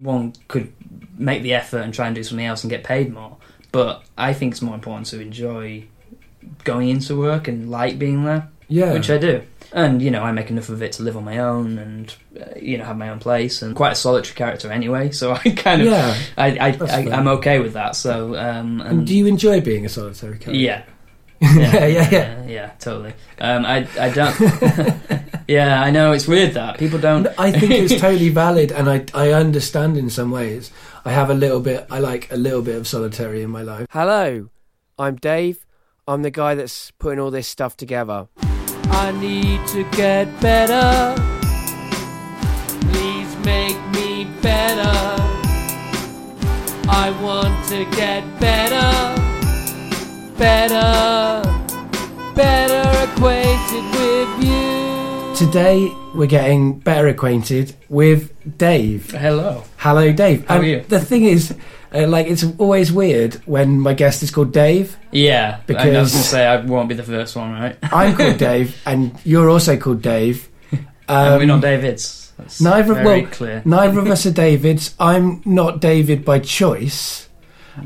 one 0.00 0.32
could 0.48 0.72
make 1.18 1.42
the 1.42 1.54
effort 1.54 1.78
and 1.78 1.92
try 1.94 2.06
and 2.06 2.14
do 2.14 2.22
something 2.24 2.44
else 2.46 2.64
and 2.64 2.70
get 2.70 2.82
paid 2.84 3.12
more. 3.12 3.36
But 3.72 4.02
I 4.18 4.32
think 4.32 4.54
it's 4.54 4.62
more 4.62 4.74
important 4.74 5.06
to 5.08 5.20
enjoy 5.20 5.84
going 6.64 6.88
into 6.88 7.16
work 7.16 7.46
and 7.48 7.70
like 7.70 7.98
being 7.98 8.24
there, 8.24 8.48
Yeah. 8.68 8.92
which 8.94 9.10
I 9.10 9.18
do. 9.18 9.42
And 9.72 10.02
you 10.02 10.10
know, 10.10 10.22
I 10.22 10.32
make 10.32 10.50
enough 10.50 10.68
of 10.68 10.82
it 10.82 10.92
to 10.94 11.04
live 11.04 11.16
on 11.16 11.24
my 11.24 11.38
own 11.38 11.78
and 11.78 12.12
uh, 12.40 12.58
you 12.60 12.76
know 12.76 12.84
have 12.84 12.96
my 12.96 13.08
own 13.10 13.20
place 13.20 13.62
and 13.62 13.76
quite 13.76 13.92
a 13.92 13.94
solitary 13.94 14.34
character 14.34 14.72
anyway. 14.72 15.12
So 15.12 15.32
I 15.44 15.50
kind 15.50 15.82
of 15.82 15.86
yeah. 15.88 16.16
I, 16.36 16.46
I, 16.58 16.78
I, 16.80 17.10
I'm 17.12 17.28
okay 17.28 17.60
with 17.60 17.74
that. 17.74 17.94
So 17.94 18.34
um, 18.36 18.80
And 18.80 19.06
do 19.06 19.14
you 19.16 19.26
enjoy 19.26 19.60
being 19.60 19.86
a 19.86 19.88
solitary 19.88 20.38
character? 20.38 20.52
yeah. 20.56 20.82
yeah, 21.40 21.86
yeah, 21.86 22.08
yeah. 22.10 22.46
yeah, 22.46 22.70
totally. 22.80 23.14
Um, 23.38 23.64
I, 23.64 23.86
I 23.98 24.10
don't. 24.10 24.36
yeah, 25.50 25.82
I 25.82 25.90
know 25.90 26.12
it's 26.12 26.28
weird 26.28 26.54
that 26.54 26.78
people 26.78 27.00
don't. 27.00 27.26
I 27.36 27.50
think 27.50 27.72
it's 27.72 28.00
totally 28.00 28.28
valid, 28.28 28.70
and 28.70 28.88
I 28.88 29.04
I 29.12 29.32
understand 29.32 29.96
in 29.96 30.08
some 30.08 30.30
ways. 30.30 30.70
I 31.04 31.10
have 31.10 31.28
a 31.28 31.34
little 31.34 31.60
bit. 31.60 31.86
I 31.90 31.98
like 31.98 32.30
a 32.30 32.36
little 32.36 32.62
bit 32.62 32.76
of 32.76 32.86
solitary 32.86 33.42
in 33.42 33.50
my 33.50 33.62
life. 33.62 33.88
Hello, 33.90 34.48
I'm 34.96 35.16
Dave. 35.16 35.66
I'm 36.06 36.22
the 36.22 36.30
guy 36.30 36.54
that's 36.54 36.92
putting 36.92 37.18
all 37.18 37.32
this 37.32 37.48
stuff 37.48 37.76
together. 37.76 38.28
I 38.92 39.10
need 39.12 39.66
to 39.68 39.82
get 39.90 40.28
better. 40.40 41.16
Please 42.92 43.36
make 43.44 43.78
me 43.90 44.26
better. 44.40 44.98
I 46.88 47.10
want 47.20 47.66
to 47.70 47.84
get 47.96 48.22
better. 48.38 48.90
Better. 50.38 51.42
Better 52.36 52.82
acquainted 53.04 53.84
with 53.84 53.94
you. 53.94 53.99
Today 55.40 55.90
we're 56.14 56.26
getting 56.26 56.78
better 56.80 57.08
acquainted 57.08 57.74
with 57.88 58.30
Dave. 58.58 59.10
Hello. 59.12 59.64
Hello, 59.78 60.12
Dave. 60.12 60.46
How 60.46 60.58
are 60.58 60.62
you? 60.62 60.82
The 60.86 61.00
thing 61.00 61.24
is, 61.24 61.54
uh, 61.94 62.06
like, 62.08 62.26
it's 62.26 62.44
always 62.58 62.92
weird 62.92 63.36
when 63.46 63.80
my 63.80 63.94
guest 63.94 64.22
is 64.22 64.30
called 64.30 64.52
Dave. 64.52 64.98
Yeah, 65.12 65.60
Because- 65.66 65.96
I 65.96 66.00
was 66.00 66.12
going 66.12 66.22
to 66.24 66.28
say 66.28 66.46
I 66.46 66.60
won't 66.60 66.90
be 66.90 66.94
the 66.94 67.02
first 67.04 67.36
one, 67.36 67.52
right? 67.52 67.74
I'm 67.84 68.14
called 68.16 68.36
Dave, 68.50 68.76
and 68.84 69.18
you're 69.24 69.48
also 69.48 69.78
called 69.78 70.02
Dave. 70.02 70.46
and 70.72 70.86
Um, 71.08 71.38
we're 71.38 71.46
not 71.46 71.62
Davids. 71.62 72.32
That's 72.36 72.60
neither- 72.60 73.02
well, 73.02 73.22
clear. 73.30 73.62
Neither 73.64 73.98
of 73.98 74.08
us 74.08 74.26
are 74.26 74.32
Davids. 74.32 74.94
I'm 75.00 75.40
not 75.46 75.80
David 75.80 76.22
by 76.22 76.40
choice. 76.40 77.29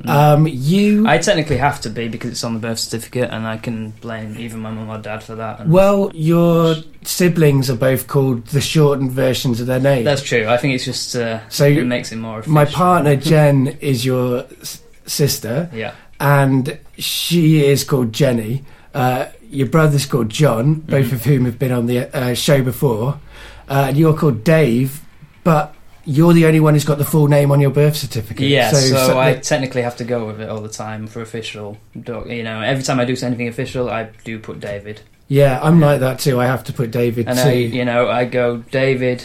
Um, 0.07 0.47
you. 0.47 1.07
I 1.07 1.19
technically 1.19 1.57
have 1.59 1.81
to 1.83 1.91
be 1.91 2.09
because 2.09 2.31
it's 2.31 2.45
on 2.45 2.55
the 2.55 2.61
birth 2.61 2.79
certificate, 2.79 3.31
and 3.31 3.47
I 3.47 3.57
can 3.59 3.91
blame 4.01 4.37
even 4.39 4.61
my 4.61 4.71
mum 4.71 4.89
or 4.91 4.99
dad 4.99 5.23
for 5.23 5.35
that. 5.37 5.61
And 5.61 5.71
well, 5.73 6.11
your 6.15 6.77
siblings 7.03 7.71
are 7.71 7.77
both 7.77 8.07
called 8.07 8.47
the 8.47 8.61
shortened 8.61 9.13
versions 9.13 9.61
of 9.61 9.67
their 9.67 9.81
name. 9.81 10.05
that's 10.05 10.23
true. 10.23 10.47
I 10.49 10.57
think 10.57 10.75
it's 10.75 10.85
just 10.85 11.15
uh, 11.17 11.41
So 11.49 11.67
it 11.67 11.75
you- 11.77 11.85
makes 11.85 12.13
it 12.13 12.17
more. 12.17 12.39
Of 12.41 12.47
My 12.49 12.65
partner 12.65 13.17
Jen 13.31 13.67
is 13.81 14.05
your 14.05 14.45
s- 14.61 14.83
sister, 15.07 15.69
Yeah. 15.73 15.93
and 16.21 16.79
she 16.99 17.65
is 17.65 17.85
called 17.85 18.13
Jenny. 18.13 18.65
Uh, 18.95 19.27
your 19.51 19.67
brother's 19.69 20.07
called 20.07 20.29
John, 20.29 20.75
both 20.75 21.07
Mm-hmm. 21.07 21.15
of 21.15 21.25
whom 21.25 21.45
have 21.47 21.59
been 21.59 21.73
on 21.73 21.87
the 21.87 22.15
uh, 22.17 22.35
show 22.35 22.63
before. 22.63 23.21
Uh, 23.69 23.87
and 23.89 23.97
you're 23.97 24.15
called 24.15 24.45
Dave, 24.45 25.01
but 25.43 25.74
you're 26.05 26.33
the 26.33 26.47
only 26.47 26.61
one 26.61 26.75
who's 26.75 26.85
got 26.85 26.99
the 26.99 27.05
full 27.05 27.27
name 27.29 27.51
on 27.51 27.61
your 27.61 27.71
birth 27.71 27.97
certificate. 27.97 28.49
Yeah, 28.49 28.71
so, 28.71 28.79
so 28.79 29.19
I 29.19 29.35
the- 29.35 29.41
technically 29.41 29.83
have 29.83 29.97
to 29.97 30.05
go 30.05 30.27
with 30.27 30.41
it 30.41 30.49
all 30.49 30.61
the 30.61 30.69
time 30.69 31.07
for 31.07 31.21
official. 31.23 31.79
doc- 32.01 32.27
You 32.29 32.43
know, 32.43 32.61
every 32.61 32.83
time 32.85 33.01
I 33.01 33.05
do 33.05 33.17
anything 33.23 33.49
official, 33.49 33.89
I 33.91 34.11
do 34.25 34.39
put 34.39 34.61
David, 34.61 35.01
yeah, 35.29 35.59
I'm 35.63 35.81
like 35.81 36.01
that 36.01 36.19
too. 36.19 36.39
I 36.41 36.47
have 36.47 36.65
to 36.65 36.73
put 36.75 36.91
David 36.91 37.27
and 37.29 37.39
too. 37.39 37.45
I, 37.49 37.53
you 37.53 37.85
know, 37.85 38.09
I 38.11 38.25
go 38.27 38.59
David. 38.59 39.25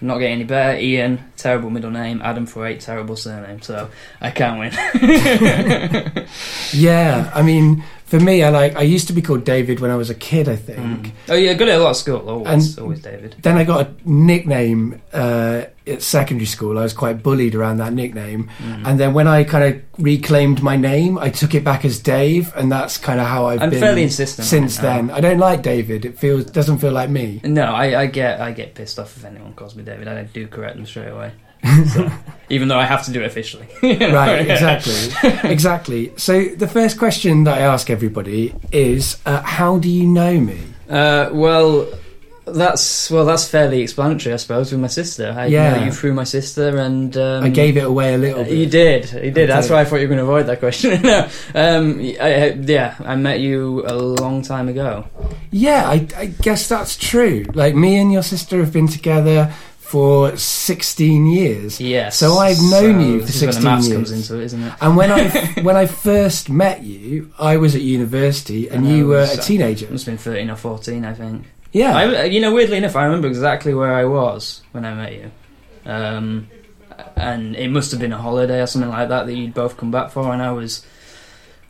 Not 0.00 0.18
getting 0.18 0.34
any 0.34 0.44
better. 0.44 0.78
Ian, 0.78 1.18
terrible 1.36 1.70
middle 1.70 1.90
name. 1.90 2.20
Adam 2.22 2.46
for 2.46 2.64
eight, 2.64 2.78
terrible 2.80 3.16
surname. 3.16 3.60
So 3.62 3.88
I 4.20 4.30
can't 4.30 4.60
win. 4.60 6.24
Yeah, 6.72 7.30
I 7.34 7.42
mean, 7.42 7.82
for 8.08 8.18
me, 8.18 8.42
I 8.42 8.48
like. 8.48 8.74
I 8.74 8.82
used 8.82 9.06
to 9.08 9.12
be 9.12 9.20
called 9.20 9.44
David 9.44 9.80
when 9.80 9.90
I 9.90 9.96
was 9.96 10.08
a 10.08 10.14
kid. 10.14 10.48
I 10.48 10.56
think. 10.56 10.78
Mm. 10.78 11.12
Oh 11.28 11.34
yeah, 11.34 11.52
good 11.52 11.68
at 11.68 11.78
a 11.78 11.82
lot 11.82 11.90
of 11.90 11.96
school. 11.96 12.28
Always, 12.28 12.76
And- 12.76 12.82
always 12.82 13.00
David. 13.00 13.36
Then 13.42 13.56
I 13.58 13.64
got 13.64 13.86
a 13.86 13.90
nickname 14.04 15.02
uh, 15.12 15.64
at 15.86 16.02
secondary 16.02 16.46
school. 16.46 16.78
I 16.78 16.82
was 16.82 16.94
quite 16.94 17.22
bullied 17.22 17.54
around 17.54 17.76
that 17.78 17.92
nickname. 17.92 18.50
Mm. 18.58 18.86
And 18.86 19.00
then 19.00 19.12
when 19.12 19.28
I 19.28 19.44
kind 19.44 19.64
of 19.74 19.82
reclaimed 19.98 20.62
my 20.62 20.76
name, 20.76 21.18
I 21.18 21.28
took 21.28 21.54
it 21.54 21.64
back 21.64 21.84
as 21.84 21.98
Dave, 21.98 22.50
and 22.56 22.72
that's 22.72 22.96
kind 22.96 23.20
of 23.20 23.26
how 23.26 23.46
I've 23.46 23.60
I'm 23.60 23.70
been 23.70 23.80
fairly 23.80 24.02
insistent 24.04 24.46
since 24.48 24.78
right 24.78 24.84
then. 24.84 25.10
I 25.10 25.20
don't 25.20 25.38
like 25.38 25.62
David. 25.62 26.06
It 26.06 26.18
feels 26.18 26.46
doesn't 26.46 26.78
feel 26.78 26.92
like 26.92 27.10
me. 27.10 27.40
No, 27.44 27.64
I, 27.74 28.02
I 28.02 28.06
get 28.06 28.40
I 28.40 28.52
get 28.52 28.74
pissed 28.74 28.98
off 28.98 29.16
if 29.18 29.24
anyone 29.24 29.52
calls 29.52 29.76
me 29.76 29.82
David. 29.82 30.08
I 30.08 30.22
do 30.24 30.46
correct 30.46 30.76
them 30.76 30.86
straight 30.86 31.08
away. 31.08 31.32
So, 31.94 32.10
even 32.50 32.68
though 32.68 32.78
I 32.78 32.84
have 32.84 33.04
to 33.06 33.12
do 33.12 33.20
it 33.22 33.26
officially. 33.26 33.66
Right, 33.82 34.40
exactly, 34.48 34.94
exactly. 35.50 36.12
So 36.16 36.44
the 36.44 36.68
first 36.68 36.98
question 36.98 37.44
that 37.44 37.58
I 37.58 37.62
ask 37.62 37.90
everybody 37.90 38.54
is, 38.72 39.18
uh, 39.26 39.42
"How 39.42 39.78
do 39.78 39.88
you 39.88 40.06
know 40.06 40.38
me?" 40.40 40.60
Uh, 40.88 41.28
well, 41.32 41.86
that's 42.46 43.10
well, 43.10 43.26
that's 43.26 43.46
fairly 43.46 43.82
explanatory, 43.82 44.32
I 44.32 44.36
suppose, 44.38 44.72
with 44.72 44.80
my 44.80 44.86
sister. 44.88 45.34
I 45.36 45.46
Yeah. 45.46 45.76
know 45.76 45.84
you 45.84 45.92
through 45.92 46.14
my 46.14 46.24
sister, 46.24 46.78
and 46.78 47.14
um, 47.16 47.44
I 47.44 47.50
gave 47.50 47.76
it 47.76 47.84
away 47.84 48.14
a 48.14 48.18
little 48.18 48.42
bit. 48.44 48.54
You 48.54 48.66
did, 48.66 49.12
you 49.12 49.30
did. 49.30 49.50
I 49.50 49.54
That's 49.54 49.66
did. 49.66 49.74
why 49.74 49.80
I 49.82 49.84
thought 49.84 49.96
you 49.96 50.08
were 50.08 50.14
going 50.14 50.24
to 50.26 50.30
avoid 50.32 50.46
that 50.46 50.58
question. 50.60 51.02
no, 51.02 51.28
um, 51.54 52.00
I, 52.20 52.44
I- 52.50 52.52
yeah, 52.54 52.94
I 53.04 53.16
met 53.16 53.40
you 53.40 53.84
a 53.86 53.92
long 53.94 54.40
time 54.42 54.68
ago. 54.68 55.04
Yeah, 55.50 55.88
I, 55.88 56.06
I 56.16 56.26
guess 56.26 56.68
that's 56.68 56.96
true. 56.96 57.44
Like 57.52 57.74
me 57.74 57.98
and 57.98 58.10
your 58.12 58.22
sister 58.22 58.58
have 58.60 58.72
been 58.72 58.88
together 58.88 59.52
for 59.88 60.36
sixteen 60.36 61.26
years. 61.26 61.80
Yes. 61.80 62.18
So 62.18 62.34
I've 62.34 62.60
known 62.60 63.00
you 63.00 63.20
for 63.20 63.26
this 63.26 63.36
is 63.36 63.42
where 63.42 63.52
the 63.52 63.80
16 63.80 63.82
years. 63.82 63.92
comes 63.92 64.12
into 64.12 64.40
it, 64.40 64.44
isn't 64.44 64.62
it? 64.62 64.74
And 64.82 64.96
when 64.96 65.10
I 65.10 65.28
when 65.62 65.76
I 65.76 65.86
first 65.86 66.50
met 66.50 66.82
you, 66.82 67.32
I 67.38 67.56
was 67.56 67.74
at 67.74 67.80
university 67.80 68.68
and 68.68 68.86
you 68.86 69.06
were 69.06 69.20
a 69.20 69.32
uh, 69.32 69.36
teenager. 69.36 69.86
It 69.86 69.92
must 69.92 70.04
have 70.04 70.12
been 70.12 70.18
thirteen 70.18 70.50
or 70.50 70.56
fourteen, 70.56 71.04
I 71.06 71.14
think. 71.14 71.46
Yeah, 71.72 71.96
I, 71.96 72.24
you 72.24 72.40
know, 72.40 72.54
weirdly 72.54 72.78
enough, 72.78 72.96
I 72.96 73.04
remember 73.04 73.28
exactly 73.28 73.74
where 73.74 73.94
I 73.94 74.04
was 74.04 74.62
when 74.72 74.84
I 74.84 74.94
met 74.94 75.12
you. 75.12 75.30
Um, 75.84 76.48
and 77.16 77.56
it 77.56 77.68
must 77.70 77.90
have 77.90 78.00
been 78.00 78.12
a 78.12 78.18
holiday 78.18 78.60
or 78.60 78.66
something 78.66 78.90
like 78.90 79.08
that 79.08 79.26
that 79.26 79.34
you'd 79.34 79.54
both 79.54 79.76
come 79.76 79.90
back 79.90 80.10
for. 80.10 80.32
And 80.32 80.42
I 80.42 80.52
was, 80.52 80.84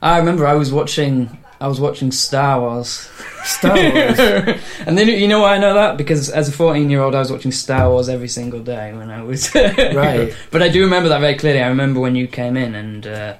I 0.02 0.18
remember 0.18 0.46
I 0.46 0.54
was 0.54 0.72
watching, 0.72 1.38
I 1.60 1.68
was 1.68 1.80
watching 1.80 2.12
Star 2.12 2.60
Wars. 2.60 3.10
Star 3.44 3.74
Wars. 3.74 4.18
and 4.86 4.96
then 4.96 5.08
you 5.08 5.28
know 5.28 5.40
why 5.40 5.54
I 5.54 5.58
know 5.58 5.74
that 5.74 5.96
because 5.96 6.30
as 6.30 6.48
a 6.48 6.52
fourteen-year-old, 6.52 7.14
I 7.14 7.18
was 7.18 7.32
watching 7.32 7.52
Star 7.52 7.90
Wars 7.90 8.08
every 8.08 8.28
single 8.28 8.60
day 8.60 8.92
when 8.92 9.10
I 9.10 9.22
was 9.22 9.54
Right. 9.54 10.34
But 10.50 10.62
I 10.62 10.68
do 10.68 10.82
remember 10.82 11.08
that 11.08 11.20
very 11.20 11.36
clearly. 11.36 11.60
I 11.60 11.68
remember 11.68 12.00
when 12.00 12.14
you 12.16 12.28
came 12.28 12.56
in 12.56 12.74
and. 12.74 13.06
Uh, 13.06 13.36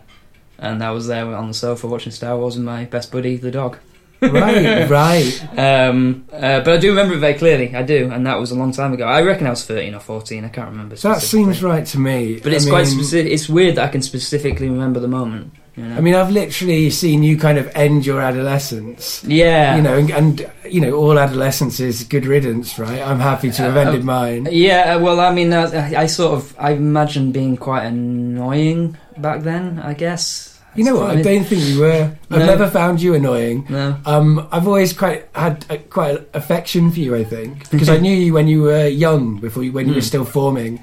and 0.60 0.82
I 0.82 0.90
was 0.90 1.06
there 1.06 1.24
on 1.36 1.46
the 1.46 1.54
sofa 1.54 1.86
watching 1.86 2.10
Star 2.10 2.36
Wars 2.36 2.56
with 2.56 2.64
my 2.64 2.84
best 2.84 3.12
buddy, 3.12 3.36
the 3.36 3.52
dog. 3.52 3.78
Right, 4.22 4.88
right. 4.90 5.58
Um, 5.58 6.26
uh, 6.32 6.60
but 6.60 6.68
I 6.68 6.76
do 6.78 6.88
remember 6.90 7.14
it 7.14 7.18
very 7.18 7.34
clearly. 7.34 7.74
I 7.74 7.82
do, 7.82 8.10
and 8.10 8.26
that 8.26 8.38
was 8.38 8.50
a 8.50 8.54
long 8.54 8.72
time 8.72 8.92
ago. 8.92 9.04
I 9.04 9.22
reckon 9.22 9.46
I 9.46 9.50
was 9.50 9.64
thirteen 9.64 9.94
or 9.94 10.00
fourteen. 10.00 10.44
I 10.44 10.48
can't 10.48 10.70
remember. 10.70 10.96
That 10.96 11.22
seems 11.22 11.62
right 11.62 11.86
to 11.86 11.98
me. 11.98 12.40
But 12.40 12.52
it's 12.52 12.66
I 12.66 12.70
quite 12.70 12.86
specific. 12.86 13.32
It's 13.32 13.48
weird 13.48 13.76
that 13.76 13.84
I 13.84 13.88
can 13.88 14.02
specifically 14.02 14.68
remember 14.68 15.00
the 15.00 15.08
moment. 15.08 15.52
You 15.76 15.84
know? 15.84 15.96
I 15.96 16.00
mean, 16.00 16.16
I've 16.16 16.30
literally 16.32 16.90
seen 16.90 17.22
you 17.22 17.38
kind 17.38 17.56
of 17.56 17.70
end 17.76 18.04
your 18.04 18.20
adolescence. 18.20 19.22
yeah, 19.22 19.76
You 19.76 19.82
know, 19.82 19.96
and, 19.96 20.10
and 20.10 20.50
you 20.68 20.80
know, 20.80 20.90
all 20.94 21.16
adolescence 21.16 21.78
is 21.78 22.02
good 22.02 22.26
riddance, 22.26 22.80
right? 22.80 23.00
I'm 23.00 23.20
happy 23.20 23.52
to 23.52 23.62
have 23.62 23.76
Uh, 23.76 23.80
ended 23.82 24.02
mine. 24.02 24.48
Yeah, 24.50 24.96
uh, 24.96 24.98
well, 24.98 25.20
I 25.20 25.32
mean, 25.32 25.52
uh, 25.52 25.70
I, 25.72 26.02
I 26.02 26.06
sort 26.06 26.32
of, 26.34 26.52
I 26.58 26.72
imagine 26.72 27.30
being 27.30 27.56
quite 27.56 27.84
annoying 27.84 28.96
back 29.18 29.42
then. 29.42 29.78
I 29.78 29.94
guess. 29.94 30.57
You 30.78 30.84
know 30.84 30.96
what? 30.96 31.10
I 31.16 31.22
don't 31.22 31.44
think 31.44 31.62
you 31.64 31.80
were. 31.80 32.16
I've 32.30 32.38
No. 32.38 32.46
never 32.46 32.70
found 32.70 33.02
you 33.02 33.14
annoying. 33.14 33.66
No. 33.68 33.96
Um, 34.06 34.46
I've 34.52 34.66
always 34.68 34.92
quite 34.92 35.26
had 35.34 35.66
a, 35.68 35.78
quite 35.78 36.26
affection 36.34 36.90
for 36.92 37.00
you. 37.00 37.16
I 37.16 37.24
think 37.24 37.68
because 37.72 37.88
I 37.88 37.98
knew 37.98 38.14
you 38.14 38.32
when 38.32 38.46
you 38.48 38.62
were 38.62 38.86
young, 38.86 39.38
before 39.40 39.64
you, 39.64 39.72
when 39.72 39.88
you 39.88 39.94
were 39.94 40.00
Mm. 40.00 40.04
still 40.04 40.24
forming, 40.24 40.78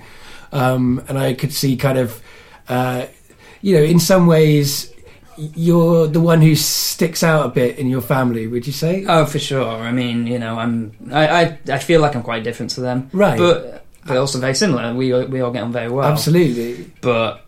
um, 0.52 1.02
and 1.08 1.18
I 1.18 1.34
could 1.34 1.54
see 1.54 1.78
kind 1.78 1.98
of, 1.98 2.22
uh, 2.68 3.06
you 3.62 3.76
know, 3.78 3.84
in 3.84 4.00
some 4.00 4.28
ways, 4.28 4.92
you're 5.38 6.08
the 6.08 6.20
one 6.22 6.42
who 6.42 6.56
sticks 6.56 7.24
out 7.24 7.46
a 7.46 7.50
bit 7.50 7.78
in 7.78 7.88
your 7.90 8.02
family. 8.02 8.48
Would 8.48 8.68
you 8.68 8.74
say? 8.74 9.06
Oh, 9.08 9.26
for 9.26 9.40
sure. 9.40 9.66
I 9.68 9.92
mean, 9.92 10.28
you 10.28 10.40
know, 10.40 10.58
I'm. 10.58 10.92
I, 11.12 11.28
I, 11.28 11.60
I 11.70 11.80
feel 11.80 12.02
like 12.02 12.16
I'm 12.16 12.24
quite 12.24 12.44
different 12.44 12.72
to 12.72 12.82
them, 12.82 13.10
right. 13.14 13.38
but 13.38 13.86
but 14.06 14.18
also 14.18 14.40
very 14.40 14.56
similar. 14.56 14.94
We 14.94 15.14
we 15.26 15.42
all 15.42 15.52
get 15.52 15.64
on 15.64 15.72
very 15.72 15.90
well. 15.90 16.06
Absolutely. 16.08 16.92
but 17.02 17.45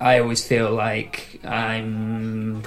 I 0.00 0.18
always 0.20 0.44
feel 0.46 0.70
like 0.72 1.40
I'm. 1.44 2.62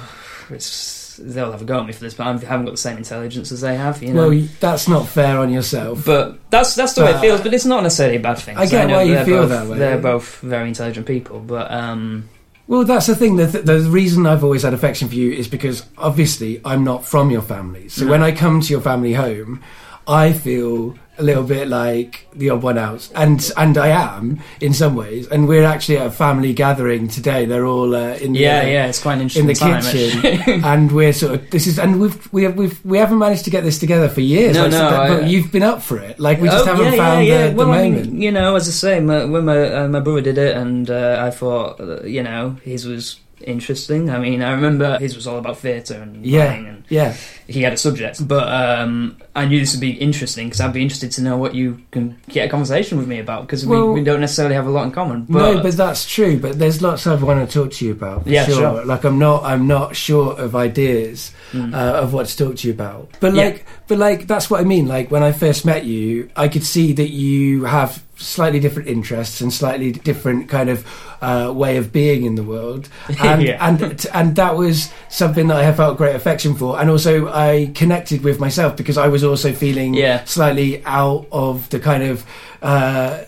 It's, 0.49 1.17
they'll 1.17 1.51
have 1.51 1.61
a 1.61 1.65
go 1.65 1.79
at 1.79 1.85
me 1.87 1.93
for 1.93 2.01
this, 2.01 2.13
but 2.13 2.27
I 2.27 2.31
haven't 2.33 2.65
got 2.65 2.71
the 2.71 2.77
same 2.77 2.97
intelligence 2.97 3.51
as 3.51 3.61
they 3.61 3.75
have. 3.75 4.03
You 4.03 4.13
know. 4.13 4.29
Well, 4.29 4.47
that's 4.59 4.87
not 4.87 5.07
fair 5.07 5.37
on 5.39 5.51
yourself. 5.51 6.05
but 6.05 6.37
that's 6.49 6.75
that's 6.75 6.93
the 6.93 7.03
way 7.05 7.11
it 7.11 7.19
feels. 7.21 7.41
But 7.41 7.53
it's 7.53 7.65
not 7.65 7.81
necessarily 7.83 8.17
a 8.17 8.19
bad 8.19 8.37
thing. 8.39 8.57
I 8.57 8.65
get 8.65 8.87
know 8.87 8.97
why 8.97 9.03
you 9.03 9.23
feel 9.25 9.41
both, 9.43 9.49
that 9.49 9.67
way. 9.67 9.77
They're 9.79 9.97
both 9.97 10.39
very 10.39 10.67
intelligent 10.67 11.07
people, 11.07 11.39
but 11.39 11.71
um, 11.71 12.29
Well, 12.67 12.83
that's 12.83 13.07
the 13.07 13.15
thing. 13.15 13.37
The, 13.37 13.45
the 13.45 13.79
reason 13.81 14.25
I've 14.25 14.43
always 14.43 14.63
had 14.63 14.73
affection 14.73 15.07
for 15.09 15.15
you 15.15 15.31
is 15.31 15.47
because 15.47 15.85
obviously 15.97 16.61
I'm 16.65 16.83
not 16.83 17.05
from 17.05 17.31
your 17.31 17.41
family. 17.41 17.89
So 17.89 18.05
No. 18.05 18.11
when 18.11 18.21
I 18.21 18.31
come 18.31 18.61
to 18.61 18.69
your 18.71 18.81
family 18.81 19.13
home, 19.13 19.61
I 20.07 20.33
feel 20.33 20.95
a 21.17 21.23
little 21.23 21.43
bit 21.43 21.67
like 21.67 22.27
the 22.33 22.49
odd 22.49 22.63
one 22.63 22.77
out, 22.77 23.07
and 23.15 23.51
and 23.55 23.77
I 23.77 23.89
am 23.89 24.39
in 24.61 24.73
some 24.73 24.95
ways. 24.95 25.27
And 25.27 25.47
we're 25.47 25.63
actually 25.63 25.97
at 25.97 26.07
a 26.07 26.11
family 26.11 26.53
gathering 26.53 27.07
today. 27.07 27.45
They're 27.45 27.65
all 27.67 27.95
uh, 27.95 28.15
in 28.15 28.33
the, 28.33 28.39
Yeah, 28.39 28.63
yeah, 28.63 28.87
it's 28.87 28.99
quite 29.01 29.19
an 29.21 29.29
in 29.35 29.45
the 29.47 29.53
time. 29.53 29.83
kitchen, 29.83 30.63
and 30.63 30.91
we're 30.91 31.13
sort 31.13 31.35
of 31.35 31.49
this 31.51 31.67
is 31.67 31.77
and 31.77 32.01
we've 32.01 32.33
we 32.33 32.43
have 32.45 32.55
we've 32.57 32.83
we 32.85 32.97
haven't 32.97 33.19
managed 33.19 33.43
to 33.45 33.51
get 33.51 33.63
this 33.63 33.77
together 33.77 34.09
for 34.09 34.21
years. 34.21 34.55
No, 34.55 34.63
Like, 34.63 34.71
no, 34.71 34.89
that- 34.89 35.07
but 35.21 35.27
you've 35.29 35.51
been 35.51 35.63
up 35.63 35.81
for 35.83 35.99
it. 35.99 36.19
Like 36.19 36.41
we 36.41 36.47
just 36.49 36.63
Oh, 36.67 36.75
haven't 36.75 36.93
yeah, 36.93 36.97
found 36.97 37.25
yeah, 37.27 37.33
yeah. 37.33 37.47
the, 37.49 37.55
well, 37.55 37.67
the 37.67 37.73
I 37.73 37.81
mean, 37.83 37.93
moment. 37.95 38.13
you 38.13 38.31
know, 38.31 38.55
as 38.55 38.67
I 38.67 38.71
say, 38.71 38.99
my, 38.99 39.25
when 39.25 39.45
my 39.45 39.71
uh, 39.73 39.87
my 39.87 39.99
brother 39.99 40.21
did 40.21 40.37
it, 40.39 40.57
and 40.57 40.89
uh, 40.89 41.17
I 41.25 41.29
thought, 41.29 41.79
uh, 41.79 42.01
you 42.03 42.23
know, 42.23 42.57
his 42.63 42.87
was 42.87 43.19
interesting. 43.43 44.09
I 44.09 44.19
mean, 44.19 44.41
I 44.41 44.51
remember 44.51 44.97
his 44.99 45.15
was 45.15 45.27
all 45.27 45.37
about 45.37 45.57
theatre 45.59 45.95
and 46.01 46.25
Yeah. 46.25 46.51
and 46.53 46.83
yeah, 46.89 47.15
he 47.47 47.61
had 47.61 47.73
a 47.73 47.77
subject. 47.77 48.27
But 48.27 48.47
um, 48.51 49.17
I 49.35 49.45
knew 49.45 49.59
this 49.59 49.73
would 49.73 49.81
be 49.81 49.91
interesting 49.91 50.47
because 50.47 50.61
I'd 50.61 50.73
be 50.73 50.81
interested 50.81 51.11
to 51.13 51.21
know 51.21 51.37
what 51.37 51.55
you 51.55 51.81
can 51.91 52.17
get 52.29 52.47
a 52.47 52.49
conversation 52.49 52.97
with 52.97 53.07
me 53.07 53.19
about 53.19 53.41
because 53.47 53.65
Well- 53.65 53.87
we, 53.93 53.99
we 53.99 54.03
don't 54.03 54.19
necessarily 54.21 54.55
have 54.55 54.67
a 54.67 54.71
lot 54.71 54.83
in 54.85 54.91
common. 54.91 55.25
But, 55.29 55.39
no, 55.55 55.63
but 55.63 55.75
that's 55.77 56.05
true. 56.07 56.37
But 56.39 56.59
there's 56.59 56.81
lots 56.81 57.07
I 57.07 57.15
want 57.15 57.47
to 57.47 57.53
talk 57.53 57.71
to 57.73 57.85
you 57.85 57.91
about. 57.93 58.27
Yeah, 58.27 58.45
sure. 58.45 58.55
sure. 58.55 58.85
Like 58.85 59.03
I'm 59.03 59.19
not, 59.19 59.43
I'm 59.43 59.67
not 59.67 59.95
short 59.95 60.39
of 60.39 60.55
ideas 60.55 61.31
Mm. 61.53 61.71
uh, 61.73 62.01
of 62.01 62.13
what 62.13 62.25
to 62.27 62.35
talk 62.35 62.55
to 62.57 62.67
you 62.67 62.73
about. 62.73 63.09
But 63.19 63.35
Yeah. 63.35 63.43
like, 63.43 63.65
but 63.87 63.99
like 63.99 64.25
that's 64.27 64.49
what 64.49 64.59
I 64.59 64.63
mean. 64.63 64.87
Like 64.87 65.11
when 65.11 65.21
I 65.21 65.31
first 65.31 65.65
met 65.65 65.85
you, 65.85 66.29
I 66.35 66.47
could 66.47 66.63
see 66.63 66.93
that 66.93 67.09
you 67.11 67.65
have 67.65 68.01
slightly 68.23 68.59
different 68.59 68.87
interests 68.87 69.41
and 69.41 69.51
slightly 69.53 69.91
different 69.91 70.49
kind 70.49 70.69
of 70.69 70.85
uh, 71.21 71.51
way 71.55 71.77
of 71.77 71.91
being 71.91 72.25
in 72.25 72.35
the 72.35 72.43
world, 72.43 72.89
and 73.21 73.41
Yeah. 73.43 73.57
and 73.67 74.05
and 74.13 74.35
that 74.35 74.55
was 74.57 74.91
something 75.09 75.47
that 75.47 75.57
I 75.57 75.63
have 75.63 75.75
felt 75.77 75.97
great 75.97 76.15
affection 76.15 76.55
for, 76.55 76.79
and 76.79 76.89
also 76.89 77.27
I 77.27 77.71
connected 77.75 78.23
with 78.23 78.39
myself 78.39 78.75
because 78.75 78.97
I 78.97 79.07
was 79.07 79.23
also 79.23 79.51
feeling 79.53 79.93
Yeah. 79.93 80.23
slightly 80.25 80.83
out 80.85 81.27
of 81.31 81.69
the 81.69 81.79
kind 81.79 82.03
of. 82.03 82.25
Uh, 82.61 83.23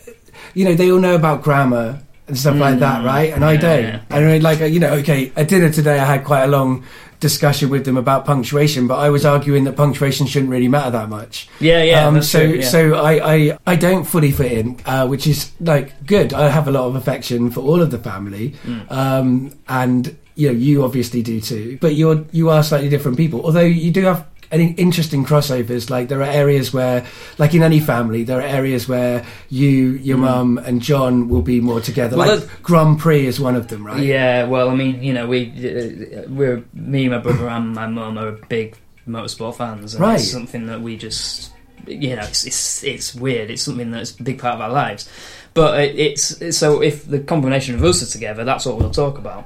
you 0.54 0.64
know, 0.64 0.74
they 0.74 0.90
all 0.90 1.00
know 1.00 1.16
about 1.16 1.44
grammar 1.44 2.00
and 2.27 2.38
stuff 2.38 2.56
like 2.57 2.80
that, 2.80 3.01
Mm, 3.01 3.06
right? 3.06 3.33
And 3.33 3.45
I 3.45 3.56
don't. 3.56 3.83
yeah. 3.83 4.01
And 4.10 4.25
I 4.25 4.38
like, 4.39 4.60
you 4.60 4.80
know, 4.80 4.94
okay, 4.95 5.31
at 5.36 5.48
dinner 5.48 5.69
today, 5.72 6.00
I 6.00 6.06
had 6.06 6.24
quite 6.24 6.44
a 6.44 6.48
long 6.48 6.83
discussion 7.19 7.69
with 7.69 7.86
them 7.86 7.98
about 7.98 8.25
punctuation, 8.25 8.88
but 8.88 8.98
I 9.00 9.10
was 9.10 9.25
arguing 9.25 9.63
that 9.66 9.75
punctuation 9.75 10.27
shouldn't 10.27 10.51
really 10.51 10.68
matter 10.68 10.92
that 10.92 11.10
much. 11.10 11.48
yeah, 11.60 11.81
yeah. 11.83 12.06
um, 12.07 12.22
so, 12.22 12.39
true, 12.45 12.56
yeah. 12.60 12.68
so 12.68 12.94
I, 12.95 13.33
I, 13.36 13.57
I 13.66 13.75
don't 13.75 14.04
fully 14.04 14.31
fit 14.31 14.51
in, 14.51 14.77
uh, 14.86 15.07
which 15.07 15.25
is 15.27 15.51
like 15.62 16.06
good. 16.06 16.33
I 16.33 16.50
have 16.50 16.68
a 16.68 16.72
lot 16.72 16.86
of 16.88 16.95
affection 16.95 17.51
for 17.51 17.62
all 17.62 17.81
of 17.81 17.89
the 17.92 18.00
family, 18.00 18.54
Mm. 18.66 18.92
um, 18.92 19.51
and 19.69 20.16
you 20.38 20.50
know, 20.51 20.54
you 20.60 20.83
obviously 20.83 21.22
do 21.24 21.39
too. 21.39 21.77
But 21.80 21.95
you're, 21.95 22.25
you 22.33 22.50
are 22.50 22.62
slightly 22.62 22.89
different 22.89 23.16
people. 23.16 23.45
Although 23.45 23.62
you 23.62 23.89
do 23.92 24.01
have 24.04 24.25
any 24.52 24.72
interesting 24.74 25.26
crossovers. 25.26 25.90
Like 25.90 26.08
there 26.08 26.22
are 26.22 26.30
areas 26.30 26.74
where, 26.74 27.06
like 27.38 27.54
in 27.54 27.64
any 27.64 27.80
family, 27.80 28.24
there 28.24 28.40
are 28.40 28.44
areas 28.48 28.88
where 28.88 29.26
you, 29.50 29.92
your 30.02 30.18
Mm. 30.18 30.22
mum, 30.22 30.58
and 30.60 30.82
John 30.82 31.28
will 31.30 31.42
be 31.42 31.60
more 31.62 31.82
together. 31.82 32.18
Well, 32.18 32.38
like 32.40 32.62
Grand 32.64 33.00
Prix 33.00 33.26
is 33.26 33.40
one 33.40 33.56
of 33.56 33.68
them, 33.68 33.86
right? 33.86 34.02
Yeah, 34.04 34.46
well, 34.48 34.70
I 34.70 34.76
mean, 34.76 35.02
you 35.04 35.14
know, 35.14 35.28
we 35.28 35.48
uh, 35.50 36.24
we're 36.30 36.64
me, 36.74 37.10
my 37.10 37.18
brother, 37.20 37.48
and 37.50 37.74
my 37.74 37.88
mum 37.88 38.18
are 38.18 38.32
big 38.50 38.76
motorsport 39.08 39.56
fans, 39.56 39.94
and 39.94 40.02
Right. 40.02 40.20
it's 40.20 40.32
something 40.32 40.66
that 40.68 40.82
we 40.82 40.98
just, 40.98 41.52
you 41.88 42.16
know, 42.16 42.24
it's 42.24 42.46
it's 42.46 42.84
it's 42.84 43.14
weird. 43.16 43.52
It's 43.52 43.62
something 43.62 43.92
that's 43.92 44.12
a 44.20 44.24
big 44.24 44.40
part 44.40 44.56
of 44.56 44.62
our 44.62 44.70
lives, 44.72 45.08
but 45.54 45.80
it, 45.80 45.96
it's 46.00 46.58
so 46.58 46.82
if 46.82 47.08
the 47.08 47.20
combination 47.20 47.76
of 47.76 47.84
us 47.84 48.02
are 48.02 48.12
together, 48.12 48.44
that's 48.44 48.66
what 48.66 48.78
we'll 48.78 48.90
talk 48.90 49.18
about. 49.18 49.46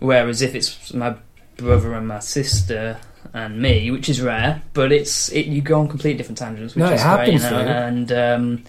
Whereas 0.00 0.42
if 0.42 0.54
it's 0.54 0.92
my 0.94 1.14
brother 1.56 1.94
and 1.94 2.08
my 2.08 2.18
sister 2.18 2.98
and 3.32 3.60
me, 3.60 3.90
which 3.90 4.08
is 4.08 4.20
rare, 4.20 4.62
but 4.74 4.92
it's 4.92 5.30
it 5.32 5.46
you 5.46 5.60
go 5.62 5.80
on 5.80 5.88
completely 5.88 6.18
different 6.18 6.38
tangents, 6.38 6.74
which 6.74 6.80
No, 6.80 6.90
it 6.90 6.94
is 6.94 7.02
great, 7.02 7.32
you 7.32 7.38
happens, 7.38 7.42
know, 7.44 7.58
and. 7.58 8.12
Um, 8.12 8.64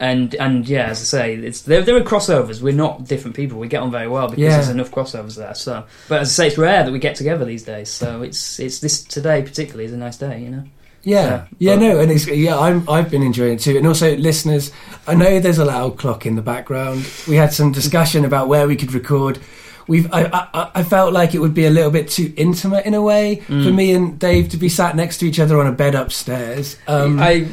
and 0.00 0.32
and 0.36 0.68
yeah, 0.68 0.86
as 0.90 1.00
I 1.00 1.04
say, 1.04 1.34
it's 1.34 1.62
there. 1.62 1.82
There 1.82 1.96
are 1.96 2.00
crossovers. 2.02 2.62
We're 2.62 2.72
not 2.72 3.08
different 3.08 3.34
people. 3.34 3.58
We 3.58 3.66
get 3.66 3.82
on 3.82 3.90
very 3.90 4.06
well 4.06 4.28
because 4.28 4.40
Yeah. 4.44 4.50
there's 4.50 4.68
enough 4.68 4.92
crossovers 4.92 5.34
there. 5.36 5.54
So, 5.56 5.84
but 6.08 6.20
as 6.20 6.28
I 6.28 6.32
say, 6.44 6.46
it's 6.46 6.56
rare 6.56 6.84
that 6.84 6.92
we 6.92 7.00
get 7.00 7.16
together 7.16 7.44
these 7.44 7.64
days. 7.64 7.88
So 7.88 8.22
it's 8.22 8.60
it's 8.60 8.78
this 8.78 9.02
today 9.02 9.42
particularly 9.42 9.86
is 9.86 9.92
a 9.92 9.96
nice 9.96 10.16
day. 10.16 10.40
You 10.40 10.50
know. 10.50 10.62
Yeah, 11.02 11.24
Yeah, 11.24 11.44
yeah, 11.58 11.74
but- 11.74 11.80
no, 11.80 11.98
and 11.98 12.12
it's 12.12 12.28
yeah, 12.28 12.56
I'm 12.56 12.88
I've 12.88 13.10
been 13.10 13.24
enjoying 13.24 13.54
it 13.54 13.60
too, 13.60 13.76
and 13.76 13.88
also 13.88 14.14
listeners, 14.16 14.70
I 15.08 15.16
know 15.16 15.40
there's 15.40 15.58
a 15.58 15.64
loud 15.64 15.98
clock 15.98 16.26
in 16.26 16.36
the 16.36 16.42
background. 16.42 17.04
We 17.26 17.34
had 17.34 17.52
some 17.52 17.72
discussion 17.72 18.24
about 18.24 18.46
where 18.46 18.68
we 18.68 18.76
could 18.76 18.92
record. 18.94 19.40
We've 19.88 20.12
I 20.12 20.24
I, 20.52 20.70
I 20.76 20.82
felt 20.84 21.12
like 21.12 21.34
it 21.34 21.38
would 21.40 21.54
be 21.54 21.64
a 21.64 21.70
little 21.70 21.90
bit 21.90 22.08
too 22.08 22.32
intimate 22.36 22.84
in 22.86 22.94
a 22.94 23.02
way 23.02 23.36
for 23.46 23.52
Mm. 23.52 23.74
me 23.74 23.92
and 23.94 24.18
Dave 24.18 24.50
to 24.50 24.56
be 24.58 24.68
sat 24.68 24.94
next 24.94 25.18
to 25.18 25.26
each 25.26 25.40
other 25.40 25.58
on 25.60 25.66
a 25.66 25.72
bed 25.72 25.94
upstairs. 25.94 26.76
Um, 26.86 27.18
I, 27.18 27.46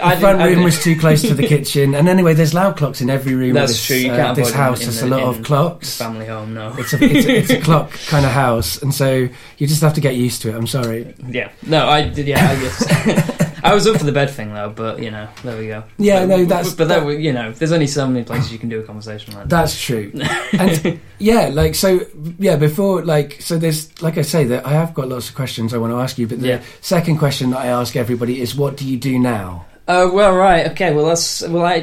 I 0.00 0.14
the 0.14 0.20
front 0.20 0.38
room 0.42 0.62
was 0.64 0.82
too 0.82 0.96
close 0.98 1.20
to 1.22 1.34
the 1.34 1.46
kitchen, 1.54 1.94
and 1.96 2.08
anyway, 2.08 2.32
there's 2.34 2.54
loud 2.54 2.76
clocks 2.76 3.00
in 3.00 3.10
every 3.10 3.34
room. 3.34 3.54
That's 3.54 3.72
this, 3.72 3.86
true, 3.86 3.96
you 3.96 4.12
uh, 4.12 4.16
can't 4.16 4.36
this 4.36 4.52
house. 4.52 4.84
the- 5.00 5.06
a 5.06 5.08
lot 5.08 5.22
of 5.22 5.42
clocks. 5.44 5.96
family 5.98 6.26
home. 6.26 6.54
No. 6.54 6.74
It's 6.78 6.92
a, 6.92 7.02
it's, 7.04 7.26
a, 7.26 7.36
it's 7.36 7.50
a 7.50 7.60
clock 7.68 7.90
kind 8.06 8.24
of 8.24 8.32
house, 8.32 8.80
and 8.82 8.94
so 8.94 9.28
you 9.58 9.66
just 9.66 9.82
have 9.82 9.94
to 9.94 10.00
get 10.00 10.14
used 10.14 10.42
to 10.42 10.50
it. 10.50 10.54
I'm 10.54 10.66
sorry. 10.68 11.12
Yeah. 11.28 11.50
No, 11.66 11.88
I 11.88 12.08
did. 12.08 12.26
Yeah, 12.28 12.48
I 12.48 12.60
guess. 12.60 13.36
I 13.62 13.74
was 13.74 13.86
up 13.86 13.96
for 13.98 14.04
the 14.04 14.12
bed 14.12 14.30
thing 14.30 14.52
though, 14.54 14.70
but 14.70 15.02
you 15.02 15.10
know, 15.10 15.28
there 15.42 15.56
we 15.58 15.66
go. 15.68 15.84
Yeah, 15.98 16.24
no, 16.24 16.44
that's- 16.44 16.74
But 16.74 16.88
there, 16.88 17.04
we- 17.04 17.18
you 17.18 17.32
know, 17.32 17.52
there's 17.52 17.72
only 17.72 17.86
so 17.86 18.06
many 18.06 18.24
places 18.24 18.52
you 18.52 18.58
can 18.58 18.68
do 18.68 18.80
a 18.80 18.82
conversation 18.82 19.34
like 19.34 19.44
that. 19.44 19.48
That's 19.50 19.80
true. 19.80 20.12
and 20.58 21.00
yeah, 21.18 21.48
like 21.52 21.74
so 21.74 22.00
yeah, 22.38 22.56
before 22.56 23.04
like 23.04 23.40
so 23.40 23.58
there's 23.58 23.90
like 24.02 24.18
I 24.18 24.22
say 24.22 24.44
that 24.44 24.66
I 24.66 24.72
have 24.72 24.94
got 24.94 25.08
lots 25.08 25.28
of 25.28 25.34
questions 25.34 25.72
I 25.74 25.78
want 25.78 25.92
to 25.92 25.98
ask 25.98 26.18
you, 26.18 26.26
but 26.26 26.40
the 26.40 26.48
Yeah. 26.48 26.62
second 26.80 27.18
question 27.18 27.50
that 27.50 27.58
I 27.60 27.66
ask 27.68 27.96
everybody 27.96 28.40
is 28.40 28.54
what 28.54 28.76
do 28.76 28.86
you 28.86 28.96
do 28.98 29.18
now? 29.18 29.66
Oh 29.88 30.12
well, 30.12 30.36
right, 30.36 30.68
okay. 30.70 30.94
Well, 30.94 31.06
that's 31.06 31.42
well. 31.48 31.64
I, 31.64 31.78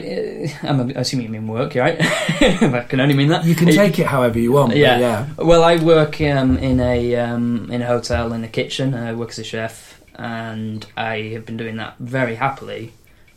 uh, 0.64 0.68
I'm 0.70 0.90
assuming 0.92 1.26
you 1.26 1.32
mean 1.34 1.48
work, 1.48 1.76
right? 1.76 1.98
I 2.02 2.86
can 2.88 3.02
only 3.02 3.14
mean 3.14 3.28
that. 3.30 3.44
You 3.44 3.54
can 3.54 3.68
take 3.68 4.00
it 4.00 4.06
however 4.06 4.40
you 4.40 4.54
want. 4.54 4.70
but 4.70 4.78
Yeah. 4.78 4.98
yeah. 5.00 5.28
Well, 5.38 5.62
I 5.62 5.76
work 5.84 6.22
um, 6.22 6.58
in 6.58 6.80
a 6.80 7.16
um, 7.18 7.70
in 7.70 7.82
a 7.82 7.86
hotel 7.86 8.32
in 8.32 8.44
the 8.44 8.48
kitchen. 8.48 8.94
I 8.94 9.14
work 9.14 9.30
as 9.32 9.40
a 9.40 9.44
chef, 9.44 9.97
and 10.18 10.86
I 10.98 11.22
have 11.34 11.46
been 11.46 11.58
doing 11.58 11.78
that 11.78 11.96
very 12.00 12.36
happily 12.36 12.94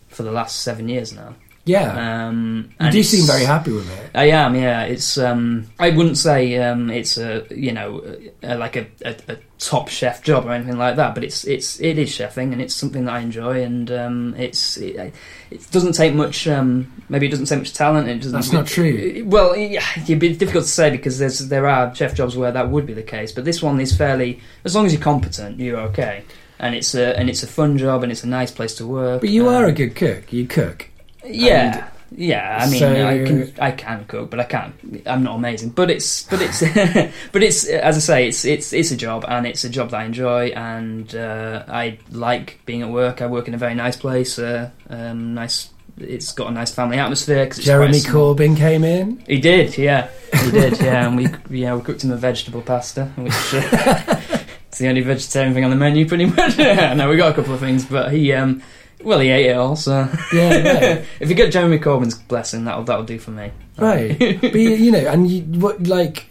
for 0.09 0.23
the 0.23 0.33
last 0.33 0.61
seven 0.63 0.89
years 0.89 1.13
now. 1.13 1.35
Yeah. 1.67 2.27
Um, 2.29 2.71
you 2.81 2.91
do 2.91 3.03
seem 3.03 3.27
very 3.27 3.45
happy 3.45 3.71
with 3.71 3.89
it. 3.93 4.11
I 4.15 4.31
am, 4.31 4.55
yeah. 4.57 4.85
It's 4.85 5.19
um, 5.19 5.67
I 5.79 5.91
wouldn't 5.91 6.17
say 6.17 6.57
um, 6.57 6.91
it's 6.91 7.19
a 7.19 7.47
you 7.51 7.71
know 7.71 8.03
a, 8.43 8.57
like 8.57 8.77
a, 8.77 8.87
a, 9.05 9.15
a 9.29 9.37
top 9.59 9.89
chef 9.89 10.23
job 10.25 10.47
or 10.47 10.53
anything 10.53 10.79
like 10.79 10.97
that, 10.97 11.15
but 11.15 11.23
it's 11.23 11.45
it's 11.45 11.79
it 11.79 11.99
is 11.99 12.11
chefing 12.11 12.53
and 12.53 12.63
it's 12.63 12.75
something 12.75 13.05
that 13.05 13.13
I 13.13 13.21
enjoy 13.21 13.63
and 13.63 13.91
um, 13.93 14.35
it's 14.39 14.79
it, 14.79 15.15
it 15.51 15.71
doesn't 15.71 15.93
take 15.93 16.15
much 16.15 16.49
um, 16.49 16.91
maybe 17.11 17.27
it 17.27 17.31
doesn't 17.31 17.47
take 17.47 17.59
much 17.59 17.75
talent. 17.75 18.09
It 18.09 18.17
doesn't. 18.17 18.33
That's 18.33 18.53
not 18.53 18.67
true. 18.67 18.87
it- 19.17 19.27
well, 19.27 19.55
yeah, 19.55 19.85
it'd 19.97 20.19
be 20.19 20.35
difficult 20.35 20.65
to 20.65 20.71
say 20.71 20.91
because 20.91 21.19
there's 21.19 21.41
there 21.51 21.67
are 21.69 21.95
chef 21.95 22.15
jobs 22.15 22.37
where 22.37 22.51
that 22.51 22.71
would 22.71 22.87
be 22.87 22.95
the 22.95 23.03
case, 23.03 23.33
but 23.33 23.45
this 23.45 23.63
one 23.63 23.79
is 23.81 23.95
fairly 23.97 24.41
as 24.65 24.75
long 24.75 24.87
as 24.87 24.95
you're 24.95 25.03
competent, 25.03 25.61
you're 25.61 25.79
okay. 25.81 26.25
And 26.61 26.75
it's 26.75 26.95
a 26.95 27.19
and 27.19 27.31
it's 27.31 27.43
a 27.43 27.47
fun 27.47 27.79
job 27.79 28.03
and 28.03 28.13
it's 28.13 28.23
a 28.23 28.29
nice 28.29 28.53
place 28.53 28.75
to 28.77 28.87
work. 28.87 29.23
But 29.23 29.31
you 29.31 29.49
um, 29.49 29.55
are 29.55 29.65
a 29.65 29.73
good 29.73 29.97
cook. 29.97 30.31
You 30.31 30.47
cook. 30.47 30.89
yeah, 31.25 31.89
yeah. 32.15 32.59
I 32.61 32.71
mean, 32.71 32.79
So- 32.79 33.09
I 33.09 33.25
can 33.25 33.53
I 33.59 33.71
can 33.71 34.05
cook, 34.05 34.31
but 34.31 34.41
I 34.41 34.45
can't. 34.45 34.75
I'm 35.07 35.23
not 35.23 35.37
amazing. 35.37 35.71
But 35.71 35.91
it's 35.91 36.25
but 36.25 36.43
it's 36.43 36.61
but 37.33 37.43
it's 37.43 37.67
as 37.67 37.97
I 37.97 38.01
say, 38.01 38.29
it's 38.29 38.45
it's 38.45 38.75
it's 38.75 38.91
a 38.91 38.97
job, 38.97 39.25
and 39.27 39.47
it's 39.47 39.65
a 39.65 39.71
job 39.71 39.91
that 39.91 40.01
I 40.01 40.05
enjoy, 40.05 40.49
and 40.49 41.15
uh, 41.15 41.65
I 41.67 41.99
like 42.11 42.61
being 42.67 42.83
at 42.83 42.91
work. 42.91 43.23
I 43.23 43.27
work 43.27 43.49
in 43.49 43.55
a 43.55 43.59
very 43.59 43.75
nice 43.75 43.97
place. 43.97 44.39
Uh, 44.39 44.71
um, 44.91 45.35
nice. 45.35 45.71
It's 45.99 46.33
got 46.33 46.49
a 46.49 46.51
nice 46.51 46.73
family 46.73 46.99
atmosphere. 46.99 47.47
Cause 47.47 47.59
Jeremy. 47.59 47.99
Corbyn 48.01 48.57
came 48.57 48.85
in. 48.85 49.23
He 49.27 49.39
did, 49.39 49.77
yeah, 49.77 50.09
he 50.45 50.51
did, 50.51 50.81
yeah. 50.81 51.07
And 51.07 51.17
we 51.17 51.27
yeah 51.61 51.75
we 51.75 51.83
cooked 51.83 52.05
him 52.05 52.13
a 52.13 52.17
vegetable 52.17 52.63
pasta, 52.63 53.07
which. 53.17 53.55
Uh, 53.55 54.27
It's 54.71 54.79
the 54.79 54.89
only 54.89 55.01
vegetarian 55.03 55.53
thing 55.53 55.65
on 55.65 55.71
the 55.71 55.77
menu, 55.77 56.07
pretty 56.09 56.27
much. 56.27 56.57
no, 56.97 57.09
we 57.11 57.17
got 57.17 57.33
a 57.33 57.35
couple 57.35 57.53
of 57.55 57.61
things, 57.61 57.85
but 57.85 58.13
he, 58.13 58.33
um, 58.33 58.63
well, 59.03 59.19
he 59.19 59.29
ate 59.29 59.47
it 59.47 59.57
all. 59.57 59.75
So 59.77 60.09
Yeah, 60.33 60.57
yeah. 60.57 61.03
if 61.19 61.29
you 61.29 61.35
get 61.35 61.53
Jeremy 61.53 61.79
Corbyn's 61.79 62.15
blessing, 62.17 62.65
that'll 62.65 62.85
that'll 62.85 63.05
do 63.05 63.19
for 63.19 63.33
me. 63.33 63.51
right. 63.79 64.17
But 64.41 64.55
you, 64.55 64.91
know, 64.93 65.07
and 65.09 65.29
you, 65.31 65.43
what 65.61 65.87
like, 65.89 66.27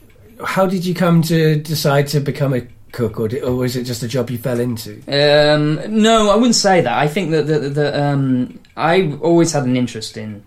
how 0.45 0.65
did 0.65 0.85
you 0.85 0.93
come 0.95 1.21
to 1.23 1.57
decide 1.57 2.07
to 2.07 2.21
become 2.21 2.53
a 2.53 2.61
cook, 2.93 3.19
or, 3.19 3.27
did, 3.27 3.43
or 3.43 3.55
was 3.55 3.75
it 3.75 3.83
just 3.83 4.03
a 4.03 4.07
job 4.07 4.29
you 4.29 4.37
fell 4.37 4.59
into? 4.59 4.95
Um, 5.07 6.01
no, 6.01 6.29
I 6.31 6.35
wouldn't 6.35 6.55
say 6.55 6.81
that. 6.81 6.97
I 6.97 7.07
think 7.07 7.31
that 7.31 7.45
the, 7.45 7.59
the, 7.59 8.03
um, 8.03 8.59
I 8.77 9.11
always 9.21 9.51
had 9.51 9.63
an 9.65 9.75
interest 9.75 10.15
in 10.17 10.43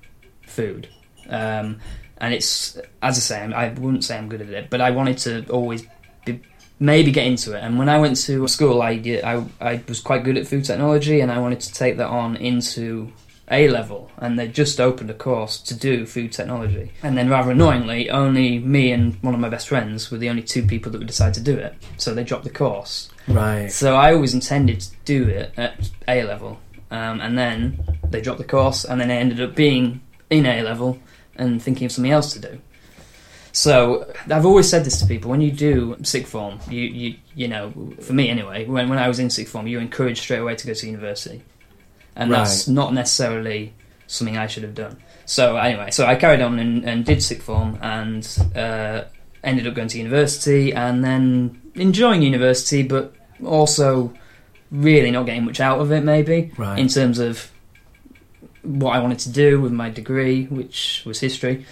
food, 0.46 0.88
um, 1.28 1.78
and 2.18 2.32
it's 2.32 2.76
as 3.02 3.18
I 3.18 3.20
say, 3.20 3.40
I 3.52 3.68
wouldn't 3.74 4.02
say 4.04 4.16
I'm 4.16 4.28
good 4.30 4.40
at 4.40 4.48
it, 4.48 4.70
but 4.70 4.80
I 4.80 4.90
wanted 4.92 5.18
to 5.18 5.46
always 5.50 5.84
be, 6.24 6.40
maybe 6.82 7.12
get 7.12 7.26
into 7.26 7.56
it. 7.56 7.60
And 7.62 7.78
when 7.78 7.88
I 7.88 7.98
went 7.98 8.16
to 8.26 8.48
school, 8.48 8.82
I, 8.82 8.90
I 9.24 9.44
I 9.60 9.82
was 9.88 10.00
quite 10.00 10.24
good 10.24 10.36
at 10.36 10.48
food 10.48 10.64
technology, 10.64 11.20
and 11.20 11.30
I 11.30 11.38
wanted 11.38 11.60
to 11.60 11.72
take 11.72 11.96
that 11.98 12.08
on 12.08 12.36
into 12.36 13.12
A 13.50 13.68
level, 13.68 14.10
and 14.18 14.36
they 14.38 14.48
just 14.48 14.80
opened 14.80 15.08
a 15.10 15.14
course 15.14 15.58
to 15.68 15.74
do 15.74 16.06
food 16.06 16.32
technology. 16.32 16.90
And 17.02 17.16
then, 17.16 17.30
rather 17.30 17.52
annoyingly, 17.52 18.10
only 18.10 18.58
me 18.58 18.90
and 18.90 19.14
one 19.22 19.34
of 19.34 19.40
my 19.40 19.48
best 19.48 19.68
friends 19.68 20.10
were 20.10 20.18
the 20.18 20.28
only 20.28 20.42
two 20.42 20.66
people 20.66 20.90
that 20.92 20.98
would 20.98 21.06
decide 21.06 21.34
to 21.34 21.40
do 21.40 21.56
it. 21.56 21.74
So 21.96 22.14
they 22.14 22.24
dropped 22.24 22.44
the 22.44 22.50
course. 22.50 23.08
Right. 23.28 23.70
So 23.70 23.94
I 23.94 24.12
always 24.12 24.34
intended 24.34 24.80
to 24.80 24.90
do 25.04 25.28
it 25.28 25.52
at 25.56 25.88
A 26.08 26.24
level, 26.24 26.58
um, 26.90 27.20
and 27.20 27.38
then 27.38 27.78
they 28.10 28.20
dropped 28.20 28.38
the 28.38 28.52
course, 28.56 28.84
and 28.84 29.00
then 29.00 29.10
I 29.10 29.14
ended 29.14 29.40
up 29.40 29.54
being 29.54 30.00
in 30.30 30.46
A 30.46 30.62
level 30.62 30.98
and 31.36 31.62
thinking 31.62 31.86
of 31.86 31.92
something 31.92 32.12
else 32.12 32.32
to 32.34 32.40
do. 32.40 32.60
So 33.52 34.10
I've 34.30 34.46
always 34.46 34.68
said 34.68 34.84
this 34.84 34.98
to 35.00 35.06
people: 35.06 35.30
when 35.30 35.40
you 35.42 35.52
do 35.52 35.96
sixth 36.02 36.32
form, 36.32 36.58
you 36.70 36.80
you 36.82 37.16
you 37.34 37.48
know, 37.48 37.72
for 38.00 38.12
me 38.14 38.28
anyway, 38.30 38.64
when 38.66 38.88
when 38.88 38.98
I 38.98 39.08
was 39.08 39.18
in 39.18 39.28
sixth 39.30 39.52
form, 39.52 39.66
you're 39.66 39.80
encouraged 39.82 40.22
straight 40.22 40.38
away 40.40 40.56
to 40.56 40.66
go 40.66 40.72
to 40.74 40.86
university, 40.86 41.42
and 42.16 42.32
that's 42.32 42.66
not 42.66 42.94
necessarily 42.94 43.74
something 44.06 44.36
I 44.38 44.46
should 44.46 44.62
have 44.62 44.74
done. 44.74 44.96
So 45.26 45.56
anyway, 45.56 45.90
so 45.90 46.06
I 46.06 46.16
carried 46.16 46.40
on 46.40 46.58
and, 46.58 46.84
and 46.84 47.04
did 47.04 47.22
sixth 47.22 47.44
form 47.44 47.78
and 47.82 48.26
uh, 48.56 49.04
ended 49.44 49.66
up 49.66 49.74
going 49.74 49.88
to 49.88 49.98
university, 49.98 50.72
and 50.72 51.04
then 51.04 51.60
enjoying 51.74 52.22
university, 52.22 52.82
but 52.82 53.14
also 53.44 54.12
really 54.70 55.10
not 55.10 55.26
getting 55.26 55.44
much 55.44 55.60
out 55.60 55.78
of 55.80 55.92
it, 55.92 56.02
maybe 56.04 56.52
Right. 56.56 56.78
in 56.78 56.88
terms 56.88 57.18
of 57.18 57.50
what 58.62 58.94
I 58.96 58.98
wanted 59.00 59.18
to 59.20 59.30
do 59.30 59.60
with 59.60 59.72
my 59.72 59.90
degree, 59.90 60.44
which 60.44 61.02
was 61.04 61.20
history. 61.20 61.66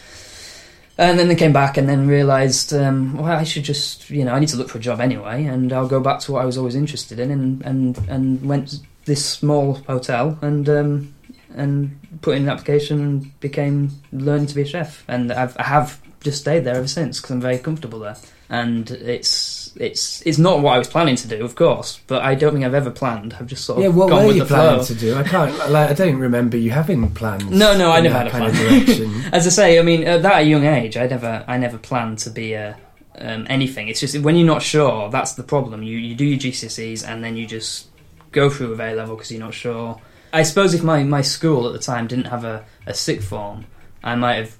And 1.01 1.19
then 1.19 1.29
they 1.29 1.35
came 1.35 1.55
back 1.55 1.79
and 1.79 1.89
then 1.89 2.07
realised, 2.07 2.75
um, 2.75 3.17
well, 3.17 3.33
I 3.33 3.43
should 3.43 3.65
just, 3.65 4.11
you 4.11 4.23
know, 4.23 4.35
I 4.35 4.39
need 4.39 4.51
to 4.51 4.59
look 4.59 4.69
for 4.69 4.77
a 4.77 4.83
job 4.83 5.01
anyway, 5.01 5.47
and 5.47 5.73
I'll 5.73 5.89
go 5.89 5.99
back 5.99 6.21
to 6.21 6.33
what 6.33 6.43
I 6.43 6.45
was 6.45 6.59
always 6.59 6.75
interested 6.75 7.19
in, 7.19 7.31
and 7.31 7.63
and, 7.63 7.99
and 8.07 8.47
went 8.47 8.69
to 8.69 8.77
this 9.07 9.25
small 9.25 9.77
hotel 9.87 10.39
and 10.43 10.69
um, 10.69 11.15
and 11.57 11.99
put 12.21 12.37
in 12.37 12.43
an 12.43 12.49
application 12.51 13.01
and 13.01 13.41
became 13.41 13.91
learning 14.13 14.49
to 14.49 14.55
be 14.55 14.61
a 14.61 14.67
chef, 14.67 15.03
and 15.09 15.33
I've, 15.33 15.57
I 15.57 15.63
have 15.63 15.99
just 16.21 16.43
stayed 16.43 16.65
there 16.65 16.77
ever 16.77 16.87
since 16.87 17.19
because 17.19 17.31
I'm 17.31 17.41
very 17.41 17.59
comfortable 17.59 18.01
there, 18.01 18.19
and 18.51 18.91
it's 18.91 19.60
it's 19.81 20.21
it's 20.27 20.37
not 20.37 20.61
what 20.61 20.75
I 20.75 20.79
was 20.79 20.89
planning 20.89 21.17
to 21.17 21.27
do, 21.27 21.43
of 21.43 21.55
course, 21.57 22.01
but 22.07 22.23
I 22.23 22.35
don't 22.35 22.53
think 22.53 22.67
I've 22.67 22.75
ever 22.75 22.91
planned. 22.91 23.35
I've 23.41 23.47
just 23.47 23.65
sort 23.65 23.79
of 23.79 23.85
Yeah, 23.85 23.89
what 23.89 24.11
gone 24.11 24.21
were 24.23 24.27
with 24.27 24.37
you 24.37 24.43
the 24.43 24.49
planning 24.49 24.85
flow. 24.85 24.95
to 24.95 24.95
do? 24.95 25.15
I 25.17 25.23
can't. 25.23 25.71
Like, 25.71 25.91
I 25.91 25.95
don't 25.95 26.17
remember 26.19 26.59
you 26.59 26.71
having 26.71 27.11
plans. 27.13 27.45
No, 27.45 27.77
no, 27.77 27.91
I 27.91 28.01
never 28.01 28.19
had 28.19 28.27
a 28.27 28.31
plan. 28.31 29.25
As 29.33 29.47
I 29.47 29.51
say, 29.51 29.79
I 29.79 29.83
mean, 29.83 30.05
at 30.05 30.21
that 30.23 30.41
young 30.41 30.67
age, 30.67 30.99
I 30.99 31.07
never, 31.07 31.45
I 31.49 31.57
never 31.57 31.79
planned 31.79 32.19
to 32.21 32.31
be 32.31 32.53
a 32.53 32.77
um, 33.17 33.47
anything. 33.49 33.89
It's 33.89 34.01
just 34.01 34.19
when 34.19 34.37
you're 34.37 34.47
not 34.47 34.61
sure, 34.61 35.09
that's 35.11 35.33
the 35.33 35.43
problem. 35.43 35.83
You 35.83 35.97
you 35.97 36.15
do 36.15 36.27
your 36.27 36.39
GCSEs 36.39 37.09
and 37.09 37.25
then 37.25 37.39
you 37.39 37.47
just 37.47 37.87
go 38.33 38.51
through 38.51 38.71
with 38.71 38.81
A 38.81 38.93
level 38.95 39.17
because 39.17 39.33
you're 39.33 39.41
not 39.41 39.55
sure. 39.55 39.99
I 40.33 40.43
suppose 40.43 40.75
if 40.75 40.83
my, 40.83 41.03
my 41.05 41.23
school 41.23 41.67
at 41.67 41.73
the 41.73 41.79
time 41.81 42.07
didn't 42.07 42.27
have 42.27 42.45
a, 42.45 42.65
a 42.87 42.95
sixth 42.95 43.29
form, 43.29 43.65
I 44.05 44.15
might 44.15 44.35
have 44.35 44.57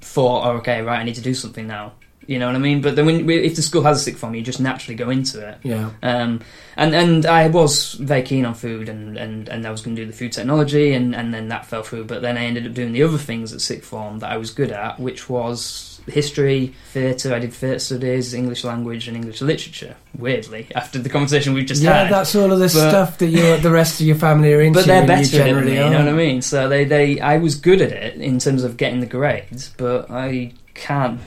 thought, 0.00 0.46
oh, 0.46 0.50
okay, 0.58 0.82
right, 0.82 1.00
I 1.00 1.02
need 1.02 1.16
to 1.16 1.20
do 1.20 1.34
something 1.34 1.66
now. 1.66 1.94
You 2.30 2.38
know 2.38 2.46
what 2.46 2.54
I 2.54 2.58
mean? 2.60 2.80
But 2.80 2.94
then 2.94 3.06
when 3.06 3.28
if 3.28 3.56
the 3.56 3.62
school 3.62 3.82
has 3.82 3.96
a 3.96 4.00
sixth 4.04 4.20
form, 4.20 4.36
you 4.36 4.42
just 4.42 4.60
naturally 4.60 4.94
go 4.94 5.10
into 5.10 5.44
it. 5.44 5.58
yeah. 5.64 5.90
Um, 6.00 6.40
and 6.76 6.94
and 6.94 7.26
I 7.26 7.48
was 7.48 7.94
very 7.94 8.22
keen 8.22 8.44
on 8.44 8.54
food, 8.54 8.88
and, 8.88 9.16
and, 9.16 9.48
and 9.48 9.66
I 9.66 9.70
was 9.72 9.82
going 9.82 9.96
to 9.96 10.02
do 10.02 10.06
the 10.06 10.16
food 10.16 10.30
technology, 10.30 10.92
and, 10.92 11.12
and 11.12 11.34
then 11.34 11.48
that 11.48 11.66
fell 11.66 11.82
through. 11.82 12.04
But 12.04 12.22
then 12.22 12.38
I 12.38 12.44
ended 12.44 12.68
up 12.68 12.72
doing 12.72 12.92
the 12.92 13.02
other 13.02 13.18
things 13.18 13.52
at 13.52 13.60
sixth 13.60 13.88
form 13.88 14.20
that 14.20 14.30
I 14.30 14.36
was 14.36 14.52
good 14.52 14.70
at, 14.70 15.00
which 15.00 15.28
was 15.28 16.00
history, 16.06 16.72
theatre. 16.92 17.34
I 17.34 17.40
did 17.40 17.52
theatre 17.52 17.80
studies, 17.80 18.32
English 18.32 18.62
language, 18.62 19.08
and 19.08 19.16
English 19.16 19.40
literature. 19.40 19.96
Weirdly, 20.16 20.68
after 20.76 21.00
the 21.00 21.08
conversation 21.08 21.52
we've 21.52 21.66
just 21.66 21.82
yeah, 21.82 21.94
had, 21.94 22.02
yeah, 22.04 22.10
that's 22.10 22.36
all 22.36 22.52
of 22.52 22.60
the 22.60 22.66
But- 22.66 22.90
stuff 22.90 23.18
that 23.18 23.26
you 23.26 23.56
the 23.56 23.72
rest 23.72 24.00
of 24.00 24.06
your 24.06 24.14
family 24.14 24.54
are 24.54 24.60
into. 24.66 24.78
but 24.78 24.86
they're 24.86 25.04
better 25.04 25.22
you 25.24 25.28
generally 25.28 25.72
me. 25.72 25.78
You 25.78 25.90
know 25.90 25.98
what 25.98 26.08
I 26.08 26.12
mean? 26.12 26.42
So 26.42 26.68
they, 26.68 26.84
they 26.84 27.18
I 27.18 27.38
was 27.38 27.56
good 27.56 27.80
at 27.80 27.90
it 27.90 28.14
in 28.20 28.38
terms 28.38 28.62
of 28.62 28.76
getting 28.76 29.00
the 29.00 29.06
grades, 29.06 29.74
but 29.76 30.08
I 30.12 30.52
can't. 30.74 31.20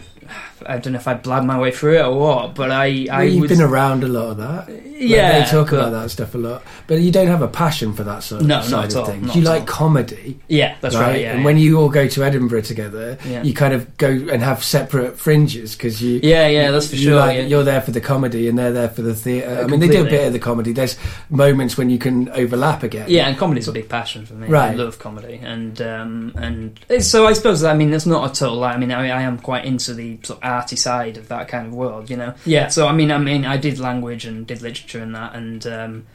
I 0.65 0.77
don't 0.77 0.93
know 0.93 0.99
if 0.99 1.07
I 1.07 1.13
blabbed 1.13 1.45
my 1.45 1.59
way 1.59 1.71
through 1.71 1.97
it 1.99 2.01
or 2.05 2.17
what, 2.17 2.55
but 2.55 2.71
I 2.71 3.07
I 3.11 3.17
Well, 3.17 3.23
you've 3.25 3.49
been 3.49 3.61
around 3.61 4.03
a 4.03 4.07
lot 4.07 4.31
of 4.31 4.37
that. 4.37 4.69
Like, 4.69 4.83
yeah. 4.95 5.39
they 5.39 5.45
talk 5.51 5.71
but- 5.71 5.79
about 5.79 5.91
that 5.91 6.09
stuff 6.11 6.33
a 6.35 6.37
lot, 6.37 6.63
but 6.87 7.01
you 7.01 7.11
don't 7.11 7.27
have 7.27 7.41
a 7.41 7.47
passion 7.47 7.93
for 7.93 8.03
that 8.03 8.23
sort 8.23 8.41
of 8.41 8.47
No, 8.47 8.61
side 8.61 8.91
of 8.91 8.97
all, 8.97 9.05
things. 9.05 9.35
You 9.35 9.41
like 9.41 9.61
all. 9.61 9.67
comedy, 9.67 10.39
Yeah, 10.47 10.75
that's 10.81 10.95
right. 10.95 11.19
yeah, 11.21 11.31
and 11.31 11.39
yeah. 11.39 11.45
when 11.45 11.57
you 11.57 11.79
all 11.79 11.89
go 11.89 12.07
to 12.07 12.23
Edinburgh 12.23 12.61
together, 12.61 13.17
Yeah. 13.27 13.43
you 13.43 13.53
kind 13.53 13.73
of 13.73 13.97
go 13.97 14.07
and 14.09 14.41
have 14.41 14.63
separate 14.63 15.19
fringes 15.19 15.75
because 15.75 16.01
you. 16.01 16.19
Yeah, 16.23 16.47
yeah, 16.47 16.71
that's 16.71 16.87
for 16.89 16.95
you 16.95 17.01
sure. 17.09 17.15
like-. 17.19 17.49
You're 17.49 17.63
there 17.63 17.81
for 17.81 17.91
the 17.91 18.01
comedy, 18.01 18.47
and 18.47 18.57
they're 18.57 18.71
there 18.71 18.89
for 18.89 19.01
the 19.01 19.13
theatre. 19.15 19.61
I 19.63 19.67
mean, 19.67 19.79
they 19.79 19.87
do 19.87 20.01
a 20.05 20.09
bit 20.09 20.25
of 20.27 20.33
the 20.33 20.39
comedy. 20.39 20.71
There's 20.71 20.95
moments 21.29 21.77
when 21.77 21.89
you 21.89 21.97
can 21.97 22.29
overlap 22.29 22.83
again. 22.83 23.05
Yeah, 23.09 23.27
and 23.27 23.37
comedy's 23.37 23.67
a 23.67 23.71
big 23.71 23.89
passion 23.89 24.25
for 24.25 24.35
me. 24.35 24.47
I 24.47 24.51
Right. 24.51 24.77
love 24.77 24.99
comedy, 24.99 25.39
and 25.43 25.81
um, 25.81 26.33
and 26.37 26.79
so 27.03 27.25
I 27.27 27.33
suppose 27.33 27.63
I 27.63 27.73
mean 27.75 27.91
that's 27.91 28.05
not 28.05 28.29
a 28.31 28.33
total 28.33 28.57
lie. 28.57 28.73
I 28.73 28.77
mean 28.77 28.91
I, 28.91 29.09
I 29.09 29.21
am 29.23 29.37
quite 29.39 29.65
into 29.65 29.93
the 29.93 30.19
sort 30.23 30.37
of 30.39 30.43
arty 30.53 30.75
side 30.75 31.17
of 31.17 31.27
that 31.27 31.47
kind 31.47 31.67
of 31.67 31.73
world, 31.73 32.09
you 32.09 32.17
know. 32.17 32.33
Yeah. 32.45 32.67
So 32.67 32.87
I 32.87 32.93
mean 32.93 33.11
I 33.11 33.17
mean 33.17 33.45
I 33.45 33.57
did 33.57 33.79
language 33.79 34.25
and 34.25 34.47
did 34.47 34.61
literature 34.61 35.01
and 35.01 35.13
that, 35.15 35.35
and 35.35 35.65
um, 35.67 36.05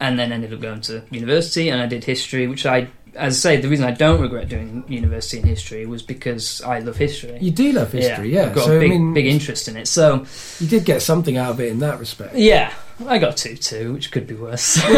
and 0.00 0.18
then 0.18 0.32
ended 0.32 0.52
up 0.52 0.60
going 0.60 0.80
to 0.82 1.02
university 1.10 1.68
and 1.70 1.80
I 1.80 1.86
did 1.86 2.04
history, 2.04 2.46
which 2.46 2.66
I. 2.66 2.88
As 3.16 3.34
I 3.46 3.54
say, 3.54 3.56
the 3.60 3.68
reason 3.68 3.84
I 3.86 3.90
don't 3.92 4.20
regret 4.20 4.48
doing 4.48 4.84
university 4.88 5.38
in 5.40 5.46
history 5.46 5.86
was 5.86 6.02
because 6.02 6.60
I 6.62 6.78
love 6.80 6.96
history. 6.96 7.38
You 7.40 7.50
do 7.50 7.72
love 7.72 7.92
history, 7.92 8.34
yeah. 8.34 8.46
I've 8.46 8.54
got 8.54 8.66
so 8.66 8.76
a 8.76 8.80
big, 8.80 8.90
I 8.92 8.94
mean, 8.94 9.14
big 9.14 9.26
interest 9.26 9.68
in 9.68 9.76
it. 9.76 9.88
So 9.88 10.26
you 10.60 10.66
did 10.66 10.84
get 10.84 11.02
something 11.02 11.36
out 11.36 11.50
of 11.50 11.60
it 11.60 11.68
in 11.70 11.78
that 11.80 11.98
respect. 11.98 12.34
yeah, 12.36 12.72
I 13.06 13.18
got 13.18 13.36
two 13.36 13.56
two, 13.56 13.92
which 13.94 14.10
could 14.10 14.26
be 14.26 14.34
worse. 14.34 14.76
you 14.88 14.94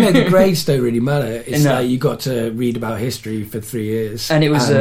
know, 0.00 0.12
the 0.12 0.26
grades 0.28 0.64
don't 0.64 0.80
really 0.82 1.00
matter. 1.00 1.42
It's 1.46 1.64
No. 1.64 1.74
like 1.74 1.88
you 1.88 1.98
got 1.98 2.20
to 2.20 2.50
read 2.52 2.76
about 2.76 2.98
history 3.00 3.44
for 3.44 3.60
three 3.60 3.84
years, 3.86 4.30
And 4.30 4.42
it 4.44 4.50
was, 4.50 4.70
um, 4.70 4.76
uh, 4.76 4.80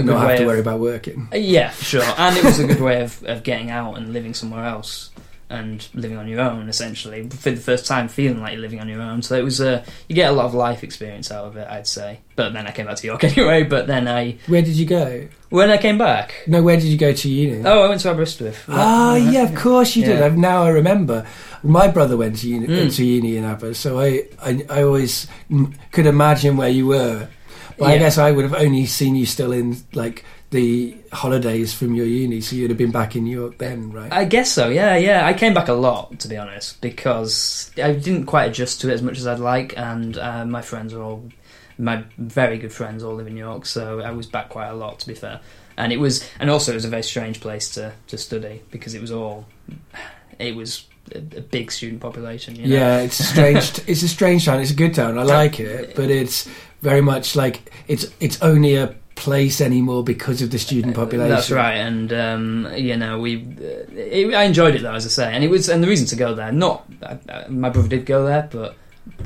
a 0.00 0.02
good 0.02 0.06
not 0.06 0.20
way 0.26 0.28
have 0.30 0.36
to 0.38 0.42
of- 0.42 0.46
worry 0.48 0.60
about 0.60 0.80
working. 0.80 1.28
Uh, 1.32 1.36
Yeah, 1.36 1.70
sure. 1.72 2.04
And 2.18 2.36
it 2.36 2.44
was 2.44 2.58
a 2.58 2.66
good 2.66 2.80
way 2.80 3.00
of, 3.02 3.22
of 3.24 3.42
getting 3.42 3.70
out 3.70 3.96
and 3.96 4.12
living 4.12 4.34
somewhere 4.34 4.64
else 4.64 5.10
and 5.50 5.86
living 5.94 6.16
on 6.16 6.28
your 6.28 6.40
own, 6.40 6.68
essentially, 6.68 7.28
for 7.28 7.50
the 7.50 7.60
first 7.60 7.84
time 7.84 8.08
feeling 8.08 8.40
like 8.40 8.52
you're 8.52 8.60
living 8.62 8.80
on 8.80 8.88
your 8.88 9.02
own. 9.02 9.20
So 9.20 9.36
it 9.36 9.42
was 9.42 9.60
a, 9.60 9.84
you 10.08 10.14
get 10.14 10.30
a 10.30 10.32
lot 10.32 10.46
of 10.46 10.54
life 10.54 10.82
experience 10.84 11.30
out 11.30 11.44
of 11.44 11.56
it, 11.56 11.66
I'd 11.68 11.86
say. 11.88 12.20
But 12.36 12.52
then 12.52 12.66
I 12.66 12.70
came 12.70 12.86
back 12.86 12.96
to 12.96 13.06
York 13.06 13.24
anyway, 13.30 13.64
but 13.64 13.86
then 13.88 14.06
I, 14.08 14.38
Where 14.46 14.62
did 14.62 14.76
you 14.76 14.86
go? 14.86 15.28
when 15.50 15.68
I 15.68 15.76
came 15.76 15.98
back, 15.98 16.32
No, 16.46 16.62
where 16.62 16.76
did 16.76 16.86
you 16.86 16.96
go 16.96 17.12
to 17.12 17.28
uni? 17.28 17.62
oh, 17.66 17.82
I 17.82 17.88
went 17.88 18.00
to 18.02 18.10
Aberystwyth. 18.10 18.64
Ah, 18.68 19.16
yeah, 19.16 19.42
of 19.42 19.54
course 19.56 19.96
you 19.96 20.04
did. 20.04 20.20
Yeah. 20.20 20.26
I've, 20.26 20.38
now 20.38 20.62
I 20.62 20.68
remember. 20.68 21.26
My 21.62 21.88
brother 21.88 22.16
went 22.16 22.38
to 22.38 22.48
uni, 22.48 22.66
Mm. 22.68 22.94
to 22.96 23.04
uni 23.04 23.36
in 23.36 23.44
Aber, 23.44 23.74
so 23.74 23.98
I, 24.00 24.28
I, 24.40 24.64
I 24.70 24.82
always 24.84 25.26
could 25.90 26.06
imagine 26.06 26.56
where 26.56 26.68
you 26.70 26.86
were. 26.86 27.28
But 27.78 27.88
I 27.88 27.98
guess 27.98 28.18
I 28.18 28.30
would 28.30 28.44
have 28.44 28.54
only 28.54 28.86
seen 28.86 29.16
you 29.16 29.26
still 29.26 29.52
in 29.52 29.76
like 29.94 30.24
the 30.50 30.96
holidays 31.12 31.72
from 31.72 31.94
your 31.94 32.06
uni, 32.06 32.40
so 32.40 32.56
you'd 32.56 32.70
have 32.70 32.78
been 32.78 32.90
back 32.90 33.14
in 33.14 33.24
New 33.24 33.38
York 33.38 33.58
then, 33.58 33.92
right? 33.92 34.12
I 34.12 34.24
guess 34.24 34.50
so, 34.50 34.68
yeah, 34.68 34.96
yeah. 34.96 35.24
I 35.24 35.32
came 35.32 35.54
back 35.54 35.68
a 35.68 35.72
lot, 35.72 36.18
to 36.20 36.28
be 36.28 36.36
honest, 36.36 36.80
because 36.80 37.70
I 37.76 37.92
didn't 37.92 38.26
quite 38.26 38.46
adjust 38.46 38.80
to 38.80 38.90
it 38.90 38.94
as 38.94 39.02
much 39.02 39.18
as 39.18 39.26
I'd 39.26 39.38
like, 39.38 39.78
and 39.78 40.18
uh, 40.18 40.44
my 40.44 40.60
friends 40.60 40.92
are 40.92 41.02
all, 41.02 41.24
my 41.78 42.04
very 42.18 42.58
good 42.58 42.72
friends 42.72 43.04
all 43.04 43.14
live 43.14 43.28
in 43.28 43.34
New 43.34 43.40
York, 43.40 43.64
so 43.64 44.00
I 44.00 44.10
was 44.10 44.26
back 44.26 44.48
quite 44.48 44.68
a 44.68 44.74
lot, 44.74 44.98
to 45.00 45.06
be 45.06 45.14
fair. 45.14 45.40
And 45.76 45.92
it 45.92 46.00
was, 46.00 46.28
and 46.40 46.50
also 46.50 46.72
it 46.72 46.74
was 46.74 46.84
a 46.84 46.90
very 46.90 47.04
strange 47.04 47.40
place 47.40 47.70
to, 47.74 47.92
to 48.08 48.18
study 48.18 48.62
because 48.72 48.94
it 48.94 49.00
was 49.00 49.12
all, 49.12 49.46
it 50.40 50.56
was 50.56 50.84
a, 51.14 51.18
a 51.18 51.40
big 51.40 51.70
student 51.70 52.00
population. 52.00 52.56
You 52.56 52.66
know? 52.66 52.76
Yeah, 52.76 52.98
it's 53.00 53.20
a 53.20 53.22
strange. 53.22 53.78
it's 53.86 54.02
a 54.02 54.08
strange 54.08 54.44
town. 54.44 54.60
It's 54.60 54.72
a 54.72 54.74
good 54.74 54.94
town. 54.94 55.16
I 55.16 55.22
like 55.22 55.60
it, 55.60 55.94
but 55.94 56.10
it's 56.10 56.48
very 56.82 57.00
much 57.00 57.36
like 57.36 57.72
it's 57.88 58.06
it's 58.20 58.40
only 58.42 58.76
a 58.76 58.94
place 59.20 59.60
anymore 59.60 60.02
because 60.02 60.42
of 60.42 60.50
the 60.50 60.58
student 60.58 60.94
population. 61.02 61.28
That's 61.28 61.50
right, 61.50 61.74
and 61.74 62.12
um, 62.12 62.72
you 62.74 62.96
know 62.96 63.20
we. 63.20 63.46
It, 63.94 64.34
I 64.34 64.44
enjoyed 64.44 64.74
it 64.74 64.82
though, 64.82 64.94
as 64.94 65.06
I 65.06 65.10
say, 65.10 65.32
and 65.32 65.44
it 65.44 65.50
was 65.50 65.68
and 65.68 65.84
the 65.84 65.88
reason 65.88 66.06
to 66.08 66.16
go 66.16 66.34
there. 66.34 66.50
Not 66.50 66.84
uh, 67.02 67.16
uh, 67.28 67.44
my 67.48 67.68
brother 67.68 67.88
did 67.88 68.06
go 68.06 68.26
there, 68.26 68.48
but 68.50 68.74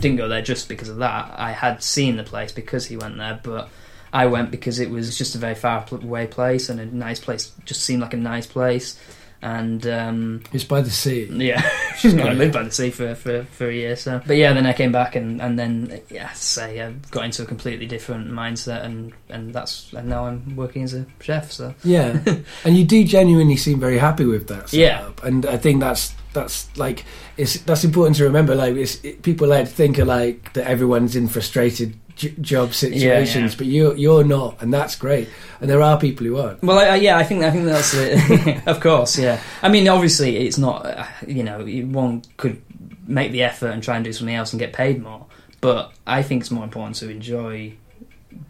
didn't 0.00 0.16
go 0.16 0.28
there 0.28 0.42
just 0.42 0.68
because 0.68 0.88
of 0.88 0.98
that. 0.98 1.32
I 1.36 1.52
had 1.52 1.82
seen 1.82 2.16
the 2.16 2.24
place 2.24 2.52
because 2.52 2.86
he 2.86 2.96
went 2.96 3.16
there, 3.16 3.40
but 3.42 3.70
I 4.12 4.26
went 4.26 4.50
because 4.50 4.80
it 4.80 4.90
was 4.90 5.16
just 5.16 5.34
a 5.34 5.38
very 5.38 5.54
far 5.54 5.86
away 5.90 6.26
place 6.26 6.68
and 6.68 6.80
a 6.80 6.86
nice 6.86 7.20
place. 7.20 7.52
Just 7.64 7.82
seemed 7.82 8.02
like 8.02 8.14
a 8.14 8.18
nice 8.18 8.46
place, 8.46 8.98
and 9.44 9.86
um, 9.86 10.42
It's 10.54 10.64
by 10.64 10.80
the 10.80 10.90
sea. 10.90 11.28
yeah, 11.30 11.60
she's 11.98 12.14
not 12.14 12.34
lived 12.34 12.54
by 12.54 12.62
the 12.62 12.70
sea 12.70 12.90
for, 12.90 13.14
for, 13.14 13.44
for 13.44 13.68
a 13.68 13.74
year. 13.74 13.94
So, 13.94 14.22
but 14.26 14.38
yeah, 14.38 14.54
then 14.54 14.64
I 14.64 14.72
came 14.72 14.90
back 14.90 15.16
and, 15.16 15.40
and 15.42 15.58
then 15.58 16.00
yeah, 16.08 16.32
say 16.32 16.80
I 16.80 16.92
got 17.10 17.26
into 17.26 17.42
a 17.42 17.46
completely 17.46 17.84
different 17.84 18.30
mindset, 18.30 18.84
and, 18.84 19.12
and 19.28 19.54
that's 19.54 19.92
and 19.92 20.08
now 20.08 20.24
I'm 20.26 20.56
working 20.56 20.82
as 20.82 20.94
a 20.94 21.04
chef. 21.20 21.52
So 21.52 21.74
Yeah, 21.84 22.18
and 22.64 22.76
you 22.76 22.84
do 22.84 23.04
genuinely 23.04 23.56
seem 23.56 23.78
very 23.78 23.98
happy 23.98 24.24
with 24.24 24.48
that. 24.48 24.72
Yeah. 24.72 25.10
And 25.22 25.44
I 25.44 25.58
think 25.58 25.80
that's 25.80 26.14
that's 26.32 26.74
like 26.78 27.04
it's 27.36 27.60
that's 27.60 27.84
important 27.84 28.16
to 28.16 28.24
remember. 28.24 28.54
Like 28.54 28.76
it's, 28.76 29.02
it, 29.04 29.22
people 29.22 29.46
like 29.46 29.66
to 29.66 29.70
think 29.70 29.98
of 29.98 30.08
like 30.08 30.54
that 30.54 30.66
everyone's 30.66 31.16
in 31.16 31.28
frustrated 31.28 31.98
j- 32.16 32.34
job 32.40 32.72
situations, 32.74 33.52
yeah. 33.52 33.58
but 33.58 33.66
you're 33.66 33.96
you're 33.96 34.24
not, 34.24 34.60
and 34.62 34.72
that's 34.72 34.96
great. 34.96 35.28
And 35.60 35.68
there 35.70 35.82
are 35.82 35.98
people 35.98 36.26
who 36.26 36.38
aren't. 36.38 36.62
Well, 36.62 36.78
I, 36.78 36.84
I- 36.84 36.96
yeah, 36.96 37.16
I 37.16 37.24
think 37.24 37.44
I 37.44 37.50
think 37.50 37.64
that's 37.66 37.94
it. 37.94 38.66
of 38.66 38.80
course, 38.80 39.18
yeah. 39.18 39.40
I 39.62 39.68
mean, 39.68 39.88
obviously, 39.88 40.46
it's 40.46 40.58
not. 40.58 40.84
uh, 40.86 41.06
You 41.26 41.42
know, 41.44 41.64
one 41.86 42.22
could 42.36 42.60
make 43.06 43.32
the 43.32 43.42
effort 43.42 43.68
and 43.68 43.82
try 43.82 43.96
and 43.96 44.04
do 44.04 44.12
something 44.12 44.34
else 44.34 44.52
and 44.52 44.60
get 44.60 44.72
paid 44.72 45.02
more. 45.02 45.26
But 45.60 45.92
I 46.06 46.22
think 46.22 46.42
it's 46.42 46.50
more 46.50 46.64
important 46.64 46.96
to 46.96 47.10
enjoy 47.10 47.74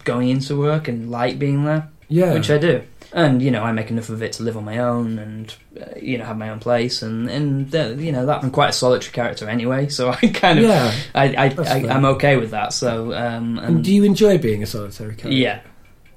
going 0.03 0.29
into 0.29 0.57
work 0.57 0.87
and 0.87 1.09
like 1.11 1.37
being 1.39 1.63
there, 1.65 1.89
Yeah, 2.09 2.33
which 2.33 2.49
I 2.49 2.57
do. 2.57 2.81
And 3.15 3.41
you 3.41 3.49
know 3.49 3.63
I 3.63 3.71
make 3.71 3.89
enough 3.89 4.09
of 4.09 4.21
it 4.21 4.33
to 4.33 4.43
live 4.43 4.57
on 4.57 4.65
my 4.65 4.77
own 4.77 5.17
and 5.17 5.55
uh, 5.81 5.85
you 5.99 6.17
know 6.17 6.25
have 6.25 6.37
my 6.37 6.49
own 6.49 6.59
place 6.59 7.01
and 7.01 7.29
and 7.29 7.73
uh, 7.73 7.87
you 7.97 8.11
know 8.11 8.25
that 8.25 8.43
I'm 8.43 8.51
quite 8.51 8.69
a 8.69 8.73
solitary 8.73 9.13
character 9.13 9.49
anyway, 9.49 9.87
so 9.97 10.09
I 10.09 10.27
kind 10.27 10.59
of 10.59 10.65
Yeah. 10.65 10.93
I, 11.15 11.25
I, 11.33 11.55
I 11.57 11.87
I'm 11.87 12.05
okay 12.05 12.37
with 12.37 12.51
that. 12.51 12.73
So 12.73 13.13
um, 13.13 13.57
And 13.57 13.83
do 13.83 13.91
you 13.91 14.03
enjoy 14.03 14.37
being 14.37 14.61
a 14.61 14.67
solitary 14.67 15.15
character? 15.15 15.29
yeah. 15.37 15.61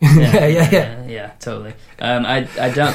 yeah, 0.01 0.47
yeah, 0.47 0.71
yeah. 0.71 1.07
yeah, 1.09 1.31
totally. 1.41 1.75
Um, 1.99 2.25
I, 2.25 2.49
I 2.61 2.71
don't. 2.71 2.95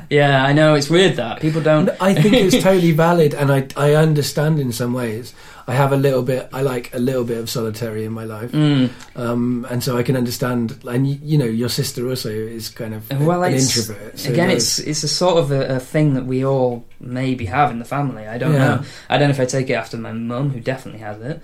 yeah, 0.10 0.42
I 0.42 0.54
know 0.54 0.74
it's 0.74 0.88
weird 0.88 1.16
that 1.16 1.40
people 1.40 1.60
don't. 1.60 1.90
I 2.00 2.14
think 2.14 2.32
it's 2.34 2.62
totally 2.62 2.92
valid, 2.92 3.34
and 3.34 3.52
I 3.52 3.66
I 3.76 3.92
understand 3.92 4.58
in 4.60 4.72
some 4.72 4.94
ways. 4.94 5.34
I 5.66 5.74
have 5.74 5.92
a 5.92 5.96
little 5.96 6.22
bit. 6.22 6.48
I 6.52 6.62
like 6.62 6.94
a 6.94 6.98
little 6.98 7.24
bit 7.24 7.38
of 7.38 7.48
solitary 7.50 8.04
in 8.04 8.12
my 8.12 8.24
life, 8.24 8.52
Mm, 8.52 8.90
um, 9.16 9.66
and 9.70 9.82
so 9.82 9.96
I 9.96 10.02
can 10.02 10.16
understand. 10.16 10.78
And 10.88 11.06
you 11.06 11.38
know, 11.38 11.44
your 11.44 11.68
sister 11.68 12.08
also 12.08 12.30
is 12.30 12.68
kind 12.68 12.94
of 12.94 13.08
well, 13.20 13.42
an 13.42 13.54
introvert. 13.54 14.18
so 14.18 14.30
again, 14.30 14.50
it's 14.50 14.78
it's 14.78 15.02
a 15.04 15.08
sort 15.08 15.38
of 15.38 15.50
a, 15.52 15.76
a 15.76 15.80
thing 15.80 16.14
that 16.14 16.26
we 16.26 16.44
all 16.44 16.84
maybe 17.00 17.46
have 17.46 17.70
in 17.70 17.78
the 17.78 17.84
family. 17.84 18.26
I 18.26 18.38
don't 18.38 18.52
Yeah. 18.54 18.58
know. 18.76 18.82
I 19.08 19.18
don't 19.18 19.28
know 19.28 19.34
if 19.34 19.40
I 19.40 19.46
take 19.46 19.70
it 19.70 19.74
after 19.74 19.96
my 19.96 20.12
mum, 20.12 20.50
who 20.50 20.60
definitely 20.60 21.00
has 21.00 21.20
it. 21.20 21.40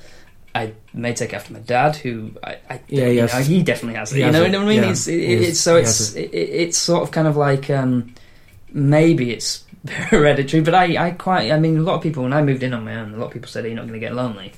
I 0.55 0.73
may 0.95 1.13
take 1.13 1.35
after 1.35 1.53
my 1.53 1.61
dad, 1.61 1.97
who 1.97 2.31
I, 2.43 2.57
I 2.71 2.81
Yeah, 2.89 3.27
know, 3.27 3.43
he 3.43 3.63
definitely 3.63 3.99
has 3.99 4.13
it. 4.13 4.21
You 4.21 4.31
know 4.31 4.43
it, 4.45 4.53
what 4.53 4.63
I 4.63 4.65
mean? 4.65 4.83
yeah. 4.83 4.91
It's, 4.91 5.07
it, 5.07 5.21
it's 5.21 5.61
so 5.61 5.77
it's 5.77 6.15
it, 6.15 6.31
it's 6.33 6.79
sort 6.79 7.03
of 7.03 7.11
kind 7.11 7.29
of 7.29 7.37
like 7.37 7.69
um, 7.69 8.15
maybe 8.73 9.33
it's 9.33 9.65
hereditary, 9.89 10.63
but 10.63 10.75
I 10.75 11.07
I 11.07 11.11
quite 11.13 11.51
I 11.51 11.59
mean 11.59 11.79
a 11.79 11.83
lot 11.83 11.95
of 11.95 12.03
people 12.03 12.23
when 12.23 12.33
I 12.33 12.43
moved 12.43 12.63
in 12.63 12.75
on 12.75 12.85
my 12.85 12.97
own, 12.97 13.15
a 13.15 13.17
lot 13.17 13.27
of 13.27 13.33
people 13.33 13.49
said, 13.49 13.65
"Are 13.65 13.69
you 13.69 13.75
not 13.75 13.83
going 13.83 13.95
to 13.95 14.07
get 14.07 14.15
lonely?" 14.15 14.53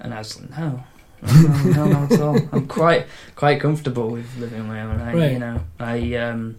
And 0.00 0.12
I 0.12 0.18
was 0.18 0.40
like, 0.40 0.50
"No." 0.50 0.84
no, 1.22 1.62
no, 1.64 1.86
not 1.86 2.12
at 2.12 2.20
all. 2.20 2.38
I'm 2.52 2.66
quite 2.68 3.06
quite 3.34 3.60
comfortable 3.60 4.10
with 4.10 4.36
living 4.36 4.60
on 4.60 4.68
my 4.68 4.82
own. 4.82 5.00
I, 5.00 5.14
Right. 5.14 5.32
You 5.32 5.38
know, 5.38 5.60
I 5.80 6.14
um, 6.16 6.56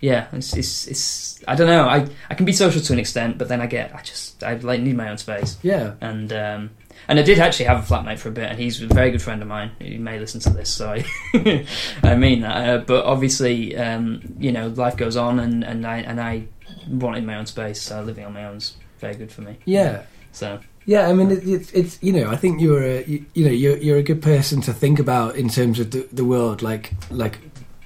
yeah, 0.00 0.28
it's, 0.32 0.56
it's 0.56 0.86
it's 0.86 1.44
I 1.48 1.54
don't 1.54 1.66
know. 1.66 1.88
I 1.88 2.08
I 2.30 2.34
can 2.34 2.46
be 2.46 2.52
social 2.52 2.80
to 2.80 2.92
an 2.92 2.98
extent, 2.98 3.38
but 3.38 3.48
then 3.48 3.60
I 3.60 3.66
get 3.66 3.94
I 3.94 4.02
just 4.02 4.42
I 4.44 4.54
like 4.54 4.80
need 4.80 4.96
my 4.96 5.08
own 5.08 5.18
space. 5.18 5.58
yeah. 5.62 5.94
And 6.00 6.32
um, 6.32 6.70
and 7.08 7.18
I 7.18 7.22
did 7.22 7.38
actually 7.38 7.66
have 7.66 7.78
a 7.78 7.94
flatmate 7.94 8.18
for 8.18 8.28
a 8.28 8.32
bit, 8.32 8.50
and 8.50 8.58
he's 8.58 8.80
a 8.82 8.86
very 8.86 9.10
good 9.10 9.22
friend 9.22 9.42
of 9.42 9.48
mine. 9.48 9.72
You 9.80 9.98
may 9.98 10.18
listen 10.18 10.40
to 10.42 10.50
this, 10.50 10.70
so 10.70 10.90
I 10.90 11.04
I 12.02 12.14
mean 12.14 12.42
that. 12.42 12.68
Uh, 12.68 12.78
but 12.78 13.04
obviously, 13.04 13.76
um, 13.76 14.20
you 14.38 14.52
know, 14.52 14.68
life 14.68 14.96
goes 14.96 15.16
on, 15.16 15.40
and, 15.40 15.64
and 15.64 15.86
I 15.86 15.98
and 15.98 16.20
I 16.20 16.44
wanted 16.88 17.24
my 17.24 17.36
own 17.36 17.46
space, 17.46 17.80
so 17.80 18.02
living 18.02 18.24
on 18.24 18.32
my 18.32 18.44
own 18.44 18.56
is 18.56 18.76
very 18.98 19.14
good 19.14 19.30
for 19.32 19.42
me. 19.42 19.58
Yeah. 19.64 20.02
So 20.32 20.60
Yeah, 20.86 21.08
I 21.08 21.12
mean, 21.12 21.30
it, 21.30 21.46
it's 21.46 21.70
it's 21.72 21.98
you 22.02 22.12
know, 22.12 22.30
I 22.30 22.36
think 22.36 22.60
you're 22.60 22.82
a 22.82 23.04
you, 23.04 23.24
you 23.34 23.44
know 23.44 23.50
you're 23.50 23.76
you're 23.76 23.98
a 23.98 24.02
good 24.02 24.22
person 24.22 24.60
to 24.62 24.72
think 24.72 24.98
about 24.98 25.36
in 25.36 25.48
terms 25.48 25.78
of 25.80 25.90
the, 25.90 26.08
the 26.12 26.24
world, 26.24 26.62
like 26.62 26.92
like 27.10 27.38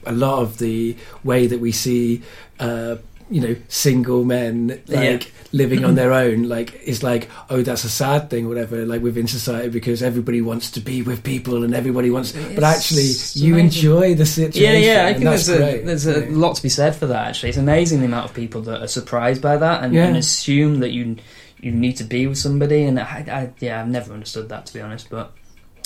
a 0.06 0.12
lot 0.12 0.40
of 0.42 0.58
the 0.58 0.96
way 1.24 1.46
that 1.46 1.60
we 1.60 1.72
see, 1.72 2.22
uh, 2.58 2.96
you 3.34 3.40
know, 3.40 3.56
single 3.68 4.24
men 4.24 4.68
like 4.88 5.24
Yeah. 5.24 5.30
living 5.52 5.84
on 5.84 5.94
their 5.94 6.12
own, 6.12 6.48
like 6.48 6.80
is 6.84 7.02
like 7.02 7.28
oh 7.50 7.62
that's 7.62 7.84
a 7.84 7.88
sad 7.88 8.28
thing, 8.30 8.48
whatever, 8.48 8.84
like 8.86 9.02
within 9.02 9.26
society 9.26 9.68
because 9.68 10.02
everybody 10.02 10.40
wants 10.40 10.70
to 10.72 10.80
be 10.80 11.02
with 11.02 11.22
people 11.24 11.64
and 11.64 11.74
everybody 11.74 12.10
wants, 12.10 12.32
but 12.32 12.42
It's 12.42 12.62
actually 12.62 13.10
you 13.46 13.56
enjoy 13.56 14.14
the 14.14 14.26
situation. 14.26 14.62
yeah, 14.62 14.78
yeah, 14.78 15.06
I 15.06 15.12
think 15.14 15.24
that's 15.24 15.46
there's 15.46 15.74
a 15.74 15.84
there's 15.86 16.06
a 16.06 16.20
you 16.26 16.30
know. 16.32 16.38
lot 16.38 16.56
to 16.56 16.62
be 16.62 16.68
said 16.68 16.94
for 16.94 17.06
that. 17.06 17.26
Actually, 17.28 17.50
it's 17.50 17.58
amazing 17.58 18.00
the 18.00 18.06
amount 18.06 18.26
of 18.26 18.34
people 18.34 18.60
that 18.62 18.82
are 18.82 18.88
surprised 18.88 19.40
by 19.42 19.56
that 19.56 19.82
and, 19.82 19.94
Yeah. 19.94 20.06
and 20.06 20.16
assume 20.16 20.80
that 20.80 20.90
you 20.92 21.16
you 21.60 21.70
need 21.72 21.96
to 21.98 22.04
be 22.04 22.26
with 22.26 22.38
somebody. 22.38 22.84
And 22.84 22.98
I, 22.98 23.24
I 23.28 23.50
yeah, 23.60 23.80
I've 23.80 23.88
never 23.88 24.12
understood 24.12 24.48
that 24.50 24.66
to 24.66 24.74
be 24.74 24.80
honest. 24.80 25.08
But 25.10 25.32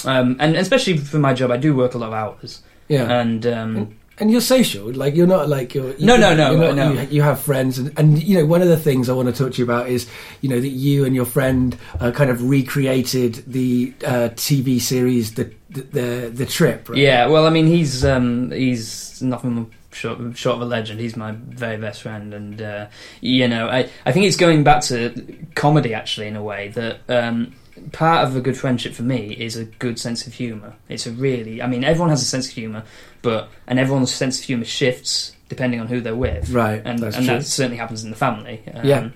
um, 0.04 0.36
and 0.40 0.56
especially 0.56 0.96
for 0.98 1.18
my 1.18 1.32
job, 1.34 1.50
I 1.50 1.56
do 1.58 1.74
work 1.76 1.94
a 1.94 1.98
lot 1.98 2.08
of 2.08 2.14
hours, 2.14 2.62
yeah. 2.88 3.20
and 3.20 3.46
um, 3.46 3.96
And 4.18 4.30
you're 4.30 4.40
social, 4.40 4.90
like 4.94 5.14
you're 5.14 5.26
not 5.26 5.48
like 5.50 5.74
you're. 5.74 5.94
You, 5.96 6.06
No, 6.06 6.16
no, 6.16 6.34
no, 6.34 6.56
not- 6.56 6.74
no. 6.74 6.92
You, 6.92 7.08
you 7.10 7.22
have 7.22 7.38
friends, 7.40 7.78
and, 7.78 7.92
and 7.98 8.22
you 8.22 8.38
know 8.38 8.46
one 8.46 8.62
of 8.62 8.68
the 8.68 8.76
things 8.78 9.10
I 9.10 9.12
want 9.12 9.28
to 9.28 9.34
talk 9.34 9.52
to 9.52 9.58
you 9.58 9.64
about 9.64 9.90
is 9.90 10.08
you 10.40 10.48
know 10.48 10.58
that 10.58 10.68
you 10.68 11.04
and 11.04 11.14
your 11.14 11.26
friend 11.26 11.76
uh, 12.00 12.12
kind 12.12 12.30
of 12.30 12.48
recreated 12.48 13.34
the 13.46 13.92
uh, 14.06 14.30
TV 14.34 14.80
series 14.80 15.34
the 15.34 15.52
the 15.68 15.82
the, 15.82 16.30
the 16.32 16.46
trip. 16.46 16.88
Right? 16.88 16.98
Yeah, 16.98 17.26
well, 17.26 17.46
I 17.46 17.50
mean, 17.50 17.66
he's 17.66 18.06
um, 18.06 18.50
he's 18.52 19.20
nothing 19.20 19.70
short, 19.92 20.18
short 20.34 20.56
of 20.56 20.62
a 20.62 20.64
legend. 20.64 20.98
He's 20.98 21.16
my 21.16 21.32
very 21.32 21.76
best 21.76 22.00
friend, 22.00 22.32
and 22.32 22.62
uh, 22.62 22.86
you 23.20 23.46
know, 23.48 23.68
I 23.68 23.90
I 24.06 24.12
think 24.12 24.24
it's 24.24 24.36
going 24.36 24.64
back 24.64 24.80
to 24.84 25.12
comedy 25.54 25.92
actually 25.92 26.28
in 26.28 26.36
a 26.36 26.42
way 26.42 26.68
that. 26.68 27.00
Um, 27.08 27.52
Part 27.92 28.26
of 28.26 28.36
a 28.36 28.40
good 28.40 28.56
friendship 28.56 28.94
for 28.94 29.02
me 29.02 29.32
is 29.32 29.56
a 29.56 29.64
good 29.64 29.98
sense 29.98 30.26
of 30.26 30.34
humour. 30.34 30.74
It's 30.88 31.06
a 31.06 31.12
really, 31.12 31.62
I 31.62 31.66
mean, 31.66 31.84
everyone 31.84 32.10
has 32.10 32.22
a 32.22 32.26
sense 32.26 32.48
of 32.48 32.54
humour, 32.54 32.84
but 33.22 33.48
and 33.66 33.78
everyone's 33.78 34.12
sense 34.12 34.38
of 34.38 34.44
humour 34.44 34.64
shifts 34.64 35.36
depending 35.48 35.80
on 35.80 35.86
who 35.86 36.00
they're 36.00 36.16
with. 36.16 36.50
right. 36.50 36.82
and, 36.84 36.98
that's 36.98 37.16
and 37.16 37.28
that 37.28 37.44
certainly 37.44 37.76
happens 37.76 38.02
in 38.02 38.10
the 38.10 38.16
family. 38.16 38.62
Um, 38.74 38.84
Yeah. 38.84 39.08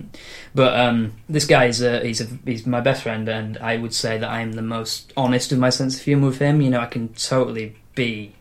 But 0.55 0.79
um, 0.79 1.13
this 1.27 1.45
guy 1.45 1.65
is 1.65 1.81
a, 1.81 2.05
he's 2.05 2.21
a, 2.21 2.27
he's 2.45 2.65
my 2.65 2.81
best 2.81 3.03
friend, 3.03 3.27
and 3.27 3.57
I 3.57 3.77
would 3.77 3.93
say 3.93 4.17
that 4.17 4.29
I 4.29 4.41
am 4.41 4.53
the 4.53 4.61
most 4.61 5.11
honest 5.17 5.51
with 5.51 5.59
my 5.59 5.69
sense 5.69 5.97
of 5.97 6.03
humour 6.03 6.27
with 6.27 6.39
him. 6.39 6.61
You 6.61 6.69
know, 6.69 6.79
I 6.79 6.85
can 6.85 7.09
totally 7.09 7.75
be 7.95 8.33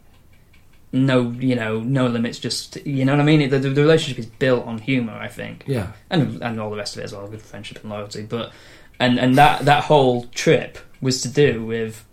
no, 0.93 1.31
you 1.31 1.55
know, 1.55 1.81
no 1.81 2.07
limits. 2.07 2.39
Just 2.39 2.85
you 2.87 3.05
know 3.05 3.13
what 3.13 3.21
I 3.21 3.25
mean. 3.25 3.49
The, 3.49 3.59
the, 3.59 3.71
the 3.71 3.83
relationship 3.83 4.19
is 4.19 4.27
built 4.27 4.67
on 4.67 4.79
humour, 4.79 5.15
I 5.15 5.29
think, 5.29 5.65
Yeah, 5.67 5.93
and 6.11 6.43
and 6.43 6.61
all 6.61 6.71
the 6.71 6.77
rest 6.77 6.97
of 6.97 7.03
it 7.03 7.05
as 7.05 7.13
well, 7.13 7.27
good 7.29 7.43
friendship 7.43 7.83
and 7.83 7.91
loyalty. 7.91 8.23
But 8.23 8.53
and 9.01 9.19
and 9.19 9.37
that 9.37 9.65
that 9.65 9.85
whole 9.85 10.27
trip 10.35 10.79
was 11.01 11.23
to 11.23 11.29
do 11.29 11.65
with 11.65 12.05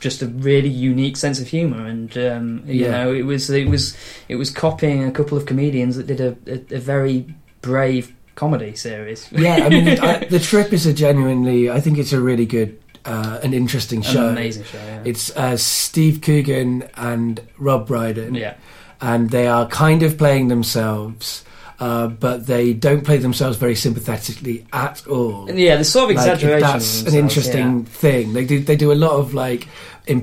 just 0.00 0.22
a 0.22 0.26
really 0.26 0.68
unique 0.68 1.16
sense 1.16 1.40
of 1.40 1.48
humour, 1.48 1.84
and 1.86 2.16
um, 2.18 2.62
you 2.66 2.84
Yeah. 2.84 2.90
know, 3.04 3.12
it 3.14 3.22
was 3.26 3.50
it 3.50 3.68
was 3.68 3.96
it 4.28 4.36
was 4.36 4.50
copying 4.50 5.04
a 5.04 5.10
couple 5.10 5.36
of 5.36 5.44
comedians 5.46 5.96
that 5.96 6.06
did 6.06 6.20
a, 6.20 6.36
a, 6.46 6.76
a 6.76 6.80
very 6.80 7.26
brave 7.62 8.12
comedy 8.34 8.74
series. 8.76 9.28
yeah. 9.32 9.56
I 9.64 9.68
mean, 9.68 9.88
I, 10.00 10.18
the 10.30 10.40
trip 10.40 10.72
is 10.72 10.86
a 10.86 10.92
genuinely. 10.92 11.70
I 11.70 11.80
think 11.80 11.98
it's 11.98 12.12
a 12.12 12.20
really 12.20 12.46
good 12.46 12.78
uh, 13.06 13.40
and 13.42 13.54
interesting 13.54 13.98
An 14.04 14.12
show. 14.12 14.28
amazing 14.28 14.64
show. 14.64 14.78
Yeah. 14.78 15.02
It's 15.04 15.34
uh, 15.36 15.56
Steve 15.56 16.20
Coogan 16.20 16.88
and 16.96 17.40
Rob 17.58 17.86
Brydon. 17.86 18.34
yeah. 18.34 18.54
and 19.00 19.30
they 19.30 19.46
are 19.46 19.66
kind 19.68 20.02
of 20.02 20.16
playing 20.18 20.48
themselves, 20.48 21.44
uh, 21.80 22.06
but 22.08 22.46
they 22.46 22.72
don't 22.72 23.04
play 23.04 23.18
themselves 23.18 23.56
very 23.56 23.74
sympathetically 23.74 24.66
at 24.72 25.06
all. 25.06 25.50
Yeah, 25.50 25.76
the 25.76 25.84
sort 25.84 26.10
of 26.10 26.16
Like, 26.16 26.26
exaggeration. 26.26 26.60
that's 26.60 27.02
an 27.02 27.14
interesting 27.14 27.84
thing. 27.84 28.32
They 28.32 28.44
do 28.44 28.60
they 28.60 28.76
do 28.76 28.92
a 28.92 28.94
lot 28.94 29.12
of 29.12 29.34
like 29.34 29.68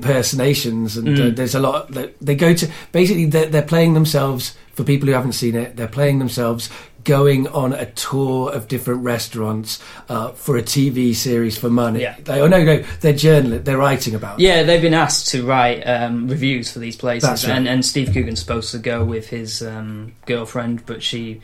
impersonations, 0.06 0.96
and 0.96 1.08
uh, 1.08 1.22
Mm. 1.22 1.36
there's 1.36 1.54
a 1.54 1.60
lot. 1.60 1.90
That 1.92 2.14
they 2.20 2.34
go 2.34 2.54
to 2.54 2.68
basically 2.92 3.26
they're, 3.26 3.46
they're 3.46 3.62
playing 3.62 3.94
themselves. 3.94 4.54
For 4.74 4.84
people 4.84 5.06
who 5.06 5.12
haven't 5.12 5.32
seen 5.34 5.54
it, 5.54 5.76
they're 5.76 5.86
playing 5.86 6.18
themselves 6.18 6.70
going 7.04 7.48
on 7.48 7.72
a 7.72 7.86
tour 7.92 8.52
of 8.52 8.68
different 8.68 9.02
restaurants 9.02 9.82
uh, 10.08 10.32
for 10.32 10.56
a 10.56 10.62
TV 10.62 11.14
series 11.14 11.58
for 11.58 11.70
money. 11.70 12.02
Yeah. 12.02 12.16
They, 12.20 12.40
oh 12.40 12.46
no, 12.46 12.62
no, 12.62 12.78
they're 13.00 13.12
journalists. 13.12 13.64
They're 13.64 13.78
writing 13.78 14.14
about. 14.14 14.40
it. 14.40 14.44
Yeah, 14.44 14.62
they've 14.62 14.82
been 14.82 14.94
asked 14.94 15.28
to 15.28 15.44
write 15.44 15.82
um, 15.82 16.28
reviews 16.28 16.72
for 16.72 16.78
these 16.78 16.96
places, 16.96 17.46
right. 17.46 17.56
and, 17.56 17.68
and 17.68 17.84
Steve 17.84 18.12
Coogan's 18.12 18.40
supposed 18.40 18.70
to 18.72 18.78
go 18.78 19.04
with 19.04 19.28
his 19.28 19.62
um, 19.62 20.14
girlfriend, 20.26 20.86
but 20.86 21.02
she 21.02 21.40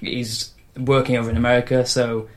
is 0.00 0.50
working 0.76 1.16
over 1.16 1.30
in 1.30 1.36
America, 1.36 1.84
so 1.86 2.28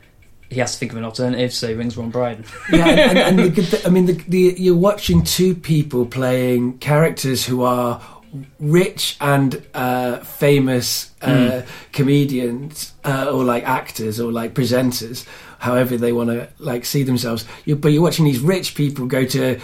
he 0.50 0.60
has 0.60 0.72
to 0.72 0.78
think 0.78 0.92
of 0.92 0.98
an 0.98 1.04
alternative. 1.04 1.52
So 1.52 1.68
he 1.68 1.74
rings 1.74 1.96
Rob 1.96 2.12
Brydon. 2.12 2.44
yeah, 2.70 2.86
and, 2.88 3.18
and, 3.18 3.40
and 3.40 3.54
the, 3.54 3.82
I 3.86 3.90
mean, 3.90 4.06
the, 4.06 4.12
the, 4.12 4.54
you're 4.56 4.76
watching 4.76 5.22
two 5.22 5.54
people 5.54 6.06
playing 6.06 6.78
characters 6.78 7.44
who 7.44 7.62
are 7.62 8.00
rich 8.60 9.16
and 9.20 9.62
uh, 9.74 10.18
famous 10.18 11.10
uh, 11.22 11.62
comedians, 11.92 12.92
uh, 13.04 13.30
or 13.32 13.44
like 13.44 13.64
actors, 13.64 14.20
or 14.20 14.30
like 14.32 14.54
presenters, 14.54 15.26
however 15.58 15.96
they 15.96 16.12
want 16.12 16.30
to 16.30 16.48
like 16.58 16.84
see 16.84 17.02
themselves. 17.02 17.44
you 17.64 17.76
but 17.76 17.92
you're 17.92 18.02
watching 18.02 18.24
these 18.24 18.40
rich 18.40 18.74
people 18.74 19.06
go 19.06 19.24
to 19.24 19.58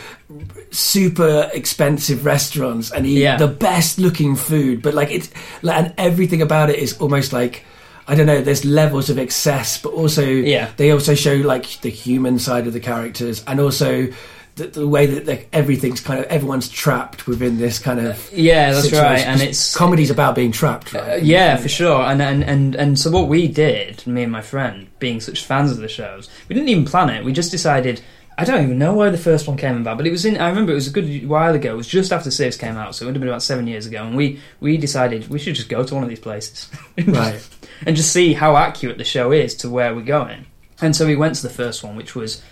super 0.71 1.51
expensive 1.53 2.25
restaurants 2.25 2.91
and 2.91 3.07
eat 3.07 3.19
Yeah. 3.23 3.37
the 3.37 3.49
best 3.49 3.99
looking 3.99 4.37
food, 4.37 4.83
but 4.83 4.95
like 4.95 5.11
it's 5.11 5.31
like, 5.63 5.77
and 5.85 5.95
everything 5.99 6.43
about 6.43 6.71
it 6.71 6.79
is 6.79 6.97
almost 6.99 7.33
like. 7.33 7.65
I 8.09 8.17
don't 8.17 8.27
know. 8.27 8.41
There's 8.43 8.65
levels 8.65 9.11
of 9.11 9.17
excess, 9.19 9.81
but 9.81 9.91
also 9.93 10.25
Yeah. 10.27 10.71
they 10.77 10.91
also 10.91 11.15
show 11.15 11.35
like 11.35 11.81
the 11.83 11.89
human 11.89 12.41
side 12.41 12.67
of 12.67 12.73
the 12.73 12.81
characters 12.81 13.45
and 13.47 13.61
also 13.61 14.09
the, 14.57 14.67
the 14.67 14.87
way 14.89 15.07
that 15.07 15.47
everything's 15.53 16.01
kind 16.01 16.21
of 16.21 16.27
everyone's 16.27 16.69
trapped 16.69 17.27
within 17.27 17.59
this 17.59 17.79
kind 17.79 18.01
of 18.01 18.31
Yeah, 18.33 18.73
that's 18.73 18.85
situation. 18.85 19.05
right, 19.05 19.27
and 19.27 19.41
it's 19.41 19.75
comedy's 19.75 20.11
about 20.11 20.35
being 20.35 20.53
trapped 20.53 20.93
right? 20.93 21.13
Uh, 21.15 21.17
yeah, 21.17 21.57
for 21.57 21.69
sure. 21.69 22.03
And, 22.03 22.21
and 22.21 22.45
and 22.45 22.75
and 22.75 22.99
so 22.99 23.11
what 23.11 23.29
we 23.29 23.49
did, 23.49 24.07
me 24.07 24.23
and 24.25 24.33
my 24.33 24.43
friend, 24.43 24.89
being 24.99 25.21
such 25.21 25.45
fans 25.45 25.71
of 25.71 25.79
the 25.79 25.89
shows, 25.89 26.29
we 26.49 26.55
didn't 26.55 26.69
even 26.69 26.85
plan 26.85 27.11
it. 27.11 27.25
We 27.25 27.33
just 27.33 27.51
decided. 27.51 28.03
I 28.39 28.45
don't 28.47 28.65
even 28.65 28.79
know 28.79 28.95
why 28.95 29.11
the 29.11 29.19
first 29.19 29.47
one 29.47 29.59
came 29.59 29.77
about, 29.83 29.99
but 29.99 30.07
it 30.07 30.11
was 30.11 30.25
in. 30.25 30.39
I 30.39 30.49
remember 30.49 30.73
it 30.73 30.77
was 30.77 30.89
a 30.89 30.91
good 30.91 31.29
while 31.29 31.55
ago. 31.55 31.75
It 31.75 31.77
was 31.77 31.87
just 31.87 32.13
after 32.15 32.31
Sirius 32.31 32.57
came 32.57 32.77
out, 32.77 32.95
so 32.95 33.05
it 33.05 33.07
would 33.07 33.15
have 33.15 33.21
been 33.21 33.29
about 33.29 33.43
seven 33.43 33.67
years 33.67 33.85
ago. 33.87 34.05
And 34.05 34.17
we 34.17 34.41
we 34.59 34.79
decided 34.79 35.29
we 35.29 35.39
should 35.39 35.55
just 35.55 35.69
go 35.69 35.85
to 35.85 35.95
one 35.95 36.03
of 36.03 36.09
these 36.09 36.19
places, 36.19 36.71
right 37.07 37.47
and 37.87 37.95
just 37.95 38.11
see 38.13 38.33
how 38.33 38.57
accurate 38.57 38.97
the 38.97 39.05
show 39.05 39.33
is 39.33 39.55
to 39.57 39.69
where 39.69 39.95
we're 39.95 40.01
going. 40.03 40.47
And 40.81 40.97
so 40.97 41.07
we 41.07 41.15
went 41.17 41.35
to 41.37 41.43
the 41.43 41.51
first 41.51 41.85
one, 41.85 41.95
which 41.95 42.15
was 42.15 42.43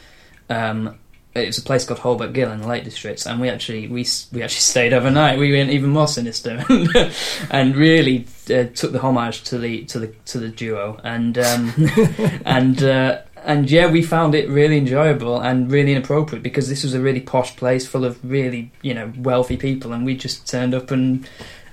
um, 0.50 0.98
it 1.34 1.46
was 1.46 1.58
a 1.58 1.62
place 1.62 1.84
called 1.84 2.00
Holbeck 2.00 2.32
Ghyll 2.32 2.52
in 2.52 2.60
the 2.60 2.66
Lake 2.66 2.82
District, 2.82 3.24
and 3.24 3.40
we 3.40 3.48
actually 3.48 3.86
we 3.86 4.04
we 4.32 4.42
actually 4.42 4.60
stayed 4.60 4.92
overnight. 4.92 5.38
We 5.38 5.52
went 5.52 5.70
even 5.70 5.90
more 5.90 6.08
sinister 6.08 6.64
and, 6.68 7.12
and 7.50 7.76
really 7.76 8.26
uh, 8.46 8.64
took 8.74 8.92
the 8.92 9.00
homage 9.00 9.44
to 9.44 9.58
the 9.58 9.84
to 9.86 10.00
the 10.00 10.08
to 10.26 10.38
the 10.38 10.48
duo, 10.48 11.00
and 11.04 11.38
um, 11.38 11.72
and 12.44 12.82
uh, 12.82 13.20
and 13.44 13.70
yeah, 13.70 13.86
we 13.86 14.02
found 14.02 14.34
it 14.34 14.48
really 14.48 14.76
enjoyable 14.76 15.40
and 15.40 15.70
really 15.70 15.92
inappropriate 15.92 16.42
because 16.42 16.68
this 16.68 16.82
was 16.82 16.94
a 16.94 17.00
really 17.00 17.20
posh 17.20 17.54
place 17.56 17.86
full 17.86 18.04
of 18.04 18.18
really 18.28 18.72
you 18.82 18.92
know 18.92 19.12
wealthy 19.18 19.56
people, 19.56 19.92
and 19.92 20.04
we 20.04 20.16
just 20.16 20.48
turned 20.48 20.74
up 20.74 20.90
and 20.90 21.28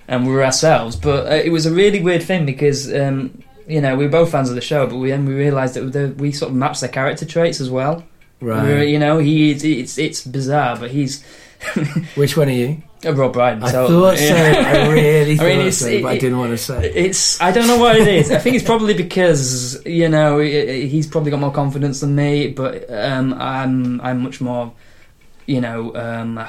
and 0.07 0.27
we 0.27 0.33
were 0.33 0.45
ourselves. 0.45 0.95
But 0.95 1.31
uh, 1.31 1.35
it 1.35 1.49
was 1.49 1.65
a 1.65 1.71
really 1.71 2.01
weird 2.01 2.23
thing 2.23 2.45
because. 2.45 2.93
Um, 2.93 3.43
you 3.69 3.81
know, 3.81 3.97
we 3.97 4.05
were 4.05 4.09
both 4.09 4.31
fans 4.31 4.47
of 4.47 4.55
the 4.55 4.61
show, 4.61 4.87
but 4.87 4.95
we 4.95 5.09
then 5.09 5.25
we 5.25 5.33
realised 5.33 5.73
that 5.73 6.15
we 6.15 6.31
sort 6.31 6.51
of 6.51 6.55
matched 6.55 6.79
their 6.79 6.89
character 6.89 7.25
traits 7.25 7.59
as 7.59 7.69
well. 7.69 8.01
Right. 8.39 8.83
You 8.87 8.99
know, 8.99 9.17
he 9.17 9.51
is, 9.51 9.63
it's 9.63 9.97
it's 9.97 10.25
bizarre, 10.25 10.77
but 10.77 10.91
he's 10.91 11.23
Which 12.15 12.37
one 12.37 12.49
are 12.49 12.51
you? 12.51 12.83
a 13.03 13.13
Rob 13.13 13.33
Brydon. 13.33 13.63
I 13.63 13.71
so, 13.71 13.87
thought 13.87 14.17
so. 14.17 14.35
I 14.35 14.87
really 14.91 15.33
I 15.33 15.37
thought 15.37 15.45
mean, 15.45 15.59
it's- 15.59 15.77
so, 15.77 15.87
it- 15.87 16.01
but 16.03 16.09
I 16.09 16.17
didn't 16.17 16.37
want 16.39 16.51
to 16.51 16.57
say. 16.57 16.91
It's 16.93 17.39
I 17.41 17.51
don't 17.51 17.67
know 17.67 17.77
what 17.77 17.95
it 17.95 18.07
is. 18.07 18.31
I 18.31 18.39
think 18.39 18.55
it's 18.55 18.65
probably 18.65 18.93
because 18.95 19.83
you 19.85 20.09
know 20.09 20.39
he's 20.39 21.07
probably 21.07 21.31
got 21.31 21.39
more 21.39 21.51
confidence 21.51 21.99
than 22.01 22.15
me, 22.15 22.47
but 22.49 22.89
um, 22.91 23.33
I'm 23.35 24.01
I'm 24.01 24.21
much 24.23 24.39
more 24.41 24.71
you 25.45 25.61
know 25.61 25.95
um, 25.95 26.43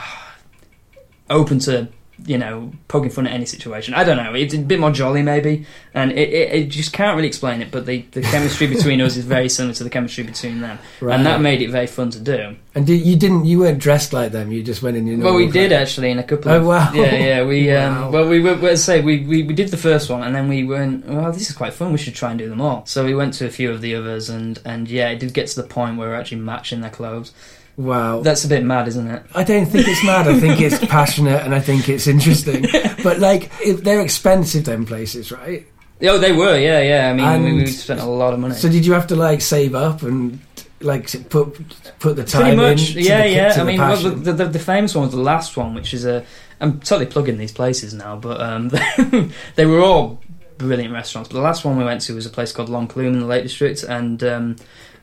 open 1.30 1.58
to 1.60 1.88
you 2.26 2.36
know 2.36 2.72
poking 2.88 3.10
fun 3.10 3.26
at 3.26 3.32
any 3.32 3.46
situation. 3.46 3.94
I 3.94 4.04
don't 4.04 4.16
know. 4.16 4.34
It's 4.34 4.54
a 4.54 4.58
bit 4.58 4.80
more 4.80 4.90
jolly 4.90 5.22
maybe, 5.22 5.66
and 5.94 6.12
it, 6.12 6.28
it, 6.28 6.52
it 6.52 6.68
just 6.68 6.92
can't 6.92 7.16
really 7.16 7.28
explain 7.28 7.62
it. 7.62 7.70
But 7.70 7.86
the, 7.86 8.02
the 8.10 8.22
chemistry 8.22 8.66
between 8.74 9.00
us 9.00 9.16
is 9.16 9.24
very 9.24 9.48
similar 9.48 9.74
to 9.74 9.84
the 9.84 9.90
chemistry 9.90 10.24
between 10.24 10.60
them, 10.60 10.78
Right. 11.00 11.14
and 11.14 11.24
that 11.26 11.40
made 11.40 11.62
it 11.62 11.70
very 11.70 11.86
fun 11.86 12.10
to 12.10 12.20
do. 12.20 12.56
And 12.74 12.88
you 12.88 13.16
didn't. 13.16 13.44
You 13.46 13.60
weren't 13.60 13.78
dressed 13.78 14.12
like 14.12 14.32
them. 14.32 14.52
You 14.52 14.62
just 14.62 14.82
went 14.82 14.96
in 14.96 15.06
your. 15.06 15.18
Well, 15.18 15.34
we 15.34 15.48
did 15.50 15.72
actually 15.72 16.10
in 16.10 16.18
a 16.18 16.22
couple. 16.22 16.50
Of, 16.52 16.62
Oh, 16.62 16.68
wow. 16.68 16.92
Yeah, 16.92 17.14
yeah. 17.14 17.44
We 17.44 17.68
Wow. 17.72 18.06
um, 18.06 18.12
well, 18.12 18.28
we 18.28 18.40
were. 18.40 18.54
Let's 18.54 18.82
say 18.82 19.00
we, 19.00 19.24
we 19.24 19.42
we 19.42 19.54
did 19.54 19.68
the 19.68 19.76
first 19.76 20.08
one, 20.10 20.22
and 20.22 20.34
then 20.34 20.48
we 20.48 20.64
went. 20.64 21.06
Well, 21.06 21.32
this 21.32 21.50
is 21.50 21.56
quite 21.56 21.72
fun. 21.72 21.92
We 21.92 21.98
should 21.98 22.14
try 22.14 22.30
and 22.30 22.38
do 22.38 22.48
them 22.48 22.60
all. 22.60 22.84
So 22.86 23.04
we 23.04 23.14
went 23.14 23.34
to 23.34 23.46
a 23.46 23.50
few 23.50 23.70
of 23.72 23.80
the 23.80 23.94
others, 23.96 24.28
and 24.28 24.60
and 24.64 24.88
yeah, 24.88 25.08
it 25.08 25.18
did 25.18 25.34
get 25.34 25.48
to 25.48 25.60
the 25.62 25.66
point 25.66 25.96
where 25.98 26.08
we're 26.08 26.14
actually 26.14 26.40
matching 26.40 26.80
their 26.82 26.90
clothes. 26.90 27.32
Wow. 27.78 28.22
That's 28.22 28.44
a 28.44 28.48
bit 28.48 28.64
mad, 28.64 28.88
isn't 28.88 29.06
it? 29.06 29.22
I 29.36 29.44
don't 29.44 29.66
think 29.66 29.86
it's 29.86 30.04
mad. 30.04 30.26
I 30.26 30.38
think 30.38 30.60
it's 30.60 30.84
passionate, 30.86 31.42
and 31.42 31.54
I 31.54 31.60
think 31.60 31.88
it's 31.88 32.08
interesting. 32.08 32.66
But 33.04 33.20
like, 33.20 33.52
if 33.64 33.84
they're 33.84 34.00
expensive, 34.00 34.64
them 34.64 34.84
places, 34.84 35.30
right? 35.30 35.64
Oh, 36.02 36.18
they 36.18 36.32
were. 36.32 36.58
Yeah, 36.58 36.80
yeah. 36.80 37.10
I 37.10 37.38
mean, 37.38 37.54
we, 37.54 37.60
we 37.62 37.66
spent 37.68 38.00
a 38.00 38.04
lot 38.04 38.34
of 38.34 38.40
money. 38.40 38.54
So 38.54 38.68
did 38.68 38.84
you 38.84 38.94
have 38.94 39.06
to 39.08 39.16
like 39.16 39.40
save 39.40 39.76
up 39.76 40.02
and 40.02 40.40
like 40.80 41.08
put 41.30 41.54
put 42.00 42.16
the 42.16 42.24
Pretty 42.24 42.32
time 42.32 42.56
much, 42.56 42.96
in? 42.96 43.04
yeah, 43.04 43.22
the, 43.22 43.30
yeah. 43.30 43.54
I 43.56 43.62
mean, 43.64 43.78
well, 43.78 43.96
the, 43.96 44.32
the, 44.32 44.44
the, 44.46 44.58
famous 44.58 44.96
one 44.96 45.04
was 45.06 45.14
the 45.14 45.20
last 45.20 45.56
one, 45.56 45.72
which 45.72 45.94
is 45.94 46.04
a. 46.04 46.24
I'm 46.60 46.80
totally 46.80 47.06
plugging 47.06 47.38
these 47.38 47.52
places 47.52 47.94
now, 47.94 48.16
but 48.16 48.40
um, 48.40 48.70
they 49.54 49.66
were 49.66 49.80
all 49.80 50.20
brilliant 50.58 50.92
restaurants. 50.92 51.28
But 51.28 51.36
the 51.36 51.42
last 51.42 51.64
one 51.64 51.76
we 51.76 51.84
went 51.84 52.00
to 52.02 52.14
was 52.14 52.26
a 52.26 52.30
place 52.30 52.50
called 52.50 52.68
L'Enclume 52.68 53.12
in 53.12 53.20
the 53.20 53.26
Lake 53.26 53.44
District, 53.44 53.84
and 53.84 54.22
um, 54.24 54.56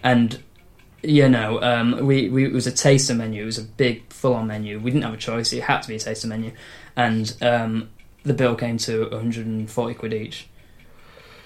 and 0.04 0.44
you 1.06 1.30
know, 1.30 1.62
um, 1.62 2.06
we, 2.06 2.30
we 2.30 2.46
it 2.46 2.54
was 2.54 2.68
a 2.68 2.72
taster 2.72 3.14
menu. 3.14 3.44
It 3.44 3.46
was 3.46 3.58
a 3.58 3.64
big 3.64 4.12
full-on 4.12 4.48
menu. 4.48 4.80
We 4.80 4.92
didn't 4.92 5.04
have 5.04 5.14
a 5.14 5.18
choice; 5.18 5.54
it 5.54 5.64
had 5.64 5.82
to 5.82 5.88
be 5.88 5.96
a 5.96 6.00
taster 6.00 6.28
menu, 6.28 6.52
and 6.96 7.36
um, 7.42 7.90
the 8.24 8.34
bill 8.34 8.56
came 8.56 8.78
to 8.80 9.10
140 9.10 9.94
quid 9.96 10.14
each. 10.14 10.48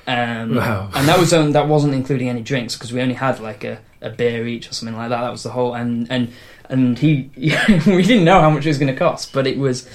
Um, 0.07 0.55
Wow. 0.55 0.89
And 0.95 1.07
that 1.07 1.19
was 1.19 1.29
that 1.29 1.67
wasn't 1.67 1.93
including 1.93 2.29
any 2.29 2.41
drinks 2.41 2.75
because 2.75 2.91
we 2.91 3.01
only 3.01 3.13
had 3.13 3.39
like 3.39 3.63
a, 3.63 3.79
a 4.01 4.09
beer 4.09 4.47
each 4.47 4.69
or 4.69 4.73
something 4.73 4.97
like 4.97 5.09
that. 5.09 5.21
That 5.21 5.31
was 5.31 5.43
the 5.43 5.51
whole 5.51 5.75
and 5.75 6.09
and 6.11 6.33
and 6.67 6.97
he 6.97 7.29
we 7.37 8.01
didn't 8.01 8.23
know 8.23 8.41
how 8.41 8.49
much 8.49 8.65
it 8.65 8.69
was 8.69 8.79
going 8.79 8.91
to 8.91 8.97
cost, 8.97 9.33
but 9.33 9.45
it 9.45 9.59
was 9.59 9.87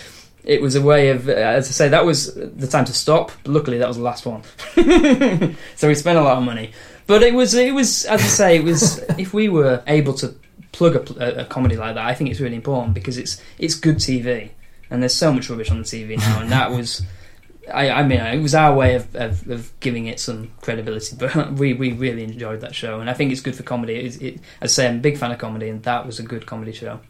it 0.44 0.61
was 0.61 0.77
a 0.77 0.83
way 0.83 1.09
of 1.09 1.29
as 1.29 1.68
I 1.68 1.72
say 1.72 1.88
that 1.88 2.05
was 2.05 2.35
the 2.35 2.68
time 2.68 2.85
to 2.85 2.92
stop. 2.92 3.33
Luckily, 3.44 3.79
that 3.79 3.88
was 3.88 3.96
the 3.96 4.05
last 4.05 4.24
one, 4.24 4.42
so 5.74 5.88
we 5.88 5.94
spent 5.94 6.18
a 6.18 6.22
lot 6.22 6.38
of 6.38 6.44
money. 6.44 6.70
But 7.06 7.22
it 7.22 7.34
was 7.34 7.54
it 7.54 7.74
was 7.74 8.04
as 8.06 8.20
I 8.20 8.26
say 8.26 8.56
it 8.56 8.64
was 8.64 8.98
if 9.18 9.34
we 9.34 9.48
were 9.48 9.82
able 9.86 10.14
to 10.14 10.34
plug 10.72 10.96
a, 10.96 11.42
a, 11.42 11.44
comedy 11.44 11.76
like 11.76 11.94
that, 11.94 12.04
I 12.04 12.14
think 12.14 12.30
it's 12.30 12.40
really 12.40 12.56
important 12.56 12.94
because 12.94 13.18
it's 13.18 13.40
it's 13.58 13.74
good 13.74 13.96
TV 13.96 14.50
and 14.90 15.02
there's 15.02 15.14
so 15.14 15.32
much 15.32 15.50
rubbish 15.50 15.70
on 15.70 15.78
the 15.78 15.84
TV 15.84 16.16
now, 16.18 16.40
and 16.40 16.50
that 16.52 16.70
was. 16.70 17.02
I, 17.72 17.88
I 17.90 18.02
mean, 18.02 18.20
it 18.20 18.42
was 18.42 18.54
our 18.54 18.74
way 18.74 18.94
of, 18.94 19.16
of, 19.16 19.48
of 19.48 19.72
giving 19.80 20.06
it 20.06 20.20
some 20.20 20.52
credibility, 20.60 21.16
but 21.16 21.52
we, 21.58 21.72
we 21.72 21.92
really 21.92 22.22
enjoyed 22.22 22.60
that 22.60 22.74
show, 22.74 23.00
and 23.00 23.08
I 23.08 23.14
think 23.14 23.32
it's 23.32 23.40
good 23.40 23.56
for 23.56 23.62
comedy. 23.62 23.94
It, 23.94 24.22
it, 24.22 24.40
as 24.60 24.78
I 24.78 24.82
say, 24.82 24.88
I'm 24.88 24.96
a 24.96 25.00
big 25.00 25.16
fan 25.16 25.32
of 25.32 25.38
comedy, 25.38 25.70
and 25.70 25.82
that 25.84 26.04
was 26.04 26.18
a 26.18 26.22
good 26.22 26.44
comedy 26.44 26.72
show. 26.72 27.00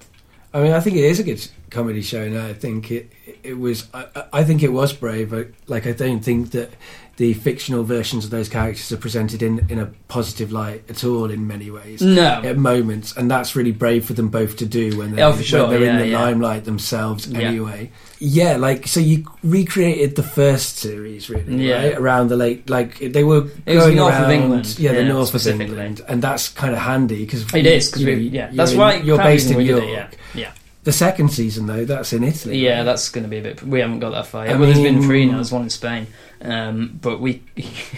I 0.52 0.62
mean, 0.62 0.72
I 0.72 0.78
think 0.78 0.96
it 0.96 1.04
is 1.04 1.18
a 1.18 1.24
good 1.24 1.44
comedy 1.70 2.02
show, 2.02 2.22
and 2.22 2.38
I 2.38 2.52
think 2.52 2.92
it 2.92 3.11
it 3.42 3.59
was. 3.59 3.88
I, 3.92 4.07
I 4.33 4.44
think 4.44 4.62
it 4.62 4.72
was 4.72 4.92
brave. 4.92 5.35
Like, 5.66 5.88
I 5.88 5.92
don't 5.92 6.24
think 6.24 6.52
that 6.52 6.70
the 7.16 7.33
fictional 7.35 7.85
versions 7.85 8.24
of 8.24 8.31
those 8.31 8.48
characters 8.48 8.90
are 8.90 8.96
presented 8.96 9.42
in 9.42 9.64
in 9.68 9.79
a 9.79 9.87
positive 10.09 10.50
light 10.50 10.83
at 10.90 11.05
all 11.05 11.31
in 11.31 11.46
many 11.46 11.70
ways. 11.70 12.03
No, 12.03 12.42
At 12.42 12.57
moments, 12.57 13.16
and 13.16 13.31
that's 13.31 13.55
really 13.55 13.70
brave 13.72 14.05
for 14.05 14.14
them 14.14 14.29
both 14.29 14.57
to 14.57 14.66
do 14.66 14.98
when 14.98 15.14
they're, 15.14 15.27
Oh, 15.27 15.37
sure, 15.37 15.68
when 15.68 15.81
they're 15.81 15.90
in 15.90 15.98
the 15.98 16.09
yeah. 16.09 16.20
limelight 16.20 16.64
themselves. 16.64 17.27
Yeah. 17.29 17.38
Anyway, 17.40 17.90
yeah, 18.18 18.57
like 18.57 18.87
so 18.88 18.98
you 19.00 19.24
recreated 19.42 20.16
the 20.16 20.22
first 20.22 20.79
series 20.79 21.31
really, 21.31 21.68
Yeah. 21.68 21.77
right? 21.88 21.98
Around 21.98 22.29
the 22.29 22.37
lake, 22.37 22.68
like 22.68 22.98
they 22.98 23.22
were 23.24 23.46
It 23.66 23.77
was 23.77 23.85
going 23.85 23.96
north 23.96 24.14
of 24.14 24.22
around, 24.22 24.31
England, 24.33 24.79
yeah, 24.79 24.92
the 24.92 25.03
yeah, 25.03 25.09
north 25.09 25.35
of. 25.35 25.46
England, 25.61 26.00
and 26.09 26.20
that's 26.22 26.48
kind 26.48 26.72
of 26.72 26.81
handy 26.81 27.24
because 27.24 27.42
it 27.55 27.66
is 27.66 27.90
because 27.90 28.05
we 28.05 28.14
yeah. 28.29 28.50
That's 28.53 28.74
why 28.74 28.96
you're 28.96 29.18
based 29.18 29.50
in 29.50 29.61
York. 29.61 29.85
it, 29.85 29.90
yeah, 29.90 30.09
yeah. 30.35 30.53
The 30.85 30.92
second 30.92 31.31
season, 31.31 31.66
though, 31.66 31.87
that's 31.87 32.12
in 32.12 32.22
Italy. 32.22 32.59
Yeah, 32.59 32.83
that's 32.83 33.09
going 33.09 33.24
to 33.24 33.31
be 33.31 33.38
a 33.38 33.42
bit. 33.42 33.62
We 33.62 33.81
haven't 33.81 34.00
got 34.00 34.11
that 34.11 34.27
far 34.27 34.44
yet. 34.44 34.57
I 34.57 34.59
well, 34.59 34.66
there's 34.66 34.83
been 34.83 35.00
three 35.00 35.24
now. 35.24 35.37
There's 35.37 35.50
one 35.50 35.62
in 35.62 35.70
Spain, 35.70 36.07
um, 36.42 36.99
but 37.01 37.20
we 37.20 37.42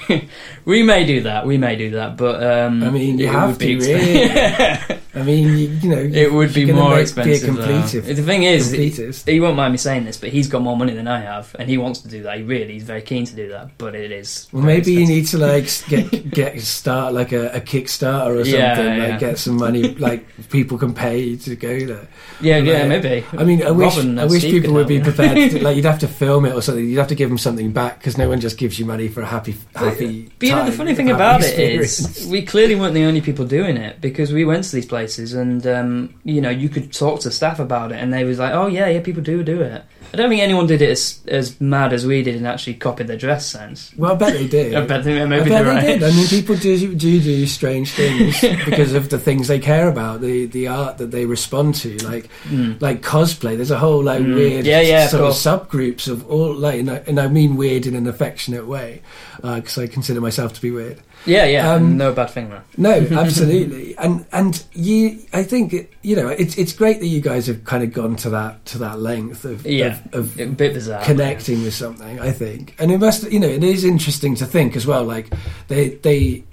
we 0.64 0.83
may 0.83 1.05
do 1.05 1.22
that. 1.22 1.46
We 1.46 1.59
may 1.59 1.77
do 1.77 1.90
that, 1.92 2.16
but 2.16 2.42
um, 2.42 2.83
I 2.83 2.90
mean, 2.90 3.18
you 3.18 3.29
have 3.29 3.59
to, 3.59 3.77
expen- 3.77 4.95
I 5.16 5.22
mean, 5.22 5.48
you, 5.48 5.68
you 5.68 5.88
know, 5.88 5.96
it 5.96 6.31
would 6.31 6.52
be 6.52 6.70
more 6.70 6.98
expensive. 6.98 7.57
Be 7.57 7.62
completist. 7.62 8.05
The 8.05 8.22
thing 8.22 8.42
is, 8.42 8.70
completist. 8.70 9.26
he 9.26 9.40
won't 9.40 9.57
mind 9.57 9.72
me 9.72 9.79
saying 9.79 10.05
this, 10.05 10.18
but 10.18 10.29
he's 10.29 10.46
got 10.46 10.61
more 10.61 10.76
money 10.76 10.92
than 10.92 11.09
I 11.09 11.20
have, 11.20 11.57
and 11.59 11.70
he 11.70 11.79
wants 11.79 12.00
to 12.00 12.09
do 12.09 12.22
that. 12.24 12.37
He 12.37 12.42
really, 12.42 12.74
he's 12.74 12.83
very 12.83 13.00
keen 13.00 13.24
to 13.24 13.35
do 13.35 13.48
that, 13.48 13.79
but 13.79 13.94
it 13.94 14.12
is. 14.12 14.46
Well, 14.52 14.62
maybe 14.62 14.92
you 14.92 15.07
need 15.07 15.26
to 15.29 15.38
like 15.38 15.70
get 15.88 16.31
get 16.31 16.61
start 16.61 17.14
like 17.14 17.33
a, 17.33 17.48
a 17.48 17.61
Kickstarter 17.62 18.37
or 18.37 18.44
something. 18.44 18.61
Yeah, 18.61 18.76
like 18.76 18.98
yeah. 19.12 19.18
get 19.18 19.38
some 19.38 19.57
money, 19.57 19.94
like 19.94 20.26
people 20.50 20.76
can 20.76 20.92
pay 20.92 21.37
to 21.37 21.57
go 21.57 21.87
there. 21.87 22.09
Yeah, 22.42 22.59
yeah, 22.59 22.81
Like, 22.81 23.02
maybe. 23.02 23.24
I 23.33 23.44
mean, 23.44 23.62
I 23.62 23.70
wish 23.70 23.96
Robin 23.96 24.18
I 24.18 24.26
wish 24.26 24.42
Steve 24.42 24.61
people 24.61 24.74
would 24.74 24.87
be 24.87 24.98
help, 24.98 25.07
you 25.07 25.12
know. 25.12 25.29
prepared. 25.29 25.50
To, 25.52 25.62
like 25.64 25.76
you'd 25.76 25.87
have 25.87 26.00
to 26.00 26.09
film 26.09 26.44
it 26.44 26.52
or 26.52 26.61
something. 26.61 26.87
You'd 26.87 26.98
have 26.98 27.09
to 27.09 27.14
give 27.14 27.31
them 27.31 27.38
something 27.38 27.72
back 27.72 28.00
because 28.00 28.18
no 28.18 28.29
one 28.29 28.38
just 28.38 28.59
gives 28.59 28.79
you 28.79 28.85
money 28.85 29.09
for 29.09 29.22
a 29.22 29.26
happy 29.26 29.55
happy. 29.74 30.31
But 30.38 30.46
you 30.46 30.55
know, 30.55 30.66
the 30.66 30.72
funny 30.72 30.94
thing 30.94 31.11
about 31.11 31.42
it 31.42 31.59
is, 31.59 32.29
we 32.31 32.42
clearly 32.42 32.74
weren't 32.74 32.92
the 32.92 33.05
only 33.05 33.22
people 33.22 33.46
doing 33.46 33.79
it 33.79 34.02
because 34.02 34.31
we 34.31 34.44
went 34.44 34.64
to 34.64 34.72
these 34.72 34.85
places 34.85 35.06
and, 35.35 35.66
um, 35.66 36.14
you 36.25 36.40
know, 36.40 36.51
you 36.51 36.69
could 36.69 36.92
talk 36.92 37.21
to 37.21 37.31
staff 37.31 37.59
about 37.61 37.92
it 37.92 37.97
and 37.97 38.12
they 38.12 38.25
was 38.25 38.38
like, 38.38 38.53
oh, 38.53 38.66
yeah, 38.66 38.88
yeah, 38.88 39.01
people 39.01 39.23
do 39.23 39.42
do 39.42 39.61
it. 39.62 39.83
I 40.12 40.16
don't 40.16 40.29
think 40.31 40.40
anyone 40.40 40.66
did 40.66 40.83
it 40.83 40.90
as, 40.90 41.21
as 41.27 41.61
mad 41.61 41.92
as 41.92 42.07
we 42.07 42.23
did 42.23 42.37
and 42.37 42.47
actually 42.47 42.75
copied 42.75 43.09
their 43.09 43.16
dress 43.16 43.45
sense. 43.45 43.92
Well, 43.97 44.12
I 44.12 44.14
bet 44.14 44.33
they 44.35 44.47
did. 44.47 44.75
I 44.81 44.87
bet 44.87 45.03
they, 45.05 45.21
I 45.21 45.27
maybe 45.27 45.51
bet 45.51 45.64
they're 45.64 45.75
they 45.83 45.88
right. 45.95 45.99
did. 46.01 46.03
I 46.05 46.11
mean, 46.14 46.27
people 46.29 46.57
do 46.57 46.95
do 46.95 47.21
do 47.21 47.47
strange 47.47 47.90
things 47.92 48.40
because 48.64 48.95
of 48.95 49.09
the 49.11 49.19
things 49.19 49.49
they 49.49 49.59
care 49.59 49.88
about, 49.88 50.21
the 50.21 50.47
the 50.47 50.69
art 50.69 50.99
that 50.99 51.11
they 51.11 51.27
respond 51.27 51.75
to, 51.77 51.97
like 52.07 52.29
Mm. 52.49 52.81
like 52.81 53.03
cosplay. 53.03 53.57
There's 53.57 53.73
a 53.73 53.79
whole 53.79 54.03
like 54.03 54.23
Mm. 54.23 54.35
weird 54.37 54.64
Yeah, 54.66 54.81
yeah, 54.81 55.09
sort 55.09 55.23
of 55.25 55.31
course. 55.33 55.42
subgroups 55.45 56.07
of 56.09 56.27
all 56.31 56.55
like, 56.55 56.79
and 56.81 56.90
I, 56.90 56.97
and 57.09 57.19
I 57.19 57.27
mean 57.27 57.57
weird 57.57 57.85
in 57.87 57.95
an 57.97 58.07
affectionate 58.07 58.66
way 58.69 59.03
because 59.42 59.77
I 59.77 59.87
consider 59.88 60.21
myself 60.21 60.53
to 60.55 60.62
be 60.62 60.71
weird. 60.71 61.01
Yeah, 61.27 61.45
yeah, 61.47 61.73
Um, 61.73 61.97
no 61.97 62.12
bad 62.12 62.31
thing 62.31 62.51
there. 62.51 62.62
No, 62.77 62.93
absolutely, 63.11 63.97
and 63.99 64.25
and 64.33 64.62
you, 64.75 65.19
I 65.33 65.43
think 65.43 65.73
it- 65.73 65.93
you 66.03 66.15
know 66.17 66.29
it's 66.29 66.57
it's 66.57 66.73
great 66.73 67.01
that 67.01 67.07
you 67.09 67.21
guys 67.21 67.47
have 67.49 67.65
kind 67.65 67.83
of 67.83 67.93
gone 67.93 68.15
to 68.17 68.31
that 68.31 68.65
to 68.67 68.79
that 68.79 69.01
length 69.01 69.45
of 69.45 69.67
Yeah. 69.67 69.99
of, 70.12 70.39
A 70.39 70.45
of 70.45 70.57
bit 70.57 70.75
bizarre. 70.75 71.03
connecting 71.05 71.62
with 71.65 71.75
something. 71.75 72.21
I 72.21 72.31
think, 72.31 72.75
and 72.79 72.91
it 72.93 72.99
must 72.99 73.31
you 73.31 73.41
know 73.41 73.49
it 73.49 73.65
is 73.65 73.85
interesting 73.85 74.35
to 74.37 74.47
think 74.47 74.77
as 74.77 74.87
well. 74.87 75.05
Like 75.05 75.33
they 75.69 75.91
they 76.03 76.45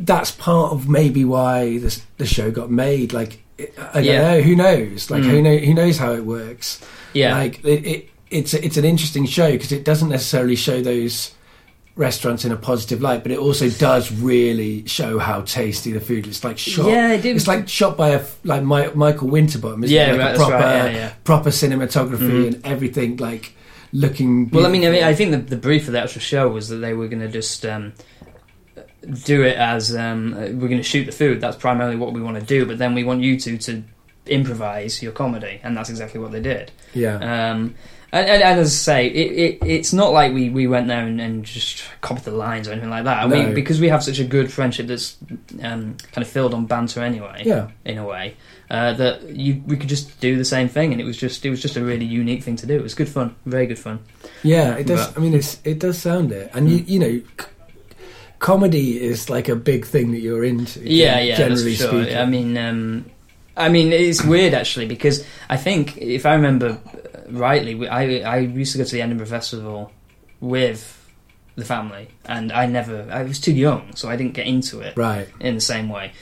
that's 0.00 0.30
part 0.32 0.72
of 0.72 0.88
maybe 0.88 1.24
why 1.24 1.78
this, 1.78 2.02
the 2.18 2.26
show 2.26 2.50
got 2.50 2.70
made. 2.70 3.12
Like 3.12 3.42
I 3.58 3.94
don't 3.94 4.04
Yeah. 4.04 4.22
know, 4.34 4.40
who 4.42 4.56
knows? 4.56 5.10
Like 5.10 5.22
Mm. 5.22 5.30
who 5.30 5.42
know 5.42 5.56
who 5.56 5.74
knows 5.74 5.98
how 5.98 6.12
it 6.12 6.24
works? 6.24 6.80
Yeah. 7.14 7.36
like 7.36 7.64
it, 7.64 7.86
it 7.86 8.08
it's 8.30 8.54
it's 8.54 8.76
an 8.76 8.84
interesting 8.84 9.26
show 9.26 9.52
because 9.52 9.72
it 9.72 9.84
doesn't 9.84 10.08
necessarily 10.08 10.56
show 10.56 10.80
those 10.82 11.32
restaurants 11.94 12.44
in 12.44 12.52
a 12.52 12.56
positive 12.56 13.02
light, 13.02 13.22
but 13.22 13.32
it 13.32 13.38
also 13.38 13.68
does 13.68 14.10
really 14.12 14.86
show 14.86 15.18
how 15.18 15.42
tasty 15.42 15.92
the 15.92 16.00
food 16.00 16.26
is. 16.26 16.36
It's 16.36 16.44
like 16.44 16.58
shot. 16.58 16.86
yeah, 16.86 17.12
it 17.12 17.22
did. 17.22 17.36
It's 17.36 17.46
like 17.46 17.68
shot 17.68 17.96
by 17.96 18.10
a 18.10 18.24
like 18.44 18.62
My, 18.62 18.88
Michael 18.94 19.28
Winterbottom. 19.28 19.84
Isn't 19.84 19.94
yeah, 19.94 20.06
it? 20.06 20.12
Like 20.12 20.18
right, 20.18 20.24
a 20.34 20.38
that's 20.38 20.38
proper 20.48 20.54
right. 20.64 20.74
Yeah, 20.76 20.90
yeah. 20.90 21.12
proper 21.24 21.50
cinematography 21.50 22.18
Mhm. 22.18 22.46
and 22.46 22.66
everything 22.66 23.16
like 23.18 23.54
looking. 23.92 24.48
Well, 24.50 24.64
I 24.66 24.70
mean, 24.70 24.86
I 24.86 24.90
mean. 24.90 25.04
I 25.04 25.14
think 25.14 25.32
the, 25.32 25.38
the 25.38 25.56
brief 25.56 25.86
of 25.86 25.92
the 25.92 26.00
actual 26.02 26.20
show 26.22 26.48
was 26.48 26.68
that 26.70 26.76
they 26.76 26.94
were 26.94 27.08
going 27.08 27.20
to 27.20 27.28
just 27.28 27.66
um, 27.66 27.92
do 29.24 29.42
it 29.42 29.56
as 29.56 29.94
um, 29.94 30.32
uh, 30.34 30.38
we're 30.40 30.68
going 30.68 30.78
to 30.78 30.82
shoot 30.82 31.04
the 31.04 31.12
food. 31.12 31.40
That's 31.40 31.56
primarily 31.56 31.96
what 31.96 32.12
we 32.12 32.22
want 32.22 32.38
to 32.38 32.44
do. 32.44 32.64
But 32.64 32.78
then 32.78 32.94
we 32.94 33.04
want 33.04 33.20
you 33.20 33.38
two 33.38 33.58
to 33.58 33.82
improvise 34.26 35.02
your 35.02 35.12
comedy, 35.12 35.60
and 35.62 35.76
that's 35.76 35.90
exactly 35.90 36.20
what 36.20 36.32
they 36.32 36.40
did. 36.40 36.70
Yeah. 36.94 37.50
Um, 37.50 37.74
and, 38.12 38.28
and, 38.28 38.42
and 38.42 38.60
as 38.60 38.68
I 38.68 38.70
say, 38.70 39.06
it, 39.06 39.32
it, 39.32 39.66
it's 39.66 39.92
not 39.94 40.12
like 40.12 40.34
we, 40.34 40.50
we 40.50 40.66
went 40.66 40.86
there 40.86 41.06
and, 41.06 41.18
and 41.18 41.44
just 41.44 41.82
copied 42.02 42.24
the 42.24 42.30
lines 42.32 42.68
or 42.68 42.72
anything 42.72 42.90
like 42.90 43.04
that. 43.04 43.26
No. 43.26 43.48
We, 43.48 43.54
because 43.54 43.80
we 43.80 43.88
have 43.88 44.04
such 44.04 44.18
a 44.18 44.24
good 44.24 44.52
friendship 44.52 44.86
that's 44.86 45.16
um, 45.62 45.96
kind 46.12 46.18
of 46.18 46.28
filled 46.28 46.52
on 46.52 46.66
banter 46.66 47.00
anyway, 47.02 47.42
yeah. 47.46 47.70
in 47.86 47.96
a 47.96 48.04
way, 48.04 48.36
uh, 48.70 48.92
that 48.92 49.22
you 49.30 49.62
we 49.66 49.78
could 49.78 49.88
just 49.88 50.20
do 50.20 50.36
the 50.36 50.44
same 50.44 50.68
thing, 50.68 50.92
and 50.92 51.00
it 51.00 51.04
was 51.04 51.16
just 51.16 51.44
it 51.46 51.50
was 51.50 51.62
just 51.62 51.76
a 51.76 51.82
really 51.82 52.04
unique 52.04 52.42
thing 52.42 52.56
to 52.56 52.66
do. 52.66 52.76
It 52.76 52.82
was 52.82 52.94
good 52.94 53.08
fun, 53.08 53.34
very 53.46 53.66
good 53.66 53.78
fun. 53.78 54.00
Yeah, 54.42 54.74
it 54.74 54.86
does. 54.86 55.06
But- 55.06 55.18
I 55.18 55.20
mean, 55.22 55.32
it's 55.32 55.58
it 55.64 55.78
does 55.78 55.96
sound 55.96 56.32
it, 56.32 56.50
and 56.52 56.70
you 56.70 56.84
you 56.86 56.98
know, 56.98 57.22
c- 57.40 57.96
comedy 58.40 59.02
is 59.02 59.30
like 59.30 59.48
a 59.48 59.56
big 59.56 59.86
thing 59.86 60.12
that 60.12 60.20
you're 60.20 60.44
into. 60.44 60.80
Yeah, 60.80 61.18
yeah, 61.18 61.36
generally 61.36 61.70
that's 61.70 61.84
for 61.84 61.90
sure. 61.92 62.02
speaking. 62.02 62.18
I 62.18 62.26
mean, 62.26 62.58
um, 62.58 63.06
I 63.56 63.70
mean, 63.70 63.90
it's 63.90 64.22
weird 64.22 64.52
actually 64.52 64.86
because 64.86 65.24
I 65.48 65.56
think 65.56 65.96
if 65.96 66.26
I 66.26 66.34
remember 66.34 66.78
rightly, 67.30 67.74
we- 67.74 67.88
I 67.88 68.20
I 68.20 68.38
used 68.38 68.72
to 68.72 68.78
go 68.78 68.84
to 68.84 68.90
the 68.92 69.02
Edinburgh 69.02 69.26
Festival 69.26 69.92
with 70.40 70.98
the 71.56 71.64
family, 71.64 72.08
and 72.26 72.50
I 72.52 72.66
never 72.66 73.06
I 73.10 73.22
was 73.22 73.40
too 73.40 73.52
young, 73.52 73.94
so 73.94 74.08
I 74.08 74.16
didn't 74.16 74.34
get 74.34 74.46
into 74.46 74.80
it 74.80 74.96
right. 74.96 75.28
in 75.40 75.54
the 75.54 75.60
same 75.60 75.88
way. 75.88 76.12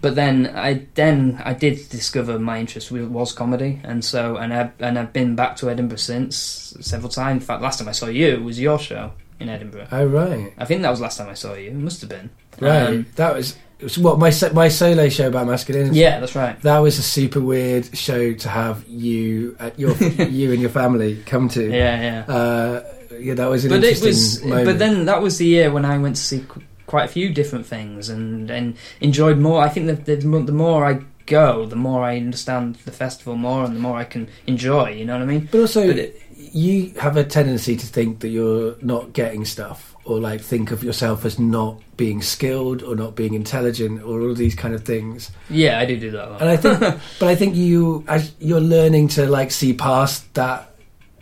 But 0.00 0.16
then 0.16 0.52
I 0.56 0.86
then 0.94 1.40
I 1.44 1.54
did 1.54 1.88
discover 1.88 2.38
my 2.38 2.58
interest 2.58 2.90
was 2.90 3.32
comedy, 3.32 3.80
and 3.84 4.04
so 4.04 4.36
and 4.36 4.52
I 4.52 4.70
and 4.80 4.98
I've 4.98 5.12
been 5.12 5.36
back 5.36 5.56
to 5.58 5.70
Edinburgh 5.70 5.98
since 5.98 6.74
several 6.80 7.08
times. 7.10 7.42
In 7.42 7.46
fact, 7.46 7.62
last 7.62 7.78
time 7.78 7.88
I 7.88 7.92
saw 7.92 8.06
you 8.06 8.42
was 8.42 8.58
your 8.58 8.78
show 8.80 9.12
in 9.38 9.48
Edinburgh. 9.48 9.86
Oh, 9.92 10.04
right, 10.06 10.52
I 10.58 10.64
think 10.64 10.82
that 10.82 10.90
was 10.90 11.00
last 11.00 11.18
time 11.18 11.28
I 11.28 11.34
saw 11.34 11.54
you. 11.54 11.68
It 11.70 11.74
must 11.74 12.00
have 12.00 12.10
been. 12.10 12.30
right. 12.60 12.88
Um, 12.88 13.06
that 13.14 13.34
was 13.34 13.56
what 13.98 14.18
my 14.18 14.32
my 14.52 14.68
solo 14.68 15.08
show 15.08 15.28
about 15.28 15.46
masculinity. 15.46 15.98
yeah, 15.98 16.20
that's 16.20 16.34
right. 16.34 16.60
That 16.62 16.78
was 16.78 16.98
a 16.98 17.02
super 17.02 17.40
weird 17.40 17.96
show 17.96 18.32
to 18.32 18.48
have 18.48 18.84
you 18.88 19.56
at 19.58 19.78
your 19.78 19.94
you 19.98 20.52
and 20.52 20.60
your 20.60 20.70
family 20.70 21.22
come 21.26 21.48
to. 21.50 21.68
Yeah, 21.70 22.24
yeah. 22.28 22.34
Uh, 22.34 22.84
yeah, 23.18 23.34
that 23.34 23.46
was 23.46 23.64
an 23.64 23.70
but 23.70 23.84
it 23.84 23.94
interesting 23.94 24.08
was 24.08 24.44
moment. 24.44 24.64
but 24.66 24.78
then 24.78 25.04
that 25.06 25.20
was 25.22 25.38
the 25.38 25.44
year 25.46 25.70
when 25.70 25.84
i 25.84 25.96
went 25.98 26.16
to 26.16 26.22
see 26.22 26.44
quite 26.86 27.04
a 27.04 27.08
few 27.08 27.28
different 27.32 27.66
things 27.66 28.08
and 28.08 28.50
and 28.50 28.74
enjoyed 29.00 29.38
more 29.38 29.62
i 29.62 29.68
think 29.68 29.86
that 29.86 30.06
the, 30.06 30.16
the 30.16 30.52
more 30.52 30.84
i 30.84 30.98
go 31.26 31.64
the 31.66 31.76
more 31.76 32.02
i 32.02 32.16
understand 32.16 32.74
the 32.86 32.90
festival 32.90 33.36
more 33.36 33.64
and 33.64 33.76
the 33.76 33.80
more 33.80 33.96
i 33.96 34.02
can 34.04 34.28
enjoy 34.46 34.88
you 34.90 35.04
know 35.04 35.12
what 35.12 35.22
i 35.22 35.26
mean 35.26 35.46
But 35.52 35.60
also, 35.60 35.86
But 35.86 35.98
it- 35.98 36.22
you 36.34 36.92
have 36.98 37.16
a 37.16 37.22
tendency 37.22 37.76
to 37.76 37.86
think 37.86 38.20
that 38.20 38.28
you're 38.28 38.74
not 38.82 39.12
getting 39.12 39.44
stuff, 39.44 39.91
or 40.04 40.18
like 40.20 40.40
think 40.40 40.70
of 40.72 40.82
yourself 40.82 41.24
as 41.24 41.38
not 41.38 41.80
being 41.96 42.20
skilled 42.22 42.82
or 42.82 42.96
not 42.96 43.14
being 43.14 43.34
intelligent, 43.34 44.02
or 44.02 44.20
all 44.20 44.30
of 44.32 44.36
these 44.36 44.54
kind 44.54 44.74
of 44.74 44.82
things. 44.84 45.30
yeah 45.48 45.78
i 45.78 45.84
do 45.86 45.96
do 45.98 46.10
that 46.10 46.28
a 46.28 46.30
lot. 46.30 46.40
And 46.40 46.50
I 46.50 46.56
think, 46.56 46.80
but 47.20 47.28
I 47.28 47.34
think 47.36 47.54
you, 47.54 48.04
as 48.08 48.32
you're 48.40 48.60
learning 48.60 49.08
to 49.08 49.26
like 49.26 49.50
see 49.52 49.72
past 49.74 50.32
that, 50.34 50.68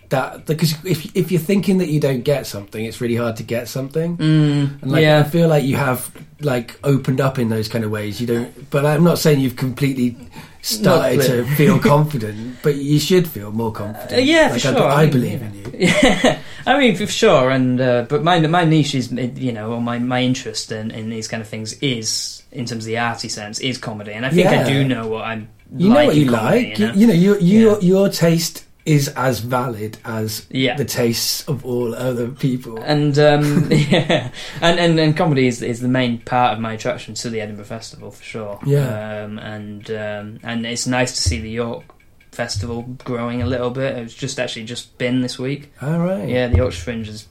that 0.09 0.47
because 0.47 0.73
if 0.85 1.15
if 1.15 1.31
you're 1.31 1.41
thinking 1.41 1.79
that 1.79 1.89
you 1.89 2.01
don't 2.01 2.23
get 2.23 2.47
something, 2.47 2.85
it's 2.85 3.01
really 3.01 3.17
hard 3.17 3.37
to 3.37 3.43
get 3.45 3.69
something. 3.69 4.17
mm, 4.17 4.83
And 4.83 4.91
like, 4.91 5.05
I 5.05 5.23
feel 5.25 5.49
like 5.49 5.63
you 5.65 5.77
have 5.77 6.11
like 6.41 6.79
opened 6.83 7.21
up 7.21 7.39
in 7.39 7.49
those 7.49 7.69
kind 7.69 7.85
of 7.85 7.91
ways. 7.93 8.21
You 8.21 8.27
don't, 8.27 8.71
but 8.71 8.85
I'm 8.87 9.05
not 9.05 9.19
saying 9.19 9.41
you've 9.41 9.57
completely 9.57 10.17
started 10.63 11.23
to 11.23 11.45
feel 11.57 11.79
confident, 11.95 12.57
but 12.63 12.77
you 12.77 12.99
should 12.99 13.27
feel 13.29 13.51
more 13.53 13.73
confident. 13.73 14.13
Uh, 14.13 14.17
yeah, 14.17 14.49
for 14.53 14.59
sure. 14.59 14.83
I, 14.83 14.85
I 14.85 15.03
I 15.03 15.03
mean, 15.05 15.13
believe 15.13 15.41
yeah. 15.41 15.47
in 15.47 15.55
you. 15.55 15.61
yeah 15.81 16.39
i 16.67 16.79
mean 16.79 16.95
for 16.95 17.07
sure 17.07 17.49
and 17.49 17.81
uh, 17.81 18.05
but 18.07 18.23
my 18.23 18.39
my 18.47 18.65
niche 18.65 18.95
is 18.95 19.11
you 19.13 19.51
know 19.51 19.73
or 19.73 19.81
my 19.81 19.99
my 19.99 20.21
interest 20.23 20.71
in 20.71 20.91
in 20.91 21.09
these 21.09 21.27
kind 21.27 21.41
of 21.41 21.49
things 21.49 21.73
is 21.81 22.43
in 22.53 22.67
terms 22.67 22.85
of 22.85 22.87
the 22.87 22.99
arty 22.99 23.31
sense 23.31 23.59
is 23.61 23.79
comedy 23.79 24.13
and 24.13 24.27
i 24.27 24.31
think 24.31 24.45
Yeah. 24.51 24.61
i 24.61 24.69
do 24.69 24.85
know 24.85 25.09
what 25.09 25.25
i'm 25.25 25.49
You 25.75 25.89
like 25.89 25.97
know 25.99 26.07
what 26.09 26.17
you 26.17 26.29
comedy, 26.31 26.67
like. 26.69 26.79
you 26.79 26.87
You, 26.87 26.93
know? 26.93 26.95
you 27.01 27.07
know, 27.07 27.15
your 27.15 27.39
your 27.39 27.81
your 27.81 28.09
taste 28.11 28.65
is 28.87 29.09
as 29.09 29.41
valid 29.41 29.99
as 30.05 30.47
yeah 30.51 30.75
the 30.77 30.85
tastes 30.85 31.47
of 31.49 31.65
all 31.67 31.95
other 31.95 32.29
people. 32.29 32.79
and 32.83 33.19
um, 33.19 33.71
yeah, 33.71 34.31
and, 34.61 34.81
and 34.81 34.99
and 34.99 35.17
comedy 35.17 35.47
is 35.47 35.63
is 35.63 35.81
the 35.81 35.89
main 35.89 36.19
part 36.19 36.55
of 36.55 36.61
my 36.61 36.73
attraction 36.73 37.15
to 37.15 37.31
the 37.31 37.41
Edinburgh 37.41 37.67
Festival 37.67 38.11
for 38.11 38.23
sure. 38.23 38.59
Yeah. 38.65 39.25
um, 39.25 39.39
and 39.39 39.91
um, 39.91 40.41
and 40.43 40.67
it's 40.67 40.87
nice 40.87 41.13
to 41.13 41.21
see 41.21 41.41
the 41.41 41.51
York 41.51 41.85
Festival 42.33 42.83
growing 43.05 43.43
a 43.43 43.47
little 43.47 43.71
bit. 43.71 43.97
It's 43.99 44.15
just 44.15 44.39
actually 44.39 44.65
just 44.65 44.97
been 44.99 45.21
this 45.21 45.39
week. 45.39 45.73
All 45.83 45.99
right. 45.99 46.29
Yeah, 46.29 46.49
the 46.49 46.57
Yorkshire 46.59 46.83
Fringe 46.83 47.09
is. 47.09 47.27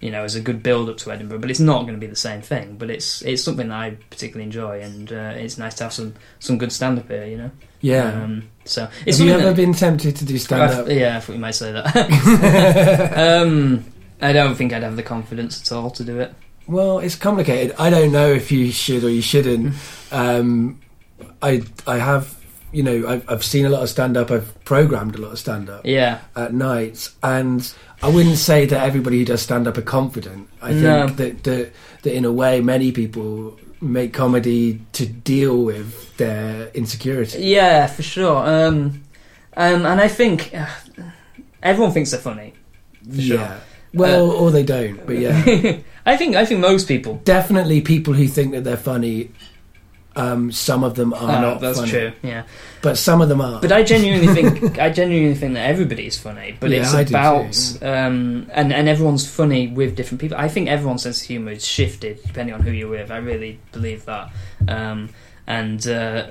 You 0.00 0.10
know, 0.10 0.24
is 0.24 0.34
a 0.34 0.40
good 0.40 0.62
build 0.62 0.88
up 0.88 0.96
to 0.98 1.12
Edinburgh, 1.12 1.40
but 1.40 1.50
it's 1.50 1.60
not 1.60 1.82
going 1.82 1.92
to 1.92 2.00
be 2.00 2.06
the 2.06 2.16
same 2.16 2.40
thing. 2.40 2.78
But 2.78 2.88
it's 2.88 3.20
it's 3.20 3.42
something 3.44 3.68
that 3.68 3.78
I 3.78 3.90
particularly 4.08 4.44
enjoy, 4.44 4.80
and 4.80 5.12
uh, 5.12 5.34
it's 5.36 5.58
nice 5.58 5.74
to 5.74 5.84
have 5.84 5.92
some 5.92 6.14
some 6.38 6.56
good 6.56 6.72
stand 6.72 6.98
up 6.98 7.08
here. 7.08 7.26
You 7.26 7.36
know, 7.36 7.50
Yeah. 7.80 8.22
Um, 8.22 8.48
so 8.64 8.88
it's 9.06 9.18
Have 9.18 9.26
you 9.26 9.32
ever 9.34 9.42
that- 9.44 9.56
been 9.56 9.72
tempted 9.74 10.16
to 10.16 10.24
do 10.24 10.36
stand 10.38 10.72
up? 10.72 10.88
yeah, 10.88 11.16
I 11.16 11.20
thought 11.20 11.32
you 11.32 11.38
might 11.38 11.52
say 11.54 11.72
that. 11.72 11.86
um, 13.42 13.84
I 14.20 14.32
don't 14.32 14.54
think 14.54 14.72
I'd 14.72 14.82
have 14.82 14.96
the 14.96 15.02
confidence 15.02 15.60
at 15.62 15.72
all 15.74 15.90
to 15.92 16.04
do 16.04 16.20
it. 16.20 16.34
Well, 16.66 16.98
it's 17.00 17.16
complicated. 17.16 17.74
I 17.78 17.90
don't 17.90 18.12
know 18.12 18.30
if 18.30 18.52
you 18.52 18.70
should 18.70 19.02
or 19.02 19.10
you 19.10 19.22
shouldn't. 19.22 19.74
Um, 20.12 20.80
I 21.42 21.62
I 21.86 21.96
have 21.98 22.38
you 22.72 22.82
know 22.84 23.08
I've, 23.08 23.28
I've 23.28 23.44
seen 23.44 23.64
a 23.66 23.70
lot 23.70 23.82
of 23.82 23.88
stand 23.88 24.16
up. 24.16 24.30
I've 24.30 24.62
programmed 24.64 25.16
a 25.16 25.18
lot 25.18 25.32
of 25.32 25.38
stand 25.38 25.68
up 25.68 25.84
Yeah, 25.84 26.20
at 26.36 26.52
nights, 26.54 27.16
and 27.22 27.72
I 28.02 28.08
wouldn't 28.08 28.36
say 28.38 28.66
that 28.66 28.82
everybody 28.86 29.18
who 29.18 29.24
does 29.24 29.42
stand 29.42 29.66
up 29.66 29.78
are 29.78 29.82
confident. 29.82 30.48
I 30.62 30.72
think 30.74 31.16
that, 31.16 31.42
that 31.44 31.72
that 32.02 32.14
in 32.14 32.24
a 32.24 32.32
way 32.32 32.60
many 32.60 32.92
people 32.92 33.58
make 33.80 34.12
comedy 34.12 34.80
to 34.92 35.06
deal 35.06 35.64
with 35.64 36.16
their 36.16 36.68
insecurity. 36.68 37.42
yeah, 37.42 37.86
for 37.86 38.02
sure. 38.02 38.36
Um, 38.36 39.02
um, 39.56 39.86
and 39.86 40.00
I 40.00 40.08
think 40.08 40.54
uh, 40.54 40.66
everyone 41.62 41.92
thinks 41.92 42.10
they're 42.10 42.20
funny. 42.20 42.54
For 43.08 43.20
sure. 43.20 43.36
Yeah. 43.36 43.60
Well, 43.92 44.30
or 44.30 44.50
they 44.50 44.62
don't, 44.62 45.04
but 45.04 45.18
yeah. 45.18 45.78
I 46.06 46.16
think 46.16 46.36
I 46.36 46.44
think 46.44 46.60
most 46.60 46.86
people. 46.86 47.20
Definitely 47.24 47.80
people 47.80 48.14
who 48.14 48.28
think 48.28 48.52
that 48.52 48.62
they're 48.62 48.76
funny. 48.76 49.30
Um, 50.20 50.52
some 50.52 50.84
of 50.84 50.94
them 50.94 51.12
are 51.14 51.38
Oh, 51.38 51.40
not 51.40 51.60
that's 51.60 51.78
funny, 51.78 51.90
true. 51.90 52.12
Yeah, 52.22 52.42
but 52.82 52.98
some 52.98 53.20
of 53.22 53.28
them 53.28 53.40
are. 53.40 53.60
but 53.60 53.72
I 53.72 53.82
genuinely 53.82 54.28
think 54.34 54.78
I 54.78 54.90
genuinely 54.90 55.34
think 55.34 55.54
that 55.54 55.68
everybody 55.68 56.06
is 56.06 56.18
funny. 56.18 56.56
But 56.60 56.70
Yeah, 56.70 56.80
it's 56.82 56.94
I 56.94 57.02
about 57.02 57.52
too, 57.52 57.86
um, 57.86 58.46
and 58.52 58.72
and 58.72 58.88
everyone's 58.88 59.26
funny 59.28 59.68
with 59.68 59.96
different 59.96 60.20
people. 60.20 60.36
I 60.38 60.48
think 60.48 60.68
everyone's 60.68 61.02
sense 61.02 61.20
of 61.22 61.26
humor 61.26 61.52
is 61.52 61.66
shifted 61.66 62.20
depending 62.26 62.54
on 62.54 62.60
who 62.62 62.70
you're 62.70 62.88
with. 62.90 63.10
I 63.10 63.18
really 63.18 63.58
believe 63.72 64.04
that. 64.06 64.30
Um, 64.68 65.08
and 65.46 65.86
uh, 65.88 66.30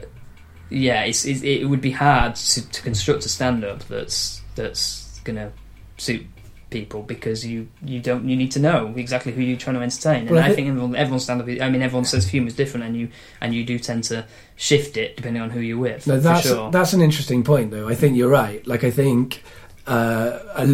yeah, 0.70 1.04
it's, 1.04 1.26
it, 1.26 1.44
it 1.44 1.66
would 1.66 1.82
be 1.82 1.92
hard 1.92 2.36
to, 2.36 2.70
to 2.70 2.82
construct 2.82 3.26
a 3.26 3.30
stand 3.30 3.64
up 3.64 3.84
that's 3.88 4.42
that's 4.56 5.20
gonna 5.24 5.52
suit 5.98 6.26
people 6.70 7.02
because 7.02 7.46
you 7.46 7.68
you 7.84 8.00
don't 8.00 8.28
you 8.30 8.36
need 8.36 8.52
to 8.52 8.60
know 8.60 8.94
exactly 8.96 9.32
who 9.32 9.42
you're 9.42 9.58
trying 9.58 9.76
to 9.76 9.82
entertain 9.82 10.22
and 10.22 10.30
Well, 10.30 10.44
I 10.44 10.46
I 10.46 10.50
thi- 10.50 10.56
think 10.56 10.68
everyone 10.70 10.96
everyone's 10.96 11.24
stand 11.24 11.42
up 11.42 11.48
I 11.48 11.70
mean 11.70 11.82
everyone's 11.82 12.10
sense 12.10 12.26
of 12.26 12.30
humour 12.32 12.48
is 12.48 12.56
different 12.56 12.86
and 12.86 12.96
you 12.96 13.10
and 13.42 13.56
you 13.56 13.64
do 13.66 13.80
tend 13.80 14.04
to 14.06 14.26
shift 14.56 14.96
it 14.96 15.16
depending 15.18 15.42
on 15.42 15.50
who 15.50 15.60
you're 15.62 15.80
with 15.80 16.06
No, 16.06 16.20
that's 16.20 16.48
sure 16.48 16.70
that's 16.72 16.94
an 16.94 17.02
interesting 17.02 17.44
point, 17.44 17.72
though. 17.72 17.88
I 17.90 17.96
think 17.96 18.16
you're 18.16 18.30
right. 18.30 18.66
Like, 18.68 18.84
I 18.84 18.92
think 18.92 19.42
uh, 19.90 20.40
a 20.56 20.66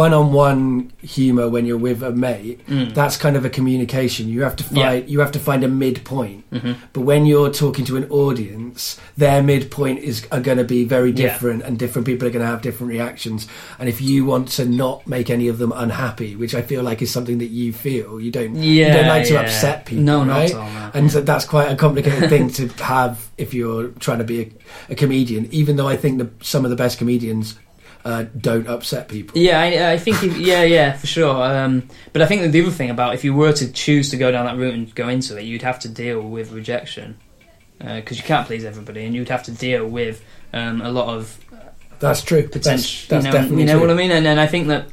one-on-one 0.00 0.92
humor 1.02 1.48
when 1.48 1.64
you're 1.66 1.78
with 1.78 2.02
a 2.02 2.10
mate, 2.10 2.60
Mm. 2.68 2.94
that's 2.94 3.16
kind 3.16 3.36
of 3.36 3.44
a 3.44 3.50
communication. 3.50 4.28
You 4.28 4.42
have 4.42 4.56
to 4.56 4.64
Yeah. 4.72 4.90
find 4.90 5.08
you 5.10 5.20
have 5.20 5.32
to 5.32 5.38
find 5.38 5.62
a 5.64 5.68
midpoint. 5.68 6.44
Mhm. 6.52 6.76
But 6.92 7.02
when 7.02 7.26
you're 7.26 7.50
talking 7.50 7.84
to 7.86 7.96
an 7.96 8.06
audience, 8.10 8.98
their 9.16 9.42
midpoint 9.42 10.00
is 10.00 10.26
are 10.32 10.40
going 10.40 10.58
to 10.58 10.64
be 10.64 10.84
very 10.84 11.10
Yeah. 11.10 11.16
different, 11.26 11.62
and 11.62 11.78
different 11.78 12.06
people 12.06 12.26
are 12.28 12.30
going 12.30 12.44
to 12.44 12.50
have 12.54 12.62
different 12.62 12.90
reactions. 12.92 13.46
And 13.78 13.88
if 13.88 14.00
you 14.00 14.24
want 14.24 14.48
to 14.58 14.64
not 14.66 15.06
make 15.06 15.30
any 15.30 15.48
of 15.48 15.58
them 15.58 15.72
unhappy, 15.74 16.34
which 16.36 16.54
I 16.54 16.62
feel 16.62 16.82
like 16.82 17.00
is 17.02 17.10
something 17.10 17.38
that 17.38 17.50
you 17.50 17.72
feel, 17.72 18.20
you 18.20 18.30
don't 18.30 18.54
yeah 18.56 18.88
you 18.88 18.92
don't 18.94 19.06
like 19.16 19.26
to 19.28 19.36
upset 19.40 19.86
people, 19.86 20.04
no 20.04 20.24
not 20.24 20.36
right? 20.38 20.50
at 20.50 20.56
all 20.56 20.70
no. 20.72 20.90
and 20.94 21.10
so 21.12 21.20
that's 21.20 21.44
quite 21.44 21.70
a 21.70 21.76
complicated 21.76 22.28
thing 22.28 22.50
to 22.58 22.68
have 22.96 23.28
if 23.38 23.54
you're 23.54 23.88
trying 24.04 24.18
to 24.18 24.24
be 24.24 24.38
a, 24.42 24.46
a 24.92 24.94
comedian. 24.94 25.48
Even 25.50 25.76
though 25.76 25.88
I 25.88 25.96
think 25.96 26.18
that 26.18 26.30
some 26.44 26.64
of 26.64 26.70
the 26.70 26.76
best 26.84 26.98
comedians 26.98 27.54
uh, 28.04 28.24
don't 28.38 28.66
upset 28.66 29.08
people. 29.08 29.38
Yeah, 29.38 29.60
I, 29.60 29.92
I 29.92 29.98
think 29.98 30.22
if, 30.22 30.36
yeah, 30.36 30.62
yeah, 30.62 30.96
for 30.96 31.06
sure. 31.06 31.42
Um, 31.42 31.88
but 32.12 32.22
I 32.22 32.26
think 32.26 32.42
that 32.42 32.48
the 32.52 32.62
other 32.62 32.70
thing 32.70 32.90
about 32.90 33.14
if 33.14 33.24
you 33.24 33.34
were 33.34 33.52
to 33.52 33.72
choose 33.72 34.10
to 34.10 34.16
go 34.16 34.30
down 34.30 34.46
that 34.46 34.56
route 34.56 34.74
and 34.74 34.94
go 34.94 35.08
into 35.08 35.36
it, 35.38 35.44
you'd 35.44 35.62
have 35.62 35.78
to 35.80 35.88
deal 35.88 36.22
with 36.22 36.52
rejection 36.52 37.18
because 37.78 38.18
you 38.18 38.24
can't 38.24 38.46
please 38.46 38.64
everybody, 38.64 39.04
and 39.04 39.14
you'd 39.14 39.28
have 39.28 39.42
to 39.44 39.52
deal 39.52 39.86
with 39.86 40.22
um, 40.52 40.80
a 40.82 40.90
lot 40.90 41.08
of 41.08 41.38
That's 41.98 42.22
true. 42.22 42.46
potential. 42.46 42.68
That's, 42.68 43.06
that's 43.08 43.24
you 43.24 43.30
know, 43.30 43.32
definitely 43.32 43.60
you 43.62 43.66
know 43.66 43.78
true. 43.78 43.88
what 43.88 43.90
I 43.90 43.94
mean? 43.94 44.10
And, 44.10 44.26
and 44.26 44.38
I 44.40 44.46
think 44.46 44.68
that 44.68 44.88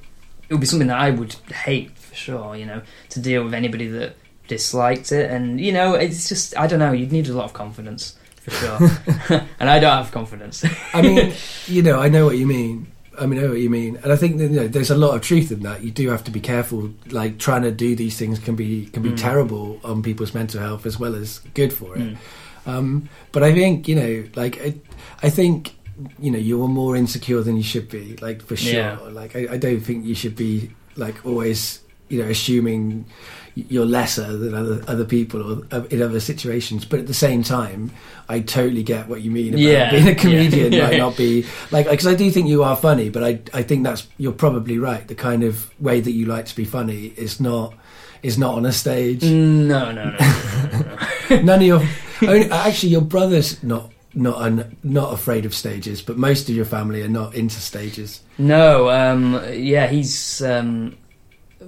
it 0.49 0.53
would 0.53 0.61
be 0.61 0.67
something 0.67 0.87
that 0.87 0.99
I 0.99 1.11
would 1.11 1.33
hate 1.33 1.97
for 1.97 2.15
sure. 2.15 2.55
You 2.55 2.65
know, 2.65 2.81
to 3.09 3.19
deal 3.19 3.43
with 3.43 3.53
anybody 3.53 3.87
that 3.87 4.15
disliked 4.47 5.11
it, 5.11 5.29
and 5.29 5.59
you 5.59 5.71
know, 5.71 5.93
it's 5.95 6.29
just 6.29 6.57
I 6.57 6.67
don't 6.67 6.79
know. 6.79 6.91
You'd 6.91 7.11
need 7.11 7.27
a 7.27 7.33
lot 7.33 7.45
of 7.45 7.53
confidence 7.53 8.17
for 8.41 8.51
sure, 8.51 8.77
and 9.59 9.69
I 9.69 9.79
don't 9.79 9.97
have 9.97 10.11
confidence. 10.11 10.63
I 10.93 11.01
mean, 11.01 11.33
you 11.67 11.81
know, 11.81 11.99
I 11.99 12.09
know 12.09 12.25
what 12.25 12.37
you 12.37 12.47
mean. 12.47 12.91
I 13.19 13.25
mean, 13.25 13.39
I 13.39 13.43
know 13.43 13.49
what 13.49 13.59
you 13.59 13.69
mean, 13.69 13.97
and 14.03 14.11
I 14.11 14.15
think 14.15 14.37
that, 14.37 14.49
you 14.51 14.59
know, 14.61 14.67
there's 14.67 14.91
a 14.91 14.95
lot 14.97 15.15
of 15.15 15.21
truth 15.21 15.51
in 15.51 15.61
that. 15.61 15.83
You 15.83 15.91
do 15.91 16.09
have 16.09 16.23
to 16.25 16.31
be 16.31 16.39
careful. 16.39 16.91
Like 17.09 17.37
trying 17.39 17.63
to 17.63 17.71
do 17.71 17.95
these 17.95 18.17
things 18.17 18.39
can 18.39 18.55
be 18.55 18.87
can 18.87 19.01
be 19.03 19.09
Mm. 19.11 19.17
terrible 19.17 19.79
on 19.83 20.03
people's 20.03 20.33
mental 20.33 20.61
health 20.61 20.85
as 20.85 20.99
well 20.99 21.15
as 21.15 21.39
good 21.53 21.73
for 21.73 21.95
it. 21.97 22.01
Mm. 22.01 22.17
Um, 22.67 23.09
but 23.31 23.43
I 23.43 23.53
think 23.53 23.87
you 23.87 23.95
know, 23.95 24.23
like 24.35 24.61
I, 24.61 24.75
I 25.23 25.29
think 25.29 25.73
you 26.19 26.29
know, 26.29 26.37
you're 26.37 26.67
more 26.67 26.95
insecure 26.95 27.41
than 27.41 27.57
you 27.57 27.63
should 27.63 27.89
be. 27.89 28.15
Like 28.17 28.41
for 28.43 28.55
sure. 28.55 28.73
Yeah. 28.73 28.99
Like 28.99 29.35
I, 29.35 29.53
I 29.53 29.57
don't 29.57 29.79
think 29.79 30.05
you 30.05 30.13
should 30.13 30.35
be 30.35 30.69
like 30.95 31.25
always, 31.25 31.79
you 32.09 32.21
know, 32.21 32.29
assuming 32.29 33.05
you're 33.69 33.85
lesser 33.85 34.37
than 34.37 34.53
other 34.53 34.83
other 34.87 35.05
people 35.05 35.41
or 35.41 35.65
uh, 35.71 35.83
in 35.89 36.01
other 36.01 36.19
situations. 36.19 36.85
But 36.85 36.99
at 36.99 37.07
the 37.07 37.13
same 37.13 37.43
time, 37.43 37.91
I 38.29 38.39
totally 38.41 38.83
get 38.83 39.07
what 39.07 39.21
you 39.21 39.31
mean 39.31 39.49
about 39.53 39.59
Yeah. 39.61 39.91
being 39.91 40.07
a 40.07 40.15
comedian 40.15 40.71
Yeah. 40.73 40.87
might 40.87 40.97
not 41.05 41.17
be 41.17 41.45
like 41.71 41.89
because 41.89 42.07
I 42.07 42.15
do 42.15 42.29
think 42.31 42.47
you 42.47 42.63
are 42.63 42.75
funny, 42.75 43.09
but 43.09 43.23
I 43.23 43.39
I 43.53 43.63
think 43.63 43.83
that's 43.83 44.07
you're 44.17 44.31
probably 44.33 44.77
right. 44.77 45.07
The 45.07 45.15
kind 45.15 45.43
of 45.43 45.71
way 45.81 45.99
that 46.01 46.11
you 46.11 46.25
like 46.25 46.45
to 46.47 46.55
be 46.55 46.65
funny 46.65 47.13
is 47.17 47.39
not 47.39 47.73
is 48.23 48.37
not 48.37 48.55
on 48.55 48.65
a 48.65 48.71
stage. 48.71 49.23
No, 49.23 49.91
no, 49.91 50.03
no. 50.05 50.17
no, 50.17 50.69
no, 50.71 50.97
no. 51.29 51.41
None 51.41 51.59
of 51.59 51.65
your 51.67 51.81
only, 52.27 52.49
actually 52.51 52.89
your 52.89 53.01
brother's 53.01 53.61
not 53.63 53.91
not 54.13 54.37
un, 54.41 54.75
not 54.83 55.13
afraid 55.13 55.45
of 55.45 55.53
stages, 55.53 56.01
but 56.01 56.17
most 56.17 56.49
of 56.49 56.55
your 56.55 56.65
family 56.65 57.03
are 57.03 57.07
not 57.07 57.35
into 57.35 57.59
stages. 57.61 58.21
No, 58.39 58.89
um, 58.89 59.39
yeah, 59.53 59.87
he's. 59.87 60.41
Um, 60.41 60.95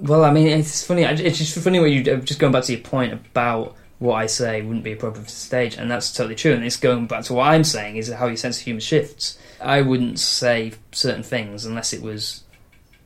well, 0.00 0.24
I 0.24 0.32
mean, 0.32 0.46
it's 0.48 0.84
funny. 0.84 1.02
It's 1.02 1.38
just 1.38 1.58
funny 1.58 1.78
what 1.80 1.90
you 1.90 2.02
just 2.02 2.38
going 2.40 2.52
back 2.52 2.64
to 2.64 2.72
your 2.72 2.80
point 2.82 3.12
about 3.12 3.76
what 3.98 4.14
I 4.14 4.26
say 4.26 4.62
wouldn't 4.62 4.84
be 4.84 4.92
appropriate 4.92 5.24
for 5.24 5.30
the 5.30 5.36
stage, 5.36 5.76
and 5.76 5.90
that's 5.90 6.12
totally 6.12 6.34
true. 6.34 6.52
And 6.54 6.64
it's 6.64 6.76
going 6.76 7.06
back 7.06 7.24
to 7.24 7.34
what 7.34 7.48
I'm 7.48 7.64
saying 7.64 7.96
is 7.96 8.08
how 8.10 8.26
your 8.26 8.36
sense 8.36 8.58
of 8.58 8.64
humour 8.64 8.80
shifts. 8.80 9.38
I 9.60 9.82
wouldn't 9.82 10.18
say 10.18 10.72
certain 10.92 11.22
things 11.22 11.66
unless 11.66 11.92
it 11.92 12.00
was 12.02 12.42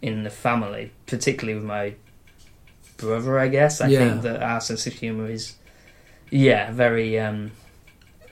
in 0.03 0.23
the 0.23 0.31
family, 0.31 0.93
particularly 1.07 1.57
with 1.59 1.65
my 1.65 1.95
brother. 2.97 3.39
I 3.41 3.49
guess 3.49 3.81
I 3.81 3.89
Yeah. 3.89 3.99
think 3.99 4.23
that 4.23 4.43
our 4.43 4.61
sense 4.61 4.87
of 4.87 4.93
humour 4.93 5.29
is, 5.29 5.55
yeah, 6.31 6.71
very 6.71 7.19
um, 7.19 7.51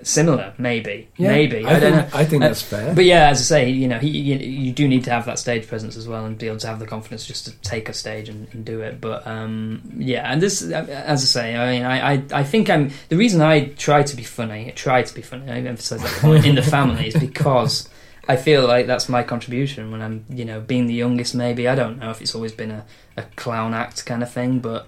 similar. 0.03 0.53
Maybe, 0.59 1.09
maybe. 1.19 1.65
I, 1.65 1.77
I, 1.77 1.81
don't 1.81 1.93
know. 1.93 2.03
think 2.03 2.15
I 2.15 2.25
think 2.25 2.43
Uh, 2.43 2.49
that's 2.49 2.63
fair. 2.63 2.95
But 2.95 3.05
yeah, 3.05 3.29
as 3.29 3.41
I 3.41 3.45
say, 3.45 3.71
you 3.71 3.89
know, 3.89 3.99
he, 3.99 4.09
you, 4.09 4.37
you 4.37 4.73
do 4.73 4.89
need 4.89 5.05
to 5.05 5.11
have 5.11 5.27
that 5.27 5.39
stage 5.39 5.67
presence 5.67 5.97
as 5.97 6.09
well, 6.09 6.25
and 6.25 6.37
be 6.39 6.49
able 6.49 6.59
to 6.59 6.67
have 6.67 6.79
the 6.79 6.87
confidence 6.87 7.27
just 7.27 7.45
to 7.47 7.53
take 7.63 7.89
a 7.89 7.93
stage 7.93 8.29
and, 8.29 8.49
and 8.53 8.65
do 8.65 8.81
it. 8.81 9.01
But 9.01 9.27
um, 9.27 9.83
yeah, 9.97 10.31
and 10.31 10.41
this, 10.41 10.63
as 10.63 11.23
I 11.23 11.25
say, 11.25 11.57
I 11.57 11.73
mean, 11.73 11.83
I, 11.85 12.15
I, 12.15 12.23
I 12.33 12.45
think 12.45 12.71
I'm 12.71 12.91
the 13.09 13.17
reason 13.17 13.41
I 13.41 13.67
try 13.67 14.03
to 14.03 14.17
be 14.17 14.25
funny. 14.25 14.69
I 14.69 14.71
try 14.71 15.03
to 15.03 15.15
be 15.15 15.23
funny. 15.23 15.51
I 15.51 15.57
emphasise 15.57 16.03
that 16.03 16.21
point 16.21 16.47
in 16.47 16.55
the 16.55 16.63
family 16.63 17.09
is 17.09 17.15
because 17.15 17.89
I 18.29 18.37
feel 18.37 18.67
like 18.67 18.87
that's 18.87 19.09
my 19.09 19.23
contribution 19.23 19.91
when 19.91 20.01
I'm, 20.01 20.25
you 20.29 20.45
know, 20.45 20.61
being 20.61 20.87
the 20.87 20.95
youngest. 20.95 21.35
Maybe 21.35 21.67
I 21.69 21.75
don't 21.75 21.99
know 21.99 22.11
if 22.11 22.21
it's 22.21 22.35
always 22.35 22.53
been 22.53 22.71
a, 22.71 22.85
a 23.17 23.23
clown 23.37 23.75
act 23.75 24.07
kind 24.07 24.23
of 24.23 24.33
thing, 24.33 24.61
but 24.61 24.87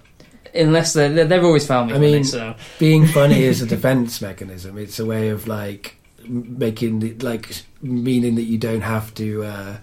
unless 0.55 0.93
they 0.93 1.05
are 1.05 1.25
they've 1.25 1.43
always 1.43 1.65
found 1.67 1.87
me 1.89 1.93
I 1.93 1.97
funny. 1.97 2.11
mean, 2.13 2.23
so 2.23 2.55
Being 2.79 3.05
funny 3.19 3.43
is 3.43 3.61
a 3.61 3.65
defense 3.65 4.21
mechanism. 4.21 4.77
It's 4.77 4.99
a 4.99 5.05
way 5.05 5.29
of 5.29 5.47
like 5.47 5.95
making 6.27 6.99
the, 6.99 7.13
like 7.15 7.49
meaning 7.81 8.35
that 8.35 8.43
you 8.43 8.57
don't 8.57 8.81
have 8.81 9.13
to. 9.15 9.43
Uh, 9.43 9.77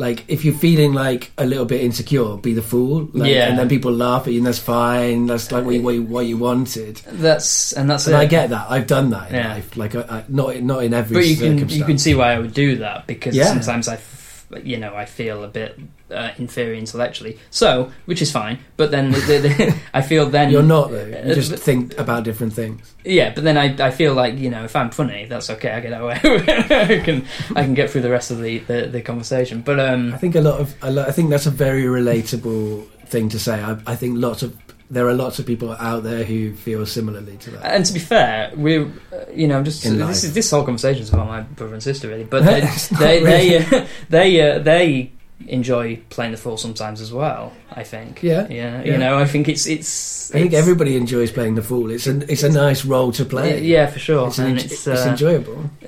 like 0.00 0.24
if 0.28 0.44
you're 0.44 0.54
feeling 0.54 0.92
like 0.92 1.32
a 1.38 1.44
little 1.44 1.64
bit 1.64 1.80
insecure, 1.80 2.36
be 2.36 2.52
the 2.54 2.62
fool, 2.62 3.08
like, 3.14 3.32
Yeah. 3.32 3.48
and 3.48 3.58
then 3.58 3.68
people 3.68 3.90
laugh 3.92 4.28
at 4.28 4.32
you, 4.32 4.38
and 4.38 4.46
that's 4.46 4.60
fine. 4.60 5.26
That's 5.26 5.50
like 5.50 5.64
what 5.64 5.74
you, 5.74 5.82
what 5.82 5.94
you, 5.94 6.02
what 6.04 6.26
you 6.26 6.36
wanted. 6.36 6.96
that's 7.10 7.72
and 7.72 7.90
that's 7.90 8.06
And 8.06 8.14
it. 8.14 8.18
I 8.18 8.26
get 8.26 8.50
that. 8.50 8.70
I've 8.70 8.86
done 8.86 9.10
that 9.10 9.30
in 9.30 9.34
Yeah. 9.36 9.54
life. 9.54 9.76
Like, 9.76 9.96
I, 9.96 10.00
I, 10.02 10.24
not 10.28 10.60
not 10.62 10.84
in 10.84 10.94
every 10.94 11.14
but 11.16 11.26
you 11.26 11.36
can 11.36 11.68
you 11.68 11.84
can 11.84 11.98
see 11.98 12.14
why 12.14 12.32
I 12.34 12.38
would 12.38 12.54
do 12.54 12.76
that 12.76 13.08
because 13.08 13.34
Yeah. 13.34 13.46
sometimes 13.46 13.88
I, 13.88 13.94
f- 13.94 14.46
you 14.62 14.76
know, 14.78 14.94
I 14.94 15.04
feel 15.04 15.42
a 15.42 15.48
bit 15.48 15.76
uh, 16.10 16.30
inferior 16.38 16.74
intellectually. 16.74 17.38
So, 17.50 17.92
which 18.06 18.22
is 18.22 18.30
fine. 18.32 18.58
But 18.76 18.90
then 18.90 19.12
the, 19.12 19.20
the, 19.20 19.38
the, 19.38 19.76
I 19.94 20.02
feel 20.02 20.28
then 20.28 20.50
You're 20.50 20.62
not 20.62 20.90
though. 20.90 21.04
You 21.04 21.14
Uh, 21.14 21.34
just 21.34 21.54
think 21.56 21.98
about 21.98 22.24
different 22.24 22.52
things. 22.52 22.94
yeah. 23.04 23.32
But 23.34 23.44
then 23.44 23.56
I, 23.56 23.88
I 23.88 23.90
feel 23.90 24.14
like 24.14 24.38
you 24.38 24.50
know 24.50 24.64
if 24.64 24.74
I'm 24.74 24.90
funny, 24.90 25.26
that's 25.26 25.50
okay. 25.50 25.70
I 25.70 25.80
get 25.80 25.92
away. 26.00 26.18
I 26.24 27.00
can 27.04 27.26
I 27.54 27.62
can 27.64 27.74
get 27.74 27.90
through 27.90 28.02
the 28.02 28.10
rest 28.10 28.30
of 28.30 28.40
the, 28.40 28.58
the, 28.58 29.02
conversation. 29.02 29.62
But 29.62 29.80
um, 29.80 30.12
I 30.12 30.18
think 30.18 30.34
a 30.34 30.40
lot 30.40 30.60
of 30.60 30.74
a 30.82 30.90
lot, 30.90 31.08
I 31.08 31.12
think 31.12 31.30
that's 31.30 31.46
a 31.46 31.50
very 31.50 31.84
relatable 31.84 32.86
thing 33.06 33.28
to 33.30 33.38
say. 33.38 33.62
I, 33.62 33.78
I 33.86 33.96
think 33.96 34.18
lots 34.18 34.42
of 34.42 34.56
there 34.90 35.06
are 35.06 35.14
lots 35.14 35.38
of 35.38 35.46
people 35.46 35.72
out 35.72 36.02
there 36.02 36.24
who 36.24 36.54
feel 36.54 36.86
similarly 36.86 37.36
to 37.36 37.50
that. 37.50 37.74
and 37.74 37.84
to 37.84 37.92
be 37.92 37.98
fair, 37.98 38.52
we, 38.56 38.78
uh, 38.78 38.88
you 39.34 39.46
know, 39.46 39.62
just 39.62 39.84
In 39.84 39.98
this 39.98 40.24
is 40.24 40.32
this 40.32 40.50
whole 40.50 40.64
conversation 40.64 41.02
is 41.02 41.12
about 41.12 41.26
my 41.26 41.40
brother 41.42 41.74
and 41.74 41.82
sister 41.82 42.08
really. 42.08 42.24
But 42.24 42.44
they 42.44 42.60
they 42.98 43.22
really. 43.22 43.58
they 43.58 43.78
uh, 43.78 43.86
they, 44.08 44.50
uh, 44.50 44.58
they 44.60 45.12
enjoy 45.46 45.96
playing 46.10 46.32
the 46.32 46.38
fool 46.38 46.56
sometimes 46.56 47.00
as 47.00 47.12
well. 47.12 47.52
I 47.70 47.84
think. 47.84 48.22
Yeah. 48.22 48.46
Yeah. 48.48 48.82
Yeah. 48.82 48.92
You 48.92 48.98
know, 48.98 49.18
I 49.18 49.26
think 49.26 49.48
it's 49.48 49.66
it's. 49.66 50.34
I 50.34 50.40
think 50.40 50.52
everybody 50.52 50.96
enjoys 50.96 51.30
playing 51.30 51.54
the 51.54 51.62
fool. 51.62 51.90
It's 51.90 52.06
a 52.06 52.18
it's 52.30 52.42
a 52.42 52.50
nice 52.50 52.84
role 52.84 53.12
to 53.12 53.24
play. 53.24 53.62
Yeah, 53.62 53.86
for 53.86 53.98
sure. 53.98 54.28
it's, 54.28 54.38
and 54.38 54.48
en- 54.48 54.56
it's, 54.56 54.86
it's 54.86 55.06
uh, 55.06 55.10
enjoyable. 55.10 55.70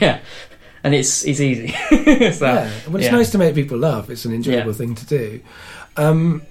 yeah, 0.00 0.20
and 0.82 0.94
it's 0.94 1.24
it's 1.24 1.40
easy. 1.40 1.68
so, 2.32 2.46
yeah, 2.46 2.70
well, 2.86 2.96
it's 2.96 3.06
yeah. 3.06 3.10
nice 3.10 3.30
to 3.30 3.38
make 3.38 3.54
people 3.54 3.78
laugh. 3.78 4.10
It's 4.10 4.24
an 4.24 4.32
enjoyable 4.32 4.72
thing 4.72 4.94
to 4.94 5.06
do. 5.06 5.40
Um, 5.96 6.42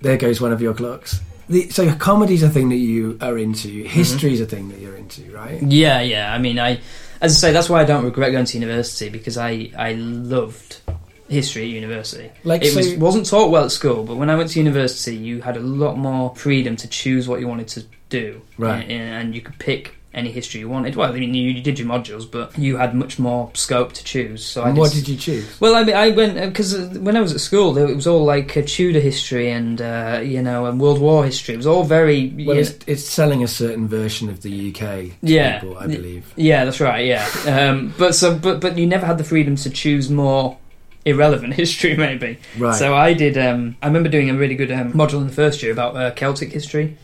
there 0.00 0.16
goes 0.16 0.40
one 0.40 0.52
of 0.52 0.60
your 0.60 0.74
clocks. 0.74 1.20
The, 1.48 1.70
so 1.70 1.92
comedy's 1.94 2.42
a 2.42 2.50
thing 2.50 2.68
that 2.68 2.76
you 2.76 3.16
are 3.22 3.38
into. 3.38 3.68
Mm-hmm. 3.68 3.88
History's 3.88 4.40
a 4.40 4.46
thing 4.46 4.68
that 4.68 4.80
you're 4.80 4.96
into, 4.96 5.32
right? 5.32 5.62
Yeah, 5.62 6.00
yeah. 6.02 6.32
I 6.32 6.38
mean, 6.38 6.58
I 6.58 6.80
as 7.20 7.32
I 7.36 7.48
say, 7.48 7.52
that's 7.52 7.68
why 7.68 7.80
I 7.80 7.84
don't 7.84 8.04
regret 8.04 8.32
going 8.32 8.44
to 8.44 8.58
university 8.58 9.08
because 9.08 9.38
I 9.38 9.70
I 9.76 9.92
loved 9.94 10.80
history 11.28 11.62
at 11.62 11.68
university. 11.68 12.30
Like 12.44 12.62
It 12.64 12.72
so, 12.72 12.78
was 12.78 12.94
wasn't 12.96 13.26
taught 13.26 13.50
well 13.50 13.64
at 13.64 13.72
school, 13.72 14.04
but 14.04 14.16
when 14.16 14.30
I 14.30 14.36
went 14.36 14.50
to 14.50 14.58
university, 14.58 15.14
you 15.16 15.42
had 15.42 15.56
a 15.56 15.60
lot 15.60 15.96
more 15.98 16.34
freedom 16.36 16.76
to 16.76 16.88
choose 16.88 17.28
what 17.28 17.40
you 17.40 17.48
wanted 17.48 17.68
to 17.68 17.84
do, 18.08 18.40
Right. 18.56 18.82
And, 18.88 18.92
and 19.26 19.34
you 19.34 19.40
could 19.42 19.58
pick 19.58 19.94
any 20.14 20.32
history 20.32 20.60
you 20.60 20.68
wanted. 20.70 20.96
Well, 20.96 21.12
I 21.12 21.18
mean, 21.20 21.34
you, 21.34 21.50
you 21.50 21.62
did 21.62 21.78
your 21.78 21.86
modules, 21.86 22.28
but 22.28 22.58
you 22.58 22.78
had 22.78 22.94
much 22.94 23.18
more 23.18 23.50
scope 23.54 23.92
to 23.92 24.02
choose. 24.02 24.42
So 24.44 24.62
I 24.62 24.70
and 24.70 24.78
what 24.78 24.90
did- 24.90 25.04
did 25.04 25.08
you 25.10 25.16
choose? 25.18 25.60
Well, 25.60 25.74
I 25.76 25.84
mean, 25.84 25.94
I 25.94 26.10
went 26.10 26.34
because 26.50 26.74
when 26.98 27.14
I 27.14 27.20
was 27.20 27.32
at 27.34 27.40
school, 27.40 27.76
it 27.76 27.94
was 27.94 28.06
all 28.06 28.24
like 28.24 28.56
uh, 28.56 28.62
Tudor 28.66 29.00
history 29.00 29.50
and 29.50 29.80
uh, 29.82 30.22
you 30.24 30.42
know, 30.42 30.64
and 30.64 30.80
World 30.80 30.98
War 31.00 31.24
history. 31.26 31.52
It 31.54 31.58
was 31.58 31.66
all 31.66 31.84
very 31.84 32.32
Well, 32.46 32.56
it's, 32.56 32.74
it's 32.86 33.04
selling 33.04 33.44
a 33.44 33.48
certain 33.48 33.86
version 33.86 34.30
of 34.30 34.40
the 34.40 34.70
UK 34.70 34.80
to 34.80 35.12
Yeah. 35.20 35.60
people, 35.60 35.76
I 35.78 35.86
believe. 35.86 36.32
yeah, 36.36 36.64
that's 36.64 36.80
right, 36.80 37.04
yeah. 37.04 37.28
Um, 37.46 37.92
but 37.98 38.14
so, 38.14 38.34
but 38.36 38.60
but 38.60 38.78
you 38.78 38.86
never 38.86 39.04
had 39.04 39.18
the 39.18 39.24
freedom 39.24 39.56
to 39.56 39.68
choose 39.70 40.08
more 40.08 40.56
irrelevant 41.04 41.54
history, 41.62 41.96
maybe. 41.96 42.38
Right. 42.58 42.74
So 42.74 42.94
I 42.94 43.14
did. 43.14 43.36
Um, 43.38 43.76
I 43.82 43.86
remember 43.86 44.08
doing 44.08 44.30
a 44.30 44.34
really 44.34 44.54
good 44.56 44.70
um, 44.72 44.92
module 44.92 45.20
in 45.20 45.26
the 45.28 45.32
first 45.32 45.62
year 45.62 45.72
about 45.72 45.96
uh, 45.96 46.10
Celtic 46.12 46.52
history 46.52 46.96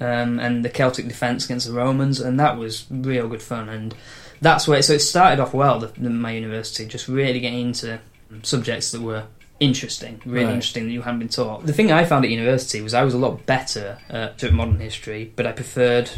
um, 0.00 0.38
and 0.40 0.64
the 0.64 0.68
Celtic 0.70 1.06
defence 1.08 1.44
against 1.44 1.66
the 1.66 1.72
Romans, 1.72 2.20
and 2.20 2.38
that 2.40 2.56
was 2.58 2.86
real 2.90 3.28
good 3.28 3.42
fun. 3.42 3.68
And 3.68 3.94
that's 4.40 4.66
where. 4.68 4.82
So 4.82 4.94
it 4.94 5.00
started 5.00 5.40
off 5.40 5.54
well. 5.54 5.78
The, 5.78 5.86
the, 5.98 6.10
my 6.10 6.32
university 6.32 6.86
just 6.86 7.08
really 7.08 7.40
getting 7.40 7.60
into 7.60 8.00
subjects 8.42 8.90
that 8.90 9.00
were 9.02 9.24
interesting, 9.60 10.20
really 10.26 10.46
Right. 10.46 10.54
interesting 10.54 10.86
that 10.86 10.92
you 10.92 11.02
hadn't 11.02 11.20
been 11.20 11.28
taught. 11.28 11.64
The 11.64 11.72
thing 11.72 11.92
I 11.92 12.04
found 12.04 12.24
at 12.24 12.30
university 12.30 12.80
was 12.80 12.92
I 12.92 13.04
was 13.04 13.14
a 13.14 13.18
lot 13.18 13.46
better 13.46 13.98
at 14.10 14.42
modern 14.52 14.80
history, 14.80 15.32
but 15.36 15.46
I 15.46 15.52
preferred 15.52 16.10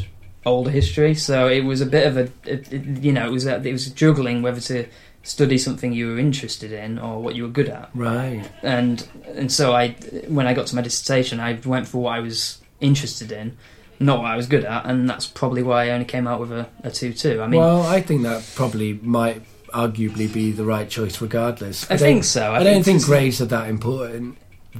older 0.46 0.70
history. 0.70 1.14
So 1.14 1.46
it 1.48 1.60
was 1.64 1.80
a 1.82 1.86
bit 1.86 2.06
of 2.06 2.16
a, 2.16 2.22
it, 2.50 2.72
it- 2.72 3.02
you 3.04 3.12
know, 3.12 3.26
it 3.26 3.30
was 3.32 3.46
a, 3.46 3.56
it 3.62 3.72
was 3.72 3.90
juggling 3.90 4.40
whether 4.42 4.60
to 4.60 4.86
study 5.26 5.58
something 5.58 5.92
you 5.92 6.06
were 6.08 6.18
interested 6.18 6.70
in 6.72 6.98
or 6.98 7.20
what 7.20 7.34
you 7.34 7.42
were 7.42 7.48
good 7.48 7.68
at 7.68 7.90
right. 7.94 8.48
and 8.62 9.08
and 9.34 9.50
so 9.50 9.74
I 9.74 9.90
when 10.28 10.46
I 10.46 10.54
got 10.54 10.66
to 10.68 10.76
my 10.76 10.82
dissertation 10.82 11.40
I 11.40 11.58
went 11.64 11.88
for 11.88 11.98
what 12.02 12.12
I 12.14 12.20
was 12.20 12.58
interested 12.80 13.32
in 13.32 13.56
not 13.98 14.20
what 14.20 14.30
I 14.30 14.36
was 14.36 14.46
good 14.46 14.64
at 14.64 14.86
and 14.86 15.08
that's 15.10 15.26
probably 15.26 15.62
why 15.62 15.86
I 15.86 15.90
only 15.90 16.04
came 16.04 16.26
out 16.26 16.38
with 16.40 16.52
a, 16.52 16.68
a 16.84 16.90
2-2 16.90 17.42
I 17.42 17.46
mean 17.48 17.60
well, 17.60 17.82
I 17.82 18.00
think 18.02 18.22
that 18.22 18.48
probably 18.54 18.94
might 19.02 19.42
arguably 19.70 20.32
be 20.32 20.52
the 20.52 20.64
right 20.64 20.88
choice, 20.88 21.20
regardless. 21.20 21.84
I, 21.84 21.88
don't- 21.96 21.98
think 21.98 22.24
so 22.24 22.52
I, 22.52 22.62
don't 22.62 22.82
think 22.82 22.96
it's- 22.96 23.04
grades 23.04 23.40
are 23.42 23.46
that 23.46 23.68
important. 23.68 24.38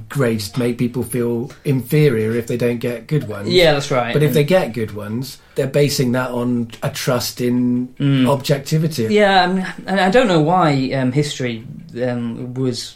Grades 0.09 0.55
make 0.57 0.77
people 0.77 1.03
feel 1.03 1.51
inferior 1.65 2.31
if 2.35 2.47
they 2.47 2.57
don't 2.57 2.79
get 2.79 3.07
good 3.07 3.27
ones. 3.27 3.49
yeah 3.49 3.73
that's 3.73 3.91
right 3.91 4.13
But 4.13 4.23
if 4.23 4.33
they 4.33 4.43
get 4.43 4.73
good 4.73 4.93
ones, 4.95 5.37
they're 5.55 5.67
basing 5.67 6.11
that 6.13 6.31
on 6.31 6.71
a 6.83 6.89
trust 6.89 7.41
in 7.41 7.87
Mm. 7.99 8.27
objectivity. 8.29 9.07
yeah 9.13 9.43
I 9.43 9.47
mean, 9.53 9.65
and 9.85 9.99
I 9.99 10.09
don't 10.09 10.27
know 10.27 10.41
why 10.41 10.91
um, 10.93 11.11
history 11.11 11.65
um, 12.01 12.53
was 12.53 12.95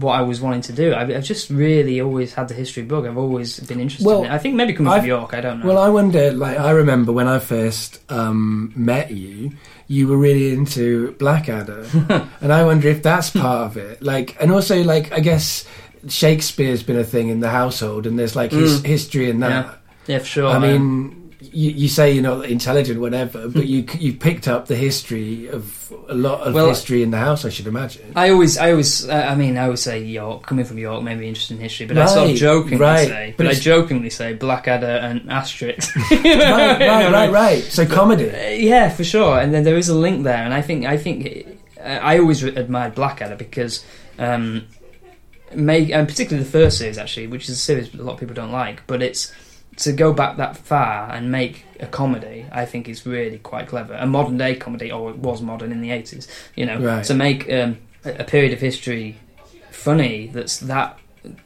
what 0.00 0.14
I 0.14 0.22
was 0.22 0.40
wanting 0.40 0.62
to 0.62 0.72
do 0.72 0.92
I, 0.92 1.02
I've 1.02 1.24
just 1.24 1.50
really 1.50 2.00
always 2.00 2.34
had 2.34 2.48
the 2.48 2.54
history 2.54 2.82
bug 2.82 3.06
I've 3.06 3.16
always 3.18 3.60
been 3.60 3.78
interested 3.78 4.06
Well, 4.06 4.24
in 4.24 4.30
it 4.30 4.32
I 4.32 4.38
think 4.38 4.56
maybe 4.56 4.72
coming 4.72 4.92
I've- 4.92 5.00
from 5.02 5.08
York 5.08 5.34
I 5.34 5.40
don't 5.40 5.60
know 5.60 5.66
Well, 5.66 5.78
I 5.78 5.88
wonder. 5.88 6.32
Like, 6.32 6.58
I 6.58 6.70
remember 6.72 7.12
when 7.12 7.28
I 7.28 7.38
first 7.38 8.00
um, 8.10 8.72
met 8.74 9.10
you, 9.12 9.52
you 9.86 10.08
were 10.08 10.18
really 10.18 10.50
into 10.52 11.12
Blackadder, 11.12 11.86
and 12.42 12.52
I 12.52 12.64
wonder 12.64 12.88
if 12.88 13.02
that's 13.02 13.30
part 13.30 13.66
of 13.66 13.76
it. 13.78 14.02
Like, 14.02 14.36
and 14.40 14.52
also, 14.52 14.82
like, 14.82 15.12
I 15.12 15.20
guess 15.20 15.64
Shakespeare's 16.08 16.82
been 16.82 16.98
a 16.98 17.04
thing 17.04 17.28
in 17.28 17.40
the 17.40 17.50
household, 17.50 18.06
and 18.06 18.18
there's 18.18 18.36
like 18.36 18.52
his 18.52 18.80
Mm. 18.80 18.86
history 18.86 19.30
in 19.30 19.40
that. 19.40 19.78
yeah 20.06 20.18
for 20.20 20.24
sure 20.24 20.48
I 20.48 20.58
mean, 20.58 21.34
you, 21.40 21.70
you 21.70 21.88
say 21.88 22.12
you're 22.12 22.22
not 22.22 22.46
intelligent, 22.46 23.00
whatever, 23.00 23.48
but 23.48 23.66
you 23.66 23.84
you 23.98 24.12
picked 24.12 24.48
up 24.48 24.66
the 24.66 24.74
history 24.76 25.48
of 25.48 25.92
a 26.08 26.14
lot 26.14 26.40
of 26.46 26.54
Well, 26.54 26.68
history 26.68 27.02
in 27.02 27.10
the 27.10 27.18
house. 27.18 27.44
I 27.44 27.50
should 27.50 27.66
imagine. 27.66 28.12
I 28.16 28.30
always, 28.30 28.58
I 28.58 28.70
always, 28.72 29.08
uh, 29.08 29.26
I 29.30 29.34
mean, 29.36 29.56
I 29.56 29.64
always 29.64 29.80
say 29.82 30.02
York. 30.02 30.46
Coming 30.46 30.64
from 30.64 30.78
York, 30.78 31.02
made 31.04 31.18
me 31.18 31.28
interested 31.28 31.54
in 31.56 31.60
history, 31.62 31.86
but 31.86 31.96
I 31.98 32.06
sort 32.06 32.18
of 32.24 32.28
Right, 32.30 32.36
jokingly 32.36 32.76
right, 32.78 33.06
say, 33.08 33.34
but 33.36 33.44
but, 33.46 33.54
I 33.54 33.58
jokingly 33.58 34.10
say 34.10 34.32
Blackadder 34.34 34.86
and 34.86 35.20
Asterix. 35.28 35.94
right, 36.10 36.80
right, 36.80 37.12
right, 37.12 37.30
right. 37.30 37.62
So 37.62 37.86
comedy. 37.86 38.30
Uh, 38.30 38.48
yeah, 38.50 38.88
for 38.88 39.04
sure. 39.04 39.38
And 39.38 39.52
then 39.54 39.62
there 39.64 39.76
is 39.76 39.88
a 39.88 39.94
link 39.94 40.24
there, 40.24 40.42
and 40.42 40.52
I 40.52 40.62
think 40.62 40.86
I 40.86 40.96
think 40.96 41.46
uh, 41.78 41.82
I 41.82 42.18
always 42.18 42.42
admired 42.42 42.94
Blackadder 42.96 43.36
because, 43.36 43.84
um, 44.18 44.64
make 45.54 45.90
and 45.90 46.06
particularly 46.08 46.44
the 46.44 46.50
first 46.50 46.78
series 46.78 46.98
actually, 46.98 47.26
which 47.26 47.44
is 47.44 47.50
a 47.50 47.56
series 47.56 47.90
that 47.90 48.00
a 48.00 48.04
lot 48.04 48.14
of 48.14 48.20
people 48.20 48.34
don't 48.34 48.52
like, 48.52 48.86
but 48.86 49.02
it's 49.02 49.32
to 49.76 49.92
go 49.92 50.12
back 50.12 50.36
that 50.38 50.56
far 50.56 51.10
and 51.12 51.30
make 51.30 51.64
a 51.80 51.86
comedy. 51.86 52.46
I 52.50 52.64
think 52.66 52.88
is 52.88 53.06
really 53.06 53.38
quite 53.38 53.68
clever. 53.68 53.94
A 53.94 54.06
modern 54.06 54.36
day 54.36 54.56
comedy, 54.56 54.90
or 54.90 55.10
it 55.10 55.16
was 55.18 55.40
modern 55.42 55.70
in 55.72 55.80
the 55.80 55.90
eighties. 55.90 56.26
You 56.56 56.66
know, 56.66 56.78
Right. 56.80 57.04
to 57.04 57.14
make 57.14 57.50
um, 57.52 57.78
a 58.04 58.16
a 58.20 58.24
period 58.24 58.52
of 58.52 58.60
history 58.60 59.16
funny 59.70 60.26
that's 60.32 60.58
that 60.58 60.98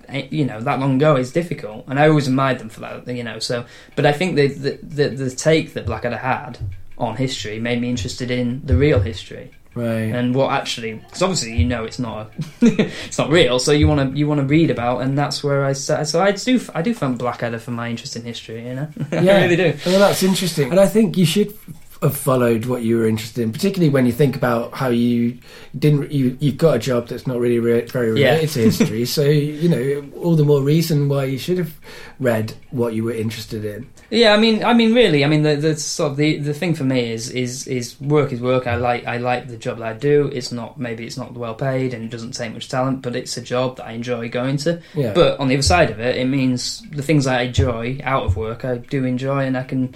eh, 0.09 0.27
you 0.31 0.45
know 0.45 0.61
that 0.61 0.79
long 0.81 0.97
ago 0.97 1.17
is 1.17 1.33
difficult 1.33 1.85
and 1.87 1.99
i 2.01 2.09
always 2.09 2.27
admired 2.29 2.59
them 2.59 2.69
for 2.71 2.81
that 2.81 3.07
you 3.15 3.23
know 3.23 3.39
so 3.39 3.65
but 3.95 4.07
i 4.07 4.13
think 4.13 4.37
the 4.37 4.49
the, 4.49 4.79
the, 4.83 5.09
the 5.11 5.31
take 5.31 5.75
that 5.75 5.85
blackadder 5.85 6.17
had 6.17 6.59
on 6.97 7.17
history 7.17 7.59
made 7.61 7.81
me 7.81 7.91
interested 7.91 8.31
in 8.31 8.65
the 8.65 8.77
real 8.77 9.01
history 9.01 9.51
Right. 9.75 10.12
and 10.14 10.35
what 10.35 10.53
actually 10.53 10.95
because 10.95 11.23
obviously 11.23 11.57
you 11.57 11.64
know 11.64 11.85
it's 11.85 11.99
not 11.99 12.27
a, 12.27 12.31
it's 13.07 13.16
not 13.16 13.31
real 13.31 13.59
so 13.59 13.73
you 13.73 13.89
want 13.89 14.12
to 14.12 14.18
you 14.18 14.27
want 14.27 14.41
to 14.41 14.47
read 14.47 14.70
about 14.70 15.01
and 15.01 15.16
that's 15.16 15.43
where 15.43 15.64
i 15.64 15.73
so 15.73 15.97
i 16.20 16.33
do 16.33 16.61
i 16.75 16.83
do 16.83 16.93
find 16.93 17.16
blackadder 17.16 17.59
for 17.59 17.70
my 17.70 17.89
interest 17.89 18.14
in 18.16 18.23
history 18.23 18.66
you 18.68 18.75
know 18.75 18.89
Yeah. 19.12 19.20
i 19.39 19.43
really 19.45 19.57
do 19.57 19.73
Well, 19.87 19.99
that's 20.01 20.23
interesting, 20.23 20.70
and 20.70 20.79
I 20.79 20.87
think 20.87 21.16
you 21.16 21.25
should 21.25 21.55
have 22.03 22.17
followed 22.17 22.67
what 22.67 22.83
you 22.83 22.99
were 22.99 23.07
interested 23.07 23.43
in, 23.43 23.53
particularly 23.53 23.89
when 23.91 24.07
you 24.07 24.13
think 24.13 24.35
about 24.37 24.73
how 24.75 24.89
you 24.89 25.39
didn't. 25.79 26.11
You 26.11 26.37
you've 26.41 26.59
got 26.59 26.77
a 26.77 26.79
job 26.79 27.09
that's 27.09 27.27
not 27.27 27.39
really 27.39 27.59
re- 27.59 27.87
very 27.87 28.21
Yeah. 28.21 28.35
related 28.35 28.51
to 28.51 28.61
history, 28.61 29.05
so 29.17 29.23
you 29.25 29.69
know 29.69 30.05
all 30.21 30.35
the 30.37 30.45
more 30.45 30.63
reason 30.63 31.09
why 31.09 31.25
you 31.25 31.39
should 31.39 31.59
have 31.59 31.73
read 32.21 32.55
what 32.71 32.95
you 32.95 33.05
were 33.05 33.13
interested 33.13 33.65
in. 33.65 33.89
Yeah, 34.11 34.35
I 34.35 34.37
mean, 34.37 34.63
I 34.63 34.75
mean, 34.75 34.93
really, 34.95 35.25
I 35.25 35.29
mean, 35.29 35.43
the, 35.43 35.57
the 35.57 35.75
sort 35.77 36.11
of 36.13 36.17
the, 36.19 36.37
the 36.39 36.53
thing 36.53 36.75
for 36.75 36.85
me 36.85 37.13
is 37.13 37.31
is 37.31 37.67
is 37.67 37.99
work 38.01 38.33
is 38.33 38.41
work. 38.41 38.67
I 38.67 38.75
like 38.77 39.07
I 39.07 39.17
like 39.19 39.49
the 39.49 39.57
job 39.57 39.79
that 39.79 39.87
I 39.87 39.93
do. 39.95 40.29
It's 40.33 40.53
not 40.53 40.79
maybe 40.79 41.07
it's 41.07 41.17
not 41.17 41.33
well 41.33 41.55
paid 41.55 41.95
and 41.95 42.05
it 42.05 42.11
doesn't 42.11 42.33
take 42.33 42.53
much 42.53 42.69
talent, 42.69 43.01
but 43.03 43.17
it's 43.17 43.37
a 43.37 43.43
job 43.43 43.77
that 43.79 43.87
I 43.87 43.93
enjoy 43.93 44.29
going 44.29 44.57
to. 44.59 44.81
Yeah, 44.95 45.13
But 45.15 45.39
on 45.41 45.49
the 45.49 45.55
other 45.55 45.63
side 45.63 45.91
of 45.91 45.99
it, 46.01 46.17
it 46.17 46.27
means 46.27 46.83
the 46.91 47.03
things 47.03 47.27
I 47.27 47.43
enjoy 47.43 48.01
out 48.03 48.25
of 48.25 48.37
work, 48.37 48.65
I 48.65 48.77
do 48.79 49.05
enjoy, 49.05 49.45
and 49.45 49.57
I 49.57 49.63
can. 49.63 49.95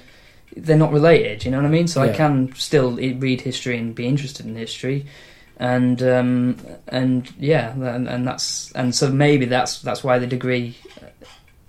They're 0.57 0.77
not 0.79 0.93
related, 0.93 1.45
you 1.45 1.51
know 1.51 1.59
what 1.59 1.67
I 1.67 1.71
mean? 1.71 1.87
So 1.87 2.03
Yeah. 2.03 2.13
I 2.13 2.15
can 2.17 2.55
still 2.55 2.93
read 2.97 3.41
history 3.43 3.77
and 3.79 3.95
be 3.95 4.07
interested 4.07 4.47
in 4.47 4.57
history, 4.57 5.07
and 5.59 6.03
um, 6.03 6.57
and 6.89 7.31
yeah, 7.39 7.73
and, 7.73 8.09
and 8.09 8.27
that's 8.27 8.73
and 8.73 8.95
so 8.95 9.11
maybe 9.11 9.45
that's 9.47 9.81
that's 9.83 10.03
why 10.03 10.19
the 10.19 10.27
degree 10.27 10.77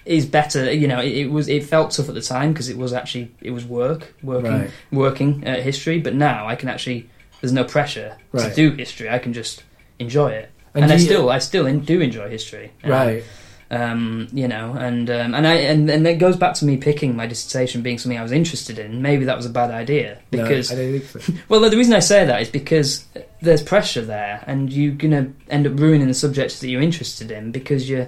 is 0.05 0.25
better. 0.25 0.71
You 0.71 0.87
know, 0.87 0.99
it, 1.01 1.11
it 1.17 1.31
was 1.31 1.49
it 1.49 1.63
felt 1.65 1.91
tough 1.91 2.07
at 2.09 2.15
the 2.15 2.21
time 2.21 2.53
because 2.53 2.69
it 2.69 2.77
was 2.77 2.93
actually 2.93 3.31
it 3.41 3.51
was 3.51 3.65
work 3.65 4.13
working 4.23 4.51
right, 4.51 4.71
working 4.91 5.43
at 5.45 5.63
history, 5.63 5.99
but 5.99 6.13
now 6.15 6.47
I 6.47 6.55
can 6.55 6.69
actually 6.69 7.09
there's 7.41 7.53
no 7.53 7.63
pressure 7.65 8.15
Right. 8.31 8.49
to 8.49 8.55
do 8.55 8.71
history. 8.75 9.09
I 9.09 9.19
can 9.19 9.33
just 9.33 9.63
enjoy 9.99 10.29
it, 10.31 10.49
and, 10.73 10.85
do 10.87 10.91
I 10.93 10.95
you- 10.95 11.03
still 11.05 11.29
I 11.29 11.39
still 11.39 11.65
in, 11.67 11.81
do 11.81 11.99
enjoy 12.01 12.29
history. 12.29 12.71
Uh, 12.85 12.89
right, 12.89 13.23
um, 13.69 14.27
you 14.31 14.47
know, 14.47 14.73
and 14.73 15.09
um, 15.09 15.33
and 15.33 15.45
I 15.45 15.55
and, 15.55 15.89
and 15.89 16.07
it 16.07 16.19
goes 16.19 16.37
back 16.37 16.53
to 16.55 16.65
me 16.65 16.77
picking 16.77 17.15
my 17.15 17.27
dissertation 17.27 17.81
being 17.81 17.97
something 17.97 18.17
I 18.17 18.23
was 18.23 18.31
interested 18.31 18.79
in. 18.79 19.01
Maybe 19.01 19.25
that 19.25 19.35
was 19.35 19.45
a 19.45 19.49
bad 19.49 19.71
idea 19.71 20.19
No, 20.31 20.43
because 20.43 20.71
I 20.71 20.75
don't 20.75 20.99
think 20.99 21.23
so. 21.23 21.33
well, 21.49 21.59
the 21.59 21.75
reason 21.75 21.93
I 21.93 21.99
say 21.99 22.25
that 22.25 22.41
is 22.41 22.49
because 22.49 23.05
there's 23.41 23.61
pressure 23.61 24.05
there, 24.05 24.43
and 24.47 24.71
you're 24.71 24.95
gonna 24.95 25.33
end 25.49 25.67
up 25.67 25.77
ruining 25.79 26.07
the 26.07 26.13
subjects 26.13 26.59
that 26.59 26.69
you're 26.69 26.81
interested 26.81 27.29
in 27.29 27.51
because 27.51 27.89
you're 27.89 28.07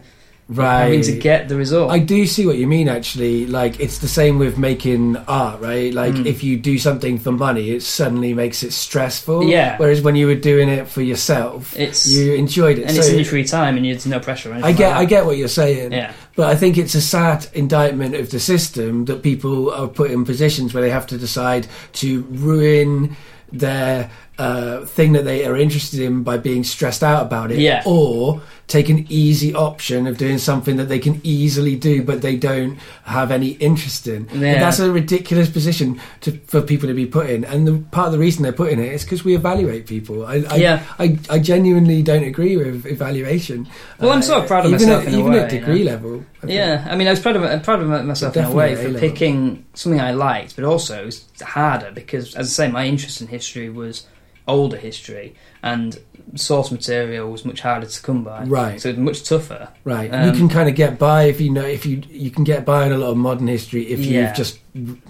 right. 0.50 0.84
having 0.86 1.02
to 1.04 1.16
get 1.18 1.48
the 1.48 1.56
result. 1.56 1.92
I 1.92 2.00
do 2.00 2.26
see 2.26 2.46
what 2.46 2.58
you 2.58 2.68
mean. 2.68 2.90
Actually, 2.90 3.46
like 3.46 3.80
it's 3.80 4.00
the 4.00 4.08
same 4.08 4.40
with 4.40 4.58
making 4.58 5.16
art, 5.28 5.62
right? 5.62 5.94
Like 5.94 6.16
Mm. 6.16 6.26
if 6.26 6.44
you 6.44 6.58
do 6.58 6.78
something 6.80 7.20
for 7.20 7.32
money, 7.32 7.70
it 7.72 7.84
suddenly 7.84 8.34
makes 8.34 8.64
it 8.64 8.74
stressful. 8.74 9.44
Yeah. 9.44 9.78
Whereas 9.78 10.02
when 10.02 10.16
you 10.16 10.26
were 10.28 10.36
doing 10.36 10.68
it 10.70 10.88
for 10.88 11.02
yourself, 11.02 11.78
it's 11.78 12.08
you 12.08 12.34
enjoyed 12.34 12.80
it. 12.80 12.84
and 12.88 12.92
so 12.92 13.00
it's 13.00 13.10
in 13.10 13.16
your 13.18 13.26
free 13.26 13.44
time, 13.46 13.78
and 13.78 13.86
there's 13.86 14.06
no 14.06 14.20
pressure. 14.20 14.52
I 14.54 14.72
get, 14.72 14.90
like 14.90 14.98
I 15.00 15.06
get 15.06 15.26
what 15.26 15.38
you're 15.38 15.48
saying. 15.48 15.92
Yeah, 15.92 16.12
But 16.36 16.48
I 16.50 16.56
think 16.56 16.78
it's 16.78 16.96
a 16.96 17.02
sad 17.02 17.46
indictment 17.54 18.16
of 18.16 18.32
the 18.32 18.40
system 18.40 19.06
that 19.06 19.22
people 19.22 19.72
are 19.72 19.88
put 19.88 20.10
in 20.12 20.26
positions 20.26 20.74
where 20.74 20.82
they 20.82 20.90
have 20.90 21.06
to 21.08 21.18
decide 21.18 21.68
to 21.94 22.22
ruin 22.30 23.16
their 23.52 24.10
uh, 24.38 24.86
thing 24.86 25.12
that 25.14 25.26
they 25.26 25.46
are 25.46 25.58
interested 25.58 26.00
in 26.00 26.24
by 26.24 26.38
being 26.38 26.64
stressed 26.64 27.04
out 27.04 27.24
about 27.26 27.52
it, 27.52 27.60
Yeah. 27.60 27.82
or 27.86 28.42
take 28.70 28.88
an 28.88 29.06
easy 29.10 29.54
option 29.54 30.08
of 30.08 30.18
doing 30.18 30.38
something 30.38 30.78
that 30.78 30.86
they 30.86 31.00
can 31.00 31.20
easily 31.24 31.76
do 31.76 32.04
but 32.04 32.22
they 32.22 32.38
don't 32.38 32.78
have 33.04 33.32
any 33.32 33.50
interest 33.54 34.08
in. 34.08 34.30
Yeah. 34.32 34.60
that's 34.60 34.80
a 34.80 34.92
ridiculous 34.92 35.50
position 35.50 36.00
to, 36.22 36.32
for 36.48 36.62
people 36.62 36.88
to 36.88 36.94
be 36.94 37.08
put 37.08 37.30
in. 37.30 37.44
And 37.44 37.68
the, 37.68 37.80
part 37.92 38.06
of 38.08 38.14
the 38.14 38.20
reason 38.20 38.44
they're 38.44 38.54
put 38.54 38.72
in 38.72 38.80
it 38.80 38.94
is 38.94 39.04
because 39.04 39.24
we 39.26 39.36
evaluate 39.36 39.88
people. 39.88 40.26
I, 40.26 40.36
I, 40.50 40.56
Yeah. 40.56 40.84
I, 41.00 41.18
I 41.30 41.40
genuinely 41.40 42.04
don't 42.04 42.24
agree 42.24 42.56
with 42.58 42.86
evaluation. 42.86 43.68
Well, 44.00 44.12
I'm 44.12 44.22
sort 44.22 44.38
of 44.40 44.44
uh, 44.46 44.48
proud 44.48 44.66
of 44.68 44.74
even 44.74 44.88
myself 44.88 45.02
At, 45.02 45.08
in 45.08 45.14
a 45.16 45.20
even 45.20 45.32
way, 45.34 45.40
at 45.40 45.52
you 45.52 45.60
degree 45.60 45.84
know. 45.84 45.92
level. 45.92 46.26
I. 46.44 46.48
Yeah, 46.48 46.88
I 46.90 46.96
mean, 46.96 47.08
I 47.08 47.12
was 47.12 47.20
proud 47.20 47.36
of 47.38 47.44
I'm 47.44 47.62
proud 47.62 47.82
of 47.82 48.06
myself 48.06 48.38
in 48.38 48.46
a 48.46 48.52
way 48.52 48.76
for 48.76 48.82
A-level. 48.84 49.00
picking 49.02 49.66
something 49.74 50.00
I 50.00 50.12
liked, 50.12 50.56
but 50.56 50.64
also 50.64 51.02
it 51.02 51.06
was 51.08 51.26
harder 51.42 51.92
because, 51.92 52.36
as 52.36 52.48
I 52.48 52.66
say, 52.68 52.72
my 52.72 52.86
interest 52.86 53.20
in 53.20 53.28
history 53.28 53.70
was 53.70 54.06
older 54.48 54.78
history, 54.78 55.36
and 55.64 56.00
source 56.36 56.72
material 56.72 57.32
was 57.32 57.44
much 57.46 57.62
harder 57.62 57.88
to 57.88 58.02
come 58.02 58.24
by. 58.24 58.44
Right. 58.44 58.80
so 58.80 58.90
it 58.90 58.98
was 58.98 59.00
much 59.00 59.24
tougher. 59.24 59.70
Right, 59.84 60.14
Um, 60.14 60.26
you 60.28 60.32
can 60.38 60.50
kind 60.50 60.70
of 60.70 60.76
get 60.76 61.00
by 61.00 61.24
if 61.24 61.42
you 61.42 61.50
know 61.52 61.66
if 61.66 61.86
you 61.86 62.04
you 62.10 62.30
can 62.32 62.44
get 62.44 62.66
by 62.66 62.86
in 62.86 62.92
a 62.92 62.98
lot 62.98 63.10
of 63.12 63.18
modern 63.18 63.48
history 63.48 63.84
if 63.88 64.00
Yeah. 64.00 64.28
you've 64.28 64.36
just 64.36 64.60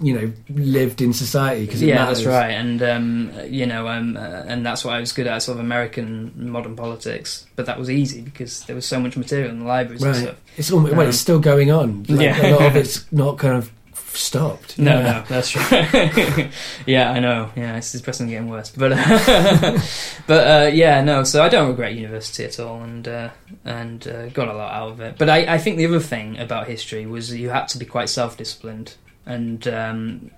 you 0.00 0.14
know 0.14 0.32
lived 0.48 1.00
in 1.02 1.12
society 1.12 1.66
because 1.66 1.82
Yeah, 1.82 1.96
matters. 1.96 2.18
that's 2.24 2.26
right, 2.26 2.50
and 2.52 2.82
um, 2.82 3.30
you 3.48 3.66
know, 3.66 3.86
um, 3.88 4.16
uh, 4.16 4.20
and 4.20 4.64
that's 4.64 4.84
what 4.84 4.94
I 4.94 5.00
was 5.00 5.12
good 5.12 5.26
at, 5.26 5.42
sort 5.42 5.58
of 5.58 5.64
American 5.64 6.32
modern 6.50 6.74
politics. 6.76 7.46
But 7.56 7.66
that 7.66 7.78
was 7.78 7.90
easy 7.90 8.22
because 8.22 8.64
there 8.64 8.74
was 8.74 8.86
so 8.86 8.98
much 8.98 9.16
material 9.16 9.50
in 9.50 9.58
the 9.60 9.66
libraries 9.66 10.02
and 10.02 10.12
Right, 10.14 10.22
stuff. 10.22 10.36
it's 10.56 10.72
all, 10.72 10.82
well, 10.82 10.94
Um, 11.00 11.08
it's 11.08 11.18
still 11.18 11.38
going 11.38 11.70
on. 11.70 12.04
Like, 12.08 12.20
yeah. 12.20 12.46
a 12.46 12.56
lot 12.56 12.62
of 12.66 12.76
it's 12.76 13.04
not 13.12 13.36
kind 13.38 13.54
of 13.56 13.70
stopped. 14.16 14.78
No, 14.78 14.98
Yeah. 14.98 15.02
no, 15.12 15.24
that's 15.28 15.54
right. 15.56 16.50
yeah, 16.86 17.10
I 17.12 17.20
know. 17.20 17.50
Yeah, 17.56 17.76
it's 17.76 17.92
depressing 17.92 18.28
getting 18.28 18.48
worse. 18.48 18.70
But 18.70 18.92
uh, 18.92 19.78
but 20.26 20.46
uh, 20.46 20.70
yeah, 20.72 21.00
no. 21.02 21.24
So 21.24 21.42
I 21.42 21.48
don't 21.48 21.68
regret 21.68 21.94
university 21.94 22.44
at 22.44 22.58
all, 22.60 22.82
and 22.82 23.06
uh, 23.06 23.30
and 23.64 24.06
uh, 24.08 24.28
got 24.28 24.48
a 24.48 24.52
lot 24.52 24.72
out 24.72 24.90
of 24.92 25.00
it. 25.00 25.16
But 25.18 25.28
I, 25.28 25.54
I 25.54 25.58
think 25.58 25.76
the 25.78 25.86
other 25.86 26.00
thing 26.00 26.38
about 26.38 26.66
history 26.66 27.06
was 27.06 27.34
you 27.34 27.50
had 27.50 27.66
to 27.68 27.78
be 27.78 27.86
quite 27.86 28.08
self 28.08 28.36
disciplined, 28.36 28.94
and 29.26 29.66
um, 29.68 30.30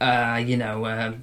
uh, 0.00 0.42
you 0.44 0.56
know, 0.56 1.14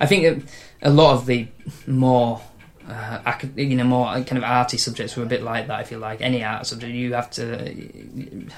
I 0.00 0.06
think 0.06 0.44
a 0.82 0.90
lot 0.90 1.14
of 1.14 1.26
the 1.26 1.48
more 1.86 2.40
uh, 2.88 3.20
acad- 3.24 3.56
you 3.56 3.76
know, 3.76 3.84
more 3.84 4.06
kind 4.22 4.36
of 4.38 4.44
arty 4.44 4.76
subjects 4.76 5.16
were 5.16 5.22
a 5.22 5.26
bit 5.26 5.42
like 5.42 5.68
that. 5.68 5.80
If 5.82 5.90
you 5.90 5.98
like 5.98 6.20
any 6.20 6.42
art 6.44 6.66
subject, 6.66 6.92
you 6.92 7.14
have 7.14 7.30
to, 7.32 7.74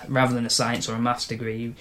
rather 0.08 0.34
than 0.34 0.46
a 0.46 0.50
science 0.50 0.88
or 0.88 0.94
a 0.94 0.98
maths 0.98 1.26
degree, 1.26 1.56
you, 1.58 1.74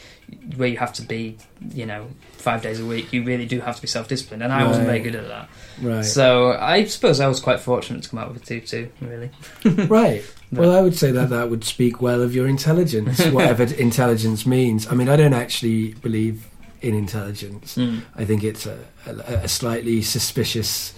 where 0.57 0.67
you 0.67 0.77
have 0.77 0.93
to 0.93 1.01
be, 1.03 1.37
you 1.73 1.85
know, 1.85 2.07
five 2.33 2.61
days 2.61 2.79
a 2.79 2.85
week. 2.85 3.13
You 3.13 3.23
really 3.23 3.45
do 3.45 3.59
have 3.61 3.75
to 3.77 3.81
be 3.81 3.87
self-disciplined, 3.87 4.43
and 4.43 4.51
I 4.51 4.65
wasn't 4.67 4.87
very 4.87 4.99
good 4.99 5.15
at 5.15 5.27
that. 5.27 5.49
Right, 5.81 6.03
So 6.05 6.51
I 6.53 6.83
suppose 6.85 7.19
I 7.19 7.27
was 7.27 7.39
quite 7.39 7.59
fortunate 7.59 8.03
to 8.03 8.09
come 8.09 8.19
out 8.19 8.33
with 8.33 8.43
a 8.43 8.45
two-two. 8.45 8.89
Really, 9.01 9.29
right. 9.87 10.23
But- 10.51 10.59
Well, 10.61 10.71
I 10.77 10.81
would 10.81 10.95
say 10.95 11.11
that 11.11 11.29
that 11.29 11.49
would 11.49 11.63
speak 11.63 12.01
well 12.01 12.21
of 12.21 12.35
your 12.35 12.47
intelligence, 12.47 13.25
whatever 13.27 13.63
intelligence 13.63 14.45
means. 14.45 14.85
I 14.87 14.93
mean, 14.95 15.09
I 15.09 15.15
don't 15.15 15.33
actually 15.33 15.93
believe 15.93 16.47
in 16.81 16.93
intelligence. 16.93 17.75
Mm. 17.77 18.01
I 18.15 18.25
think 18.25 18.43
it's 18.43 18.65
a, 18.65 18.77
a, 19.07 19.11
a 19.43 19.47
slightly 19.47 20.01
suspicious 20.01 20.93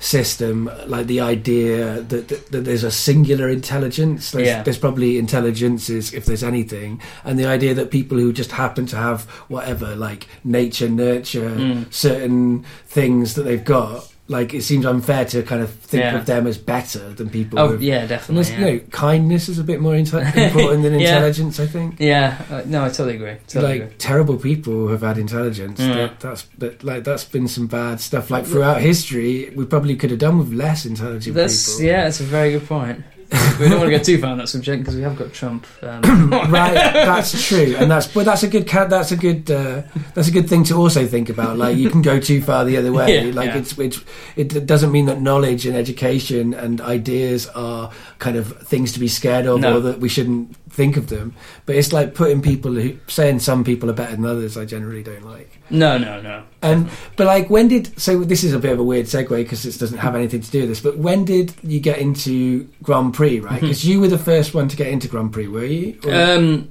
system, 0.00 0.68
like 0.86 1.06
the 1.06 1.20
idea 1.20 2.00
that, 2.00 2.28
that, 2.28 2.50
that 2.50 2.60
there's 2.64 2.82
a 2.84 2.90
singular 2.90 3.48
intelligence. 3.48 4.30
There's, 4.32 4.46
Yeah. 4.48 4.62
there's 4.62 4.78
probably 4.78 5.18
intelligences, 5.18 6.12
if 6.14 6.24
there's 6.24 6.42
anything, 6.42 7.00
and 7.22 7.38
the 7.38 7.46
idea 7.46 7.74
that 7.74 7.90
people 7.90 8.18
who 8.18 8.32
just 8.32 8.50
happen 8.52 8.86
to 8.86 8.96
have 8.96 9.24
whatever, 9.48 9.94
like 9.94 10.26
nature, 10.42 10.88
nurture, 10.88 11.50
Mm. 11.50 11.92
certain 11.92 12.64
things 12.86 13.34
that 13.34 13.42
they've 13.42 13.64
got. 13.64 14.08
Like 14.30 14.54
it 14.54 14.62
seems 14.62 14.86
unfair 14.86 15.24
to 15.24 15.42
kind 15.42 15.60
of 15.60 15.70
think 15.90 16.04
Yeah. 16.04 16.16
of 16.16 16.24
them 16.24 16.46
as 16.46 16.56
better 16.56 17.12
than 17.14 17.30
people. 17.30 17.58
Oh 17.58 17.72
with, 17.72 17.82
yeah, 17.82 18.06
definitely. 18.06 18.52
Yeah, 18.52 18.58
you 18.60 18.64
know, 18.74 18.78
kindness 18.92 19.48
is 19.48 19.58
a 19.58 19.64
bit 19.64 19.80
more 19.80 19.94
inte- 19.94 20.24
important 20.48 20.84
than 20.84 21.00
Yeah. 21.00 21.16
intelligence. 21.16 21.58
I 21.58 21.66
think 21.66 21.96
yeah 21.98 22.40
uh, 22.48 22.62
no, 22.64 22.84
I 22.84 22.88
totally 22.90 23.16
agree. 23.16 23.34
Totally 23.48 23.72
like 23.72 23.82
agree. 23.82 23.96
terrible 23.98 24.36
people 24.36 24.86
have 24.88 25.00
had 25.02 25.18
intelligence. 25.18 25.80
Mm. 25.80 25.94
That, 25.94 26.20
that's 26.20 26.42
that, 26.58 26.84
like 26.84 27.02
that's 27.02 27.24
been 27.24 27.48
some 27.48 27.66
bad 27.66 27.98
stuff. 28.00 28.30
Like 28.30 28.46
throughout 28.46 28.80
history, 28.80 29.52
we 29.56 29.64
probably 29.64 29.96
could 29.96 30.10
have 30.10 30.20
done 30.20 30.38
with 30.38 30.52
less 30.52 30.86
intelligent 30.86 31.34
That's 31.34 31.74
people. 31.76 31.86
yeah, 31.90 32.06
it's 32.06 32.20
a 32.20 32.24
very 32.24 32.52
good 32.52 32.66
point. 32.68 33.02
we 33.60 33.68
don't 33.68 33.78
want 33.78 33.90
to 33.90 33.96
go 33.96 34.02
too 34.02 34.18
far 34.18 34.30
on 34.30 34.38
that 34.38 34.48
subject 34.48 34.82
because 34.82 34.96
we 34.96 35.02
have 35.02 35.16
got 35.16 35.32
Trump. 35.32 35.66
Um, 35.82 36.30
right, 36.30 36.74
that's 36.74 37.46
true, 37.46 37.76
and 37.78 37.90
that's 37.90 38.08
but 38.08 38.24
that's 38.24 38.42
a 38.42 38.48
good 38.48 38.66
that's 38.66 39.12
a 39.12 39.16
good 39.16 39.48
uh, 39.50 39.82
that's 40.14 40.26
a 40.26 40.32
good 40.32 40.48
thing 40.48 40.64
to 40.64 40.74
also 40.74 41.06
think 41.06 41.28
about. 41.28 41.56
Like 41.56 41.76
you 41.76 41.90
can 41.90 42.02
go 42.02 42.18
too 42.18 42.42
far 42.42 42.64
the 42.64 42.76
other 42.76 42.92
way. 42.98 43.26
Yeah, 43.26 43.34
like 43.34 43.50
yeah. 43.50 43.58
it's 43.58 43.78
it's 43.78 44.00
it 44.36 44.66
doesn't 44.66 44.90
mean 44.90 45.06
that 45.06 45.20
knowledge 45.20 45.64
and 45.66 45.76
education 45.76 46.54
and 46.54 46.80
ideas 46.80 47.46
are 47.48 47.92
kind 48.18 48.36
of 48.36 48.56
things 48.66 48.92
to 48.92 49.00
be 49.00 49.08
scared 49.08 49.46
of 49.46 49.60
No. 49.60 49.76
or 49.76 49.80
that 49.80 50.00
we 50.00 50.08
shouldn't 50.08 50.56
think 50.70 50.96
of 50.96 51.08
them. 51.08 51.34
But 51.66 51.76
it's 51.76 51.92
like 51.92 52.14
putting 52.14 52.40
people 52.42 52.72
who 52.72 52.96
saying 53.08 53.40
some 53.40 53.64
people 53.64 53.90
are 53.90 53.94
better 53.94 54.16
than 54.16 54.24
others. 54.24 54.56
I 54.56 54.64
generally 54.64 55.02
don't 55.02 55.24
like. 55.24 55.58
no, 55.70 55.98
no, 55.98 56.20
no. 56.20 56.44
And 56.62 56.88
but 57.16 57.26
like 57.26 57.50
when 57.50 57.68
did 57.68 57.98
so 58.00 58.20
this 58.24 58.42
is 58.44 58.52
a 58.54 58.58
bit 58.58 58.72
of 58.72 58.78
a 58.78 58.84
weird 58.84 59.06
segue 59.06 59.28
because 59.28 59.64
it 59.66 59.78
doesn't 59.78 59.98
have 59.98 60.14
anything 60.14 60.40
to 60.40 60.50
do 60.50 60.60
with 60.60 60.68
this. 60.70 60.80
But 60.80 60.96
when 60.98 61.24
did 61.24 61.54
you 61.62 61.80
get 61.80 61.98
into 61.98 62.68
Grand 62.82 63.14
Prix? 63.14 63.40
Right, 63.40 63.60
because 63.60 63.84
you 63.86 64.00
were 64.00 64.08
the 64.08 64.18
first 64.18 64.54
one 64.54 64.68
to 64.68 64.76
get 64.76 64.88
into 64.88 65.08
Grand 65.08 65.32
Prix, 65.32 65.48
were 65.48 65.64
you? 65.64 65.98
Or- 66.04 66.14
Um, 66.14 66.70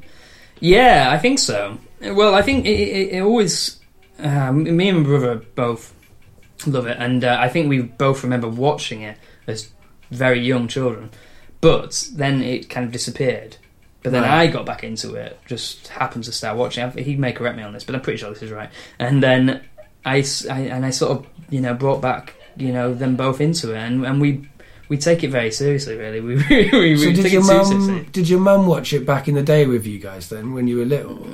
yeah, 0.60 1.10
I 1.12 1.18
think 1.18 1.40
so. 1.40 1.78
Well, 2.02 2.34
I 2.36 2.42
think 2.42 2.66
it, 2.66 2.70
it, 2.80 3.14
it 3.16 3.22
always. 3.22 3.80
Uh, 4.22 4.52
me 4.52 4.90
and 4.90 5.00
my 5.00 5.04
brother 5.06 5.36
both 5.56 5.94
love 6.68 6.88
it, 6.88 6.98
and 7.00 7.24
uh, 7.24 7.38
I 7.40 7.48
think 7.48 7.70
we 7.70 7.82
both 7.82 8.22
remember 8.24 8.50
watching 8.50 9.02
it 9.02 9.18
as 9.48 9.70
very 10.12 10.42
young 10.42 10.68
children. 10.68 11.10
But 11.62 12.10
then 12.14 12.42
it 12.42 12.70
kind 12.70 12.86
of 12.86 12.92
disappeared. 12.92 13.58
But 14.04 14.12
then 14.14 14.24
Right. 14.24 14.42
I 14.42 14.48
got 14.48 14.66
back 14.66 14.84
into 14.84 15.16
it. 15.16 15.38
Just 15.46 15.90
happened 15.90 16.24
to 16.26 16.32
start 16.32 16.58
watching. 16.58 16.84
I- 16.86 17.02
He 17.02 17.16
may 17.16 17.34
correct 17.34 17.58
me 17.58 17.64
on 17.64 17.74
this, 17.74 17.84
but 17.84 17.96
I'm 17.96 18.02
pretty 18.02 18.18
sure 18.18 18.30
this 18.30 18.42
is 18.42 18.52
right. 18.52 18.70
And 18.98 19.22
then 19.22 19.62
I, 20.06 20.24
I- 20.50 20.60
and 20.74 20.86
I 20.86 20.90
sort 20.92 21.12
of 21.18 21.28
you 21.50 21.60
know 21.62 21.74
brought 21.74 22.02
back 22.02 22.34
you 22.56 22.72
know 22.74 22.94
them 22.94 23.16
both 23.16 23.40
into 23.42 23.74
it, 23.74 23.78
and, 23.78 24.06
and 24.06 24.20
we 24.22 24.48
we 24.90 24.98
take 24.98 25.24
it 25.24 25.30
very 25.30 25.52
seriously. 25.52 25.96
Really, 25.98 26.22
we 26.28 26.36
we, 26.36 26.70
we, 26.72 26.98
so 26.98 27.12
did 27.12 27.24
take 27.24 27.34
your 27.34 27.42
it 27.42 27.46
mum 27.46 28.08
did 28.12 28.30
your 28.30 28.40
mum 28.40 28.68
watch 28.68 28.94
it 28.94 29.06
back 29.06 29.28
in 29.28 29.36
the 29.36 29.44
day 29.44 29.66
with 29.66 29.86
you 29.86 30.00
guys 30.00 30.30
then 30.30 30.54
when 30.54 30.68
you 30.68 30.78
were 30.78 30.86
little? 30.86 31.28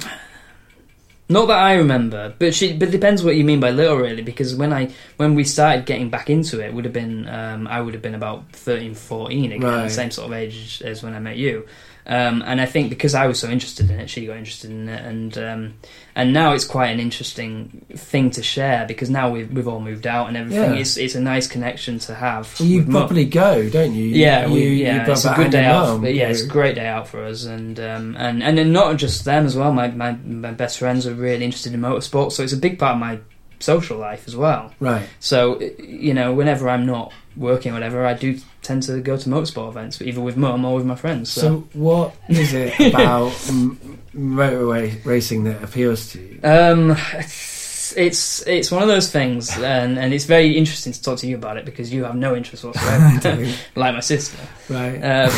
Not 1.28 1.48
that 1.48 1.58
I 1.58 1.74
remember, 1.76 2.36
but 2.38 2.54
she. 2.54 2.74
But 2.78 2.90
it 2.90 2.92
depends 2.92 3.24
what 3.24 3.36
you 3.36 3.44
mean 3.44 3.60
by 3.60 3.72
little, 3.72 3.98
really. 3.98 4.22
Because 4.22 4.54
when 4.56 4.72
I 4.72 4.92
when 5.18 5.34
we 5.34 5.44
started 5.44 5.88
getting 5.88 6.10
back 6.12 6.30
into 6.30 6.60
it, 6.64 6.72
would 6.72 6.86
have 6.86 6.94
been 6.94 7.28
um, 7.28 7.66
I 7.68 7.82
would 7.82 7.96
have 7.96 8.04
been 8.04 8.14
about 8.14 8.44
13, 8.52 8.94
14 8.94 9.52
again, 9.54 9.62
Right. 9.68 9.84
the 9.86 9.90
same 9.90 10.12
sort 10.12 10.28
of 10.28 10.34
age 10.34 10.84
as 10.86 11.02
when 11.02 11.16
I 11.16 11.20
met 11.20 11.38
you. 11.38 11.66
Um, 12.08 12.44
and 12.46 12.62
I 12.62 12.68
think 12.68 12.92
because 12.92 13.16
I 13.16 13.26
was 13.26 13.40
so 13.40 13.50
interested 13.50 13.90
in 13.90 14.00
it, 14.00 14.10
she 14.12 14.28
got 14.28 14.38
interested 14.38 14.70
in 14.70 14.88
it, 14.88 15.04
and 15.04 15.38
um, 15.40 15.74
and 16.16 16.34
now 16.34 16.54
it's 16.54 16.64
quite 16.64 16.90
an 16.90 17.00
interesting 17.00 17.84
thing 17.96 18.30
to 18.32 18.44
share 18.44 18.86
because 18.86 19.10
now 19.10 19.32
we've 19.32 19.52
we've 19.52 19.68
all 19.68 19.80
moved 19.80 20.06
out 20.06 20.28
and 20.28 20.38
everything. 20.38 20.76
Yeah. 20.76 20.80
It's 20.82 20.98
it's 20.98 21.16
a 21.16 21.20
nice 21.20 21.48
connection 21.48 21.98
to 22.00 22.14
have. 22.14 22.60
Well, 22.60 22.70
you 22.70 22.84
mum. 22.84 23.30
go, 23.30 23.70
don't 23.70 23.94
you? 23.94 24.06
Yeah, 24.06 24.46
you, 24.46 24.54
we, 24.54 24.84
yeah, 24.84 24.98
brother 24.98 25.12
it's 25.14 25.26
a 25.26 25.34
good 25.34 25.52
day 25.52 25.66
out. 25.66 26.00
But 26.00 26.14
yeah, 26.14 26.30
it's 26.30 26.44
a 26.44 26.48
great 26.48 26.76
day 26.76 26.86
out 26.86 27.08
for 27.08 27.24
us, 27.24 27.46
and 27.46 27.80
um, 27.80 28.16
and 28.20 28.44
and 28.44 28.56
then 28.56 28.72
not 28.72 28.98
just 28.98 29.26
them 29.26 29.46
as 29.46 29.56
well. 29.56 29.74
My, 29.74 29.88
my 29.90 30.12
my 30.12 30.52
best 30.52 30.78
friends 30.78 31.08
are 31.08 31.14
really 31.14 31.44
interested 31.44 31.74
in 31.74 31.82
motorsport, 31.82 32.34
so 32.34 32.44
it's 32.44 32.54
a 32.54 32.58
big 32.58 32.78
part 32.78 32.94
of 32.94 33.00
my 33.00 33.20
social 33.60 33.98
life 33.98 34.24
as 34.28 34.36
well. 34.36 34.74
right. 34.80 35.08
So 35.20 35.60
you 35.80 36.14
know, 36.14 36.34
whenever 36.34 36.70
I'm 36.70 36.86
not 36.86 37.12
working 37.38 37.72
or 37.72 37.76
whatever, 37.76 38.06
I 38.06 38.14
do 38.14 38.40
tend 38.62 38.84
to 38.84 39.00
go 39.02 39.18
to 39.18 39.30
motorsport 39.30 39.70
events, 39.70 40.02
either 40.02 40.22
with 40.22 40.38
mum 40.38 40.64
or 40.66 40.76
with 40.76 40.86
my 40.86 40.96
friends. 40.96 41.32
So, 41.32 41.42
So, 41.42 41.68
what 41.74 42.16
is 42.30 42.54
it 42.54 42.80
about 42.94 43.34
m- 43.50 44.00
motorway 44.16 45.04
racing 45.06 45.44
that 45.46 45.64
appeals 45.64 46.12
to 46.14 46.20
you? 46.20 46.40
um, 46.44 46.96
it's 47.14 47.94
it's 47.98 48.42
it's 48.48 48.72
one 48.72 48.82
of 48.82 48.88
those 48.88 49.12
things, 49.12 49.56
and 49.60 50.00
and 50.00 50.14
it's 50.14 50.26
very 50.26 50.58
interesting 50.58 50.92
to 50.94 51.02
talk 51.02 51.20
to 51.20 51.28
you 51.28 51.36
about 51.36 51.58
it 51.58 51.66
because 51.66 51.94
you 51.94 52.04
have 52.06 52.16
no 52.16 52.36
interest 52.36 52.64
whatsoever, 52.64 53.46
like 53.76 53.94
my 53.94 54.00
sister. 54.00 54.38
right. 54.70 55.04
Uh, 55.04 55.30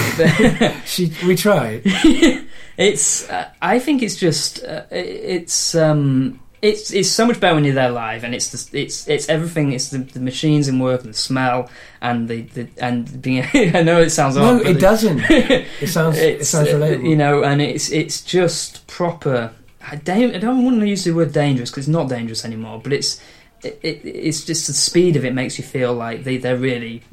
she, 0.86 1.12
we 1.26 1.36
tried. 1.36 1.82
it's 2.78 3.30
uh, 3.30 3.50
I 3.62 3.80
think 3.80 4.02
it's 4.02 4.16
just 4.16 4.64
uh, 4.64 4.84
it's 4.92 5.76
um 5.76 6.40
it's 6.62 6.92
it's 6.92 7.10
so 7.10 7.26
much 7.28 7.40
better 7.40 7.54
when 7.56 7.64
you're 7.64 7.76
there 7.76 7.92
live 7.92 8.24
and 8.24 8.34
it's 8.34 8.50
the, 8.50 8.80
it's 8.82 9.08
it's 9.08 9.30
everything 9.30 9.74
it's 9.74 9.90
the, 9.90 10.00
the 10.00 10.20
machines 10.20 10.68
in 10.68 10.80
work 10.80 11.02
and 11.02 11.10
the 11.14 11.18
smell 11.18 11.70
and 12.02 12.28
the, 12.28 12.42
the 12.42 12.68
and 12.80 13.22
being 13.22 13.44
I 13.54 13.84
know 13.84 14.02
it 14.02 14.10
sounds 14.10 14.36
No, 14.36 14.56
odd, 14.60 14.66
it 14.66 14.80
doesn't. 14.80 15.20
It 15.30 15.88
sounds. 15.90 16.18
It 16.18 16.46
sounds 16.46 16.70
uh, 16.70 16.74
relatable. 16.74 17.10
you 17.10 17.16
know 17.16 17.44
and 17.44 17.62
it's 17.62 17.92
it's 17.92 18.22
just 18.22 18.88
proper 18.88 19.54
I 19.90 19.96
don't, 19.98 20.36
I 20.36 20.40
don't 20.40 20.66
want 20.66 20.80
to 20.82 20.88
use 20.88 21.04
the 21.06 21.12
word 21.12 21.32
dangerous 21.32 21.70
because 21.70 21.86
it's 21.88 21.94
not 21.94 22.10
dangerous 22.10 22.44
anymore 22.44 22.82
but 22.84 22.92
it's 22.92 23.22
it, 23.64 23.80
it, 23.84 24.02
it's 24.06 24.44
just 24.44 24.68
the 24.68 24.74
speed 24.74 25.16
of 25.16 25.26
it 25.26 25.34
makes 25.34 25.58
you 25.58 25.64
feel 25.64 25.94
like 25.94 26.24
they, 26.24 26.38
they're 26.38 26.58
really 26.58 27.04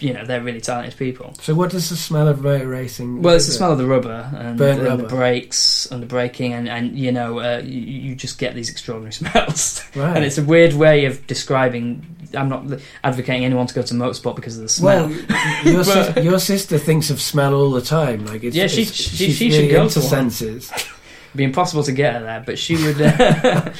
you 0.00 0.12
know 0.12 0.24
they're 0.24 0.40
really 0.42 0.60
talented 0.60 0.96
people 0.96 1.34
So, 1.40 1.54
what 1.54 1.70
does 1.70 1.88
the 1.90 1.96
smell 1.96 2.28
of 2.28 2.40
motor 2.42 2.68
racing? 2.68 3.22
well, 3.22 3.34
it's 3.34 3.46
the 3.46 3.52
smell 3.52 3.72
of 3.72 3.78
the 3.78 3.86
rubber 3.86 4.30
and, 4.36 4.60
and 4.60 4.82
rubber. 4.82 5.02
the 5.02 5.08
brakes 5.08 5.86
and 5.86 6.00
the 6.02 6.06
braking, 6.06 6.52
and, 6.52 6.68
and 6.68 6.96
you 6.98 7.10
know, 7.12 7.40
uh, 7.40 7.58
you, 7.64 7.80
you 7.80 8.14
just 8.14 8.38
get 8.38 8.54
these 8.54 8.70
extraordinary 8.70 9.12
smells. 9.20 9.82
Right. 9.96 10.16
and 10.16 10.24
it's 10.24 10.38
a 10.38 10.44
weird 10.44 10.74
way 10.74 11.04
of 11.06 11.26
describing. 11.26 12.14
I'm 12.34 12.48
not 12.50 12.80
advocating 13.02 13.44
anyone 13.46 13.66
to 13.68 13.74
go 13.74 13.80
to 13.82 13.94
motorsport 13.94 14.36
because 14.36 14.56
of 14.56 14.62
the 14.62 14.68
smell. 14.68 15.08
Well, 15.08 15.18
your, 15.64 15.84
But- 15.84 16.14
sis- 16.14 16.24
your 16.24 16.38
sister 16.38 16.76
thinks 16.78 17.08
of 17.10 17.20
smell 17.22 17.54
all 17.54 17.70
the 17.70 17.80
time. 17.80 18.26
Like, 18.26 18.44
it's, 18.44 18.54
Yeah, 18.54 18.66
she- 18.66 18.82
it's- 18.82 18.94
she- 18.94 19.16
she's 19.28 19.36
she 19.36 19.50
should 19.50 19.70
go 19.70 19.88
to 19.88 19.98
one. 20.00 20.08
senses. 20.08 20.70
It'd 21.28 21.36
be 21.36 21.44
impossible 21.44 21.82
to 21.84 21.92
get 21.92 22.14
her 22.14 22.22
there, 22.22 22.42
but 22.44 22.58
she 22.58 22.76
would. 22.76 23.00
Uh, 23.00 23.72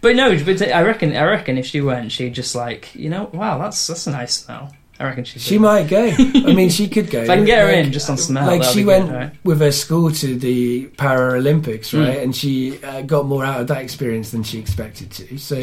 but 0.00 0.16
no, 0.16 0.36
but 0.44 0.62
I 0.62 0.82
reckon, 0.82 1.14
I 1.16 1.24
reckon 1.24 1.58
if 1.58 1.66
she 1.66 1.80
went, 1.80 2.10
she'd 2.12 2.34
just 2.34 2.54
like, 2.54 2.94
you 2.94 3.08
know, 3.10 3.30
wow, 3.32 3.58
that's 3.58 3.86
that's 3.88 4.06
a 4.06 4.10
nice 4.12 4.34
smell. 4.34 4.72
I 5.00 5.04
reckon 5.04 5.24
she'd. 5.24 5.40
She 5.40 5.58
might 5.58 5.86
go. 5.88 6.06
I 6.08 6.52
mean, 6.54 6.70
she 6.70 6.88
could 6.88 7.08
go. 7.10 7.22
If 7.22 7.30
I 7.30 7.36
can 7.36 7.44
get 7.44 7.60
her 7.60 7.66
Like- 7.72 7.86
in 7.86 7.92
just 7.92 8.10
on 8.10 8.16
smell, 8.16 8.46
Like 8.46 8.64
she 8.64 8.84
went 8.84 9.06
good, 9.06 9.14
right? 9.14 9.32
with 9.44 9.60
her 9.60 9.70
school 9.70 10.10
to 10.10 10.36
the 10.36 10.86
Paralympics, 10.96 11.90
Mm. 11.92 12.06
right? 12.08 12.18
And 12.18 12.34
she 12.34 12.82
uh, 12.82 13.02
got 13.02 13.26
more 13.26 13.44
out 13.44 13.60
of 13.60 13.66
that 13.68 13.78
experience 13.82 14.30
than 14.30 14.42
she 14.42 14.58
expected 14.58 15.10
to. 15.12 15.38
So 15.38 15.60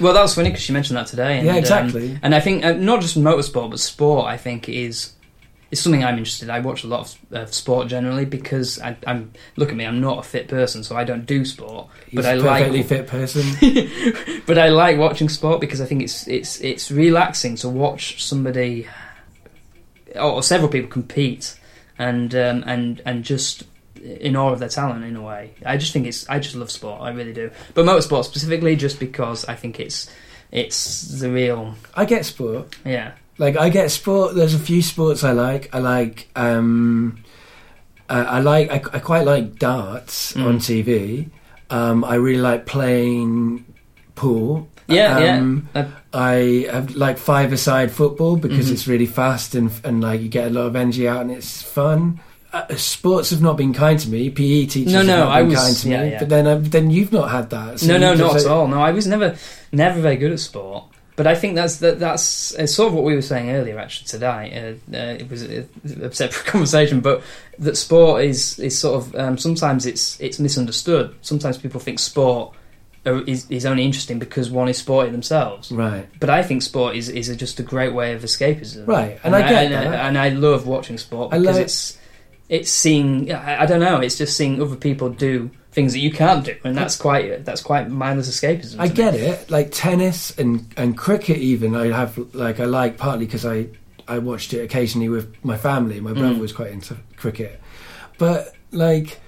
Well, 0.00 0.14
that 0.14 0.22
was 0.22 0.34
funny 0.34 0.50
because 0.50 0.62
she 0.62 0.72
mentioned 0.72 0.96
that 0.98 1.08
today. 1.08 1.38
And, 1.38 1.46
yeah, 1.46 1.52
um, 1.52 1.58
exactly. 1.58 2.18
And 2.22 2.34
I 2.34 2.40
think 2.40 2.64
uh, 2.64 2.72
not 2.74 3.00
just 3.00 3.18
motorsport, 3.18 3.70
but 3.70 3.80
sport. 3.80 4.26
I 4.26 4.36
think 4.36 4.68
is 4.68 5.12
is 5.78 5.82
something 5.82 6.04
I'm 6.04 6.18
interested. 6.18 6.46
in. 6.48 6.50
I 6.54 6.60
watch 6.60 6.84
a 6.84 6.86
lot 6.86 7.00
of 7.00 7.32
uh, 7.32 7.46
sport 7.46 7.88
generally 7.88 8.24
because 8.24 8.80
I, 8.80 8.96
I'm 9.06 9.32
look 9.56 9.70
at 9.70 9.76
me. 9.76 9.84
I'm 9.86 10.00
not 10.00 10.18
a 10.18 10.22
fit 10.22 10.48
person, 10.48 10.82
so 10.84 10.96
I 10.96 11.04
don't 11.04 11.26
do 11.26 11.44
sport. 11.44 11.88
He's 12.08 12.24
I 12.26 12.32
a 12.32 12.36
like- 12.36 12.62
a 12.62 12.68
perfectly 12.68 12.82
fit 12.82 13.06
person. 13.06 14.42
But 14.46 14.58
I 14.58 14.68
like 14.68 14.96
watching 14.98 15.28
sport 15.28 15.60
because 15.60 15.80
I 15.80 15.86
think 15.86 16.02
it's 16.02 16.26
it's 16.28 16.60
it's 16.60 16.90
relaxing 16.90 17.56
to 17.56 17.68
watch 17.68 18.22
somebody 18.24 18.86
or 20.14 20.42
several 20.42 20.68
people 20.70 20.88
compete 20.88 21.58
and 21.98 22.34
um, 22.34 22.62
and 22.66 23.02
and 23.04 23.24
just 23.24 23.64
in 24.02 24.36
awe 24.36 24.52
of 24.52 24.60
their 24.60 24.68
talent 24.68 25.04
in 25.04 25.16
a 25.16 25.22
way. 25.22 25.54
I 25.64 25.76
just 25.76 25.92
think 25.92 26.06
it's 26.06 26.28
I 26.28 26.38
just 26.38 26.54
love 26.54 26.70
sport. 26.70 27.00
I 27.02 27.10
really 27.10 27.32
do. 27.32 27.50
But 27.74 27.86
motorsport 27.86 28.24
specifically, 28.24 28.76
just 28.76 29.00
because 29.00 29.44
I 29.46 29.54
think 29.56 29.80
it's 29.80 30.08
it's 30.52 31.02
the 31.20 31.30
real 31.30 31.74
I 31.94 32.04
get 32.04 32.24
sport. 32.24 32.76
yeah. 32.84 33.12
Like 33.38 33.56
I 33.56 33.68
get 33.68 33.90
sport. 33.90 34.34
There's 34.34 34.54
a 34.54 34.58
few 34.58 34.82
sports 34.82 35.22
I 35.24 35.32
like. 35.32 35.68
I 35.74 35.78
like. 35.78 36.28
um 36.36 37.18
uh, 38.08 38.24
I 38.28 38.40
like. 38.40 38.70
I, 38.70 38.76
I 38.96 38.98
quite 39.00 39.26
like 39.26 39.58
darts 39.58 40.32
Mm. 40.34 40.46
on 40.46 40.58
TV. 40.58 41.28
Um, 41.70 42.04
I 42.04 42.14
really 42.14 42.40
like 42.40 42.64
playing 42.66 43.64
pool. 44.14 44.68
Yeah, 44.88 45.18
Um, 45.18 45.68
yeah. 45.74 45.80
Uh, 45.82 45.86
I 46.14 46.68
have 46.72 46.94
like 46.94 47.18
five-a-side 47.18 47.90
football 47.90 48.36
because 48.36 48.68
Mhm. 48.68 48.72
it's 48.72 48.86
really 48.86 49.06
fast 49.06 49.56
and 49.56 49.70
and 49.82 50.00
like 50.00 50.20
you 50.20 50.28
get 50.28 50.46
a 50.46 50.50
lot 50.50 50.66
of 50.66 50.76
energy 50.76 51.08
out 51.08 51.22
and 51.22 51.32
it's 51.32 51.60
fun. 51.60 52.20
Uh, 52.52 52.62
sports 52.76 53.30
have 53.30 53.42
not 53.42 53.56
been 53.56 53.74
kind 53.74 53.98
to 53.98 54.08
me. 54.08 54.30
PE 54.30 54.66
teachers 54.66 54.92
No, 54.92 54.98
have 54.98 55.06
no, 55.08 55.18
not 55.24 55.32
I 55.32 55.40
been 55.42 55.50
was- 55.50 55.58
kind 55.58 55.76
to 55.76 55.88
yeah, 55.88 56.02
me. 56.04 56.10
yeah. 56.12 56.18
But 56.20 56.28
then, 56.28 56.46
uh, 56.46 56.58
then 56.62 56.90
you've 56.92 57.12
not 57.12 57.30
had 57.32 57.50
that. 57.50 57.80
so 57.80 57.86
no, 57.88 57.98
no, 57.98 58.14
not 58.14 58.36
at 58.36 58.46
all. 58.46 58.68
No, 58.68 58.80
I 58.80 58.92
was 58.92 59.06
never 59.08 59.34
never 59.72 60.00
very 60.00 60.16
good 60.16 60.30
at 60.32 60.38
sport. 60.40 60.84
But 61.16 61.26
I 61.26 61.34
think 61.34 61.54
that's 61.54 61.78
that, 61.78 61.98
that's 61.98 62.54
it's 62.54 62.74
sort 62.74 62.88
of 62.88 62.94
what 62.94 63.04
we 63.04 63.14
were 63.14 63.22
saying 63.22 63.50
earlier. 63.50 63.78
Actually, 63.78 64.06
today 64.06 64.76
uh, 64.92 64.96
uh, 64.96 65.14
it 65.14 65.30
was 65.30 65.42
a, 65.42 65.66
a 66.02 66.12
separate 66.12 66.44
conversation, 66.46 67.00
but 67.00 67.22
that 67.58 67.76
sport 67.76 68.22
is 68.22 68.58
is 68.58 68.78
sort 68.78 69.02
of 69.02 69.16
um, 69.16 69.38
sometimes 69.38 69.86
it's 69.86 70.20
it's 70.20 70.38
misunderstood. 70.38 71.16
Sometimes 71.22 71.56
people 71.56 71.80
think 71.80 71.98
sport 71.98 72.54
are, 73.06 73.22
is 73.22 73.50
is 73.50 73.64
only 73.64 73.84
interesting 73.84 74.18
because 74.18 74.50
one 74.50 74.68
is 74.68 74.76
sporty 74.76 75.10
themselves. 75.10 75.72
Right. 75.72 76.06
But 76.20 76.28
I 76.28 76.42
think 76.42 76.62
sport 76.62 76.96
is 76.96 77.08
is 77.08 77.34
just 77.36 77.58
a 77.60 77.62
great 77.62 77.94
way 77.94 78.12
of 78.12 78.22
escapism. 78.22 78.86
Right, 78.86 79.18
and 79.24 79.34
I 79.34 79.48
get 79.48 79.72
and, 79.72 79.74
that. 79.74 80.04
and 80.06 80.18
I 80.18 80.28
love 80.28 80.66
watching 80.66 80.98
sport 80.98 81.32
I 81.32 81.38
because 81.38 81.56
it's 81.56 81.98
it's 82.50 82.70
seeing 82.70 83.32
I, 83.32 83.62
I 83.62 83.66
don't 83.66 83.80
know 83.80 84.00
it's 84.00 84.18
just 84.18 84.36
seeing 84.36 84.62
other 84.62 84.76
people 84.76 85.08
do 85.08 85.50
things 85.76 85.92
that 85.92 85.98
you 86.00 86.10
can't 86.10 86.42
do 86.42 86.56
and 86.64 86.74
that's 86.74 86.96
quite 86.96 87.44
that's 87.44 87.60
quite 87.60 87.90
mindless 87.90 88.28
escapism. 88.30 88.80
I 88.80 88.88
get 88.88 89.14
it. 89.14 89.50
Like 89.50 89.68
tennis 89.72 90.36
and 90.38 90.72
and 90.76 90.96
cricket, 90.96 91.36
even 91.36 91.76
I 91.76 91.88
have 91.88 92.16
like 92.34 92.58
I 92.60 92.64
like 92.64 92.96
partly 92.96 93.26
because 93.26 93.44
I 93.44 93.68
I 94.08 94.18
watched 94.18 94.54
it 94.54 94.60
occasionally 94.64 95.10
with 95.10 95.26
my 95.44 95.58
family. 95.58 96.00
My 96.00 96.12
brother 96.14 96.34
Mm. 96.36 96.40
was 96.40 96.52
quite 96.54 96.70
into 96.70 96.96
cricket, 97.16 97.60
but 98.16 98.54
like 98.72 99.20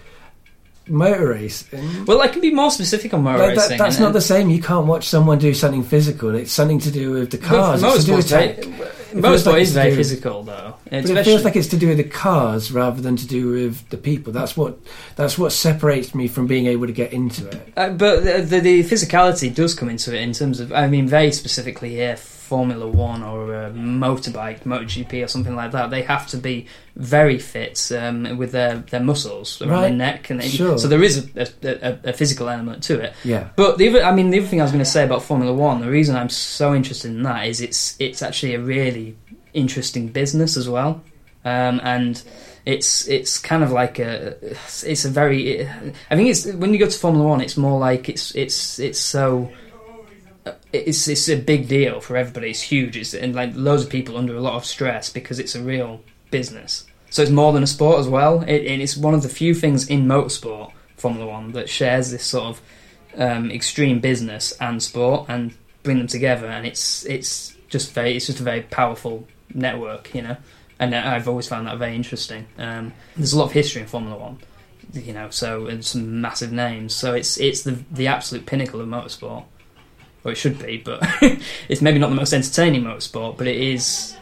motor 0.89 1.29
racing. 1.29 2.05
Well, 2.05 2.21
I 2.21 2.29
can 2.29 2.41
be 2.41 2.53
more 2.53 2.71
specific 2.71 3.15
on 3.15 3.23
motor 3.23 3.39
that, 3.39 3.57
racing. 3.57 3.79
that's 3.79 3.99
not 3.99 4.13
the 4.13 4.21
same. 4.21 4.51
You 4.51 4.63
can't 4.63 4.87
watch 4.87 5.09
someone 5.09 5.39
do 5.39 5.55
something 5.55 5.83
physical. 5.83 6.35
It's 6.35 6.53
something 6.53 6.79
to 6.81 6.91
do 6.91 7.13
with 7.13 7.31
the 7.31 7.39
cars. 7.39 7.83
It's 7.83 8.05
to 8.05 8.07
do 8.07 8.17
with 8.17 8.29
tech. 8.29 8.59
right? 8.59 8.95
feels 9.09 9.45
Motorsport 9.45 9.53
like 9.53 9.63
is 9.63 9.73
very 9.73 9.97
physical, 9.97 10.43
though. 10.43 10.75
But 10.91 11.11
it 11.11 11.25
feels 11.25 11.45
like 11.45 11.57
it's 11.57 11.69
to 11.69 11.77
do 11.77 11.89
with 11.89 11.97
the 11.97 12.05
cars 12.05 12.71
rather 12.71 13.01
than 13.01 13.17
to 13.17 13.27
do 13.27 13.51
with 13.51 13.89
the 13.89 13.97
people. 13.97 14.33
That's 14.33 14.57
what 14.57 14.79
that's 15.17 15.39
what 15.39 15.53
separates 15.53 16.15
me 16.15 16.29
from 16.29 16.47
being 16.47 16.67
able 16.67 16.87
to 16.87 16.93
get 16.93 17.13
into 17.13 17.49
it. 17.49 17.73
Uh, 17.77 17.91
but 17.91 18.25
the, 18.25 18.43
the, 18.43 18.61
the 18.61 18.85
physicality 18.85 19.55
does 19.55 19.75
come 19.75 19.89
into 19.89 20.15
it 20.15 20.21
in 20.21 20.33
terms 20.33 20.61
of, 20.61 20.73
I 20.73 20.89
mean, 20.89 21.09
very 21.09 21.33
specifically 21.33 21.91
here, 21.91 22.17
Formula 22.49 22.87
One 22.87 23.23
or 23.23 23.41
a 23.55 23.71
motorbike, 23.71 24.61
MotoGP 24.65 25.25
or 25.25 25.29
something 25.29 25.55
like 25.55 25.73
that. 25.73 25.91
They 25.91 26.03
have 26.03 26.27
to 26.29 26.37
be 26.39 26.67
very 26.97 27.39
fit 27.39 27.77
um, 27.93 28.39
with 28.39 28.51
their, 28.53 28.77
their 28.91 29.01
muscles 29.11 29.61
around 29.61 29.71
Right. 29.71 29.81
their 29.89 29.97
neck, 29.97 30.31
and 30.31 30.41
they, 30.41 30.49
Sure. 30.49 30.79
so 30.79 30.89
there 30.89 31.03
is 31.03 31.15
a, 31.37 31.47
a, 31.63 31.89
a, 31.91 31.99
a 32.11 32.13
physical 32.13 32.49
element 32.49 32.83
to 32.85 32.95
it. 33.01 33.13
Yeah, 33.25 33.49
But 33.57 33.79
the 33.79 33.89
other, 33.89 34.03
I 34.03 34.13
mean, 34.15 34.31
the 34.31 34.39
other 34.39 34.49
thing 34.49 34.61
I 34.61 34.65
was 34.65 34.73
going 34.73 34.85
to 34.85 34.91
say 34.91 35.05
about 35.05 35.23
Formula 35.23 35.53
One, 35.53 35.81
the 35.81 35.91
reason 35.91 36.17
I'm 36.17 36.31
so 36.31 36.75
interested 36.75 37.11
in 37.11 37.23
that 37.25 37.47
is 37.47 37.61
it's 37.61 37.95
it's 38.01 38.23
actually 38.23 38.55
a 38.55 38.61
really 38.61 39.17
interesting 39.55 40.09
business 40.09 40.57
as 40.57 40.69
well, 40.69 41.03
um, 41.45 41.81
and 41.85 42.23
it's 42.67 43.09
it's 43.09 43.39
kind 43.39 43.63
of 43.65 43.71
like 43.73 43.99
a 43.99 44.37
it's 44.85 45.05
a 45.05 45.11
very 45.11 45.67
I 46.11 46.17
think 46.17 46.29
it's 46.29 46.45
when 46.47 46.73
you 46.73 46.79
go 46.79 46.89
to 46.89 46.99
Formula 46.99 47.27
One, 47.27 47.41
it's 47.41 47.57
more 47.57 47.79
like 47.79 48.09
it's 48.09 48.35
it's 48.35 48.79
it's 48.79 48.99
so 49.01 49.51
it's 50.73 51.09
it's 51.09 51.29
a 51.29 51.37
big 51.37 51.69
deal 51.69 52.01
for 52.01 52.17
everybody. 52.17 52.51
It's 52.51 52.61
huge. 52.61 52.97
It's 52.97 53.15
and 53.15 53.35
like 53.35 53.53
loads 53.55 53.85
of 53.85 53.91
people 53.91 54.17
under 54.17 54.35
a 54.35 54.41
lot 54.41 54.55
of 54.55 54.65
stress 54.65 55.11
because 55.11 55.39
it's 55.39 55.55
a 55.55 55.63
real 55.63 56.03
business. 56.31 56.85
So 57.11 57.23
it's 57.23 57.31
more 57.31 57.53
than 57.53 57.63
a 57.63 57.67
sport 57.67 58.01
as 58.01 58.09
well. 58.09 58.43
It, 58.43 58.67
and 58.67 58.83
it's 58.83 58.97
one 58.97 59.15
of 59.15 59.23
the 59.23 59.29
few 59.31 59.55
things 59.55 59.89
in 59.89 60.07
motorsport, 60.07 60.73
Formula 60.97 61.27
One, 61.27 61.53
that 61.53 61.69
shares 61.69 62.11
this 62.11 62.25
sort 62.25 62.45
of 62.45 62.61
um, 63.17 63.51
extreme 63.51 64.01
business 64.01 64.53
and 64.61 64.83
sport 64.83 65.27
and 65.29 65.55
bring 65.83 65.99
them 65.99 66.07
together. 66.07 66.47
And 66.47 66.67
it's 66.67 67.05
it's 67.07 67.57
just 67.69 67.93
very 67.93 68.17
it's 68.17 68.27
just 68.27 68.41
a 68.41 68.45
very 68.45 68.63
powerful 68.63 69.27
network, 69.55 70.15
you 70.15 70.23
know. 70.23 70.37
And 70.81 70.95
I've 70.95 71.27
always 71.27 71.49
found 71.49 71.67
that 71.67 71.79
very 71.79 71.97
interesting. 71.97 72.47
Um, 72.57 72.93
there's 73.17 73.33
a 73.33 73.39
lot 73.39 73.47
of 73.47 73.53
history 73.53 73.83
in 73.83 73.89
Formula 73.89 74.17
One, 74.17 74.39
you 74.93 75.13
know. 75.13 75.31
So 75.31 75.67
and 75.67 75.85
some 75.85 76.21
massive 76.21 76.53
names. 76.53 76.95
So 76.95 77.15
it's 77.15 77.39
it's 77.41 77.63
the 77.63 77.79
the 77.91 78.07
absolute 78.07 78.45
pinnacle 78.45 78.81
of 78.81 78.87
motorsport. 78.89 79.45
Or 80.25 80.33
it 80.33 80.35
should 80.35 80.59
be, 80.59 80.79
but 80.79 81.01
it's 81.69 81.81
maybe 81.81 81.99
not 81.99 82.11
the 82.11 82.17
most 82.17 82.33
entertaining 82.33 82.83
motorsport, 82.83 83.39
but 83.39 83.47
it 83.47 83.57
is 83.57 84.17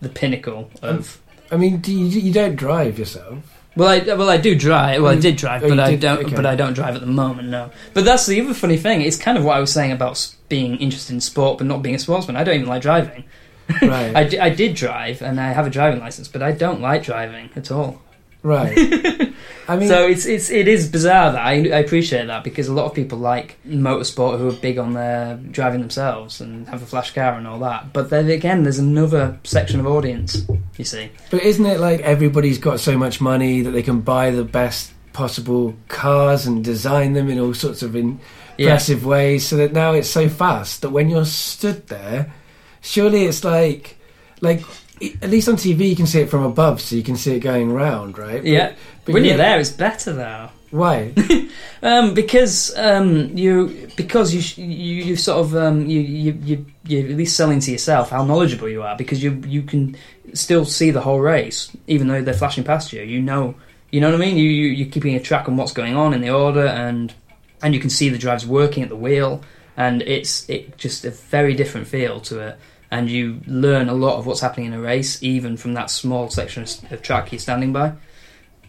the 0.00 0.08
pinnacle 0.08 0.70
um, 0.82 0.98
of. 0.98 1.20
I 1.50 1.56
mean, 1.56 1.78
do 1.78 1.92
you, 1.92 2.06
you 2.06 2.32
don't 2.32 2.56
drive 2.56 2.98
yourself. 2.98 3.60
Well, 3.76 3.88
I 3.88 3.98
well 4.14 4.28
I 4.28 4.36
do 4.36 4.54
drive. 4.54 5.02
Well, 5.02 5.12
I 5.12 5.16
mm. 5.16 5.22
did 5.22 5.36
drive, 5.36 5.62
oh, 5.62 5.68
but 5.68 5.76
you 5.76 5.82
I 5.82 5.90
did? 5.90 6.00
don't. 6.00 6.24
Okay. 6.26 6.36
But 6.36 6.46
I 6.46 6.56
don't 6.56 6.72
drive 6.74 6.94
at 6.94 7.00
the 7.00 7.06
moment. 7.06 7.48
No. 7.48 7.70
But 7.94 8.04
that's 8.04 8.26
the 8.26 8.40
other 8.40 8.54
funny 8.54 8.76
thing. 8.76 9.02
It's 9.02 9.16
kind 9.16 9.38
of 9.38 9.44
what 9.44 9.56
I 9.56 9.60
was 9.60 9.72
saying 9.72 9.92
about 9.92 10.12
s- 10.12 10.36
being 10.48 10.76
interested 10.78 11.14
in 11.14 11.20
sport, 11.20 11.58
but 11.58 11.66
not 11.66 11.82
being 11.82 11.94
a 11.94 11.98
sportsman. 11.98 12.36
I 12.36 12.44
don't 12.44 12.56
even 12.56 12.68
like 12.68 12.82
driving. 12.82 13.24
Right, 13.80 14.34
I, 14.40 14.46
I 14.46 14.50
did 14.50 14.74
drive, 14.74 15.22
and 15.22 15.40
I 15.40 15.52
have 15.52 15.66
a 15.66 15.70
driving 15.70 16.00
license, 16.00 16.26
but 16.26 16.42
I 16.42 16.52
don't 16.52 16.80
like 16.80 17.04
driving 17.04 17.50
at 17.54 17.70
all. 17.70 18.02
right. 18.42 18.76
I 19.68 19.76
mean, 19.76 19.88
so 19.88 20.06
it's 20.06 20.26
it's 20.26 20.50
it 20.50 20.66
is 20.68 20.88
bizarre 20.88 21.32
that 21.32 21.40
I, 21.40 21.52
I 21.54 21.78
appreciate 21.78 22.26
that 22.26 22.42
because 22.44 22.68
a 22.68 22.72
lot 22.72 22.86
of 22.86 22.94
people 22.94 23.18
like 23.18 23.56
motorsport 23.66 24.38
who 24.38 24.48
are 24.48 24.52
big 24.52 24.78
on 24.78 24.94
their 24.94 25.36
driving 25.36 25.80
themselves 25.80 26.40
and 26.40 26.66
have 26.68 26.82
a 26.82 26.86
flash 26.86 27.14
car 27.14 27.34
and 27.34 27.46
all 27.46 27.58
that. 27.60 27.92
But 27.92 28.10
then 28.10 28.28
again, 28.30 28.62
there's 28.64 28.78
another 28.78 29.38
section 29.44 29.78
of 29.80 29.86
audience. 29.86 30.42
You 30.76 30.84
see, 30.84 31.10
But 31.30 31.42
isn't 31.42 31.64
it 31.66 31.78
like 31.78 32.00
everybody's 32.00 32.58
got 32.58 32.80
so 32.80 32.96
much 32.98 33.20
money 33.20 33.60
that 33.62 33.70
they 33.70 33.82
can 33.82 34.00
buy 34.00 34.30
the 34.30 34.44
best 34.44 34.92
possible 35.12 35.74
cars 35.88 36.46
and 36.46 36.64
design 36.64 37.12
them 37.12 37.28
in 37.28 37.38
all 37.38 37.52
sorts 37.54 37.82
of 37.82 37.94
in- 37.96 38.20
yeah, 38.56 38.66
impressive 38.66 39.04
ways 39.06 39.46
so 39.46 39.56
that 39.56 39.72
now 39.72 39.92
it's 39.92 40.08
so 40.08 40.28
fast 40.28 40.82
that 40.82 40.90
when 40.90 41.08
you're 41.10 41.24
stood 41.24 41.86
there, 41.88 42.32
surely 42.80 43.24
it's 43.24 43.42
like, 43.44 43.96
like 44.40 44.62
at 45.22 45.30
least 45.30 45.48
on 45.48 45.56
TV 45.56 45.88
you 45.88 45.96
can 45.96 46.06
see 46.06 46.20
it 46.20 46.28
from 46.30 46.42
above, 46.44 46.80
so 46.80 46.96
you 46.96 47.02
can 47.02 47.16
see 47.16 47.34
it 47.36 47.40
going 47.40 47.72
round, 47.72 48.18
right? 48.18 48.42
But- 48.42 48.46
yeah. 48.50 48.72
but 49.04 49.14
when 49.14 49.24
you- 49.24 49.30
you're 49.30 49.38
there, 49.38 49.58
it's 49.60 49.70
better 49.70 50.12
though. 50.12 50.48
Why? 50.70 51.12
Um, 51.82 52.12
because 52.12 52.76
um, 52.76 53.34
you 53.38 53.88
because 53.96 54.34
you 54.34 54.64
you 54.66 55.04
you 55.04 55.16
sort 55.16 55.38
of 55.38 55.56
um, 55.56 55.86
you 55.86 55.98
you 56.00 56.38
you 56.44 56.66
you're 56.84 57.08
at 57.10 57.16
least 57.16 57.34
selling 57.34 57.58
to 57.60 57.70
yourself 57.72 58.10
how 58.10 58.22
knowledgeable 58.22 58.68
you 58.68 58.82
are 58.82 58.94
because 58.98 59.22
you 59.22 59.42
you 59.46 59.62
can 59.62 59.96
still 60.34 60.66
see 60.66 60.90
the 60.90 61.00
whole 61.00 61.20
race 61.20 61.74
even 61.86 62.06
though 62.06 62.20
they're 62.20 62.34
flashing 62.34 62.62
past 62.64 62.92
you. 62.92 63.00
You 63.00 63.22
know 63.22 63.54
you 63.90 63.98
know 64.02 64.10
what 64.10 64.20
I 64.20 64.24
mean. 64.26 64.36
You, 64.36 64.44
you 64.44 64.68
you're 64.68 64.90
keeping 64.90 65.14
a 65.14 65.20
track 65.20 65.48
on 65.48 65.56
what's 65.56 65.72
going 65.72 65.96
on 65.96 66.12
in 66.12 66.20
the 66.20 66.28
order 66.28 66.66
and 66.66 67.14
and 67.62 67.72
you 67.74 67.80
can 67.80 67.88
see 67.88 68.10
the 68.10 68.18
drivers 68.18 68.46
working 68.46 68.82
at 68.82 68.90
the 68.90 68.96
wheel 68.96 69.42
and 69.78 70.02
it's 70.02 70.46
it 70.50 70.76
just 70.76 71.06
a 71.06 71.10
very 71.10 71.54
different 71.54 71.86
feel 71.88 72.20
to 72.20 72.40
it. 72.40 72.58
And 72.92 73.08
you 73.08 73.40
learn 73.46 73.88
a 73.88 73.94
lot 73.94 74.18
of 74.18 74.26
what's 74.26 74.40
happening 74.40 74.66
in 74.66 74.72
a 74.72 74.80
race, 74.80 75.22
even 75.22 75.56
from 75.56 75.74
that 75.74 75.90
small 75.90 76.28
section 76.28 76.64
of, 76.90 77.02
track 77.02 77.30
you're 77.32 77.38
standing 77.38 77.72
by. 77.72 77.92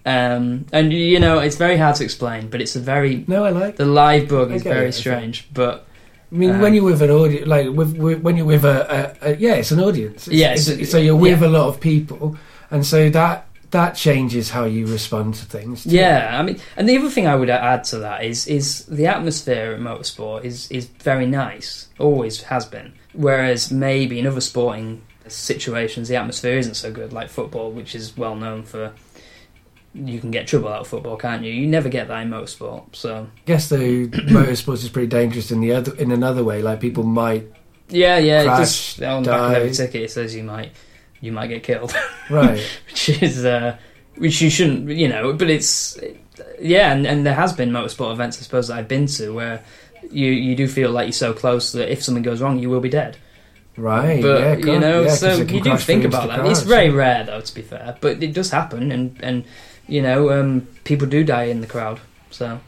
Um, 0.05 0.65
and 0.71 0.91
you 0.91 1.19
know, 1.19 1.39
it's 1.39 1.57
very 1.57 1.77
hard 1.77 1.95
to 1.97 2.03
explain, 2.03 2.49
but 2.49 2.61
it's 2.61 2.75
a 2.75 2.79
very 2.79 3.23
No, 3.27 3.45
I 3.45 3.49
like. 3.51 3.75
the 3.75 3.85
live 3.85 4.29
bug 4.29 4.51
is 4.51 4.63
very 4.63 4.89
it, 4.89 4.93
strange, 4.93 5.47
but 5.53 5.85
I 6.31 6.35
mean, 6.35 6.51
Um, 6.51 6.61
when 6.61 6.73
you're 6.73 6.83
with 6.83 7.01
an 7.03 7.11
audience, 7.11 7.47
like 7.47 7.69
with, 7.69 7.95
with 7.97 8.21
when 8.21 8.35
you're 8.37 8.45
with 8.47 8.65
a, 8.65 9.15
a, 9.21 9.29
a 9.31 9.35
yeah, 9.35 9.55
it's 9.55 9.71
an 9.71 9.79
audience. 9.79 10.27
It's, 10.27 10.35
Yeah, 10.35 10.51
it's- 10.53 10.67
it's- 10.69 10.89
so 10.91 10.97
you're 10.97 11.15
with 11.15 11.41
yeah. 11.41 11.47
a 11.47 11.49
lot 11.49 11.67
of 11.67 11.79
people, 11.79 12.35
and 12.71 12.85
so 12.85 13.09
that 13.09 13.45
that 13.71 13.91
changes 13.95 14.49
how 14.49 14.65
you 14.65 14.85
respond 14.87 15.35
to 15.35 15.45
things. 15.45 15.83
too. 15.83 15.91
yeah, 15.91 16.37
I 16.39 16.41
mean, 16.43 16.59
and 16.77 16.89
the 16.89 16.97
other 16.97 17.09
thing 17.09 17.27
I 17.27 17.35
would 17.35 17.49
add 17.49 17.83
to 17.85 17.99
that 17.99 18.23
is 18.23 18.47
is 18.47 18.85
the 18.85 19.05
atmosphere 19.07 19.73
at 19.73 19.79
motorsport 19.79 20.43
is 20.45 20.69
is 20.71 20.85
very 21.03 21.25
nice, 21.27 21.87
always 21.99 22.41
has 22.43 22.65
been. 22.65 22.93
Whereas 23.13 23.71
maybe 23.71 24.19
in 24.19 24.27
other 24.27 24.41
sporting 24.41 25.01
situations, 25.27 26.07
the 26.07 26.15
atmosphere 26.15 26.57
isn't 26.57 26.75
so 26.75 26.91
good, 26.91 27.13
like 27.13 27.29
football, 27.29 27.71
which 27.71 27.95
is 27.95 28.15
well 28.15 28.35
known 28.35 28.63
for. 28.63 28.93
You 29.93 30.21
can 30.21 30.31
get 30.31 30.47
trouble 30.47 30.69
out 30.69 30.81
of 30.81 30.87
football, 30.87 31.17
can't 31.17 31.43
you? 31.43 31.51
You 31.51 31.67
never 31.67 31.89
get 31.89 32.07
that 32.07 32.21
in 32.21 32.29
motorsport, 32.29 32.95
so 32.95 33.27
I 33.35 33.41
guess 33.45 33.67
though, 33.67 33.77
motorsport 33.77 34.75
is 34.75 34.87
pretty 34.87 35.09
dangerous 35.09 35.51
in 35.51 35.59
the 35.59 35.73
other 35.73 35.93
in 35.95 36.11
another 36.11 36.45
way. 36.45 36.61
Like 36.61 36.79
people 36.79 37.03
might 37.03 37.51
yeah, 37.91 38.17
yeah. 38.17 38.43
Crash, 38.43 38.59
it 38.59 38.61
just 38.61 39.01
on 39.01 39.23
the 39.23 39.31
back 39.31 39.51
of 39.51 39.57
every 39.57 39.71
ticket 39.71 40.03
it 40.03 40.11
says 40.11 40.33
you 40.33 40.43
might 40.43 40.71
you 41.19 41.31
might 41.31 41.47
get 41.47 41.63
killed. 41.63 41.93
right. 42.29 42.59
which 42.87 43.21
is 43.21 43.45
uh, 43.45 43.77
which 44.15 44.41
you 44.41 44.49
shouldn't, 44.49 44.89
you 44.89 45.07
know. 45.07 45.33
But 45.33 45.49
it's 45.49 45.99
yeah, 46.59 46.93
and, 46.93 47.05
and 47.05 47.25
there 47.25 47.35
has 47.35 47.53
been 47.53 47.71
motorsport 47.71 48.13
events, 48.13 48.39
I 48.39 48.41
suppose, 48.43 48.69
that 48.69 48.77
I've 48.77 48.87
been 48.87 49.07
to 49.07 49.31
where 49.31 49.63
you 50.11 50.31
you 50.31 50.55
do 50.55 50.67
feel 50.67 50.91
like 50.91 51.05
you're 51.07 51.13
so 51.13 51.33
close 51.33 51.71
that 51.73 51.91
if 51.91 52.03
something 52.03 52.23
goes 52.23 52.41
wrong, 52.41 52.59
you 52.59 52.69
will 52.69 52.81
be 52.81 52.89
dead. 52.89 53.17
Right, 53.77 54.21
But 54.21 54.41
yeah, 54.41 54.73
you 54.73 54.79
know, 54.79 55.03
yeah, 55.03 55.11
so 55.15 55.37
you 55.37 55.61
do 55.61 55.77
think 55.77 56.03
about 56.03 56.27
that. 56.27 56.43
the 56.43 56.49
It's 56.49 56.59
cars. 56.59 56.67
very 56.67 56.89
rare, 56.89 57.23
though, 57.23 57.39
to 57.41 57.55
be 57.55 57.61
fair, 57.61 57.95
but 58.01 58.21
it 58.21 58.33
does 58.33 58.51
happen, 58.51 58.91
and 58.91 59.15
and 59.23 59.45
you 59.87 60.01
know, 60.01 60.29
um, 60.29 60.67
people 60.83 61.07
do 61.07 61.23
die 61.23 61.45
in 61.45 61.61
the 61.61 61.67
crowd. 61.67 61.99
So, 62.31 62.59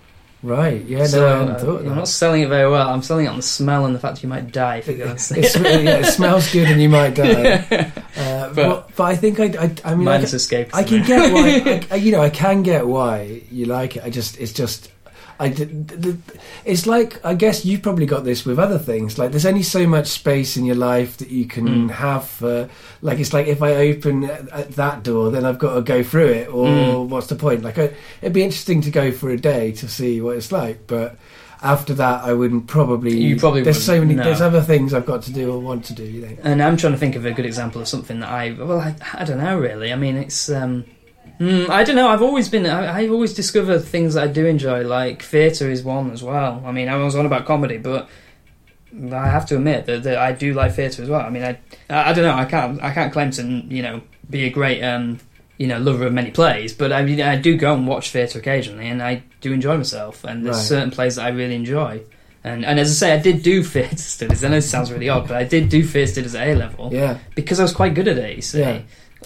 Right, 0.41 0.83
yeah, 0.85 1.05
so 1.05 1.19
no, 1.21 1.27
I 1.27 1.37
hadn't 1.39 1.55
uh, 1.55 1.59
thought 1.59 1.81
of 1.81 1.87
I'm 1.87 1.95
not 1.95 2.07
selling 2.09 2.41
it 2.41 2.49
very 2.49 2.69
well. 2.69 2.89
I'm 2.89 3.01
selling 3.01 3.25
it 3.25 3.29
on 3.29 3.37
the 3.37 3.41
smell 3.43 3.85
and 3.85 3.95
the 3.95 3.99
fact 3.99 4.23
you 4.23 4.27
might 4.29 4.51
die 4.51 4.77
if 4.77 4.87
you 4.89 4.95
go 4.97 5.07
and 5.07 5.19
see 5.21 5.39
It's, 5.39 5.55
it. 5.55 5.83
yeah, 5.83 5.99
it 5.99 6.05
smells 6.19 6.51
good 6.51 6.67
and 6.69 6.81
you 6.81 6.89
might 6.89 7.15
die. 7.15 7.91
Uh, 8.15 8.53
But- 8.53 8.55
but, 8.55 8.95
but 8.95 9.03
I 9.03 9.15
think 9.15 9.39
I, 9.39 9.45
I, 9.45 9.75
I 9.85 9.95
mean, 9.95 10.07
I, 10.07 10.11
Minus 10.19 10.29
can- 10.31 10.35
escape. 10.37 10.69
I 10.75 10.83
can 10.83 11.03
get 11.03 11.33
why, 11.33 11.81
I, 11.91 11.95
you 11.95 12.11
know, 12.11 12.21
I 12.21 12.29
can 12.29 12.61
get 12.61 12.85
why 12.85 13.41
you 13.51 13.65
like 13.65 13.95
it. 13.97 14.03
I 14.03 14.09
just, 14.09 14.37
it's 14.37 14.53
just, 14.53 14.91
I, 15.43 16.15
it's 16.65 16.87
like, 16.87 17.23
I 17.25 17.33
guess 17.33 17.65
you've 17.65 17.81
probably 17.81 18.05
got 18.05 18.23
this 18.23 18.45
with 18.45 18.57
other 18.59 18.79
things. 18.79 19.17
Like, 19.19 19.31
there's 19.31 19.45
only 19.45 19.63
so 19.63 19.85
much 19.87 20.07
space 20.07 20.57
in 20.57 20.65
your 20.65 20.75
life 20.75 21.17
that 21.17 21.29
you 21.29 21.45
can 21.45 21.87
Mm. 21.87 21.91
have. 21.91 22.25
For, 22.27 22.69
like, 23.01 23.19
it's 23.19 23.33
like 23.33 23.47
if 23.47 23.61
I 23.61 23.73
open 23.75 24.23
at, 24.25 24.49
at 24.49 24.71
that 24.75 25.03
door, 25.03 25.31
then 25.31 25.45
I've 25.45 25.59
got 25.59 25.75
to 25.75 25.81
go 25.81 26.03
through 26.03 26.27
it, 26.27 26.47
or 26.53 27.05
Mm. 27.05 27.09
what's 27.09 27.27
the 27.27 27.35
point? 27.35 27.63
Like, 27.63 27.77
I, 27.77 27.91
it'd 28.21 28.33
be 28.33 28.43
interesting 28.43 28.81
to 28.81 28.91
go 28.91 29.11
for 29.11 29.29
a 29.29 29.37
day 29.37 29.71
to 29.73 29.87
see 29.87 30.21
what 30.21 30.37
it's 30.37 30.51
like, 30.51 30.87
but. 30.87 31.17
After 31.65 31.93
that, 31.93 32.25
I 32.25 32.33
wouldn't 32.33 32.67
probably. 32.67 33.15
You 33.17 33.37
probably 33.39 33.61
There's 33.61 33.81
so 33.81 33.97
many. 33.97 34.15
no. 34.15 34.23
There's 34.25 34.41
other 34.41 34.59
things 34.59 34.93
I've 34.93 35.05
got 35.05 35.21
to 35.23 35.31
do 35.31 35.49
or 35.49 35.59
want 35.59 35.85
to 35.85 35.93
do. 35.93 36.03
You 36.03 36.21
know. 36.23 36.37
And 36.43 36.61
I'm 36.61 36.75
trying 36.75 36.91
to 36.91 36.99
think 36.99 37.15
of 37.15 37.25
a 37.25 37.31
good 37.31 37.45
example 37.45 37.79
of 37.79 37.87
something 37.87 38.19
that 38.19 38.27
I 38.27 38.51
well 38.51 38.81
I, 38.81 38.93
I 39.13 39.23
don't 39.23 39.37
know 39.37 39.57
really. 39.57 39.93
I 39.93 39.95
mean 39.95 40.17
it's 40.17 40.49
um 40.49 40.83
mm, 41.39 41.69
I 41.69 41.83
don't 41.83 41.95
know. 41.95 42.07
I've 42.07 42.21
always 42.21 42.49
been 42.49 42.65
I, 42.65 42.99
I've 42.99 43.11
always 43.11 43.33
discovered 43.33 43.79
things 43.79 44.13
that 44.15 44.23
I 44.23 44.27
do 44.27 44.45
enjoy. 44.45 44.81
Like 44.83 45.21
theatre 45.21 45.69
is 45.69 45.83
one 45.83 46.11
as 46.11 46.23
well. 46.23 46.61
I 46.65 46.71
mean 46.71 46.89
I 46.89 46.95
was 46.97 47.15
on 47.15 47.25
about 47.25 47.45
comedy, 47.45 47.77
but 47.77 48.07
I 49.11 49.27
have 49.27 49.45
to 49.47 49.55
admit 49.55 49.85
that, 49.87 50.03
that 50.03 50.17
I 50.17 50.33
do 50.33 50.53
like 50.53 50.73
theatre 50.73 51.01
as 51.01 51.09
well. 51.09 51.21
I 51.21 51.29
mean 51.29 51.43
I, 51.43 51.57
I 51.89 52.11
I 52.11 52.13
don't 52.13 52.23
know. 52.25 52.33
I 52.35 52.45
can't 52.45 52.81
I 52.81 52.91
can't 52.93 53.11
claim 53.11 53.31
to 53.31 53.43
you 53.43 53.81
know 53.81 54.01
be 54.29 54.43
a 54.45 54.49
great 54.49 54.83
um 54.83 55.19
you 55.57 55.67
know 55.67 55.79
lover 55.79 56.05
of 56.07 56.13
many 56.13 56.31
plays, 56.31 56.73
but 56.73 56.91
I 56.91 57.03
mean 57.03 57.21
I 57.21 57.35
do 57.35 57.57
go 57.57 57.73
and 57.73 57.87
watch 57.87 58.11
theatre 58.11 58.39
occasionally, 58.39 58.87
and 58.87 59.01
I 59.01 59.23
do 59.41 59.51
enjoy 59.53 59.77
myself. 59.77 60.23
And 60.23 60.45
there's 60.45 60.57
Right. 60.57 60.63
certain 60.65 60.91
plays 60.91 61.15
that 61.15 61.25
I 61.25 61.29
really 61.29 61.55
enjoy. 61.55 62.01
And, 62.45 62.65
and 62.65 62.77
as 62.77 62.89
I 62.91 62.93
say, 62.93 63.13
I 63.13 63.19
did 63.21 63.41
do 63.41 63.63
theatre 63.73 63.95
studies. 63.95 64.43
I 64.43 64.49
know 64.49 64.57
it 64.57 64.63
sounds 64.63 64.91
really 64.91 65.07
odd, 65.07 65.29
but 65.29 65.37
I 65.37 65.45
did 65.45 65.69
do 65.69 65.81
theatre 65.81 66.11
studies 66.11 66.35
at 66.35 66.45
A 66.47 66.55
level 66.55 66.89
Yeah. 66.91 67.17
because 67.35 67.59
I 67.59 67.63
was 67.63 67.71
quite 67.71 67.93
good 67.93 68.07
at 68.09 68.17
it, 68.17 68.35
you 68.35 68.41
see. 68.41 68.59
Yeah. 68.59 68.81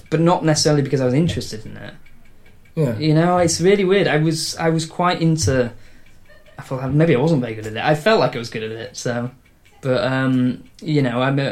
But 0.09 0.19
not 0.19 0.43
necessarily 0.45 0.81
because 0.81 1.01
I 1.01 1.05
was 1.05 1.13
interested 1.13 1.65
in 1.65 1.77
it. 1.77 1.93
Yeah. 2.75 2.97
You 2.97 3.13
know, 3.13 3.37
it's 3.39 3.59
really 3.59 3.83
weird. 3.85 4.07
I 4.07 4.17
was 4.17 4.55
I 4.57 4.69
was 4.69 4.85
quite 4.85 5.21
into. 5.21 5.71
I 6.59 6.61
felt 6.63 6.81
like 6.81 6.91
maybe 6.91 7.15
I 7.15 7.19
wasn't 7.19 7.41
very 7.41 7.53
good 7.55 7.67
at 7.67 7.73
it. 7.73 7.83
I 7.83 7.95
felt 7.95 8.19
like 8.19 8.35
I 8.35 8.39
was 8.39 8.49
good 8.49 8.63
at 8.63 8.71
it, 8.71 8.97
so 8.97 9.29
But 9.81 10.03
um, 10.03 10.63
you 10.81 11.01
know, 11.01 11.21
I'm, 11.21 11.37
uh, 11.39 11.51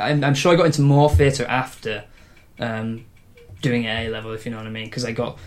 I'm 0.00 0.22
I'm 0.24 0.34
sure 0.34 0.52
I 0.52 0.56
got 0.56 0.66
into 0.66 0.82
more 0.82 1.08
theatre 1.10 1.46
after 1.46 2.04
um, 2.58 3.04
doing 3.62 3.84
A 3.86 4.08
level, 4.08 4.32
if 4.32 4.44
you 4.44 4.50
know 4.52 4.58
what 4.58 4.66
I 4.66 4.70
mean, 4.70 4.84
because 4.86 5.04
I 5.04 5.12
got. 5.12 5.38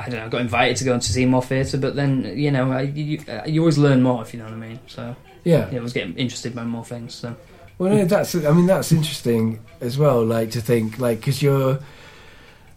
I 0.00 0.08
don't 0.08 0.20
know. 0.20 0.26
I 0.26 0.28
got 0.28 0.40
invited 0.42 0.76
to 0.76 0.84
go 0.84 0.92
and 0.92 1.02
to 1.02 1.12
see 1.12 1.26
more 1.26 1.42
theatre, 1.42 1.76
but 1.76 1.96
then 1.96 2.32
you 2.36 2.52
know, 2.52 2.70
I, 2.70 2.82
you, 2.82 3.20
uh, 3.28 3.42
you 3.46 3.60
always 3.62 3.78
learn 3.78 4.00
more 4.00 4.22
if 4.22 4.32
you 4.32 4.38
know 4.38 4.44
what 4.44 4.54
I 4.54 4.56
mean. 4.56 4.78
So 4.86 5.16
Yeah. 5.42 5.68
yeah, 5.72 5.78
I 5.80 5.82
was 5.82 5.92
getting 5.92 6.14
interested 6.16 6.54
by 6.54 6.62
more 6.62 6.84
things. 6.84 7.14
So 7.14 7.34
Well, 7.78 7.94
no, 7.94 8.04
that's. 8.04 8.34
I 8.34 8.52
mean, 8.52 8.66
that's 8.66 8.90
interesting 8.92 9.60
as 9.80 9.96
well. 9.96 10.24
Like 10.24 10.50
to 10.52 10.60
think, 10.60 10.98
like, 10.98 11.20
because 11.20 11.40
you're, 11.42 11.78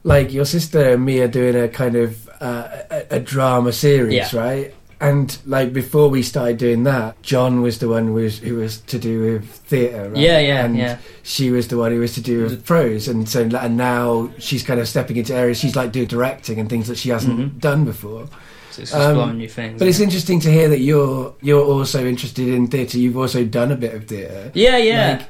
like, 0.03 0.31
your 0.31 0.45
sister 0.45 0.93
and 0.93 1.03
me 1.05 1.19
are 1.21 1.27
doing 1.27 1.55
a 1.55 1.67
kind 1.67 1.95
of 1.95 2.29
uh, 2.39 2.67
a, 2.91 3.05
a 3.11 3.19
drama 3.19 3.71
series, 3.71 4.13
Yeah. 4.33 4.39
right? 4.39 4.75
And 4.99 5.35
like 5.47 5.73
before 5.73 6.09
we 6.09 6.21
started 6.21 6.57
doing 6.59 6.83
that, 6.83 7.19
John 7.23 7.63
was 7.63 7.79
the 7.79 7.89
one 7.89 8.05
who 8.05 8.13
was 8.13 8.37
who 8.37 8.57
was 8.57 8.77
to 8.81 8.99
do 8.99 9.21
with 9.33 9.45
theatre, 9.49 10.09
right? 10.09 10.15
yeah, 10.17 10.37
yeah, 10.37 10.63
and 10.65 10.77
yeah. 10.77 10.99
She 11.23 11.49
was 11.49 11.69
the 11.69 11.77
one 11.77 11.91
who 11.91 11.99
was 12.01 12.13
to 12.13 12.21
do 12.21 12.43
with 12.43 12.63
prose, 12.63 13.07
and 13.07 13.27
so 13.27 13.41
and 13.51 13.77
now 13.77 14.29
she's 14.37 14.61
kind 14.61 14.79
of 14.79 14.87
stepping 14.87 15.17
into 15.17 15.33
areas 15.33 15.57
she's 15.59 15.75
like 15.75 15.91
doing 15.91 16.05
directing 16.05 16.59
and 16.59 16.69
things 16.69 16.87
that 16.87 16.99
she 16.99 17.09
hasn't 17.09 17.39
Mhm. 17.39 17.59
done 17.59 17.83
before. 17.83 18.27
So 18.71 18.81
it's 18.81 18.93
Um, 18.93 19.01
exploring 19.01 19.37
new 19.37 19.49
things. 19.49 19.79
But 19.79 19.87
it's 19.87 19.99
yeah. 19.99 20.05
interesting 20.05 20.39
to 20.41 20.51
hear 20.51 20.69
that 20.69 20.79
you're 20.79 21.33
you're 21.41 21.63
also 21.63 22.05
interested 22.05 22.47
in 22.47 22.67
theatre. 22.67 22.97
You've 22.97 23.17
also 23.17 23.43
done 23.43 23.71
a 23.71 23.75
bit 23.75 23.93
of 23.93 24.07
theatre. 24.07 24.51
yeah, 24.53 24.77
yeah. 24.77 25.17
Like, 25.19 25.27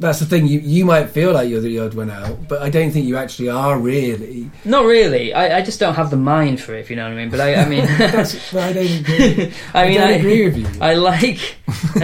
that's 0.00 0.18
the 0.18 0.24
thing. 0.24 0.46
You 0.46 0.60
you 0.60 0.86
might 0.86 1.10
feel 1.10 1.32
like 1.32 1.48
you're 1.50 1.60
the 1.60 1.78
odd 1.78 1.92
one 1.94 2.10
out, 2.10 2.48
but 2.48 2.62
I 2.62 2.70
don't 2.70 2.90
think 2.90 3.04
you 3.06 3.16
actually 3.18 3.50
are 3.50 3.78
really. 3.78 4.50
Not 4.64 4.86
really. 4.86 5.34
I, 5.34 5.58
I 5.58 5.62
just 5.62 5.78
don't 5.78 5.94
have 5.94 6.08
the 6.10 6.16
mind 6.16 6.58
for 6.60 6.74
it, 6.74 6.80
if 6.80 6.88
you 6.90 6.96
know 6.96 7.04
what 7.04 7.12
I 7.12 7.16
mean. 7.16 7.28
But 7.30 7.40
I, 7.40 7.54
I 7.56 7.68
mean, 7.72 7.84
That's, 7.98 8.54
I 8.54 8.72
don't 8.72 9.00
agree. 9.00 9.52
I 9.74 9.86
mean, 9.88 9.98
don't 9.98 10.08
I, 10.08 10.12
agree 10.12 10.44
with 10.48 10.56
you. 10.56 10.66
I 10.80 10.94
like. 10.94 11.56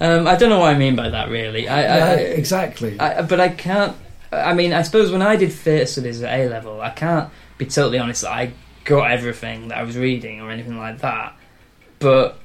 um, 0.00 0.26
I 0.26 0.36
don't 0.36 0.50
know 0.50 0.58
what 0.58 0.74
I 0.74 0.78
mean 0.78 0.94
by 0.96 1.08
that, 1.08 1.28
really. 1.30 1.68
I, 1.68 1.80
I, 1.82 2.14
exactly. 2.16 2.98
I, 3.00 3.22
but 3.22 3.40
I 3.40 3.48
can't. 3.48 3.96
I 4.32 4.54
mean, 4.54 4.72
I 4.72 4.82
suppose 4.82 5.10
when 5.10 5.22
I 5.22 5.36
did 5.36 5.52
theatre 5.52 5.86
studies 5.86 6.22
at 6.22 6.38
A 6.38 6.48
level, 6.48 6.80
I 6.80 6.90
can't 6.90 7.30
be 7.58 7.66
totally 7.66 7.98
honest 7.98 8.24
I 8.24 8.52
got 8.84 9.10
everything 9.10 9.68
that 9.68 9.78
I 9.78 9.82
was 9.82 9.96
reading 9.96 10.40
or 10.40 10.50
anything 10.50 10.78
like 10.78 10.98
that. 10.98 11.36
But 11.98 12.38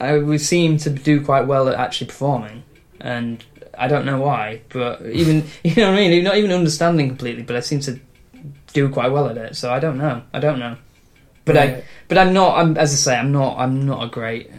I 0.00 0.16
would 0.16 0.40
seem 0.40 0.76
to 0.78 0.90
do 0.90 1.24
quite 1.24 1.46
well 1.46 1.68
at 1.68 1.74
actually 1.74 2.08
performing, 2.08 2.62
and 3.00 3.44
I 3.76 3.88
don't 3.88 4.06
know 4.06 4.20
why. 4.20 4.62
But 4.68 5.02
even 5.06 5.44
you 5.62 5.74
know 5.76 5.90
what 5.90 5.98
I 5.98 6.08
mean, 6.08 6.24
not 6.24 6.36
even 6.36 6.52
understanding 6.52 7.08
completely, 7.08 7.42
but 7.42 7.56
I 7.56 7.60
seem 7.60 7.80
to 7.80 7.98
do 8.72 8.88
quite 8.88 9.10
well 9.12 9.28
at 9.28 9.36
it. 9.36 9.56
So 9.56 9.72
I 9.72 9.78
don't 9.78 9.98
know. 9.98 10.22
I 10.32 10.40
don't 10.40 10.58
know. 10.58 10.76
But 11.44 11.56
I, 11.56 11.84
but 12.08 12.18
I'm 12.18 12.32
not. 12.32 12.58
I'm 12.58 12.76
as 12.76 12.92
I 12.92 12.96
say, 12.96 13.16
I'm 13.16 13.32
not. 13.32 13.58
I'm 13.58 13.86
not 13.86 14.04
a 14.04 14.08
great. 14.08 14.50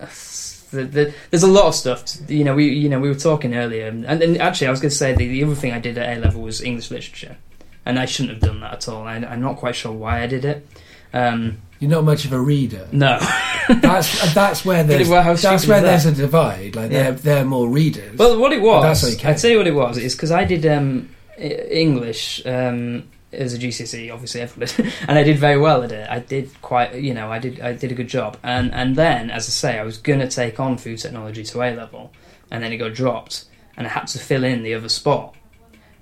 The, 0.70 0.84
the, 0.84 1.14
there's 1.30 1.42
a 1.42 1.48
lot 1.48 1.66
of 1.66 1.74
stuff. 1.74 2.04
To, 2.04 2.32
you 2.32 2.44
know, 2.44 2.54
we 2.54 2.68
you 2.68 2.88
know 2.88 3.00
we 3.00 3.08
were 3.08 3.16
talking 3.16 3.56
earlier, 3.56 3.88
and, 3.88 4.04
and 4.04 4.38
actually 4.38 4.68
I 4.68 4.70
was 4.70 4.78
going 4.78 4.90
to 4.90 4.96
say 4.96 5.12
the, 5.12 5.26
the 5.26 5.42
other 5.42 5.56
thing 5.56 5.72
I 5.72 5.80
did 5.80 5.98
at 5.98 6.16
A 6.16 6.20
level 6.20 6.42
was 6.42 6.62
English 6.62 6.92
literature, 6.92 7.38
and 7.86 7.98
I 7.98 8.04
shouldn't 8.06 8.34
have 8.34 8.42
done 8.42 8.60
that 8.60 8.72
at 8.74 8.88
all. 8.88 9.04
I, 9.04 9.16
I'm 9.16 9.40
not 9.40 9.56
quite 9.56 9.74
sure 9.74 9.92
why 9.92 10.22
I 10.22 10.26
did 10.26 10.44
it. 10.44 10.66
Um, 11.12 11.58
You're 11.80 11.90
not 11.90 12.04
much 12.04 12.24
of 12.24 12.32
a 12.32 12.40
reader. 12.40 12.86
no, 12.92 13.18
That's 13.68 14.34
that's 14.34 14.64
where 14.64 14.82
there's 14.84 15.08
Well, 15.08 15.34
that's 15.34 15.66
where 15.66 15.80
there's 15.80 16.06
a 16.06 16.12
divide. 16.12 16.76
Like 16.76 16.90
Yeah. 16.90 17.10
they're 17.10 17.12
they're 17.12 17.44
more 17.44 17.68
readers. 17.68 18.16
well, 18.18 18.38
what 18.38 18.52
it 18.52 18.60
was, 18.62 18.82
that's 19.02 19.16
okay. 19.16 19.30
I'd 19.30 19.38
tell 19.38 19.50
you 19.50 19.58
what 19.58 19.66
it 19.66 19.74
was. 19.74 19.98
Is 19.98 20.14
because 20.14 20.30
I 20.30 20.44
did 20.44 20.64
um, 20.66 21.08
English 21.38 22.44
um, 22.46 23.04
as 23.32 23.54
a 23.54 23.58
GCSE, 23.58 24.12
obviously 24.12 24.40
and 25.08 25.18
I 25.18 25.22
did 25.22 25.38
very 25.38 25.58
well 25.58 25.82
at 25.82 25.92
it. 25.92 26.08
I 26.10 26.18
did 26.18 26.50
quite, 26.62 26.94
you 26.96 27.14
know, 27.14 27.30
I 27.30 27.38
did 27.38 27.60
I 27.60 27.72
did 27.74 27.92
a 27.92 27.94
good 27.94 28.08
job. 28.08 28.36
And 28.42 28.72
and 28.74 28.96
then, 28.96 29.30
as 29.30 29.46
I 29.48 29.50
say, 29.50 29.78
I 29.78 29.84
was 29.84 29.98
gonna 29.98 30.28
take 30.28 30.58
on 30.60 30.78
food 30.78 30.98
technology 30.98 31.44
to 31.44 31.62
A 31.62 31.74
level, 31.74 32.12
and 32.50 32.62
then 32.62 32.72
it 32.72 32.76
got 32.78 32.94
dropped, 32.94 33.44
and 33.76 33.86
I 33.86 33.90
had 33.90 34.06
to 34.08 34.18
fill 34.18 34.44
in 34.44 34.62
the 34.62 34.74
other 34.74 34.88
spot. 34.88 35.34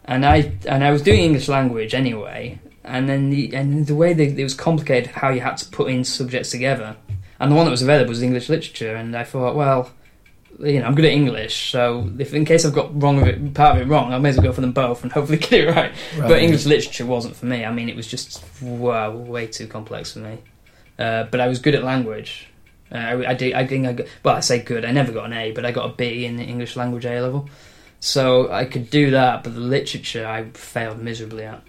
And 0.08 0.24
I 0.24 0.52
and 0.66 0.82
I 0.82 0.90
was 0.90 1.02
doing 1.02 1.20
English 1.20 1.48
language 1.48 1.94
anyway, 1.94 2.58
and 2.82 3.08
then 3.08 3.28
the 3.28 3.54
and 3.54 3.86
the 3.86 3.94
way 3.94 4.14
they, 4.14 4.28
it 4.28 4.42
was 4.42 4.54
complicated 4.54 5.10
how 5.10 5.28
you 5.28 5.40
had 5.40 5.58
to 5.58 5.66
put 5.66 5.90
in 5.90 6.02
subjects 6.02 6.50
together, 6.50 6.96
and 7.38 7.52
the 7.52 7.54
one 7.54 7.66
that 7.66 7.70
was 7.70 7.82
available 7.82 8.08
was 8.08 8.22
English 8.22 8.48
literature, 8.48 8.96
and 8.96 9.14
I 9.16 9.24
thought, 9.24 9.54
well. 9.54 9.92
You 10.60 10.80
know, 10.80 10.86
I'm 10.86 10.96
good 10.96 11.04
at 11.04 11.12
English, 11.12 11.70
so 11.70 12.10
if 12.18 12.34
in 12.34 12.44
case 12.44 12.64
I've 12.64 12.74
got 12.74 13.00
wrong 13.00 13.22
of 13.22 13.28
it, 13.28 13.54
part 13.54 13.76
of 13.76 13.82
it 13.82 13.88
wrong, 13.88 14.12
I 14.12 14.18
may 14.18 14.30
as 14.30 14.38
well 14.38 14.46
go 14.46 14.52
for 14.52 14.60
them 14.60 14.72
both 14.72 15.04
and 15.04 15.12
hopefully 15.16 15.38
get 15.38 15.52
it 15.52 15.66
right. 15.68 15.92
Right. 16.16 16.28
But 16.28 16.42
English 16.42 16.66
literature 16.66 17.06
wasn't 17.06 17.36
for 17.36 17.46
me. 17.46 17.64
I 17.64 17.70
mean, 17.72 17.88
it 17.88 17.94
was 17.94 18.08
just 18.08 18.42
wow, 18.60 19.14
way 19.14 19.46
too 19.46 19.68
complex 19.68 20.14
for 20.14 20.18
me. 20.18 20.38
Uh, 20.98 21.24
but 21.30 21.38
I 21.38 21.46
was 21.46 21.60
good 21.60 21.76
at 21.76 21.84
language. 21.84 22.48
Uh, 22.90 22.96
I, 22.96 23.30
I, 23.30 23.34
did, 23.34 23.52
I 23.52 23.68
think 23.68 23.86
I 23.86 23.92
got, 23.92 24.06
well, 24.24 24.34
I 24.34 24.40
say 24.40 24.58
good. 24.58 24.84
I 24.84 24.90
never 24.90 25.12
got 25.12 25.26
an 25.26 25.34
A, 25.34 25.52
but 25.52 25.64
I 25.64 25.70
got 25.70 25.90
a 25.90 25.94
B 25.94 26.24
in 26.24 26.36
the 26.36 26.42
English 26.42 26.74
language 26.74 27.04
A 27.04 27.20
level. 27.20 27.48
So 28.00 28.50
I 28.52 28.64
could 28.64 28.90
do 28.90 29.10
that, 29.10 29.42
but 29.42 29.54
the 29.54 29.60
literature 29.60 30.26
I 30.26 30.44
failed 30.50 30.98
miserably 31.00 31.44
at. 31.44 31.62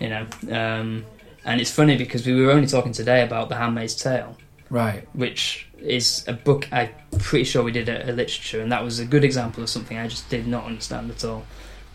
You 0.00 0.08
know, 0.08 0.26
um, 0.50 1.04
and 1.44 1.60
it's 1.60 1.70
funny 1.70 1.96
because 1.96 2.26
we 2.26 2.34
were 2.34 2.50
only 2.50 2.66
talking 2.66 2.92
today 2.92 3.22
about 3.22 3.48
The 3.48 3.56
Handmaid's 3.56 3.94
Tale, 3.94 4.36
right. 4.70 5.06
which 5.14 5.68
is 5.78 6.24
a 6.26 6.32
book 6.32 6.66
I'm 6.72 6.90
pretty 7.18 7.44
sure 7.44 7.62
we 7.62 7.72
did 7.72 7.88
at 7.88 8.08
a 8.08 8.12
literature, 8.12 8.60
and 8.60 8.72
that 8.72 8.82
was 8.82 8.98
a 8.98 9.04
good 9.04 9.24
example 9.24 9.62
of 9.62 9.68
something 9.68 9.98
I 9.98 10.08
just 10.08 10.28
did 10.30 10.46
not 10.46 10.64
understand 10.64 11.10
at 11.10 11.24
all. 11.24 11.44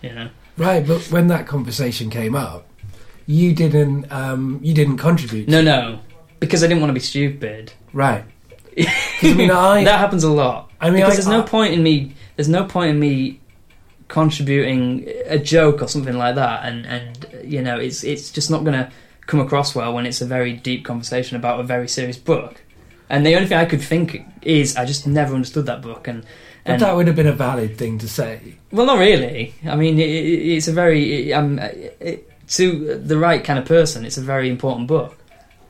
You 0.01 0.13
know. 0.13 0.29
Right, 0.57 0.85
but 0.85 1.01
when 1.11 1.27
that 1.27 1.47
conversation 1.47 2.09
came 2.09 2.35
up, 2.35 2.67
you 3.25 3.53
didn't 3.53 4.11
um, 4.11 4.59
you 4.61 4.73
didn't 4.73 4.97
contribute. 4.97 5.47
No, 5.49 5.61
no, 5.61 5.99
because 6.39 6.63
I 6.63 6.67
didn't 6.67 6.81
want 6.81 6.91
to 6.91 6.93
be 6.93 6.99
stupid. 6.99 7.73
Right. 7.91 8.23
I 8.77 9.33
mean, 9.33 9.51
I 9.51 9.83
that 9.83 9.99
happens 9.99 10.23
a 10.23 10.29
lot. 10.29 10.71
I 10.79 10.91
mean, 10.91 10.97
because 10.97 11.13
I- 11.13 11.15
there's 11.15 11.27
no 11.27 11.43
point 11.43 11.73
in 11.73 11.81
me. 11.81 12.13
There's 12.35 12.49
no 12.49 12.65
point 12.65 12.91
in 12.91 12.99
me 12.99 13.39
contributing 14.07 15.07
a 15.25 15.39
joke 15.39 15.81
or 15.81 15.87
something 15.87 16.17
like 16.17 16.35
that, 16.35 16.65
and 16.65 16.85
and 16.85 17.27
you 17.43 17.61
know, 17.61 17.77
it's 17.79 18.03
it's 18.03 18.31
just 18.31 18.49
not 18.49 18.63
going 18.63 18.73
to 18.73 18.91
come 19.25 19.39
across 19.39 19.73
well 19.73 19.93
when 19.93 20.05
it's 20.05 20.21
a 20.21 20.25
very 20.25 20.53
deep 20.53 20.85
conversation 20.85 21.35
about 21.35 21.59
a 21.59 21.63
very 21.63 21.87
serious 21.87 22.17
book. 22.17 22.61
And 23.09 23.25
the 23.25 23.35
only 23.35 23.47
thing 23.47 23.57
I 23.57 23.65
could 23.65 23.81
think 23.81 24.23
is 24.41 24.75
I 24.75 24.85
just 24.85 25.05
never 25.05 25.33
understood 25.33 25.65
that 25.67 25.81
book, 25.81 26.07
and 26.07 26.25
but 26.65 26.79
that 26.79 26.95
would 26.95 27.07
have 27.07 27.15
been 27.15 27.27
a 27.27 27.33
valid 27.33 27.77
thing 27.77 27.99
to 27.99 28.09
say. 28.09 28.55
well, 28.71 28.87
not 28.87 28.97
really. 28.97 29.53
I 29.67 29.75
mean, 29.75 29.99
it, 29.99 30.09
it, 30.09 30.55
it's 30.55 30.67
a 30.67 30.73
very 30.73 31.31
um, 31.31 31.59
it, 31.59 32.31
to 32.49 32.97
the 32.97 33.17
right 33.17 33.43
kind 33.43 33.59
of 33.59 33.65
person. 33.65 34.05
It's 34.05 34.17
a 34.17 34.21
very 34.21 34.49
important 34.49 34.87
book. 34.87 35.17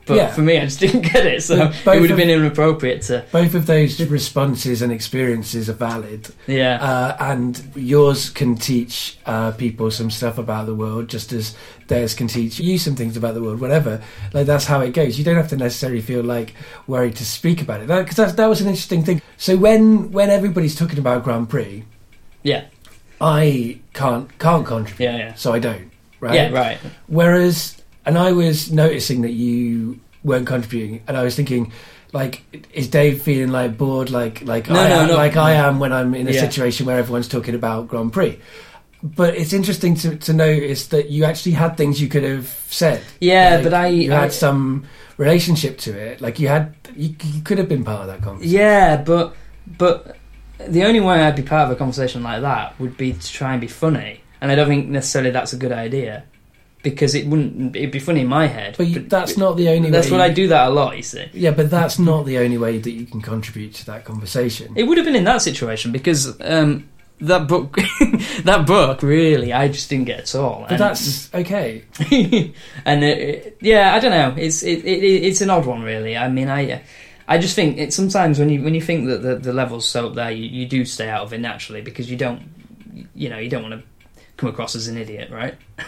But 0.06 0.16
Yeah. 0.16 0.32
for 0.32 0.40
me, 0.40 0.56
I 0.58 0.64
just 0.64 0.78
didn't 0.80 1.02
get 1.12 1.26
it, 1.26 1.42
so 1.42 1.72
But 1.84 1.96
it 1.96 2.00
would 2.00 2.10
have 2.10 2.16
been 2.16 2.30
inappropriate 2.30 3.02
to. 3.02 3.24
Both 3.32 3.54
of 3.54 3.66
those 3.66 4.00
responses 4.00 4.80
and 4.80 4.92
experiences 4.92 5.68
are 5.68 5.72
valid, 5.74 6.28
Yeah, 6.46 6.76
uh, 6.80 7.16
and 7.20 7.60
yours 7.74 8.30
can 8.30 8.54
teach 8.54 9.18
uh, 9.26 9.50
people 9.50 9.90
some 9.90 10.10
stuff 10.10 10.38
about 10.38 10.66
the 10.66 10.74
world, 10.74 11.08
just 11.08 11.32
as 11.32 11.54
theirs 11.88 12.14
can 12.14 12.28
teach 12.28 12.58
you 12.60 12.78
some 12.78 12.94
things 12.94 13.16
about 13.16 13.34
the 13.34 13.42
world. 13.42 13.60
Whatever, 13.60 14.00
like 14.32 14.46
that's 14.46 14.66
how 14.66 14.80
it 14.80 14.92
goes. 14.94 15.18
You 15.18 15.24
don't 15.24 15.36
have 15.36 15.48
to 15.48 15.56
necessarily 15.56 16.00
feel 16.00 16.22
like 16.22 16.54
worried 16.86 17.16
to 17.16 17.24
speak 17.24 17.60
about 17.60 17.80
it 17.80 17.88
because 17.88 18.16
that, 18.16 18.36
that 18.36 18.46
was 18.46 18.60
an 18.60 18.68
interesting 18.68 19.02
thing. 19.04 19.20
So 19.36 19.56
when 19.56 20.12
when 20.12 20.30
everybody's 20.30 20.76
talking 20.76 20.98
about 20.98 21.24
Grand 21.24 21.48
Prix, 21.48 21.84
yeah, 22.44 22.64
I 23.20 23.80
can't 23.92 24.36
can't 24.38 24.64
contribute, 24.64 25.04
yeah, 25.04 25.16
yeah. 25.16 25.34
so 25.34 25.52
I 25.52 25.58
don't. 25.58 25.90
Right. 26.20 26.34
Yeah, 26.34 26.50
right. 26.50 26.78
Whereas, 27.08 27.76
and 28.06 28.16
I 28.16 28.32
was 28.32 28.70
noticing 28.72 29.22
that 29.22 29.32
you 29.32 30.00
weren't 30.24 30.46
contributing, 30.46 31.02
and 31.06 31.16
I 31.16 31.22
was 31.24 31.36
thinking, 31.36 31.72
like, 32.12 32.42
is 32.72 32.88
Dave 32.88 33.22
feeling 33.22 33.50
like 33.50 33.76
bored, 33.76 34.10
like 34.10 34.42
like 34.42 34.68
No, 34.70 34.80
I 34.80 34.88
no, 34.88 35.00
am, 35.02 35.08
no. 35.08 35.16
like 35.16 35.36
I 35.36 35.52
am 35.52 35.78
when 35.80 35.92
I'm 35.92 36.14
in 36.14 36.28
a 36.28 36.30
Yeah. 36.32 36.40
situation 36.40 36.86
where 36.86 36.98
everyone's 36.98 37.28
talking 37.28 37.54
about 37.54 37.88
Grand 37.88 38.12
Prix. 38.12 38.38
But 39.02 39.36
it's 39.36 39.52
interesting 39.52 39.94
to, 39.96 40.16
to 40.16 40.32
notice 40.32 40.86
that 40.88 41.10
you 41.10 41.24
actually 41.24 41.52
had 41.52 41.76
things 41.76 42.00
you 42.00 42.08
could 42.08 42.24
have 42.24 42.48
said. 42.70 43.02
Yeah, 43.20 43.56
Like, 43.56 43.64
but 43.64 43.74
I, 43.74 43.86
you 43.88 44.12
I 44.12 44.20
had 44.22 44.32
some 44.32 44.84
relationship 45.18 45.78
to 45.78 45.92
it. 45.96 46.20
Like 46.20 46.40
you 46.40 46.48
had, 46.48 46.74
you, 46.96 47.14
you 47.24 47.42
could 47.42 47.58
have 47.58 47.68
been 47.68 47.84
part 47.84 48.00
of 48.02 48.06
that 48.08 48.22
conversation. 48.22 48.56
yeah, 48.58 48.96
but 48.96 49.34
but 49.78 50.16
the 50.66 50.84
only 50.84 51.00
way 51.00 51.20
I'd 51.20 51.36
be 51.36 51.42
part 51.42 51.66
of 51.66 51.70
a 51.70 51.76
conversation 51.76 52.22
like 52.22 52.40
that 52.40 52.78
would 52.80 52.96
be 52.96 53.12
to 53.12 53.28
try 53.32 53.52
and 53.52 53.60
be 53.60 53.66
funny, 53.68 54.22
and 54.40 54.50
I 54.50 54.54
don't 54.54 54.66
think 54.68 54.88
necessarily 54.88 55.30
that's 55.30 55.52
a 55.52 55.56
good 55.58 55.72
idea 55.72 56.24
because 56.86 57.16
it 57.16 57.26
wouldn't. 57.26 57.74
It'd 57.74 57.90
be 57.90 57.98
funny 57.98 58.20
in 58.20 58.28
my 58.28 58.46
head. 58.46 58.76
But 58.78 58.86
you, 58.86 59.00
that's 59.00 59.36
not 59.36 59.56
the 59.56 59.68
only. 59.70 59.90
that's 59.90 60.06
way 60.06 60.18
what 60.18 60.20
I 60.20 60.28
do 60.32 60.46
that 60.48 60.68
a 60.68 60.70
lot. 60.70 60.96
You 60.96 61.02
see. 61.02 61.28
Yeah, 61.32 61.50
but 61.50 61.68
that's 61.68 61.98
not 61.98 62.26
the 62.26 62.38
only 62.38 62.58
way 62.58 62.78
that 62.78 62.90
you 62.92 63.06
can 63.06 63.20
contribute 63.20 63.74
to 63.74 63.86
that 63.86 64.04
conversation. 64.04 64.72
It 64.76 64.84
would 64.84 64.96
have 64.98 65.04
been 65.04 65.16
in 65.16 65.24
that 65.24 65.42
situation 65.42 65.90
because 65.90 66.40
um, 66.40 66.88
that 67.20 67.48
book, 67.48 67.76
that 68.44 68.64
book, 68.68 69.02
really, 69.02 69.52
I 69.52 69.66
just 69.66 69.90
didn't 69.90 70.04
get 70.04 70.20
at 70.20 70.34
all. 70.36 70.60
but 70.60 70.70
And- 70.72 70.80
that's 70.80 71.34
okay. 71.34 71.82
and 72.84 73.02
it, 73.04 73.18
it- 73.18 73.58
yeah, 73.60 73.92
I 73.92 73.98
don't 73.98 74.12
know. 74.12 74.40
It's 74.40 74.62
it, 74.62 74.84
it, 74.84 75.02
it's 75.24 75.40
an 75.40 75.50
odd 75.50 75.66
one, 75.66 75.82
really. 75.82 76.16
I 76.16 76.28
mean, 76.28 76.48
I 76.48 76.82
I 77.26 77.38
just 77.38 77.56
think 77.56 77.78
it, 77.78 77.92
sometimes 77.92 78.38
when 78.38 78.48
you 78.48 78.62
when 78.62 78.74
you 78.74 78.80
think 78.82 79.08
that 79.08 79.22
the, 79.22 79.34
the 79.34 79.52
level's 79.52 79.88
so 79.88 80.06
up 80.06 80.14
there, 80.14 80.30
you, 80.30 80.44
you 80.44 80.66
do 80.66 80.84
stay 80.84 81.08
out 81.08 81.24
of 81.24 81.32
it 81.32 81.40
naturally 81.40 81.80
because 81.82 82.08
you 82.08 82.16
don't, 82.16 82.42
you 83.14 83.28
know, 83.28 83.38
you 83.38 83.50
don't 83.50 83.62
want 83.68 83.74
to 83.74 83.82
come 84.36 84.48
across 84.48 84.76
as 84.76 84.86
an 84.86 84.96
idiot, 84.96 85.30
right? 85.30 85.56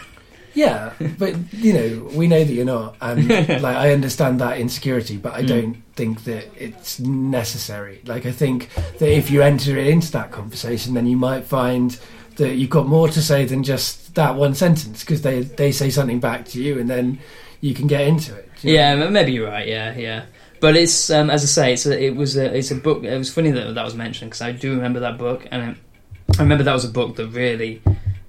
Yeah, 0.53 0.93
but 1.17 1.35
you 1.53 1.73
know, 1.73 2.09
we 2.13 2.27
know 2.27 2.43
that 2.43 2.53
you're 2.53 2.65
not, 2.65 2.95
and 3.01 3.27
like 3.61 3.75
I 3.77 3.93
understand 3.93 4.39
that 4.41 4.57
insecurity, 4.59 5.17
but 5.17 5.33
I 5.33 5.43
Mm. 5.43 5.47
don't 5.47 5.75
think 5.95 6.23
that 6.25 6.45
it's 6.57 6.99
necessary. 6.99 8.01
Like 8.05 8.25
I 8.25 8.31
think 8.31 8.69
that 8.99 9.09
if 9.09 9.29
you 9.31 9.41
enter 9.41 9.77
it 9.77 9.87
into 9.87 10.11
that 10.13 10.31
conversation, 10.31 10.93
then 10.93 11.05
you 11.07 11.17
might 11.17 11.45
find 11.45 11.97
that 12.37 12.55
you've 12.55 12.69
got 12.69 12.87
more 12.87 13.07
to 13.09 13.21
say 13.21 13.45
than 13.45 13.63
just 13.63 14.15
that 14.15 14.35
one 14.35 14.55
sentence 14.55 15.01
because 15.03 15.21
they 15.21 15.41
they 15.41 15.71
say 15.71 15.89
something 15.89 16.19
back 16.19 16.45
to 16.49 16.61
you, 16.61 16.79
and 16.79 16.89
then 16.89 17.19
you 17.61 17.73
can 17.73 17.87
get 17.87 18.01
into 18.01 18.33
it. 18.35 18.49
You 18.61 18.73
know? 18.73 18.79
Yeah, 18.79 19.09
maybe 19.09 19.31
you're 19.33 19.47
right. 19.47 19.67
Yeah, 19.67 19.95
yeah. 19.97 20.25
But 20.61 20.75
it's 20.75 21.09
um, 21.09 21.29
as 21.29 21.43
I 21.43 21.47
say, 21.47 21.73
it's 21.73 21.85
a, 21.85 21.97
it 22.03 22.15
was 22.15 22.35
a 22.37 22.53
it's 22.57 22.71
a 22.71 22.75
book. 22.75 23.03
It 23.03 23.17
was 23.17 23.31
funny 23.33 23.51
that 23.51 23.75
that 23.75 23.85
was 23.85 23.95
mentioned 23.95 24.31
because 24.31 24.41
I 24.41 24.51
do 24.51 24.75
remember 24.75 24.99
that 25.01 25.17
book, 25.17 25.47
and 25.51 25.61
I, 25.63 25.75
I 26.37 26.41
remember 26.41 26.63
that 26.65 26.73
was 26.73 26.85
a 26.85 26.89
book 26.89 27.15
that 27.17 27.27
really 27.27 27.81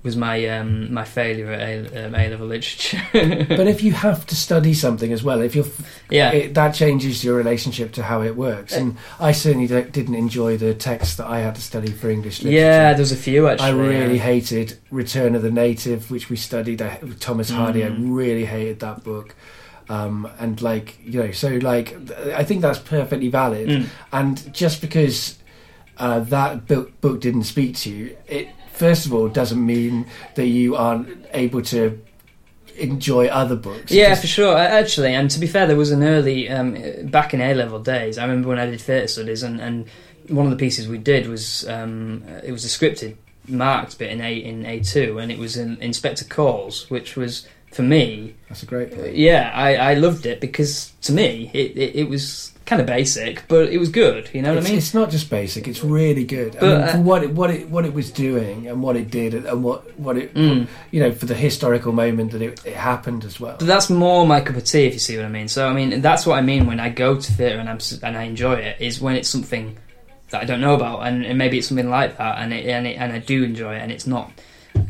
was 0.03 0.17
my 0.17 0.47
um, 0.49 0.93
my 0.95 1.05
failure 1.05 1.51
at 1.53 1.61
A, 1.61 2.07
um, 2.07 2.15
A 2.15 2.29
level 2.31 2.47
literature. 2.47 3.03
But 3.49 3.67
if 3.67 3.83
you 3.83 3.93
have 3.93 4.27
to 4.29 4.35
study 4.35 4.73
something 4.73 5.13
as 5.13 5.23
well, 5.23 5.41
if 5.43 5.55
you're 5.55 5.67
yeah, 6.09 6.33
it, 6.33 6.55
that 6.55 6.75
changes 6.75 7.23
your 7.23 7.37
relationship 7.37 7.93
to 7.93 8.03
how 8.03 8.23
it 8.23 8.35
works. 8.37 8.73
And 8.75 8.97
I 9.19 9.33
certainly 9.33 9.67
didn't 9.67 10.15
enjoy 10.15 10.57
the 10.57 10.73
text 10.75 11.19
that 11.19 11.27
I 11.27 11.41
had 11.41 11.55
to 11.57 11.61
study 11.61 11.91
for 11.93 12.09
English 12.09 12.43
literature. 12.43 12.65
yeah, 12.65 12.95
there's 12.95 13.13
a 13.13 13.17
few 13.17 13.47
actually. 13.49 13.67
I 13.69 13.71
really 13.73 14.17
yeah. 14.17 14.23
hated 14.23 14.79
Return 14.91 15.35
of 15.35 15.43
the 15.43 15.51
Native, 15.51 16.11
which 16.11 16.31
we 16.31 16.37
studied 16.37 16.81
uh, 16.81 16.97
Thomas 17.19 17.51
Hardy. 17.51 17.85
I 17.85 17.89
Mm. 17.91 18.17
really 18.17 18.47
hated 18.47 18.81
that 18.81 19.05
book. 19.05 19.35
Um, 19.91 20.29
and 20.39 20.63
like 20.63 20.99
you 21.05 21.21
know, 21.23 21.33
so 21.33 21.49
like 21.57 21.95
I 22.35 22.45
think 22.45 22.63
that's 22.63 22.79
perfectly 22.79 23.29
valid. 23.29 23.69
Mm. 23.69 23.87
And 24.13 24.55
just 24.55 24.81
because 24.81 25.37
uh, 25.99 26.21
that 26.21 26.67
book, 26.69 26.99
book 27.01 27.21
didn't 27.21 27.45
speak 27.45 27.77
to 27.79 27.91
you, 27.91 28.17
it 28.29 28.49
first 28.85 29.07
of 29.07 29.13
all 29.15 29.29
doesn't 29.29 29.65
mean 29.75 30.07
that 30.37 30.47
you 30.47 30.75
aren't 30.75 31.07
able 31.35 31.63
to 31.75 31.81
enjoy 32.77 33.27
other 33.29 33.57
books. 33.57 33.93
Yeah, 33.93 34.09
just- 34.11 34.23
for 34.23 34.27
sure. 34.27 34.57
Actually, 34.57 35.15
and 35.15 35.31
to 35.31 35.39
be 35.39 35.47
fair, 35.47 35.67
there 35.67 35.77
was 35.77 35.91
an 35.91 36.03
early 36.03 36.49
um, 36.49 36.77
back 37.17 37.35
in 37.35 37.41
A 37.41 37.55
level 37.55 37.79
days. 37.79 38.17
I 38.19 38.23
remember 38.25 38.49
when 38.49 38.59
I 38.59 38.67
did 38.67 38.81
theatre 38.81 39.07
studies, 39.09 39.43
and, 39.43 39.61
and 39.61 39.87
one 40.29 40.47
of 40.47 40.51
the 40.51 40.57
pieces 40.65 40.89
we 40.89 40.99
did 40.99 41.27
was 41.29 41.69
um, 41.69 42.25
it 42.45 42.53
was 42.53 42.65
a 42.65 42.69
scripted 42.69 43.17
marked 43.49 43.99
bit 43.99 44.11
in 44.11 44.21
A 44.21 44.33
in 44.35 44.65
A 44.67 44.81
two, 44.81 45.19
and 45.19 45.31
it 45.31 45.39
was 45.39 45.57
in 45.57 45.77
Inspector 45.83 46.25
Calls, 46.27 46.89
which 46.91 47.17
was 47.17 47.47
for 47.73 47.83
me, 47.83 48.35
that's 48.49 48.63
a 48.65 48.67
great 48.67 48.93
point. 48.93 49.15
yeah, 49.15 49.53
I, 49.55 49.77
I 49.91 49.95
loved 49.95 50.27
it 50.27 50.41
because 50.41 50.93
to 51.03 51.13
me 51.13 51.51
it, 51.55 51.77
it, 51.77 51.97
it 52.03 52.09
was 52.09 52.53
kind 52.71 52.81
of 52.81 52.87
basic, 52.87 53.43
but 53.49 53.69
it 53.69 53.79
was 53.79 53.89
good. 53.91 54.31
You 54.33 54.43
know 54.43 54.51
what 54.51 54.59
it's, 54.59 54.67
I 54.67 54.71
mean? 54.71 54.79
it's 54.79 54.95
not 54.95 55.11
just 55.11 55.29
basic; 55.29 55.67
it's 55.69 55.83
really 55.85 56.25
good. 56.25 56.57
I 56.57 56.61
But, 56.61 56.69
mean, 56.79 56.81
uh, 56.89 56.93
for 56.93 57.01
what 57.01 57.23
it, 57.25 57.31
what 57.33 57.51
it 57.51 57.69
what 57.69 57.85
it 57.85 57.93
was 57.93 58.11
doing 58.11 58.69
and 58.69 58.83
what 58.83 58.97
it 58.97 59.11
did 59.11 59.35
and 59.35 59.63
what 59.65 59.99
what 59.99 60.17
it 60.17 60.33
Mm. 60.35 60.69
you 60.93 61.01
know 61.03 61.11
for 61.13 61.27
the 61.27 61.35
historical 61.35 61.93
moment 61.93 62.31
that 62.33 62.41
it, 62.43 62.65
it 62.65 62.75
happened 62.77 63.25
as 63.25 63.39
well. 63.41 63.57
But 63.59 63.67
that's 63.67 63.91
more 63.91 64.25
my 64.27 64.41
cup 64.41 64.57
of 64.57 64.65
tea, 64.65 64.87
if 64.87 64.95
you 64.95 65.01
see 65.01 65.17
what 65.17 65.27
I 65.27 65.29
mean. 65.29 65.49
So 65.49 65.69
I 65.69 65.73
mean, 65.73 66.01
that's 66.01 66.25
what 66.25 66.39
I 66.39 66.43
mean 66.43 66.67
when 66.67 66.81
I 66.81 66.89
go 66.89 67.17
to 67.21 67.33
theatre 67.33 67.59
and 67.59 67.69
I'm 67.69 67.81
and 68.03 68.17
I 68.17 68.23
enjoy 68.23 68.55
it 68.55 68.77
is 68.81 69.01
when 69.01 69.17
it's 69.17 69.29
something 69.29 69.77
that 70.31 70.43
I 70.43 70.45
don't 70.45 70.61
know 70.61 70.75
about, 70.75 71.01
and, 71.07 71.25
and 71.27 71.37
maybe 71.37 71.59
it's 71.59 71.67
something 71.67 71.91
like 71.91 72.17
that, 72.19 72.39
and 72.39 72.53
it, 72.55 72.65
and 72.67 72.87
it, 72.87 72.97
and 72.99 73.13
I 73.13 73.19
do 73.19 73.43
enjoy 73.43 73.75
it, 73.75 73.81
and 73.83 73.91
it's 73.91 74.07
not, 74.07 74.31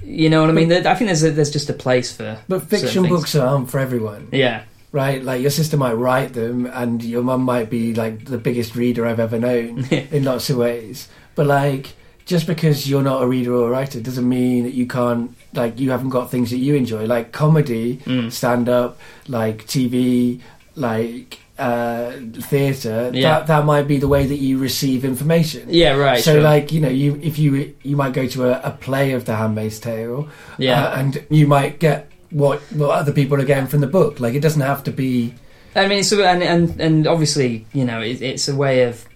you 0.05 0.29
know 0.29 0.43
what 0.43 0.51
I 0.51 0.53
mean. 0.53 0.71
I 0.71 0.95
think 0.95 1.09
there's 1.09 1.25
a, 1.25 1.31
there's 1.31 1.51
just 1.51 1.71
a 1.71 1.73
place 1.73 2.13
for. 2.13 2.39
But 2.47 2.65
fiction 2.65 3.09
books 3.09 3.35
aren't 3.35 3.71
for 3.71 3.79
everyone, 3.79 4.29
Yeah, 4.33 4.65
right? 4.93 5.23
Like 5.23 5.41
your 5.43 5.51
sister 5.51 5.77
might 5.77 5.93
write 5.95 6.33
them, 6.35 6.67
and 6.67 7.03
your 7.03 7.23
mum 7.23 7.43
might 7.43 7.71
be 7.71 7.95
like 7.95 8.25
the 8.27 8.39
biggest 8.39 8.75
reader 8.75 9.07
I've 9.07 9.21
ever 9.21 9.39
known 9.39 9.85
in 9.91 10.25
lots 10.25 10.51
of 10.51 10.57
ways. 10.57 11.09
But 11.35 11.47
like, 11.47 11.95
just 12.27 12.47
because 12.47 12.89
you're 12.89 13.03
not 13.03 13.23
a 13.23 13.27
reader 13.27 13.53
or 13.55 13.69
a 13.69 13.71
writer 13.71 14.01
doesn't 14.01 14.29
mean 14.29 14.65
that 14.65 14.75
you 14.75 14.87
can't 14.87 15.35
like 15.55 15.81
you 15.81 15.91
haven't 15.91 16.11
got 16.11 16.31
things 16.31 16.51
that 16.51 16.59
you 16.59 16.75
enjoy, 16.75 17.07
like 17.07 17.33
comedy, 17.33 17.97
Mm. 18.05 18.31
stand 18.33 18.69
up, 18.69 18.99
like 19.29 19.67
TV, 19.67 20.41
like 20.77 21.39
uh, 21.59 22.13
theatre. 22.41 23.11
Yeah. 23.13 23.41
That 23.41 23.47
that 23.49 23.65
might 23.67 23.87
be 23.89 23.99
the 23.99 24.09
way 24.09 24.27
that 24.27 24.37
you 24.37 24.59
receive 24.59 25.05
information. 25.05 25.67
yeah, 25.69 25.95
right. 25.97 26.23
so 26.23 26.35
sure. 26.35 26.43
like 26.43 26.73
you 26.73 26.81
know 26.81 26.89
you 26.89 27.19
if 27.23 27.39
you 27.39 27.75
you 27.83 27.97
might 27.97 28.13
go 28.13 28.27
to 28.29 28.45
a, 28.51 28.61
a 28.69 28.71
play 28.71 29.13
of 29.13 29.25
The 29.25 29.35
Handmaid's 29.37 29.79
Tale, 29.81 30.29
yeah, 30.59 30.85
uh, 30.87 30.99
and 30.99 31.25
you 31.31 31.47
might 31.47 31.79
get 31.81 32.11
what 32.31 32.61
what 32.73 32.91
other 32.91 33.13
people 33.13 33.41
are 33.41 33.45
getting 33.45 33.67
from 33.67 33.81
the 33.81 33.87
book. 33.87 34.21
Like 34.21 34.35
it 34.35 34.41
doesn't 34.41 34.61
have 34.61 34.85
to 34.85 34.93
be. 34.93 35.35
I 35.75 35.87
mean, 35.87 36.03
so 36.03 36.23
and 36.25 36.43
and 36.43 36.81
and 36.81 37.07
obviously, 37.07 37.67
you 37.73 37.85
know, 37.85 38.01
it, 38.01 38.23
it's 38.23 38.49
a 38.49 38.55
way 38.55 38.85
of 38.85 39.07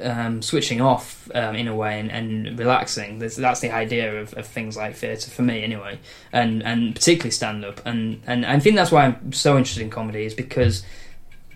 um, 0.00 0.42
switching 0.42 0.80
off 0.80 1.30
um, 1.34 1.54
in 1.54 1.68
a 1.68 1.74
way 1.74 1.98
and, 1.98 2.10
and 2.10 2.58
relaxing. 2.58 3.18
That's, 3.18 3.36
that's 3.36 3.60
the 3.60 3.70
idea 3.70 4.20
of, 4.20 4.34
of 4.34 4.46
things 4.46 4.76
like 4.76 4.96
theatre 4.96 5.30
for 5.30 5.42
me, 5.42 5.62
anyway, 5.62 5.98
and 6.32 6.62
and 6.62 6.94
particularly 6.94 7.30
stand 7.30 7.64
up. 7.64 7.84
And 7.84 8.22
and 8.26 8.46
I 8.46 8.58
think 8.58 8.76
that's 8.76 8.92
why 8.92 9.06
I'm 9.06 9.32
so 9.32 9.56
interested 9.56 9.82
in 9.82 9.90
comedy 9.90 10.24
is 10.24 10.34
because. 10.34 10.84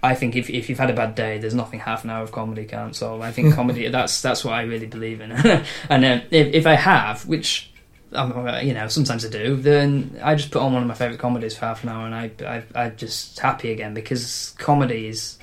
I 0.03 0.15
think 0.15 0.37
if 0.37 0.51
if 0.51 0.69
you've 0.69 0.79
had 0.79 0.91
a 0.91 0.93
bad 0.93 1.15
day, 1.15 1.39
there's 1.39 1.55
nothing 1.55 1.81
half 1.81 2.05
an 2.05 2.11
hour 2.11 2.23
of 2.23 2.31
comedy 2.31 2.67
can't 2.67 2.95
solve. 2.95 3.23
I 3.23 3.33
think 3.33 3.55
comedy 3.61 3.89
that's 3.89 4.21
that's 4.21 4.45
what 4.45 4.53
I 4.53 4.65
really 4.65 4.85
believe 4.85 5.23
in. 5.23 5.33
and 5.89 6.05
uh, 6.05 6.21
if 6.31 6.53
if 6.53 6.67
I 6.67 6.75
have, 6.75 7.25
which 7.25 7.73
um, 8.15 8.49
you 8.65 8.75
know 8.75 8.89
sometimes 8.89 9.25
I 9.25 9.29
do, 9.29 9.57
then 9.57 10.19
I 10.23 10.35
just 10.35 10.51
put 10.51 10.63
on 10.63 10.73
one 10.73 10.83
of 10.83 10.89
my 10.89 10.95
favourite 10.95 11.21
comedies 11.21 11.57
for 11.57 11.67
half 11.67 11.83
an 11.83 11.89
hour, 11.91 12.07
and 12.07 12.15
I 12.15 12.31
I 12.47 12.63
I'm 12.87 12.97
just 12.97 13.39
happy 13.39 13.73
again 13.73 13.95
because 13.95 14.55
comedy 14.59 15.09
is 15.09 15.39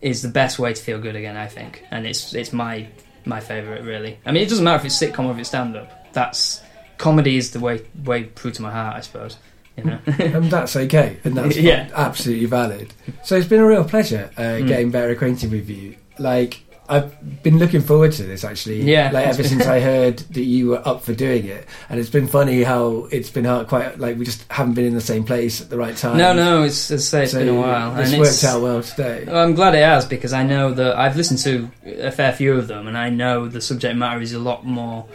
is 0.00 0.22
the 0.22 0.28
best 0.28 0.58
way 0.58 0.72
to 0.72 0.82
feel 0.82 0.98
good 1.00 1.16
again. 1.16 1.36
I 1.36 1.46
think, 1.46 1.84
and 1.90 2.06
it's 2.06 2.34
it's 2.34 2.52
my 2.52 2.86
my 3.24 3.40
favourite 3.40 3.82
really. 3.82 4.18
I 4.24 4.32
mean, 4.32 4.42
it 4.42 4.48
doesn't 4.48 4.64
matter 4.64 4.78
if 4.78 4.84
it's 4.86 4.98
sitcom 5.00 5.26
or 5.26 5.32
if 5.32 5.38
it's 5.38 5.48
stand 5.48 5.76
up. 5.76 6.12
That's 6.12 6.62
comedy 6.98 7.36
is 7.36 7.50
the 7.50 7.60
way 7.60 7.82
way 8.04 8.24
through 8.34 8.52
to 8.52 8.62
my 8.62 8.70
heart, 8.70 8.96
I 8.96 9.00
suppose. 9.00 9.36
You 9.76 9.84
know. 9.84 9.98
And 10.18 10.50
that's 10.50 10.74
okay, 10.76 11.18
and 11.24 11.36
that's 11.36 11.56
Yeah. 11.70 11.88
absolutely 11.94 12.46
valid. 12.46 12.92
So 13.22 13.36
it's 13.36 13.46
been 13.46 13.60
a 13.60 13.66
real 13.66 13.84
pleasure 13.84 14.30
uh, 14.36 14.40
Mm. 14.58 14.66
getting 14.68 14.90
better 14.90 15.10
acquainted 15.10 15.50
with 15.52 15.68
you. 15.70 15.94
Like 16.18 16.62
I've 16.90 17.42
been 17.42 17.58
looking 17.58 17.82
forward 17.82 18.12
to 18.12 18.22
this 18.22 18.44
actually. 18.44 18.82
Yeah, 18.82 19.10
like 19.12 19.26
ever 19.26 19.42
since 19.42 19.66
I 19.66 19.80
heard 19.80 20.18
that 20.20 20.42
you 20.42 20.68
were 20.68 20.88
up 20.88 21.02
for 21.02 21.12
doing 21.12 21.44
it, 21.46 21.66
and 21.90 22.00
it's 22.00 22.08
been 22.10 22.26
funny 22.26 22.62
how 22.62 23.08
it's 23.12 23.28
been 23.30 23.44
hard, 23.44 23.68
quite 23.68 23.98
like 23.98 24.16
we 24.18 24.24
just 24.24 24.50
haven't 24.50 24.74
been 24.74 24.86
in 24.86 24.94
the 24.94 25.00
same 25.00 25.24
place 25.24 25.60
at 25.60 25.68
the 25.70 25.76
right 25.76 25.96
time. 25.96 26.16
no, 26.16 26.32
no, 26.32 26.62
it's 26.62 26.90
as 26.90 27.02
I 27.14 27.18
say, 27.18 27.22
it's 27.24 27.32
So 27.32 27.38
been 27.40 27.48
a 27.50 27.54
while, 27.60 27.94
This 27.94 28.10
and 28.12 28.18
worked 28.20 28.30
it's, 28.32 28.44
out 28.44 28.62
well 28.62 28.82
today. 28.82 29.24
Well, 29.26 29.36
I'm 29.44 29.54
glad 29.54 29.74
it 29.74 29.82
has 29.84 30.06
because 30.06 30.32
I 30.32 30.44
know 30.44 30.72
that 30.72 30.96
I've 30.96 31.16
listened 31.16 31.40
to 31.40 31.70
a 32.00 32.10
fair 32.10 32.32
few 32.32 32.54
of 32.54 32.68
them, 32.68 32.86
and 32.88 32.96
I 32.96 33.10
know 33.10 33.48
the 33.48 33.60
subject 33.60 33.94
matter 33.96 34.20
is 34.20 34.32
a 34.32 34.38
lot 34.38 34.64
more 34.64 35.06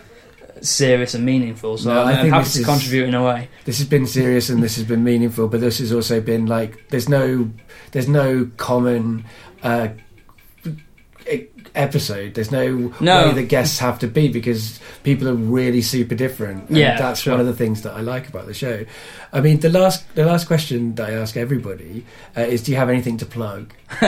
serious 0.61 1.13
and 1.13 1.25
meaningful. 1.25 1.77
So 1.77 1.89
No, 1.93 2.01
I 2.01 2.03
I'm, 2.03 2.07
I'm 2.07 2.21
think 2.21 2.33
happy 2.33 2.49
to 2.49 2.59
is- 2.59 2.65
contribute 2.65 3.07
in 3.09 3.15
a 3.15 3.23
way. 3.23 3.49
this 3.65 3.79
has 3.79 3.87
been 3.87 4.07
serious 4.07 4.49
and 4.49 4.61
this 4.63 4.75
has 4.75 4.85
been 4.85 5.03
meaningful, 5.03 5.47
but 5.47 5.59
this 5.59 5.79
has 5.79 5.91
also 5.91 6.21
been 6.21 6.45
like 6.45 6.87
there's 6.89 7.09
no 7.09 7.49
there's 7.91 8.07
no 8.07 8.49
common 8.57 9.25
uh, 9.63 9.89
episode. 11.75 12.33
There's 12.35 12.51
no, 12.51 12.93
No. 12.99 13.27
way 13.27 13.33
that 13.33 13.43
guests 13.43 13.79
have 13.79 13.99
to 13.99 14.07
be 14.07 14.27
because 14.27 14.79
people 15.03 15.27
are 15.27 15.33
really 15.33 15.81
super 15.81 16.15
different. 16.15 16.69
And 16.69 16.77
Yeah, 16.77 16.97
that's 16.97 17.21
sure. 17.21 17.33
one 17.33 17.39
of 17.41 17.47
the 17.47 17.53
things 17.53 17.81
that 17.81 17.93
I 17.93 18.01
like 18.01 18.27
about 18.29 18.45
the 18.45 18.53
show. 18.53 18.85
I 19.31 19.41
mean, 19.41 19.59
the 19.59 19.69
last 19.69 20.03
the 20.15 20.25
last 20.25 20.45
question 20.47 20.95
that 20.95 21.09
I 21.09 21.13
ask 21.13 21.35
everybody 21.35 22.05
uh, 22.37 22.41
is, 22.41 22.61
do 22.63 22.71
you 22.71 22.77
have 22.77 22.89
anything 22.89 23.17
to 23.17 23.25
plug? 23.25 23.73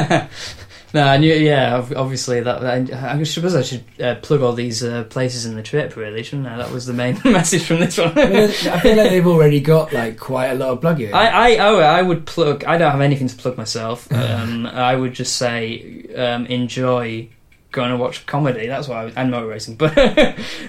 no, 0.94 1.04
I 1.04 1.18
knew. 1.18 1.34
Yeah, 1.34 1.76
obviously 1.96 2.42
that. 2.42 2.64
I, 2.66 3.20
I 3.20 3.24
suppose 3.24 3.56
I 3.56 3.62
should 3.64 3.84
uh, 4.02 4.16
plug 4.16 4.42
all 4.42 4.54
these 4.54 4.84
uh, 4.84 5.04
places 5.06 5.46
in 5.46 5.56
the 5.56 5.64
trip, 5.64 5.96
really, 5.96 6.24
shouldn't 6.24 6.48
I? 6.48 6.58
That 6.58 6.72
was 6.72 6.86
the 6.86 6.94
main 6.94 7.20
message 7.26 7.64
from 7.66 7.80
this 7.80 7.98
one. 7.98 8.18
I, 8.18 8.30
mean, 8.30 8.44
I 8.50 8.80
feel 8.80 8.96
like 8.98 9.10
they've 9.10 9.26
already 9.28 9.60
got 9.60 9.92
like 9.94 10.18
quite 10.20 10.48
a 10.48 10.56
lot 10.56 10.70
of 10.70 10.82
plug-in. 10.82 11.14
I, 11.14 11.54
I, 11.54 11.58
oh, 11.58 11.80
I 11.80 12.02
would 12.02 12.26
plug. 12.26 12.64
I 12.66 12.78
don't 12.78 12.92
have 12.92 13.02
anything 13.02 13.28
to 13.28 13.36
plug 13.36 13.58
myself. 13.58 14.08
Um, 14.26 14.66
I 14.66 14.96
would 14.96 15.14
just 15.14 15.36
say 15.36 16.04
um, 16.16 16.46
enjoy 16.48 17.30
going 17.76 17.92
to 17.92 17.98
watch 17.98 18.26
comedy. 18.26 18.66
That's 18.68 18.88
what 18.88 18.98
I, 18.98 19.04
and 19.22 19.30
motor 19.30 19.48
racing. 19.48 19.76
But 19.84 19.94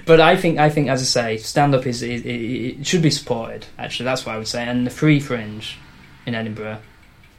but 0.04 0.20
I 0.20 0.36
think 0.36 0.58
I 0.58 0.68
think 0.68 0.88
as 0.88 1.00
I 1.00 1.04
say, 1.04 1.36
stand 1.38 1.74
up 1.74 1.86
is 1.86 2.02
it, 2.02 2.84
should 2.86 3.02
be 3.02 3.10
supported. 3.10 3.64
Actually, 3.78 4.04
that's 4.04 4.26
what 4.26 4.34
I 4.34 4.38
would 4.38 4.48
say. 4.48 4.62
And 4.64 4.86
the 4.86 4.90
free 4.90 5.20
fringe 5.20 5.78
in 6.26 6.34
Edinburgh, 6.34 6.78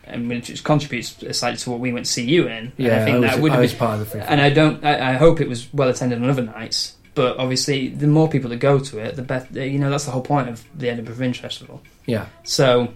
and 0.05 0.30
which 0.30 0.63
contributes 0.63 1.09
slightly 1.38 1.57
to 1.57 1.70
what 1.70 1.80
we 1.80 1.91
went 1.93 2.05
to 2.07 2.11
see 2.11 2.26
you 2.26 2.47
in. 2.47 2.51
And 2.51 2.72
yeah, 2.78 3.01
I 3.01 3.05
think 3.05 3.22
was, 3.22 3.32
that 3.32 3.39
would 3.41 3.51
I 3.51 3.61
have 3.61 3.70
been 3.70 3.78
part 3.78 3.93
of 3.93 3.99
the 3.99 4.05
free. 4.05 4.22
and 4.22 4.41
I 4.41 4.49
don't. 4.49 4.84
I, 4.84 5.11
I 5.11 5.13
hope 5.13 5.41
it 5.41 5.49
was 5.49 5.72
well 5.74 5.89
attended 5.89 6.24
on 6.24 6.30
other 6.30 6.43
nights. 6.43 6.95
But 7.13 7.38
obviously, 7.38 7.88
the 7.89 8.07
more 8.07 8.30
people 8.30 8.49
that 8.51 8.57
go 8.57 8.80
to 8.80 8.99
it, 8.99 9.15
the 9.15 9.22
better. 9.24 9.65
You 9.65 9.80
know, 9.80 9.89
that's 9.89 10.05
the 10.05 10.11
whole 10.11 10.22
point 10.22 10.49
of 10.49 10.63
the 10.76 10.89
Edinburgh 10.89 11.15
Fringe 11.15 11.39
Festival. 11.39 11.82
yeah, 12.05 12.28
So, 12.43 12.93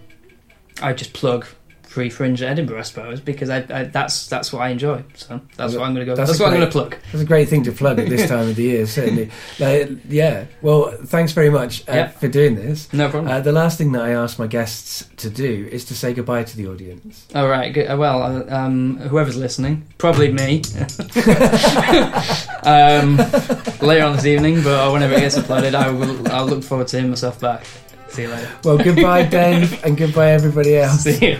I 0.80 0.92
just 0.92 1.12
plug 1.12 1.44
free 1.92 2.08
fringe 2.08 2.40
at 2.42 2.48
Edinburgh, 2.52 2.78
I 2.78 2.82
suppose, 2.82 3.20
because 3.20 3.50
I, 3.50 3.58
I 3.68 3.84
that's 3.84 4.26
that's 4.28 4.52
what 4.52 4.62
I 4.62 4.70
enjoy. 4.70 5.04
So 5.14 5.40
that's 5.56 5.72
Well, 5.72 5.80
what 5.82 5.86
I'm 5.88 5.94
going 5.94 6.06
to 6.06 6.10
go. 6.10 6.16
that's 6.16 6.30
That's, 6.30 6.40
what 6.40 6.46
I'm 6.46 6.52
great- 6.52 6.72
going 6.72 6.88
to 6.88 6.96
plug. 6.96 6.96
That's 7.12 7.22
a 7.22 7.26
great 7.26 7.48
thing 7.48 7.62
to 7.64 7.72
plug 7.72 7.98
at 7.98 8.08
this 8.08 8.28
time 8.28 8.48
of 8.48 8.56
the 8.56 8.62
year, 8.62 8.86
certainly. 8.86 9.30
Like, 9.58 9.90
yeah. 10.08 10.46
Well, 10.62 10.90
thanks 11.04 11.32
very 11.32 11.50
much 11.50 11.82
uh, 11.88 11.92
Yeah. 11.92 12.08
for 12.08 12.28
doing 12.28 12.54
this. 12.54 12.90
No 12.92 13.10
problem. 13.10 13.30
Uh, 13.30 13.40
the 13.40 13.52
last 13.52 13.76
thing 13.78 13.92
that 13.92 14.02
I 14.02 14.10
ask 14.12 14.38
my 14.38 14.46
guests 14.46 15.04
to 15.18 15.28
do 15.30 15.68
is 15.70 15.84
to 15.86 15.94
say 15.94 16.14
goodbye 16.14 16.44
to 16.44 16.56
the 16.56 16.66
audience. 16.68 17.26
All 17.34 17.48
right. 17.48 17.72
Good. 17.72 17.86
uh, 17.90 17.96
Well, 17.96 18.22
uh, 18.22 18.44
um, 18.54 18.96
whoever's 18.96 19.36
listening, 19.36 19.84
probably 19.98 20.32
me. 20.32 20.62
um, 22.64 23.16
later 23.80 24.04
on 24.06 24.16
this 24.16 24.24
evening, 24.26 24.62
but 24.62 24.92
whenever 24.92 25.14
it 25.14 25.20
gets 25.20 25.36
uploaded, 25.38 25.74
I 25.74 25.90
will. 25.90 26.30
I'll 26.32 26.46
look 26.46 26.62
forward 26.64 26.88
to 26.88 26.96
hearing 26.96 27.10
myself 27.10 27.38
back. 27.40 27.64
See 28.12 28.22
you 28.22 28.28
later. 28.28 28.48
Well, 28.62 28.78
goodbye, 28.78 29.24
Dave, 29.24 29.82
and 29.84 29.96
goodbye, 29.96 30.30
everybody 30.32 30.76
else. 30.76 31.02
See 31.04 31.30
you. 31.32 31.38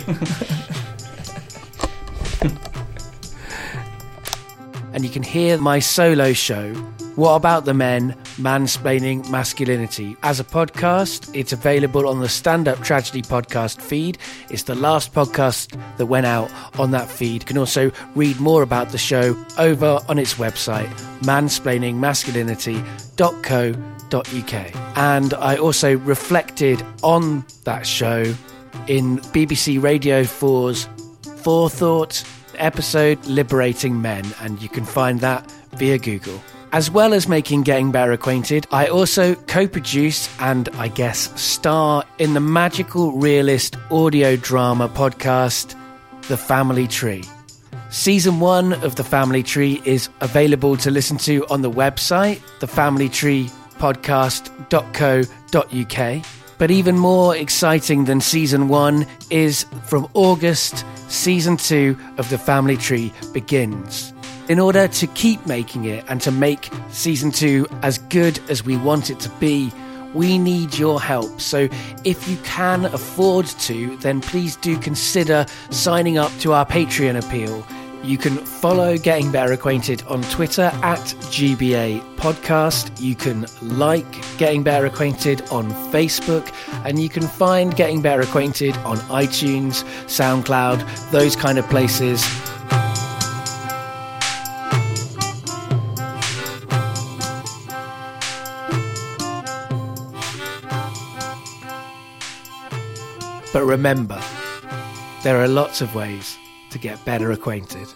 and 4.93 5.03
you 5.03 5.09
can 5.11 5.21
hear 5.23 5.57
my 5.59 5.77
solo 5.79 6.33
show, 6.33 6.73
What 7.15 7.35
About 7.35 7.65
the 7.65 7.73
Men? 7.75 8.15
Mansplaining 8.37 9.29
Masculinity. 9.29 10.17
As 10.23 10.39
a 10.39 10.43
podcast, 10.43 11.29
it's 11.35 11.53
available 11.53 12.07
on 12.07 12.19
the 12.19 12.27
Stand 12.29 12.67
Up 12.67 12.79
Tragedy 12.81 13.21
podcast 13.21 13.79
feed. 13.79 14.17
It's 14.49 14.63
the 14.63 14.73
last 14.73 15.13
podcast 15.13 15.79
that 15.97 16.07
went 16.07 16.25
out 16.25 16.49
on 16.79 16.89
that 16.91 17.07
feed. 17.07 17.43
You 17.43 17.47
can 17.47 17.59
also 17.59 17.91
read 18.15 18.39
more 18.39 18.63
about 18.63 18.89
the 18.89 18.97
show 18.97 19.35
over 19.59 19.99
on 20.09 20.17
its 20.17 20.33
website, 20.35 20.89
mansplainingmasculinity.co.uk. 21.21 23.92
And 24.95 25.33
I 25.33 25.57
also 25.57 25.97
reflected 25.97 26.83
on 27.01 27.45
that 27.63 27.87
show 27.87 28.33
in 28.87 29.19
BBC 29.19 29.81
Radio 29.81 30.23
4's 30.23 30.87
Four 31.41 31.69
Thought 31.69 32.23
episode 32.55 33.23
Liberating 33.25 34.01
Men, 34.01 34.25
and 34.41 34.61
you 34.61 34.69
can 34.69 34.85
find 34.85 35.19
that 35.21 35.49
via 35.73 35.97
Google. 35.97 36.41
As 36.71 36.89
well 36.89 37.13
as 37.13 37.27
making 37.27 37.61
Getting 37.61 37.91
Better 37.91 38.13
Acquainted, 38.13 38.65
I 38.71 38.87
also 38.87 39.35
co 39.35 39.67
produce 39.67 40.27
and 40.39 40.69
I 40.69 40.87
guess 40.87 41.39
star 41.39 42.03
in 42.17 42.33
the 42.33 42.39
magical 42.39 43.11
realist 43.11 43.77
audio 43.91 44.35
drama 44.35 44.89
podcast, 44.89 45.75
The 46.27 46.37
Family 46.37 46.87
Tree. 46.87 47.23
Season 47.91 48.39
one 48.39 48.73
of 48.83 48.95
The 48.95 49.03
Family 49.03 49.43
Tree 49.43 49.83
is 49.85 50.09
available 50.19 50.75
to 50.77 50.89
listen 50.89 51.17
to 51.19 51.45
on 51.47 51.61
the 51.61 51.69
website, 51.69 52.41
thefamilytreepodcast.co.uk. 53.83 56.25
But 56.57 56.71
even 56.71 56.97
more 56.97 57.35
exciting 57.35 58.05
than 58.05 58.21
season 58.21 58.69
one 58.69 59.05
is 59.29 59.65
from 59.85 60.07
August, 60.13 60.85
season 61.09 61.57
two 61.57 61.97
of 62.17 62.29
The 62.29 62.37
Family 62.37 62.77
Tree 62.77 63.11
begins. 63.33 64.13
In 64.49 64.59
order 64.59 64.87
to 64.87 65.07
keep 65.07 65.45
making 65.45 65.85
it 65.85 66.05
and 66.07 66.21
to 66.21 66.31
make 66.31 66.69
season 66.89 67.31
two 67.31 67.67
as 67.81 67.97
good 67.97 68.39
as 68.49 68.63
we 68.63 68.77
want 68.77 69.09
it 69.09 69.19
to 69.21 69.29
be, 69.39 69.71
we 70.13 70.37
need 70.37 70.77
your 70.77 71.01
help. 71.01 71.41
So 71.41 71.67
if 72.03 72.27
you 72.27 72.37
can 72.43 72.85
afford 72.85 73.47
to, 73.47 73.97
then 73.97 74.21
please 74.21 74.55
do 74.57 74.77
consider 74.77 75.45
signing 75.71 76.17
up 76.17 76.31
to 76.39 76.53
our 76.53 76.65
Patreon 76.65 77.17
appeal. 77.17 77.65
You 78.03 78.17
can 78.17 78.35
follow 78.35 78.97
Getting 78.97 79.31
Better 79.31 79.53
Acquainted 79.53 80.03
on 80.09 80.21
Twitter 80.23 80.69
at 80.83 80.99
GBA 81.31 82.01
Podcast. 82.17 82.91
You 82.99 83.15
can 83.15 83.45
like 83.61 84.37
Getting 84.37 84.61
Better 84.61 84.87
Acquainted 84.87 85.41
on 85.43 85.71
Facebook. 85.89 86.53
And 86.83 87.01
you 87.01 87.07
can 87.07 87.23
find 87.25 87.73
Getting 87.73 88.01
Better 88.01 88.19
Acquainted 88.19 88.75
on 88.79 88.97
iTunes, 89.07 89.85
SoundCloud, 90.07 91.11
those 91.11 91.37
kind 91.37 91.57
of 91.57 91.65
places. 91.69 92.21
But 103.53 103.63
remember, 103.63 104.21
there 105.23 105.41
are 105.41 105.47
lots 105.47 105.79
of 105.79 105.95
ways 105.95 106.37
to 106.73 106.79
get 106.79 107.03
better 107.05 107.31
acquainted. 107.31 107.87